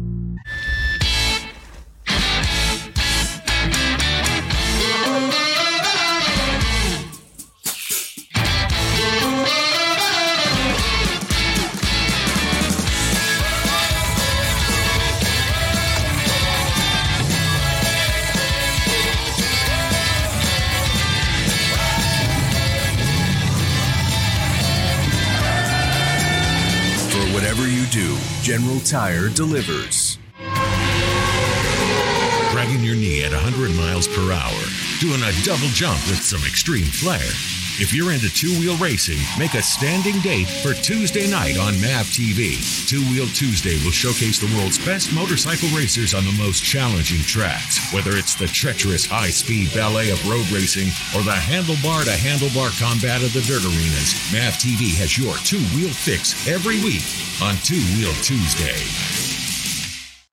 General 28.43 28.81
Tire 28.81 29.29
delivers. 29.29 30.17
Dragging 32.51 32.83
your 32.83 32.95
knee 32.95 33.23
at 33.23 33.31
100 33.31 33.73
miles 33.77 34.05
per 34.05 34.33
hour, 34.33 34.63
doing 34.99 35.23
a 35.23 35.31
double 35.45 35.71
jump 35.71 35.95
with 36.09 36.21
some 36.21 36.41
extreme 36.41 36.83
flair. 36.83 37.23
If 37.79 37.91
you're 37.91 38.13
into 38.13 38.29
two 38.29 38.53
wheel 38.59 38.77
racing, 38.77 39.17
make 39.39 39.55
a 39.55 39.61
standing 39.63 40.21
date 40.21 40.47
for 40.47 40.75
Tuesday 40.75 41.25
night 41.25 41.57
on 41.57 41.73
MAV 41.81 42.05
TV. 42.05 42.61
Two 42.87 43.01
Wheel 43.09 43.25
Tuesday 43.33 43.81
will 43.83 43.91
showcase 43.91 44.37
the 44.37 44.53
world's 44.55 44.77
best 44.77 45.11
motorcycle 45.11 45.69
racers 45.69 46.13
on 46.13 46.23
the 46.23 46.37
most 46.37 46.63
challenging 46.63 47.21
tracks. 47.21 47.81
Whether 47.91 48.11
it's 48.15 48.35
the 48.35 48.45
treacherous 48.45 49.07
high 49.07 49.31
speed 49.31 49.73
ballet 49.73 50.11
of 50.11 50.21
road 50.29 50.45
racing 50.51 50.93
or 51.17 51.25
the 51.25 51.33
handlebar 51.33 52.05
to 52.05 52.13
handlebar 52.13 52.69
combat 52.77 53.23
of 53.23 53.33
the 53.33 53.41
dirt 53.41 53.65
arenas, 53.65 54.13
MAV 54.29 54.53
TV 54.61 54.93
has 55.01 55.17
your 55.17 55.33
two 55.41 55.65
wheel 55.73 55.89
fix 55.89 56.47
every 56.47 56.77
week 56.85 57.09
on 57.41 57.57
Two 57.65 57.81
Wheel 57.97 58.13
Tuesday. 58.21 59.32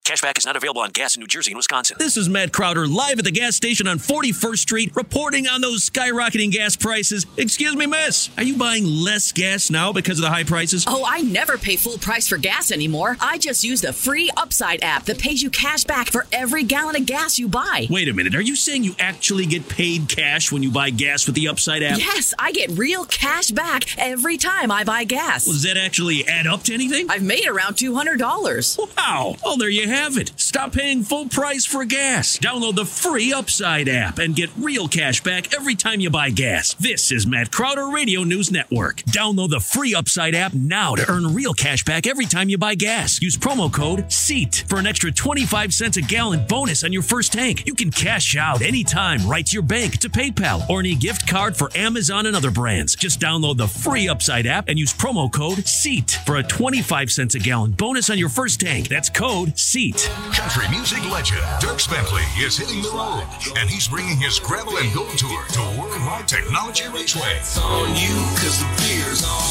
Cashback 0.06 0.38
is 0.38 0.46
not 0.46 0.56
available 0.56 0.80
on 0.80 0.90
gas 0.90 1.14
in 1.14 1.20
New 1.20 1.26
Jersey 1.26 1.52
and 1.52 1.56
Wisconsin. 1.58 1.96
This 2.00 2.16
is 2.16 2.28
Matt 2.28 2.52
Crowder 2.52 2.86
live 2.88 3.18
at 3.18 3.24
the 3.24 3.30
gas 3.30 3.54
station 3.54 3.86
on 3.86 3.98
41st 3.98 4.56
Street 4.56 4.96
reporting 4.96 5.46
on 5.46 5.60
those 5.60 5.88
skyrocketing 5.88 6.50
gas 6.50 6.74
prices. 6.74 7.26
Excuse 7.36 7.76
me, 7.76 7.86
miss. 7.86 8.28
Are 8.36 8.42
you 8.42 8.56
buying 8.56 8.86
less 8.86 9.30
gas 9.30 9.70
now 9.70 9.92
because 9.92 10.18
of 10.18 10.22
the 10.22 10.30
high 10.30 10.42
prices? 10.42 10.84
Oh, 10.88 11.04
I 11.06 11.20
never 11.20 11.56
pay 11.58 11.76
full 11.76 11.98
price 11.98 12.26
for 12.26 12.38
gas 12.38 12.72
anymore. 12.72 13.18
I 13.20 13.38
just 13.38 13.62
use 13.62 13.82
the 13.82 13.92
free 13.92 14.30
Upside 14.36 14.82
app 14.82 15.04
that 15.04 15.18
pays 15.18 15.42
you 15.42 15.50
cash 15.50 15.84
back 15.84 16.10
for 16.10 16.26
every 16.32 16.64
gallon 16.64 16.96
of 16.96 17.06
gas 17.06 17.38
you 17.38 17.46
buy. 17.46 17.86
Wait 17.90 18.08
a 18.08 18.12
minute. 18.14 18.34
Are 18.34 18.40
you 18.40 18.56
saying 18.56 18.82
you 18.82 18.96
actually 18.98 19.46
get 19.46 19.68
paid 19.68 20.08
cash 20.08 20.50
when 20.50 20.62
you 20.62 20.72
buy 20.72 20.90
gas 20.90 21.26
with 21.26 21.36
the 21.36 21.46
Upside 21.46 21.82
app? 21.84 21.98
Yes, 21.98 22.34
I 22.38 22.50
get 22.52 22.70
real 22.70 23.04
cash 23.04 23.50
back 23.50 23.84
every 23.98 24.38
time 24.38 24.72
I 24.72 24.82
buy 24.82 25.04
gas. 25.04 25.46
Well, 25.46 25.52
does 25.54 25.62
that 25.64 25.76
actually 25.76 26.26
add 26.26 26.46
up 26.48 26.62
to 26.64 26.74
anything? 26.74 27.08
I've 27.10 27.22
made 27.22 27.46
around 27.46 27.74
$200. 27.74 28.96
Wow. 28.96 29.36
Well, 29.44 29.56
there 29.58 29.68
you 29.68 29.86
have 29.88 29.99
it. 30.00 30.32
Stop 30.36 30.72
paying 30.72 31.02
full 31.02 31.28
price 31.28 31.66
for 31.66 31.84
gas. 31.84 32.38
Download 32.38 32.74
the 32.74 32.86
free 32.86 33.34
Upside 33.34 33.86
app 33.86 34.18
and 34.18 34.34
get 34.34 34.48
real 34.58 34.88
cash 34.88 35.22
back 35.22 35.54
every 35.54 35.74
time 35.74 36.00
you 36.00 36.08
buy 36.08 36.30
gas. 36.30 36.72
This 36.74 37.12
is 37.12 37.26
Matt 37.26 37.52
Crowder 37.52 37.86
Radio 37.86 38.24
News 38.24 38.50
Network. 38.50 39.02
Download 39.02 39.50
the 39.50 39.60
free 39.60 39.94
Upside 39.94 40.34
app 40.34 40.54
now 40.54 40.94
to 40.94 41.08
earn 41.10 41.34
real 41.34 41.52
cash 41.52 41.84
back 41.84 42.06
every 42.06 42.24
time 42.24 42.48
you 42.48 42.56
buy 42.56 42.74
gas. 42.74 43.20
Use 43.20 43.36
promo 43.36 43.70
code 43.70 44.10
SEAT 44.10 44.64
for 44.68 44.78
an 44.78 44.86
extra 44.86 45.12
25 45.12 45.74
cents 45.74 45.98
a 45.98 46.02
gallon 46.02 46.46
bonus 46.48 46.82
on 46.82 46.94
your 46.94 47.02
first 47.02 47.34
tank. 47.34 47.66
You 47.66 47.74
can 47.74 47.90
cash 47.90 48.36
out 48.36 48.62
anytime 48.62 49.28
right 49.28 49.44
to 49.44 49.52
your 49.52 49.62
bank, 49.62 49.98
to 49.98 50.08
PayPal, 50.08 50.68
or 50.70 50.80
any 50.80 50.94
gift 50.94 51.28
card 51.28 51.54
for 51.54 51.70
Amazon 51.74 52.24
and 52.24 52.34
other 52.34 52.50
brands. 52.50 52.96
Just 52.96 53.20
download 53.20 53.58
the 53.58 53.68
free 53.68 54.08
Upside 54.08 54.46
app 54.46 54.68
and 54.68 54.78
use 54.78 54.94
promo 54.94 55.30
code 55.30 55.68
SEAT 55.68 56.18
for 56.24 56.36
a 56.36 56.42
25 56.42 57.12
cents 57.12 57.34
a 57.34 57.38
gallon 57.38 57.72
bonus 57.72 58.08
on 58.08 58.16
your 58.16 58.30
first 58.30 58.60
tank. 58.60 58.88
That's 58.88 59.10
code 59.10 59.58
SEAT. 59.58 59.79
Country 59.80 60.68
music 60.68 61.00
legend 61.10 61.40
Dierks 61.58 61.88
Bentley 61.90 62.20
is 62.38 62.54
hitting 62.54 62.82
the 62.82 62.90
road, 62.90 63.24
and 63.56 63.70
he's 63.70 63.88
bringing 63.88 64.18
his 64.18 64.38
gravel 64.38 64.76
and 64.76 64.92
gold 64.92 65.16
tour 65.16 65.42
to 65.52 65.60
Worldwide 65.80 66.28
Technology 66.28 66.84
Raceway. 66.92 67.36
It's 67.36 67.56
on 67.56 67.88
you, 67.96 68.12
cause 68.36 68.60
the 68.60 68.66
beer's 68.76 69.24
on 69.24 69.48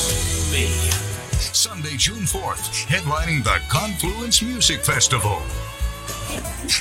me. 0.53 0.67
Sunday, 1.39 1.97
June 1.97 2.25
4th, 2.25 2.85
headlining 2.85 3.43
the 3.43 3.59
Confluence 3.69 4.43
Music 4.43 4.81
Festival. 4.81 5.41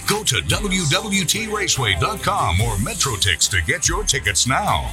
Go 0.06 0.22
to 0.24 0.42
WWTRaceway.com 0.42 2.60
or 2.60 2.76
MetroTix 2.76 3.48
to 3.48 3.62
get 3.62 3.88
your 3.88 4.04
tickets 4.04 4.46
now. 4.46 4.92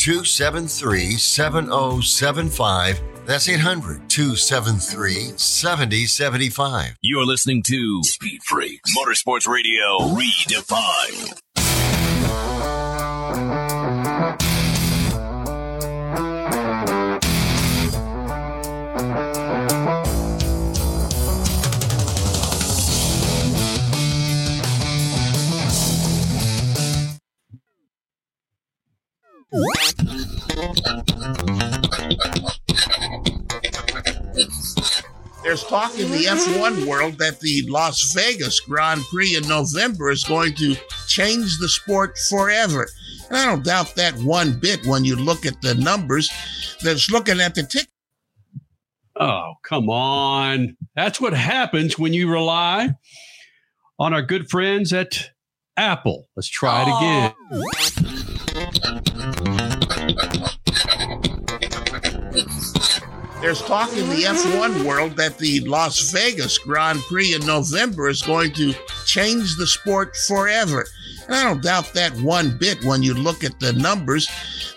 273 0.00 1.18
7075. 1.18 3.02
That's 3.26 3.50
800 3.50 4.08
273 4.08 5.36
7075. 5.36 6.96
You're 7.02 7.26
listening 7.26 7.62
to 7.64 8.02
Speed 8.04 8.42
Freaks 8.42 8.96
Motorsports 8.96 9.46
Radio 9.46 9.98
Redefined. 10.16 11.38
What? 29.52 29.89
There's 35.42 35.64
talk 35.64 35.98
in 35.98 36.10
the 36.12 36.26
F1 36.28 36.86
world 36.86 37.18
that 37.18 37.40
the 37.40 37.64
Las 37.68 38.12
Vegas 38.12 38.60
Grand 38.60 39.02
Prix 39.10 39.36
in 39.36 39.48
November 39.48 40.10
is 40.10 40.22
going 40.22 40.54
to 40.54 40.76
change 41.08 41.58
the 41.58 41.68
sport 41.68 42.16
forever. 42.28 42.86
And 43.28 43.38
I 43.38 43.46
don't 43.46 43.64
doubt 43.64 43.96
that 43.96 44.14
one 44.18 44.60
bit 44.60 44.86
when 44.86 45.04
you 45.04 45.16
look 45.16 45.44
at 45.46 45.60
the 45.60 45.74
numbers 45.74 46.30
that's 46.82 47.10
looking 47.10 47.40
at 47.40 47.54
the 47.54 47.64
ticket. 47.64 47.88
Oh, 49.18 49.54
come 49.64 49.88
on. 49.90 50.76
That's 50.94 51.20
what 51.20 51.32
happens 51.32 51.98
when 51.98 52.12
you 52.12 52.30
rely 52.30 52.94
on 53.98 54.14
our 54.14 54.22
good 54.22 54.48
friends 54.48 54.92
at 54.92 55.30
Apple. 55.76 56.28
Let's 56.36 56.48
try 56.48 56.82
it 56.82 56.88
oh. 56.88 56.98
again. 56.98 57.34
Oh. 59.46 59.49
There's 63.40 63.62
talk 63.62 63.90
in 63.96 64.08
the 64.10 64.24
F1 64.24 64.84
world 64.84 65.16
that 65.16 65.38
the 65.38 65.60
Las 65.60 66.10
Vegas 66.10 66.58
Grand 66.58 67.00
Prix 67.08 67.34
in 67.34 67.44
November 67.46 68.10
is 68.10 68.20
going 68.20 68.52
to 68.52 68.74
change 69.06 69.56
the 69.56 69.66
sport 69.66 70.14
forever. 70.14 70.86
And 71.26 71.34
I 71.34 71.44
don't 71.44 71.62
doubt 71.62 71.94
that 71.94 72.14
one 72.20 72.58
bit 72.58 72.84
when 72.84 73.02
you 73.02 73.14
look 73.14 73.42
at 73.42 73.58
the 73.58 73.72
numbers 73.72 74.28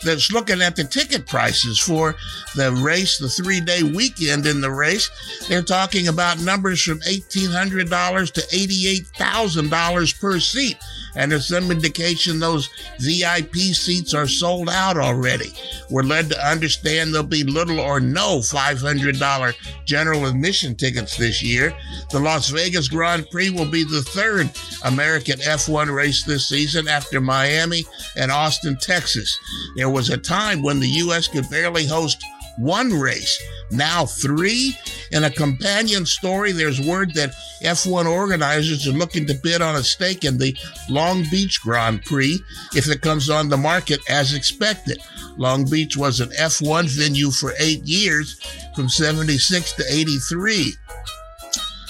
that's 0.06 0.32
looking 0.32 0.62
at 0.62 0.78
the 0.78 0.86
ticket 0.86 1.28
prices 1.28 1.78
for 1.78 2.16
the 2.56 2.72
race, 2.72 3.18
the 3.18 3.28
three 3.28 3.60
day 3.60 3.84
weekend 3.84 4.46
in 4.46 4.62
the 4.62 4.72
race. 4.72 5.10
They're 5.50 5.62
talking 5.62 6.08
about 6.08 6.40
numbers 6.40 6.82
from 6.82 7.00
$1,800 7.02 8.32
to 8.32 8.42
$88,000 8.42 10.22
per 10.22 10.40
seat. 10.40 10.78
And 11.16 11.32
there's 11.32 11.48
some 11.48 11.72
indication 11.72 12.40
those 12.40 12.70
VIP 13.00 13.56
seats 13.56 14.14
are 14.14 14.28
sold 14.28 14.70
out 14.70 14.98
already. 14.98 15.52
We're 15.90 16.04
led 16.04 16.30
to 16.30 16.48
understand 16.48 17.14
there'll 17.14 17.28
be 17.28 17.44
little 17.44 17.80
or 17.80 18.00
no 18.00 18.40
$500 18.40 19.56
general 19.86 20.26
admission 20.26 20.76
tickets 20.76 21.18
this 21.18 21.44
year. 21.44 21.74
The 22.12 22.20
Las 22.20 22.50
Vegas 22.50 22.88
Grand 22.88 23.30
Prix 23.30 23.50
will 23.50 23.70
be 23.70 23.84
the 23.84 24.02
third 24.02 24.50
American 24.84 25.40
F1 25.40 25.94
race 25.94 26.24
this 26.24 26.48
season 26.48 26.88
after 26.88 27.22
Miami 27.22 27.86
and 28.18 28.32
Austin, 28.32 28.78
Texas. 28.82 29.40
There 29.76 29.90
was 29.90 30.10
a 30.10 30.18
time 30.18 30.62
when 30.62 30.80
the 30.80 30.88
U.S. 30.88 31.28
could 31.28 31.50
barely 31.50 31.86
host 31.86 32.24
one 32.58 32.92
race, 32.94 33.42
now 33.72 34.06
three. 34.06 34.76
In 35.12 35.24
a 35.24 35.30
companion 35.30 36.06
story, 36.06 36.52
there's 36.52 36.82
word 36.82 37.14
that 37.14 37.34
F1 37.62 38.06
organizers 38.06 38.88
are 38.88 38.92
looking 38.92 39.26
to 39.28 39.34
bid 39.34 39.62
on 39.62 39.76
a 39.76 39.84
stake 39.84 40.24
in 40.24 40.38
the 40.38 40.56
Long 40.90 41.24
Beach 41.30 41.62
Grand 41.62 42.04
Prix 42.04 42.40
if 42.76 42.88
it 42.88 43.02
comes 43.02 43.30
on 43.30 43.50
the 43.50 43.58
market 43.58 44.00
as 44.10 44.34
expected. 44.34 45.00
Long 45.38 45.66
Beach 45.66 45.98
was 45.98 46.20
an 46.20 46.30
F1 46.30 46.86
venue 46.90 47.32
for 47.32 47.54
eight 47.60 47.84
years, 47.84 48.40
from 48.76 48.90
76 48.90 49.74
to 49.74 49.84
83. 49.90 50.74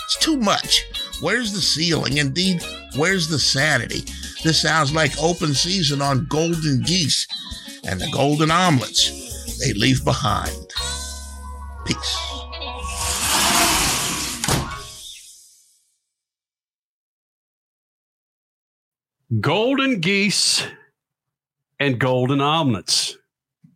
It's 0.06 0.18
too 0.20 0.38
much. 0.38 0.86
Where's 1.22 1.54
the 1.54 1.62
ceiling? 1.62 2.18
Indeed, 2.18 2.64
where's 2.96 3.28
the 3.28 3.40
sanity? 3.40 4.04
This 4.44 4.62
sounds 4.62 4.94
like 4.94 5.12
open 5.22 5.54
season 5.54 6.02
on 6.02 6.26
golden 6.26 6.82
geese 6.82 7.28
and 7.86 8.00
the 8.00 8.10
golden 8.12 8.52
omelets 8.52 9.33
they 9.64 9.74
leave 9.74 10.04
behind. 10.04 10.52
Peace. 11.86 12.18
Golden 19.40 20.00
geese 20.00 20.66
and 21.80 22.00
golden 22.00 22.42
omelets. 22.42 23.18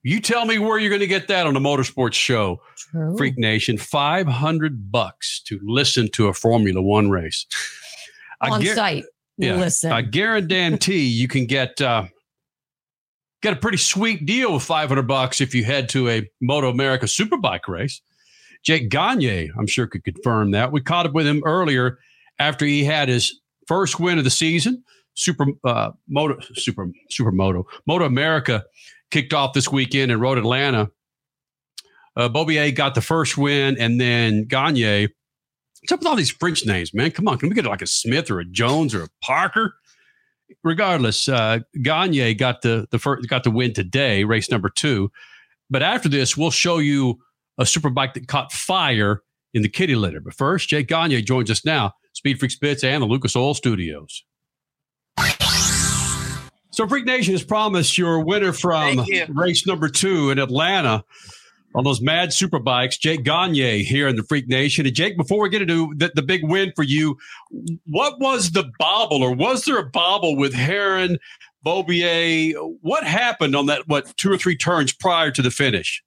You 0.03 0.21
tell 0.21 0.45
me 0.45 0.59
where 0.59 0.77
you're 0.77 0.89
going 0.89 1.01
to 1.01 1.07
get 1.07 1.27
that 1.29 1.47
on 1.47 1.53
the 1.53 1.59
Motorsports 1.59 2.13
Show, 2.13 2.61
True. 2.77 3.17
Freak 3.17 3.37
Nation. 3.37 3.77
Five 3.77 4.27
hundred 4.27 4.91
bucks 4.91 5.41
to 5.47 5.59
listen 5.63 6.09
to 6.11 6.27
a 6.27 6.33
Formula 6.33 6.81
One 6.81 7.09
race 7.09 7.45
On 8.41 8.61
guar- 8.61 8.75
site. 8.75 9.03
Yeah, 9.39 9.55
Listen. 9.57 9.91
I 9.91 10.01
guarantee 10.01 11.05
you 11.05 11.27
can 11.27 11.45
get 11.45 11.79
uh, 11.79 12.05
get 13.41 13.53
a 13.53 13.57
pretty 13.57 13.77
sweet 13.77 14.25
deal 14.25 14.53
with 14.53 14.63
five 14.63 14.89
hundred 14.89 15.07
bucks 15.07 15.41
if 15.41 15.53
you 15.53 15.63
head 15.63 15.89
to 15.89 16.09
a 16.09 16.29
MotoAmerica 16.43 17.03
Superbike 17.03 17.67
race. 17.67 18.01
Jake 18.63 18.89
Gagne, 18.89 19.51
I'm 19.57 19.67
sure, 19.67 19.87
could 19.87 20.03
confirm 20.03 20.51
that. 20.51 20.71
We 20.71 20.81
caught 20.81 21.05
up 21.05 21.13
with 21.13 21.27
him 21.27 21.41
earlier 21.45 21.99
after 22.39 22.65
he 22.65 22.83
had 22.83 23.07
his 23.07 23.39
first 23.67 23.99
win 23.99 24.17
of 24.17 24.23
the 24.23 24.29
season. 24.29 24.83
Super 25.13 25.45
uh, 25.63 25.91
Moto 26.07 26.39
Super 26.53 26.89
Supermoto 27.11 27.63
MotoAmerica 27.89 28.63
kicked 29.09 29.33
off 29.33 29.53
this 29.53 29.71
weekend 29.71 30.11
in 30.11 30.19
Road 30.19 30.37
Atlanta. 30.37 30.91
Uh, 32.15 32.29
Beaubier 32.29 32.73
got 32.75 32.95
the 32.95 33.01
first 33.01 33.37
win, 33.37 33.77
and 33.79 34.01
then 34.01 34.45
Gagne. 34.45 35.07
What's 35.81 35.91
up 35.91 35.99
with 35.99 36.07
all 36.07 36.15
these 36.15 36.31
French 36.31 36.65
names, 36.65 36.93
man? 36.93 37.11
Come 37.11 37.27
on, 37.27 37.37
can 37.37 37.49
we 37.49 37.55
get 37.55 37.65
like 37.65 37.81
a 37.81 37.87
Smith 37.87 38.29
or 38.29 38.39
a 38.39 38.45
Jones 38.45 38.93
or 38.93 39.03
a 39.03 39.07
Parker? 39.21 39.75
Regardless, 40.63 41.27
uh, 41.27 41.59
Gagne 41.81 42.33
got 42.35 42.61
the 42.61 42.87
the 42.91 42.99
first 42.99 43.27
got 43.29 43.43
the 43.43 43.51
win 43.51 43.73
today, 43.73 44.23
race 44.23 44.49
number 44.49 44.69
two. 44.69 45.11
But 45.69 45.83
after 45.83 46.09
this, 46.09 46.37
we'll 46.37 46.51
show 46.51 46.77
you 46.77 47.19
a 47.57 47.63
superbike 47.63 48.13
that 48.13 48.27
caught 48.27 48.51
fire 48.51 49.21
in 49.53 49.61
the 49.61 49.69
kitty 49.69 49.95
litter. 49.95 50.21
But 50.21 50.33
first, 50.33 50.69
Jake 50.69 50.87
Gagne 50.87 51.21
joins 51.23 51.51
us 51.51 51.65
now, 51.65 51.93
Speed 52.13 52.39
Freak 52.39 52.51
Spitz 52.51 52.83
and 52.83 53.01
the 53.01 53.07
Lucas 53.07 53.35
Oil 53.35 53.53
Studios. 53.53 54.23
So, 56.71 56.87
Freak 56.87 57.05
Nation 57.05 57.33
has 57.33 57.43
promised 57.43 57.97
your 57.97 58.23
winner 58.23 58.53
from 58.53 59.03
you. 59.07 59.25
race 59.29 59.65
number 59.65 59.89
two 59.89 60.29
in 60.29 60.37
Atlanta 60.37 61.03
on 61.77 61.83
those 61.83 62.01
mad 62.01 62.33
super 62.33 62.57
bikes. 62.57 62.97
Jake 62.97 63.23
Gagne 63.23 63.83
here 63.83 64.07
in 64.07 64.15
the 64.15 64.23
Freak 64.23 64.47
Nation. 64.47 64.87
And 64.87 64.95
Jake, 64.95 65.15
before 65.15 65.39
we 65.39 65.49
get 65.49 65.61
into 65.61 65.93
the, 65.95 66.11
the 66.15 66.23
big 66.23 66.43
win 66.43 66.73
for 66.75 66.81
you, 66.81 67.17
what 67.85 68.19
was 68.19 68.51
the 68.51 68.71
bobble, 68.79 69.21
or 69.21 69.31
was 69.33 69.63
there 69.65 69.77
a 69.77 69.87
bobble 69.87 70.35
with 70.35 70.53
Herrin, 70.53 71.19
Beaubier? 71.63 72.55
What 72.81 73.03
happened 73.03 73.55
on 73.55 73.67
that? 73.67 73.87
What 73.87 74.17
two 74.17 74.31
or 74.31 74.37
three 74.37 74.57
turns 74.57 74.91
prior 74.91 75.29
to 75.29 75.41
the 75.43 75.51
finish? 75.51 76.03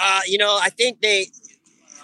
Uh, 0.00 0.20
you 0.26 0.38
know, 0.38 0.56
I 0.62 0.70
think 0.70 1.00
they 1.00 1.26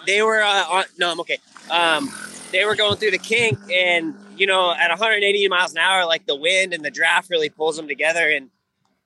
they 0.04 0.20
were 0.22 0.42
uh, 0.42 0.64
on. 0.68 0.84
No, 0.98 1.12
I'm 1.12 1.20
okay. 1.20 1.38
Um, 1.70 2.12
they 2.50 2.64
were 2.64 2.74
going 2.74 2.96
through 2.96 3.12
the 3.12 3.18
kink, 3.18 3.58
and 3.72 4.14
you 4.36 4.46
know, 4.46 4.72
at 4.72 4.90
180 4.90 5.48
miles 5.48 5.70
an 5.70 5.78
hour, 5.78 6.04
like 6.04 6.26
the 6.26 6.36
wind 6.36 6.74
and 6.74 6.84
the 6.84 6.90
draft 6.90 7.30
really 7.30 7.48
pulls 7.48 7.76
them 7.76 7.86
together, 7.86 8.28
and 8.28 8.50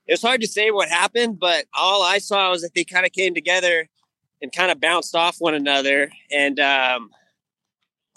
it 0.07 0.13
was 0.13 0.23
hard 0.23 0.41
to 0.41 0.47
say 0.47 0.71
what 0.71 0.89
happened. 0.89 1.39
But 1.39 1.67
all 1.75 2.03
I 2.03 2.19
saw 2.19 2.51
was 2.51 2.63
that 2.63 2.75
they 2.75 2.85
kind 2.85 3.07
of 3.07 3.13
came 3.13 3.35
together 3.35 3.89
and 4.41 4.53
kind 4.53 4.71
of 4.71 4.81
bounced 4.81 5.15
off 5.15 5.37
one 5.39 5.55
another, 5.55 6.11
and 6.31 6.59
um, 6.59 7.11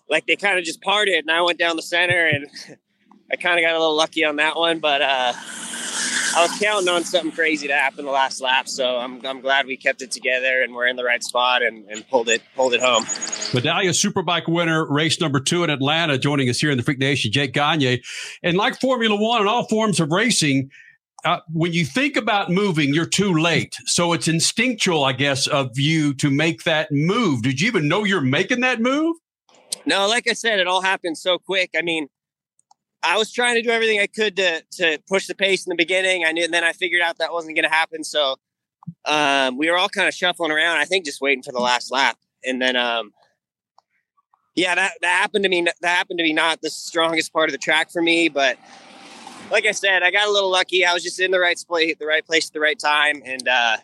like 0.09 0.25
they 0.25 0.35
kind 0.35 0.57
of 0.57 0.65
just 0.65 0.81
parted. 0.81 1.15
And 1.15 1.31
I 1.31 1.41
went 1.41 1.59
down 1.59 1.75
the 1.75 1.81
center, 1.81 2.25
and 2.27 2.47
I 3.31 3.35
kind 3.35 3.59
of 3.59 3.63
got 3.63 3.75
a 3.75 3.79
little 3.79 3.95
lucky 3.95 4.23
on 4.25 4.37
that 4.37 4.55
one, 4.55 4.79
but. 4.79 5.01
uh 5.01 5.33
I 6.35 6.41
was 6.41 6.59
counting 6.59 6.89
on 6.89 7.05
something 7.05 7.31
crazy 7.31 7.67
to 7.69 7.73
happen 7.73 8.03
the 8.03 8.11
last 8.11 8.41
lap, 8.41 8.67
so 8.67 8.97
I'm, 8.97 9.25
I'm 9.25 9.39
glad 9.39 9.67
we 9.67 9.77
kept 9.77 10.01
it 10.01 10.11
together 10.11 10.61
and 10.61 10.75
we're 10.75 10.87
in 10.87 10.97
the 10.97 11.03
right 11.05 11.23
spot 11.23 11.63
and, 11.63 11.85
and 11.89 12.05
pulled 12.09 12.27
it 12.27 12.41
pulled 12.57 12.73
it 12.73 12.81
home. 12.81 13.05
Medallia 13.05 13.91
Superbike 13.91 14.49
winner, 14.49 14.85
race 14.85 15.21
number 15.21 15.39
two 15.39 15.63
in 15.63 15.69
Atlanta, 15.69 16.17
joining 16.17 16.49
us 16.49 16.59
here 16.59 16.71
in 16.71 16.77
the 16.77 16.83
Freak 16.83 16.99
Nation, 16.99 17.31
Jake 17.31 17.53
Gagne. 17.53 18.01
And 18.43 18.57
like 18.57 18.81
Formula 18.81 19.15
One 19.15 19.39
and 19.39 19.49
all 19.49 19.65
forms 19.69 20.01
of 20.01 20.11
racing, 20.11 20.71
uh, 21.25 21.39
when 21.51 21.73
you 21.73 21.85
think 21.85 22.15
about 22.15 22.51
moving, 22.51 22.93
you're 22.93 23.05
too 23.05 23.33
late. 23.33 23.75
So 23.85 24.13
it's 24.13 24.27
instinctual, 24.27 25.03
I 25.03 25.13
guess, 25.13 25.47
of 25.47 25.77
you 25.77 26.13
to 26.15 26.29
make 26.29 26.63
that 26.63 26.91
move. 26.91 27.41
Did 27.41 27.59
you 27.59 27.67
even 27.67 27.87
know 27.87 28.03
you're 28.03 28.21
making 28.21 28.61
that 28.61 28.79
move? 28.79 29.15
No, 29.87 30.07
like 30.07 30.29
I 30.29 30.33
said, 30.33 30.59
it 30.59 30.67
all 30.67 30.81
happened 30.81 31.17
so 31.17 31.39
quick. 31.39 31.71
I 31.75 31.81
mean, 31.81 32.07
I 33.03 33.17
was 33.17 33.31
trying 33.31 33.55
to 33.55 33.61
do 33.61 33.69
everything 33.69 33.99
I 33.99 34.07
could 34.07 34.35
to 34.37 34.63
to 34.73 34.99
push 35.07 35.27
the 35.27 35.35
pace 35.35 35.65
in 35.65 35.69
the 35.69 35.75
beginning. 35.75 36.25
I 36.25 36.31
knew, 36.31 36.43
and 36.43 36.53
then 36.53 36.63
I 36.63 36.73
figured 36.73 37.01
out 37.01 37.17
that 37.17 37.33
wasn't 37.33 37.55
going 37.55 37.69
to 37.69 37.75
happen. 37.75 38.03
So 38.03 38.35
um, 39.05 39.57
we 39.57 39.69
were 39.69 39.77
all 39.77 39.89
kind 39.89 40.07
of 40.07 40.13
shuffling 40.13 40.51
around. 40.51 40.77
I 40.77 40.85
think 40.85 41.05
just 41.05 41.21
waiting 41.21 41.43
for 41.43 41.51
the 41.51 41.59
last 41.59 41.91
lap, 41.91 42.17
and 42.43 42.61
then 42.61 42.75
um, 42.75 43.13
yeah, 44.55 44.73
that 44.75 44.93
that 45.01 45.21
happened 45.21 45.43
to 45.43 45.49
me. 45.49 45.61
That 45.63 45.75
happened 45.83 46.19
to 46.19 46.23
be 46.23 46.33
not 46.33 46.61
the 46.61 46.69
strongest 46.69 47.33
part 47.33 47.49
of 47.49 47.51
the 47.51 47.59
track 47.59 47.91
for 47.91 48.01
me, 48.01 48.29
but 48.29 48.57
like 49.51 49.65
I 49.65 49.71
said, 49.71 50.03
I 50.03 50.11
got 50.11 50.27
a 50.27 50.31
little 50.31 50.51
lucky. 50.51 50.85
I 50.85 50.93
was 50.93 51.03
just 51.03 51.19
in 51.19 51.31
the 51.31 51.39
right 51.39 51.61
place, 51.67 51.95
the 51.99 52.05
right 52.05 52.25
place 52.25 52.47
at 52.47 52.53
the 52.53 52.59
right 52.59 52.77
time, 52.77 53.21
and 53.25 53.47
uh, 53.47 53.77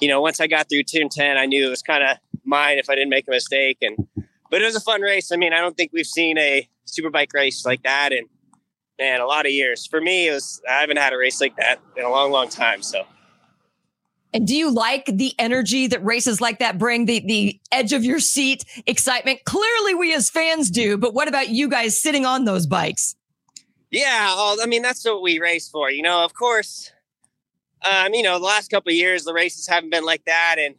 you 0.00 0.08
know, 0.08 0.20
once 0.20 0.40
I 0.40 0.46
got 0.46 0.68
through 0.68 0.84
turn 0.84 1.08
ten, 1.08 1.36
I 1.36 1.46
knew 1.46 1.66
it 1.66 1.70
was 1.70 1.82
kind 1.82 2.02
of 2.02 2.18
mine 2.44 2.78
if 2.78 2.90
I 2.90 2.94
didn't 2.94 3.10
make 3.10 3.28
a 3.28 3.30
mistake. 3.30 3.78
And 3.80 4.08
but 4.50 4.62
it 4.62 4.64
was 4.64 4.76
a 4.76 4.80
fun 4.80 5.00
race. 5.00 5.32
I 5.32 5.36
mean, 5.36 5.52
I 5.52 5.60
don't 5.60 5.76
think 5.76 5.90
we've 5.92 6.06
seen 6.06 6.38
a 6.38 6.68
superbike 6.86 7.32
race 7.34 7.64
like 7.64 7.82
that 7.82 8.12
in 8.12 8.26
man 8.98 9.20
a 9.20 9.26
lot 9.26 9.46
of 9.46 9.52
years. 9.52 9.86
For 9.86 10.00
me, 10.00 10.28
it 10.28 10.32
was 10.32 10.60
I 10.68 10.80
haven't 10.80 10.98
had 10.98 11.12
a 11.12 11.16
race 11.16 11.40
like 11.40 11.56
that 11.56 11.80
in 11.96 12.04
a 12.04 12.10
long, 12.10 12.30
long 12.30 12.48
time. 12.48 12.82
So 12.82 13.04
And 14.32 14.46
do 14.46 14.54
you 14.56 14.70
like 14.70 15.06
the 15.06 15.32
energy 15.38 15.86
that 15.88 16.04
races 16.04 16.40
like 16.40 16.58
that 16.58 16.78
bring, 16.78 17.06
the 17.06 17.20
the 17.20 17.60
edge 17.70 17.92
of 17.92 18.04
your 18.04 18.20
seat 18.20 18.64
excitement? 18.86 19.40
Clearly, 19.44 19.94
we 19.94 20.14
as 20.14 20.30
fans 20.30 20.70
do. 20.70 20.96
But 20.96 21.14
what 21.14 21.28
about 21.28 21.50
you 21.50 21.68
guys 21.68 22.00
sitting 22.00 22.26
on 22.26 22.44
those 22.44 22.66
bikes? 22.66 23.14
Yeah, 23.94 24.34
I 24.60 24.66
mean 24.66 24.82
that's 24.82 25.04
what 25.04 25.22
we 25.22 25.38
race 25.38 25.68
for. 25.68 25.90
You 25.90 26.02
know, 26.02 26.24
of 26.24 26.34
course. 26.34 26.90
Um, 27.84 28.14
you 28.14 28.22
know, 28.22 28.38
the 28.38 28.44
last 28.46 28.70
couple 28.70 28.92
years 28.92 29.24
the 29.24 29.34
races 29.34 29.68
haven't 29.68 29.90
been 29.90 30.04
like 30.04 30.24
that, 30.24 30.56
and 30.58 30.74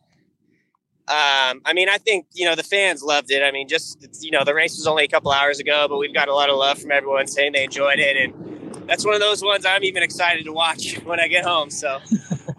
um, 1.08 1.62
I 1.66 1.74
mean, 1.74 1.88
I 1.88 1.98
think 1.98 2.26
you 2.34 2.46
know 2.46 2.56
the 2.56 2.64
fans 2.64 3.04
loved 3.04 3.30
it. 3.30 3.44
I 3.44 3.52
mean, 3.52 3.68
just 3.68 4.24
you 4.24 4.32
know, 4.32 4.44
the 4.44 4.56
race 4.56 4.76
was 4.76 4.88
only 4.88 5.04
a 5.04 5.08
couple 5.08 5.32
hours 5.32 5.60
ago, 5.60 5.86
but 5.88 5.98
we've 5.98 6.14
got 6.14 6.30
a 6.30 6.34
lot 6.34 6.50
of 6.50 6.58
love 6.58 6.80
from 6.80 6.92
everyone 6.92 7.28
saying 7.28 7.54
they 7.54 7.64
enjoyed 7.64 8.00
it, 8.00 8.18
and 8.18 8.90
that's 8.90 9.06
one 9.06 9.14
of 9.14 9.20
those 9.20 9.44
ones 9.44 9.66
I'm 9.66 9.84
even 9.84 10.02
excited 10.02 10.46
to 10.46 10.52
watch 10.52 10.96
when 11.04 11.20
I 11.20 11.28
get 11.28 11.46
home. 11.46 11.70
So 11.70 12.00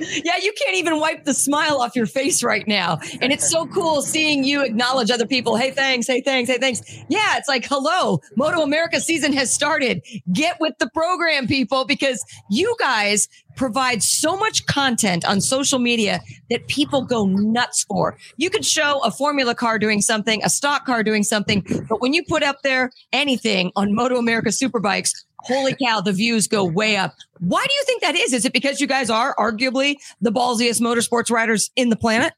yeah, 0.00 0.36
you 0.40 0.52
can't 0.62 0.76
even 0.76 0.98
wipe 0.98 1.24
the 1.24 1.34
smile 1.34 1.80
off 1.80 1.96
your 1.96 2.06
face 2.06 2.42
right 2.42 2.66
now. 2.66 2.98
And 3.20 3.32
it's 3.32 3.50
so 3.50 3.66
cool 3.66 4.02
seeing 4.02 4.44
you 4.44 4.62
acknowledge 4.64 5.10
other 5.10 5.26
people. 5.26 5.56
Hey, 5.56 5.70
thanks. 5.70 6.06
Hey, 6.06 6.20
thanks. 6.20 6.50
Hey, 6.50 6.58
thanks. 6.58 6.82
Yeah, 7.08 7.36
it's 7.36 7.48
like, 7.48 7.66
hello, 7.66 8.20
MotoAmerica 8.38 9.00
season 9.00 9.32
has 9.32 9.52
started. 9.52 10.04
Get 10.32 10.60
with 10.60 10.78
the 10.78 10.88
program, 10.90 11.46
people, 11.46 11.84
because 11.84 12.24
you 12.50 12.76
guys 12.78 13.28
provide 13.60 14.02
so 14.02 14.38
much 14.38 14.64
content 14.64 15.22
on 15.26 15.38
social 15.38 15.78
media 15.78 16.22
that 16.48 16.66
people 16.66 17.04
go 17.04 17.26
nuts 17.26 17.84
for. 17.84 18.16
You 18.38 18.48
could 18.48 18.64
show 18.64 19.04
a 19.04 19.10
formula 19.10 19.54
car 19.54 19.78
doing 19.78 20.00
something, 20.00 20.42
a 20.42 20.48
stock 20.48 20.86
car 20.86 21.02
doing 21.02 21.22
something, 21.22 21.62
but 21.86 22.00
when 22.00 22.14
you 22.14 22.24
put 22.24 22.42
up 22.42 22.62
there 22.62 22.90
anything 23.12 23.70
on 23.76 23.90
MotoAmerica 23.90 24.46
Superbikes, 24.46 25.12
holy 25.40 25.76
cow, 25.76 26.00
the 26.00 26.14
views 26.14 26.48
go 26.48 26.64
way 26.64 26.96
up. 26.96 27.12
Why 27.38 27.62
do 27.68 27.74
you 27.74 27.82
think 27.84 28.00
that 28.00 28.16
is? 28.16 28.32
Is 28.32 28.46
it 28.46 28.54
because 28.54 28.80
you 28.80 28.86
guys 28.86 29.10
are 29.10 29.34
arguably 29.36 29.96
the 30.22 30.32
ballsiest 30.32 30.80
motorsports 30.80 31.30
riders 31.30 31.70
in 31.76 31.90
the 31.90 31.96
planet? 31.96 32.32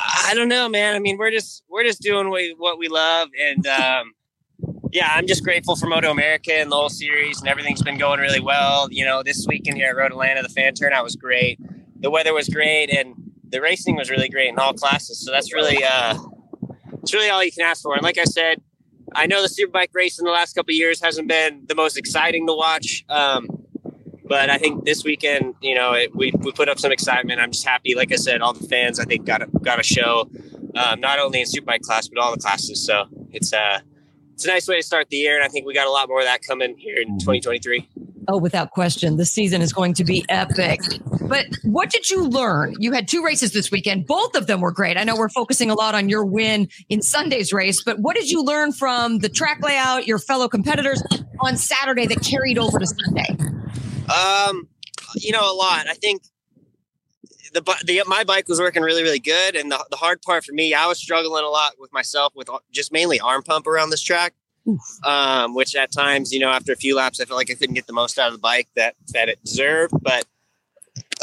I 0.00 0.32
don't 0.34 0.48
know, 0.48 0.66
man. 0.66 0.96
I 0.96 0.98
mean, 0.98 1.18
we're 1.18 1.30
just 1.30 1.62
we're 1.68 1.84
just 1.84 2.00
doing 2.00 2.30
what 2.30 2.36
we, 2.36 2.54
what 2.56 2.78
we 2.78 2.88
love, 2.88 3.28
and 3.38 3.66
um, 3.66 4.12
yeah, 4.92 5.10
I'm 5.14 5.26
just 5.26 5.44
grateful 5.44 5.76
for 5.76 5.86
MotoAmerica 5.86 6.50
and 6.50 6.70
the 6.70 6.76
whole 6.76 6.88
series, 6.88 7.40
and 7.40 7.48
everything's 7.48 7.82
been 7.82 7.98
going 7.98 8.20
really 8.20 8.40
well. 8.40 8.88
You 8.90 9.04
know, 9.04 9.22
this 9.22 9.46
weekend 9.46 9.76
here 9.76 9.90
at 9.90 9.96
Road 9.96 10.12
Atlanta, 10.12 10.42
the 10.42 10.48
fan 10.48 10.74
turnout 10.74 11.04
was 11.04 11.16
great, 11.16 11.60
the 12.00 12.10
weather 12.10 12.32
was 12.32 12.48
great, 12.48 12.90
and 12.90 13.14
the 13.48 13.60
racing 13.60 13.96
was 13.96 14.10
really 14.10 14.28
great 14.28 14.48
in 14.48 14.58
all 14.58 14.72
classes. 14.72 15.24
So 15.24 15.30
that's 15.30 15.52
really 15.52 15.84
uh, 15.84 16.18
it's 17.02 17.12
really 17.12 17.28
all 17.28 17.44
you 17.44 17.52
can 17.52 17.62
ask 17.62 17.82
for. 17.82 17.94
And 17.94 18.02
like 18.02 18.18
I 18.18 18.24
said, 18.24 18.60
I 19.14 19.26
know 19.26 19.42
the 19.42 19.48
Superbike 19.48 19.94
race 19.94 20.18
in 20.18 20.24
the 20.24 20.30
last 20.30 20.54
couple 20.54 20.74
years 20.74 21.00
hasn't 21.02 21.28
been 21.28 21.64
the 21.66 21.74
most 21.74 21.96
exciting 21.96 22.46
to 22.46 22.54
watch. 22.54 23.04
Um, 23.08 23.48
but 24.24 24.50
I 24.50 24.58
think 24.58 24.84
this 24.84 25.04
weekend, 25.04 25.54
you 25.60 25.74
know, 25.74 25.92
it, 25.92 26.14
we, 26.14 26.32
we 26.38 26.50
put 26.50 26.68
up 26.68 26.80
some 26.80 26.90
excitement. 26.90 27.40
I'm 27.40 27.52
just 27.52 27.64
happy. 27.64 27.94
Like 27.94 28.12
I 28.12 28.16
said, 28.16 28.40
all 28.40 28.52
the 28.52 28.66
fans, 28.66 28.98
I 28.98 29.04
think, 29.04 29.24
got 29.24 29.42
a, 29.42 29.46
got 29.62 29.78
a 29.78 29.84
show, 29.84 30.28
um, 30.74 31.00
not 31.00 31.20
only 31.20 31.40
in 31.40 31.46
Superbike 31.46 31.82
class, 31.82 32.08
but 32.08 32.18
all 32.20 32.32
the 32.32 32.40
classes. 32.40 32.84
So 32.84 33.04
it's, 33.30 33.52
uh, 33.52 33.80
it's 34.36 34.44
a 34.44 34.48
nice 34.48 34.68
way 34.68 34.76
to 34.76 34.82
start 34.82 35.08
the 35.08 35.16
year. 35.16 35.34
And 35.34 35.42
I 35.42 35.48
think 35.48 35.64
we 35.64 35.72
got 35.72 35.86
a 35.86 35.90
lot 35.90 36.10
more 36.10 36.18
of 36.18 36.26
that 36.26 36.42
coming 36.42 36.76
here 36.76 36.98
in 37.00 37.18
2023. 37.18 37.88
Oh, 38.28 38.36
without 38.36 38.70
question. 38.70 39.16
The 39.16 39.24
season 39.24 39.62
is 39.62 39.72
going 39.72 39.94
to 39.94 40.04
be 40.04 40.26
epic. 40.28 40.80
But 41.22 41.46
what 41.62 41.88
did 41.88 42.10
you 42.10 42.28
learn? 42.28 42.74
You 42.78 42.92
had 42.92 43.08
two 43.08 43.24
races 43.24 43.54
this 43.54 43.70
weekend. 43.70 44.06
Both 44.06 44.36
of 44.36 44.46
them 44.46 44.60
were 44.60 44.72
great. 44.72 44.98
I 44.98 45.04
know 45.04 45.16
we're 45.16 45.30
focusing 45.30 45.70
a 45.70 45.74
lot 45.74 45.94
on 45.94 46.10
your 46.10 46.22
win 46.22 46.68
in 46.90 47.00
Sunday's 47.00 47.50
race, 47.50 47.82
but 47.82 47.98
what 48.00 48.14
did 48.14 48.30
you 48.30 48.44
learn 48.44 48.72
from 48.72 49.20
the 49.20 49.30
track 49.30 49.62
layout, 49.62 50.06
your 50.06 50.18
fellow 50.18 50.48
competitors 50.48 51.02
on 51.40 51.56
Saturday 51.56 52.04
that 52.04 52.20
carried 52.20 52.58
over 52.58 52.78
to 52.78 52.86
Sunday? 52.86 53.38
Um, 54.14 54.68
you 55.14 55.32
know, 55.32 55.50
a 55.50 55.56
lot. 55.56 55.88
I 55.88 55.94
think 55.94 56.24
the, 57.56 57.76
the 57.84 58.02
my 58.06 58.24
bike 58.24 58.48
was 58.48 58.60
working 58.60 58.82
really, 58.82 59.02
really 59.02 59.18
good. 59.18 59.56
And 59.56 59.70
the, 59.70 59.84
the 59.90 59.96
hard 59.96 60.22
part 60.22 60.44
for 60.44 60.52
me, 60.52 60.74
I 60.74 60.86
was 60.86 60.98
struggling 60.98 61.44
a 61.44 61.48
lot 61.48 61.72
with 61.78 61.92
myself 61.92 62.32
with 62.36 62.48
just 62.70 62.92
mainly 62.92 63.18
arm 63.18 63.42
pump 63.42 63.66
around 63.66 63.90
this 63.90 64.02
track 64.02 64.34
um, 65.04 65.54
which 65.54 65.74
at 65.76 65.92
times, 65.92 66.32
you 66.32 66.40
know, 66.40 66.50
after 66.50 66.72
a 66.72 66.76
few 66.76 66.96
laps, 66.96 67.20
I 67.20 67.24
felt 67.24 67.38
like 67.38 67.50
I 67.50 67.54
couldn't 67.54 67.74
get 67.74 67.86
the 67.86 67.92
most 67.92 68.18
out 68.18 68.28
of 68.28 68.32
the 68.32 68.38
bike 68.38 68.68
that 68.74 68.94
that 69.12 69.28
it 69.28 69.42
deserved. 69.44 69.94
But 70.02 70.24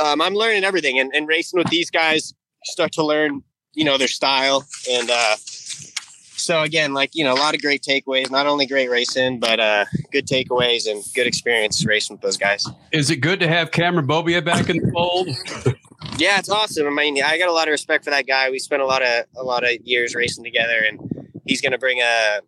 um, 0.01 0.21
I'm 0.21 0.33
learning 0.33 0.63
everything, 0.63 0.99
and, 0.99 1.13
and 1.13 1.27
racing 1.27 1.57
with 1.57 1.69
these 1.69 1.89
guys, 1.89 2.33
start 2.63 2.91
to 2.93 3.03
learn, 3.03 3.43
you 3.73 3.83
know, 3.83 3.97
their 3.97 4.07
style, 4.07 4.65
and 4.89 5.09
uh, 5.09 5.35
so 5.35 6.61
again, 6.61 6.93
like 6.93 7.11
you 7.13 7.23
know, 7.23 7.33
a 7.33 7.35
lot 7.35 7.53
of 7.53 7.61
great 7.61 7.83
takeaways. 7.83 8.31
Not 8.31 8.47
only 8.47 8.65
great 8.65 8.89
racing, 8.89 9.39
but 9.39 9.59
uh, 9.59 9.85
good 10.11 10.27
takeaways 10.27 10.89
and 10.89 11.03
good 11.13 11.27
experience 11.27 11.85
racing 11.85 12.15
with 12.15 12.21
those 12.21 12.37
guys. 12.37 12.65
Is 12.91 13.09
it 13.09 13.17
good 13.17 13.39
to 13.41 13.47
have 13.47 13.71
Cameron 13.71 14.07
Beaubier 14.07 14.43
back 14.43 14.69
in 14.69 14.77
the 14.77 14.91
fold? 14.91 15.29
yeah, 16.17 16.39
it's 16.39 16.49
awesome. 16.49 16.87
I 16.87 16.91
mean, 16.91 17.23
I 17.23 17.37
got 17.37 17.49
a 17.49 17.53
lot 17.53 17.67
of 17.67 17.71
respect 17.71 18.03
for 18.03 18.11
that 18.11 18.27
guy. 18.27 18.49
We 18.49 18.59
spent 18.59 18.81
a 18.81 18.85
lot 18.85 19.01
of 19.01 19.25
a 19.35 19.43
lot 19.43 19.63
of 19.63 19.71
years 19.83 20.15
racing 20.15 20.43
together, 20.43 20.79
and 20.87 20.99
he's 21.45 21.61
going 21.61 21.71
to 21.71 21.77
bring 21.77 21.99
a 21.99 22.41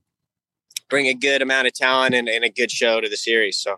bring 0.89 1.07
a 1.07 1.13
good 1.13 1.41
amount 1.41 1.67
of 1.67 1.73
talent 1.73 2.15
and, 2.15 2.29
and 2.29 2.43
a 2.43 2.49
good 2.49 2.71
show 2.71 3.01
to 3.01 3.09
the 3.09 3.17
series. 3.17 3.59
So. 3.59 3.77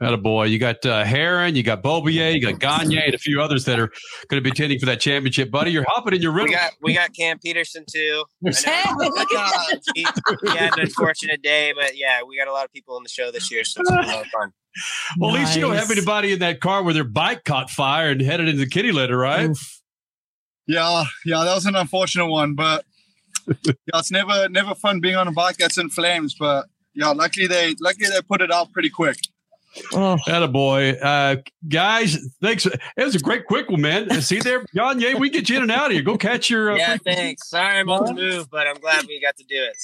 A 0.00 0.16
boy. 0.16 0.44
You 0.44 0.58
got 0.58 0.84
uh, 0.86 1.04
Herrin, 1.04 1.54
you 1.54 1.62
got 1.62 1.82
Beaubier, 1.82 2.32
you 2.32 2.40
got 2.40 2.58
Gagne, 2.58 2.96
and 2.96 3.14
a 3.14 3.18
few 3.18 3.40
others 3.40 3.64
that 3.64 3.78
are 3.78 3.88
going 4.28 4.42
to 4.42 4.50
be 4.50 4.50
tending 4.50 4.78
for 4.78 4.86
that 4.86 5.00
championship, 5.00 5.50
buddy. 5.50 5.70
You're 5.70 5.84
hopping 5.88 6.14
in 6.14 6.22
your 6.22 6.32
rental. 6.32 6.52
We 6.52 6.54
got 6.54 6.72
we 6.82 6.94
got 6.94 7.14
Cam 7.14 7.38
Petersen 7.38 7.84
too. 7.90 8.24
he, 8.44 8.50
he, 9.94 10.04
had 10.46 10.74
an 10.74 10.80
unfortunate 10.80 11.42
day, 11.42 11.72
but 11.74 11.96
yeah, 11.96 12.20
we 12.26 12.36
got 12.36 12.48
a 12.48 12.52
lot 12.52 12.64
of 12.64 12.72
people 12.72 12.96
in 12.96 13.02
the 13.02 13.08
show 13.08 13.30
this 13.30 13.50
year, 13.50 13.64
so 13.64 13.80
it's 13.80 13.90
been 13.90 14.04
a 14.04 14.06
lot 14.06 14.24
of 14.24 14.26
fun. 14.28 14.52
Well, 15.18 15.32
nice. 15.32 15.40
at 15.40 15.44
least 15.44 15.56
you 15.56 15.62
don't 15.62 15.74
have 15.74 15.90
anybody 15.90 16.32
in 16.32 16.38
that 16.38 16.60
car 16.60 16.84
where 16.84 16.94
their 16.94 17.02
bike 17.02 17.42
caught 17.42 17.68
fire 17.68 18.10
and 18.10 18.20
headed 18.20 18.48
into 18.48 18.60
the 18.60 18.68
kitty 18.68 18.92
litter, 18.92 19.16
right? 19.16 19.50
Oof. 19.50 19.80
Yeah, 20.68 21.04
yeah, 21.24 21.42
that 21.42 21.54
was 21.54 21.66
an 21.66 21.74
unfortunate 21.74 22.26
one, 22.28 22.54
but 22.54 22.84
yeah, 23.64 23.72
it's 23.94 24.12
never 24.12 24.48
never 24.48 24.76
fun 24.76 25.00
being 25.00 25.16
on 25.16 25.26
a 25.26 25.32
bike 25.32 25.56
that's 25.56 25.78
in 25.78 25.88
flames. 25.88 26.36
But 26.38 26.66
yeah, 26.94 27.08
luckily 27.08 27.46
they 27.46 27.74
luckily 27.80 28.08
they 28.10 28.20
put 28.22 28.40
it 28.40 28.52
out 28.52 28.72
pretty 28.72 28.90
quick. 28.90 29.16
Oh, 29.94 30.18
a 30.26 30.48
boy, 30.48 30.90
uh, 30.92 31.36
guys! 31.68 32.16
Thanks. 32.40 32.66
It 32.66 32.80
was 32.96 33.14
a 33.14 33.20
great 33.20 33.46
quick 33.46 33.70
one, 33.70 33.80
man. 33.80 34.10
See 34.22 34.40
there, 34.40 34.64
Gagne, 34.74 35.14
we 35.14 35.30
get 35.30 35.48
you 35.48 35.56
in 35.56 35.62
and 35.62 35.70
out 35.70 35.86
of 35.86 35.92
here. 35.92 36.02
Go 36.02 36.16
catch 36.16 36.50
your. 36.50 36.72
Uh, 36.72 36.76
yeah, 36.76 36.96
thanks. 36.96 37.48
Sorry 37.48 37.78
I'm 37.78 37.88
on 37.90 38.04
the 38.04 38.14
move, 38.14 38.50
but 38.50 38.66
I'm 38.66 38.76
glad 38.76 39.06
we 39.06 39.20
got 39.20 39.36
to 39.36 39.44
do 39.44 39.56
it. 39.56 39.76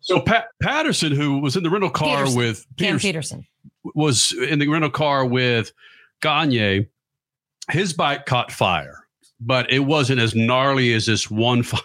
So 0.00 0.20
Pat 0.20 0.48
Patterson, 0.62 1.12
who 1.12 1.38
was 1.38 1.56
in 1.56 1.62
the 1.62 1.70
rental 1.70 1.90
car 1.90 2.18
Petersen. 2.18 2.38
with 2.38 2.66
Cam 2.78 2.98
Petersen, 2.98 3.46
was 3.94 4.32
in 4.32 4.58
the 4.58 4.68
rental 4.68 4.90
car 4.90 5.24
with 5.24 5.72
Gagne. 6.20 6.86
His 7.70 7.92
bike 7.92 8.24
caught 8.24 8.50
fire 8.50 9.04
but 9.40 9.70
it 9.70 9.80
wasn't 9.80 10.20
as 10.20 10.34
gnarly 10.34 10.92
as 10.92 11.06
this 11.06 11.30
one 11.30 11.62
fire 11.62 11.80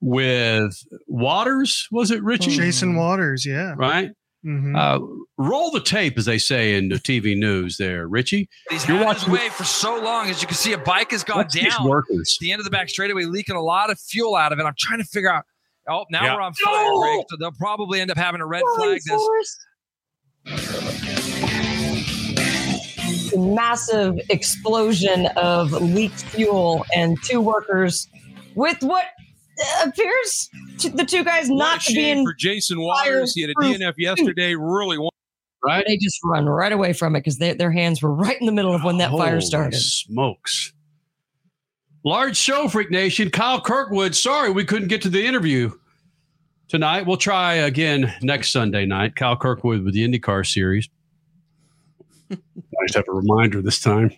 with 0.00 0.76
Waters. 1.06 1.86
Was 1.90 2.10
it 2.10 2.22
Richie? 2.22 2.50
Jason 2.56 2.96
Waters, 2.96 3.44
yeah. 3.46 3.74
Right. 3.76 4.10
Mm-hmm. 4.44 4.76
Uh, 4.76 4.98
roll 5.38 5.72
the 5.72 5.80
tape, 5.80 6.16
as 6.16 6.24
they 6.24 6.38
say 6.38 6.76
in 6.76 6.88
the 6.88 6.96
TV 6.96 7.36
news. 7.36 7.78
There, 7.78 8.06
Richie. 8.06 8.48
He's 8.70 8.86
You're 8.86 8.98
had 8.98 9.16
his 9.16 9.26
way 9.26 9.48
for 9.48 9.64
so 9.64 10.00
long. 10.00 10.28
As 10.30 10.40
you 10.40 10.46
can 10.46 10.56
see, 10.56 10.72
a 10.72 10.78
bike 10.78 11.10
has 11.10 11.24
gone 11.24 11.48
down. 11.50 11.88
Workers. 11.88 12.36
The 12.40 12.52
end 12.52 12.60
of 12.60 12.64
the 12.64 12.70
back 12.70 12.88
straightaway, 12.88 13.24
leaking 13.24 13.56
a 13.56 13.62
lot 13.62 13.90
of 13.90 13.98
fuel 13.98 14.36
out 14.36 14.52
of 14.52 14.60
it. 14.60 14.62
I'm 14.62 14.74
trying 14.78 15.00
to 15.00 15.04
figure 15.04 15.32
out. 15.32 15.44
Oh, 15.88 16.04
now 16.10 16.24
Yeah. 16.24 16.34
we're 16.34 16.40
on 16.42 16.52
fire 16.54 16.84
No! 16.84 17.00
break, 17.00 17.26
so 17.30 17.36
they'll 17.38 17.52
probably 17.52 18.00
end 18.00 18.10
up 18.10 18.16
having 18.18 18.40
a 18.40 18.46
red 18.46 18.62
flag 18.76 19.00
this. 19.04 19.56
massive 23.36 24.18
explosion 24.30 25.26
of 25.36 25.72
leaked 25.72 26.22
fuel 26.24 26.84
and 26.94 27.16
two 27.24 27.40
workers 27.40 28.08
with 28.54 28.82
what 28.82 29.04
appears 29.84 30.50
to 30.78 30.90
the 30.90 31.04
two 31.04 31.24
guys 31.24 31.48
What 31.48 31.58
not 31.58 31.82
a 31.82 31.84
to 31.86 31.94
be 31.94 32.10
in 32.10 32.24
for 32.24 32.34
Jason 32.34 32.80
Waters. 32.80 33.34
He 33.34 33.42
had 33.42 33.50
a 33.50 33.54
fireproof 33.60 33.80
DNF 33.80 33.94
yesterday. 33.98 34.54
Really 34.54 34.98
want 34.98 35.14
right. 35.64 35.84
They 35.86 35.96
just 35.96 36.18
run 36.24 36.46
right 36.46 36.72
away 36.72 36.92
from 36.92 37.16
it 37.16 37.20
because 37.20 37.38
their 37.38 37.70
hands 37.70 38.02
were 38.02 38.12
right 38.12 38.38
in 38.40 38.46
the 38.46 38.52
middle 38.52 38.74
of 38.74 38.84
when 38.84 38.98
that 38.98 39.10
fire 39.10 39.40
started. 39.40 39.78
Smokes. 39.78 40.72
Large 42.04 42.36
show, 42.36 42.68
Freak 42.68 42.90
Nation. 42.90 43.30
Kyle 43.30 43.60
Kirkwood. 43.60 44.14
Sorry 44.14 44.50
we 44.50 44.64
couldn't 44.64 44.88
get 44.88 45.02
to 45.02 45.08
the 45.08 45.26
interview 45.26 45.72
tonight. 46.68 47.06
We'll 47.06 47.16
try 47.16 47.54
again 47.54 48.14
next 48.22 48.50
Sunday 48.50 48.86
night. 48.86 49.16
Kyle 49.16 49.36
Kirkwood 49.36 49.82
with 49.82 49.94
the 49.94 50.06
IndyCar 50.06 50.46
series. 50.46 50.88
I 52.30 52.36
just 52.86 52.94
have 52.94 53.08
a 53.08 53.12
reminder 53.12 53.60
this 53.60 53.80
time. 53.80 54.12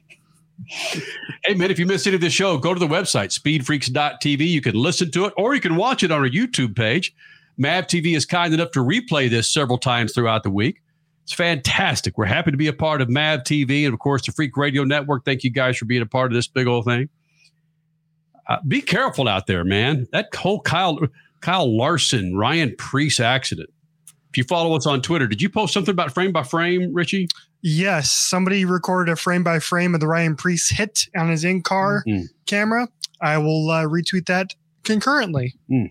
Hey, 0.66 1.55
man, 1.55 1.70
if 1.70 1.78
you 1.78 1.86
missed 1.86 2.06
any 2.06 2.16
of 2.16 2.20
the 2.20 2.30
show, 2.30 2.59
go 2.59 2.74
to 2.74 2.80
the 2.80 2.86
website, 2.86 3.30
speedfreaks.tv. 3.30 4.47
You 4.47 4.60
can 4.60 4.74
listen 4.74 5.10
to 5.12 5.26
it 5.26 5.35
or 5.36 5.55
you 5.55 5.60
can 5.60 5.76
watch 5.76 6.02
it 6.02 6.10
on 6.10 6.20
our 6.20 6.28
YouTube 6.28 6.76
page. 6.76 7.14
MAV 7.56 7.86
TV 7.86 8.16
is 8.16 8.24
kind 8.24 8.55
enough 8.55 8.70
to 8.72 8.80
replay 8.80 9.28
this 9.28 9.51
several 9.51 9.78
times 9.78 10.12
throughout 10.12 10.43
the 10.43 10.51
week. 10.51 10.82
It's 11.24 11.32
fantastic. 11.32 12.16
We're 12.16 12.26
happy 12.26 12.51
to 12.51 12.56
be 12.56 12.68
a 12.68 12.72
part 12.72 13.02
of 13.02 13.10
MAV 13.10 13.40
TV 13.40 13.85
and, 13.85 13.93
of 13.93 14.01
course, 14.01 14.24
the 14.24 14.32
Freak 14.32 14.56
Radio 14.56 14.85
Network. 14.85 15.24
Thank 15.24 15.44
you 15.44 15.51
guys 15.51 15.76
for 15.76 15.85
being 15.85 16.02
a 16.02 16.06
part 16.06 16.32
of 16.32 16.35
this 16.35 16.47
big 16.47 16.66
old 16.66 16.86
thing. 16.86 17.09
Uh, 18.48 18.56
be 18.66 18.80
careful 18.80 19.28
out 19.28 19.47
there, 19.47 19.62
man. 19.62 20.06
That 20.12 20.35
whole 20.35 20.60
Kyle 20.60 20.98
Kyle 21.40 21.76
Larson, 21.76 22.35
Ryan 22.36 22.74
Preece 22.78 23.20
accident. 23.20 23.68
If 24.30 24.39
you 24.39 24.44
follow 24.44 24.74
us 24.74 24.86
on 24.86 25.02
Twitter, 25.02 25.26
did 25.26 25.43
you 25.43 25.51
post 25.51 25.74
something 25.74 25.93
about 25.93 26.12
frame 26.12 26.32
by 26.32 26.43
frame, 26.43 26.94
Richie? 26.94 27.28
Yes, 27.60 28.10
somebody 28.12 28.64
recorded 28.64 29.10
a 29.12 29.16
frame 29.16 29.43
by 29.43 29.59
frame 29.59 29.94
of 29.94 30.01
the 30.01 30.06
Ryan 30.06 30.36
Preece 30.36 30.70
hit 30.70 31.06
on 31.16 31.28
his 31.30 31.43
in 31.44 31.62
car 31.62 32.05
Mm. 32.06 32.26
camera. 32.47 32.89
I 33.20 33.39
will 33.39 33.68
uh, 33.70 33.85
retweet 33.85 34.26
that 34.26 34.55
concurrently. 34.85 35.55
Man, 35.68 35.90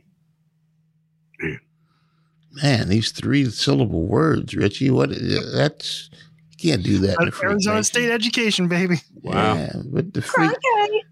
these 2.89 3.11
three 3.11 3.45
syllable 3.49 4.07
words, 4.07 4.55
Richie. 4.55 4.89
What? 4.89 5.09
That's 5.11 6.09
You 6.57 6.71
can't 6.71 6.83
do 6.83 6.97
that. 6.99 7.17
in 7.21 7.31
Arizona 7.43 7.75
nation. 7.75 7.83
State 7.83 8.09
education, 8.11 8.67
baby. 8.67 9.01
Yeah, 9.21 9.73
but 9.91 10.11
the 10.13 10.21
freak, 10.23 10.51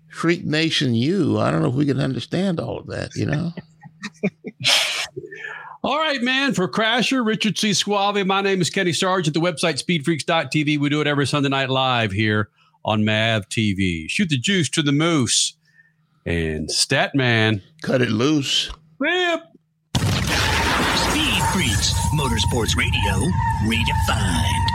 freak 0.10 0.44
nation, 0.46 0.96
you. 0.96 1.38
I 1.38 1.52
don't 1.52 1.62
know 1.62 1.70
if 1.70 1.76
we 1.76 1.86
can 1.86 2.00
understand 2.00 2.60
all 2.60 2.80
of 2.80 2.88
that. 2.88 3.14
You 3.16 3.28
know. 3.28 3.52
All 5.86 6.00
right, 6.00 6.20
man. 6.20 6.56
For 6.56 6.68
Crasher, 6.68 7.24
Richard 7.24 7.60
C. 7.60 7.72
Suave, 7.72 8.26
my 8.26 8.42
name 8.42 8.60
is 8.60 8.72
Kenny 8.72 8.92
Sarge 8.92 9.28
at 9.28 9.36
the 9.36 9.40
website 9.40 9.80
speedfreaks.tv. 9.80 10.80
We 10.80 10.90
do 10.90 11.00
it 11.00 11.06
every 11.06 11.28
Sunday 11.28 11.50
night 11.50 11.70
live 11.70 12.12
here 12.12 12.50
on 12.84 13.06
MAV 13.06 13.48
TV. 13.50 14.10
Shoot 14.10 14.30
the 14.30 14.40
juice 14.40 14.68
to 14.72 14.82
the 14.82 14.92
moose. 14.92 15.54
And 16.26 16.70
Statman. 16.70 17.62
Cut 17.84 18.02
it 18.02 18.10
loose. 18.10 18.72
Whip. 18.98 19.42
Speed 19.98 21.44
Freaks, 21.54 21.94
Motorsports 22.16 22.76
Radio, 22.76 23.30
redefined. 23.68 24.75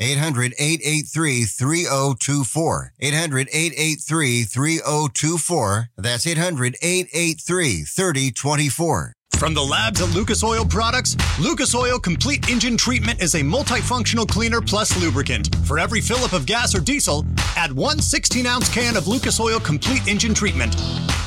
800 0.00 0.54
883 0.58 1.44
3024. 1.44 2.92
800 2.98 3.48
883 3.52 4.42
3024. 4.44 5.88
That's 5.98 6.26
800 6.26 6.76
883 6.80 7.84
3024. 7.84 9.12
From 9.38 9.54
the 9.54 9.62
labs 9.62 10.02
at 10.02 10.10
Lucas 10.10 10.44
Oil 10.44 10.66
Products, 10.66 11.16
Lucas 11.38 11.74
Oil 11.74 11.98
Complete 11.98 12.50
Engine 12.50 12.76
Treatment 12.76 13.22
is 13.22 13.34
a 13.34 13.40
multifunctional 13.40 14.28
cleaner 14.28 14.60
plus 14.60 15.00
lubricant. 15.00 15.54
For 15.64 15.78
every 15.78 16.02
fill 16.02 16.24
up 16.24 16.34
of 16.34 16.44
gas 16.44 16.74
or 16.74 16.80
diesel, 16.80 17.24
add 17.56 17.72
one 17.72 18.00
16 18.00 18.46
ounce 18.46 18.68
can 18.68 18.96
of 18.96 19.08
Lucas 19.08 19.40
Oil 19.40 19.58
Complete 19.58 20.06
Engine 20.08 20.34
Treatment. 20.34 20.78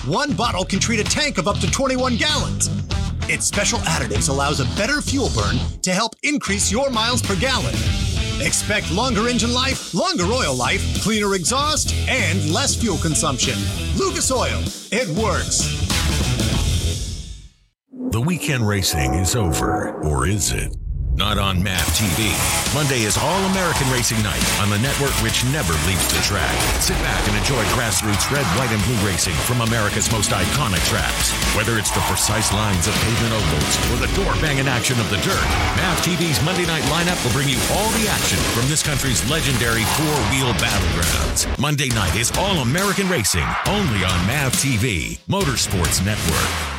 One 0.06 0.34
bottle 0.34 0.64
can 0.64 0.80
treat 0.80 1.00
a 1.00 1.04
tank 1.04 1.40
of 1.40 1.48
up 1.48 1.58
to 1.60 1.72
21 1.72 2.18
gallons. 2.18 2.70
Its 3.30 3.48
special 3.48 3.80
additives 3.80 4.30
allows 4.30 4.60
a 4.60 4.66
better 4.76 5.02
fuel 5.02 5.30
burn 5.36 5.58
to 5.82 5.92
help 5.92 6.14
increase 6.22 6.72
your 6.72 6.92
miles 6.92 7.22
per 7.22 7.36
gallon. 7.36 7.74
Expect 8.44 8.92
longer 8.92 9.30
engine 9.30 9.54
life, 9.54 9.94
longer 9.94 10.26
oil 10.26 10.54
life, 10.54 11.02
cleaner 11.02 11.34
exhaust, 11.34 11.96
and 12.10 12.52
less 12.52 12.76
fuel 12.76 12.98
consumption. 12.98 13.58
Lucas 13.96 14.32
Oil, 14.32 14.62
it 14.92 15.08
works. 15.18 15.80
The 18.12 18.20
weekend 18.20 18.68
racing 18.68 19.14
is 19.14 19.36
over, 19.38 19.94
or 20.04 20.28
is 20.28 20.52
it? 20.52 20.76
Not 21.16 21.38
on 21.38 21.62
MAV 21.62 21.86
TV. 21.94 22.34
Monday 22.74 23.06
is 23.06 23.18
All 23.22 23.46
American 23.54 23.86
Racing 23.94 24.18
Night 24.26 24.42
on 24.58 24.74
the 24.74 24.80
network 24.80 25.14
which 25.22 25.46
never 25.54 25.74
leaves 25.86 26.10
the 26.10 26.18
track. 26.26 26.58
Sit 26.82 26.98
back 27.06 27.22
and 27.30 27.38
enjoy 27.38 27.62
grassroots 27.78 28.34
red, 28.34 28.46
white, 28.58 28.74
and 28.74 28.82
blue 28.90 28.98
racing 29.06 29.38
from 29.46 29.62
America's 29.62 30.12
most 30.12 30.32
iconic 30.32 30.82
tracks. 30.90 31.30
Whether 31.54 31.78
it's 31.78 31.92
the 31.92 32.02
precise 32.10 32.52
lines 32.52 32.88
of 32.88 32.96
pavement 33.06 33.34
ovals 33.34 33.76
or 33.94 34.02
the 34.02 34.10
door 34.18 34.34
banging 34.42 34.68
action 34.68 35.00
of 35.00 35.08
the 35.12 35.22
dirt, 35.22 35.46
MAV 35.78 36.02
TV's 36.02 36.42
Monday 36.42 36.66
night 36.66 36.84
lineup 36.90 37.22
will 37.24 37.34
bring 37.34 37.48
you 37.48 37.62
all 37.78 37.90
the 37.94 38.10
action 38.10 38.42
from 38.58 38.68
this 38.68 38.82
country's 38.82 39.22
legendary 39.30 39.86
four 39.94 40.18
wheel 40.34 40.50
battlegrounds. 40.58 41.46
Monday 41.60 41.90
night 41.90 42.16
is 42.16 42.34
All 42.42 42.66
American 42.66 43.08
Racing, 43.08 43.48
only 43.68 44.02
on 44.04 44.18
MAV 44.26 44.52
TV, 44.54 45.20
Motorsports 45.30 46.04
Network. 46.04 46.73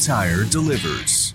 Tire 0.00 0.44
delivers. 0.44 1.34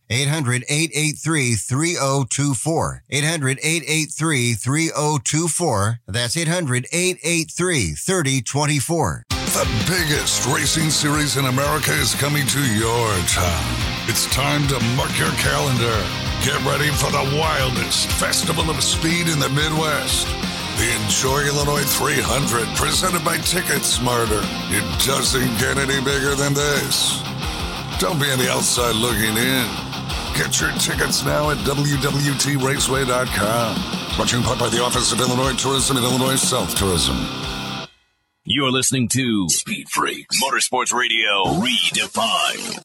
800 0.11 0.65
883 0.67 1.55
3024. 1.55 3.03
800 3.09 3.59
883 3.63 4.53
3024. 4.53 5.99
That's 6.07 6.35
800 6.35 6.87
883 6.91 7.93
3024. 7.93 9.23
The 9.29 9.67
biggest 9.87 10.45
racing 10.47 10.89
series 10.89 11.37
in 11.37 11.45
America 11.45 11.91
is 11.91 12.13
coming 12.15 12.45
to 12.47 12.59
your 12.75 13.07
town. 13.27 13.63
It's 14.07 14.25
time 14.27 14.67
to 14.67 14.79
mark 14.95 15.17
your 15.17 15.31
calendar. 15.39 15.95
Get 16.43 16.59
ready 16.65 16.89
for 16.91 17.11
the 17.11 17.37
wildest 17.39 18.07
festival 18.19 18.69
of 18.69 18.83
speed 18.83 19.27
in 19.27 19.39
the 19.39 19.49
Midwest. 19.49 20.27
The 20.77 20.91
Enjoy 21.03 21.47
Illinois 21.47 21.83
300, 21.83 22.67
presented 22.75 23.23
by 23.23 23.37
TicketSmarter. 23.37 24.41
It 24.71 25.05
doesn't 25.05 25.59
get 25.59 25.77
any 25.77 26.03
bigger 26.03 26.35
than 26.35 26.53
this. 26.53 27.21
Don't 28.01 28.19
be 28.19 28.29
on 28.31 28.39
the 28.39 28.49
outside 28.49 28.95
looking 28.95 29.37
in. 29.37 29.67
Get 30.33 30.59
your 30.59 30.71
tickets 30.79 31.23
now 31.23 31.51
at 31.51 31.57
WWTRaceway.com. 31.57 34.15
Brought 34.15 34.29
to 34.29 34.33
you 34.33 34.39
in 34.41 34.43
part 34.43 34.57
by 34.57 34.69
the 34.69 34.81
Office 34.81 35.11
of 35.11 35.19
Illinois 35.19 35.53
Tourism 35.53 35.97
and 35.97 36.05
Illinois 36.07 36.33
South 36.33 36.73
Tourism. 36.73 37.15
You're 38.43 38.71
listening 38.71 39.07
to 39.09 39.47
Speed 39.49 39.87
Freaks, 39.89 40.41
Motorsports 40.41 40.91
Radio, 40.91 41.43
redefined. 41.61 42.81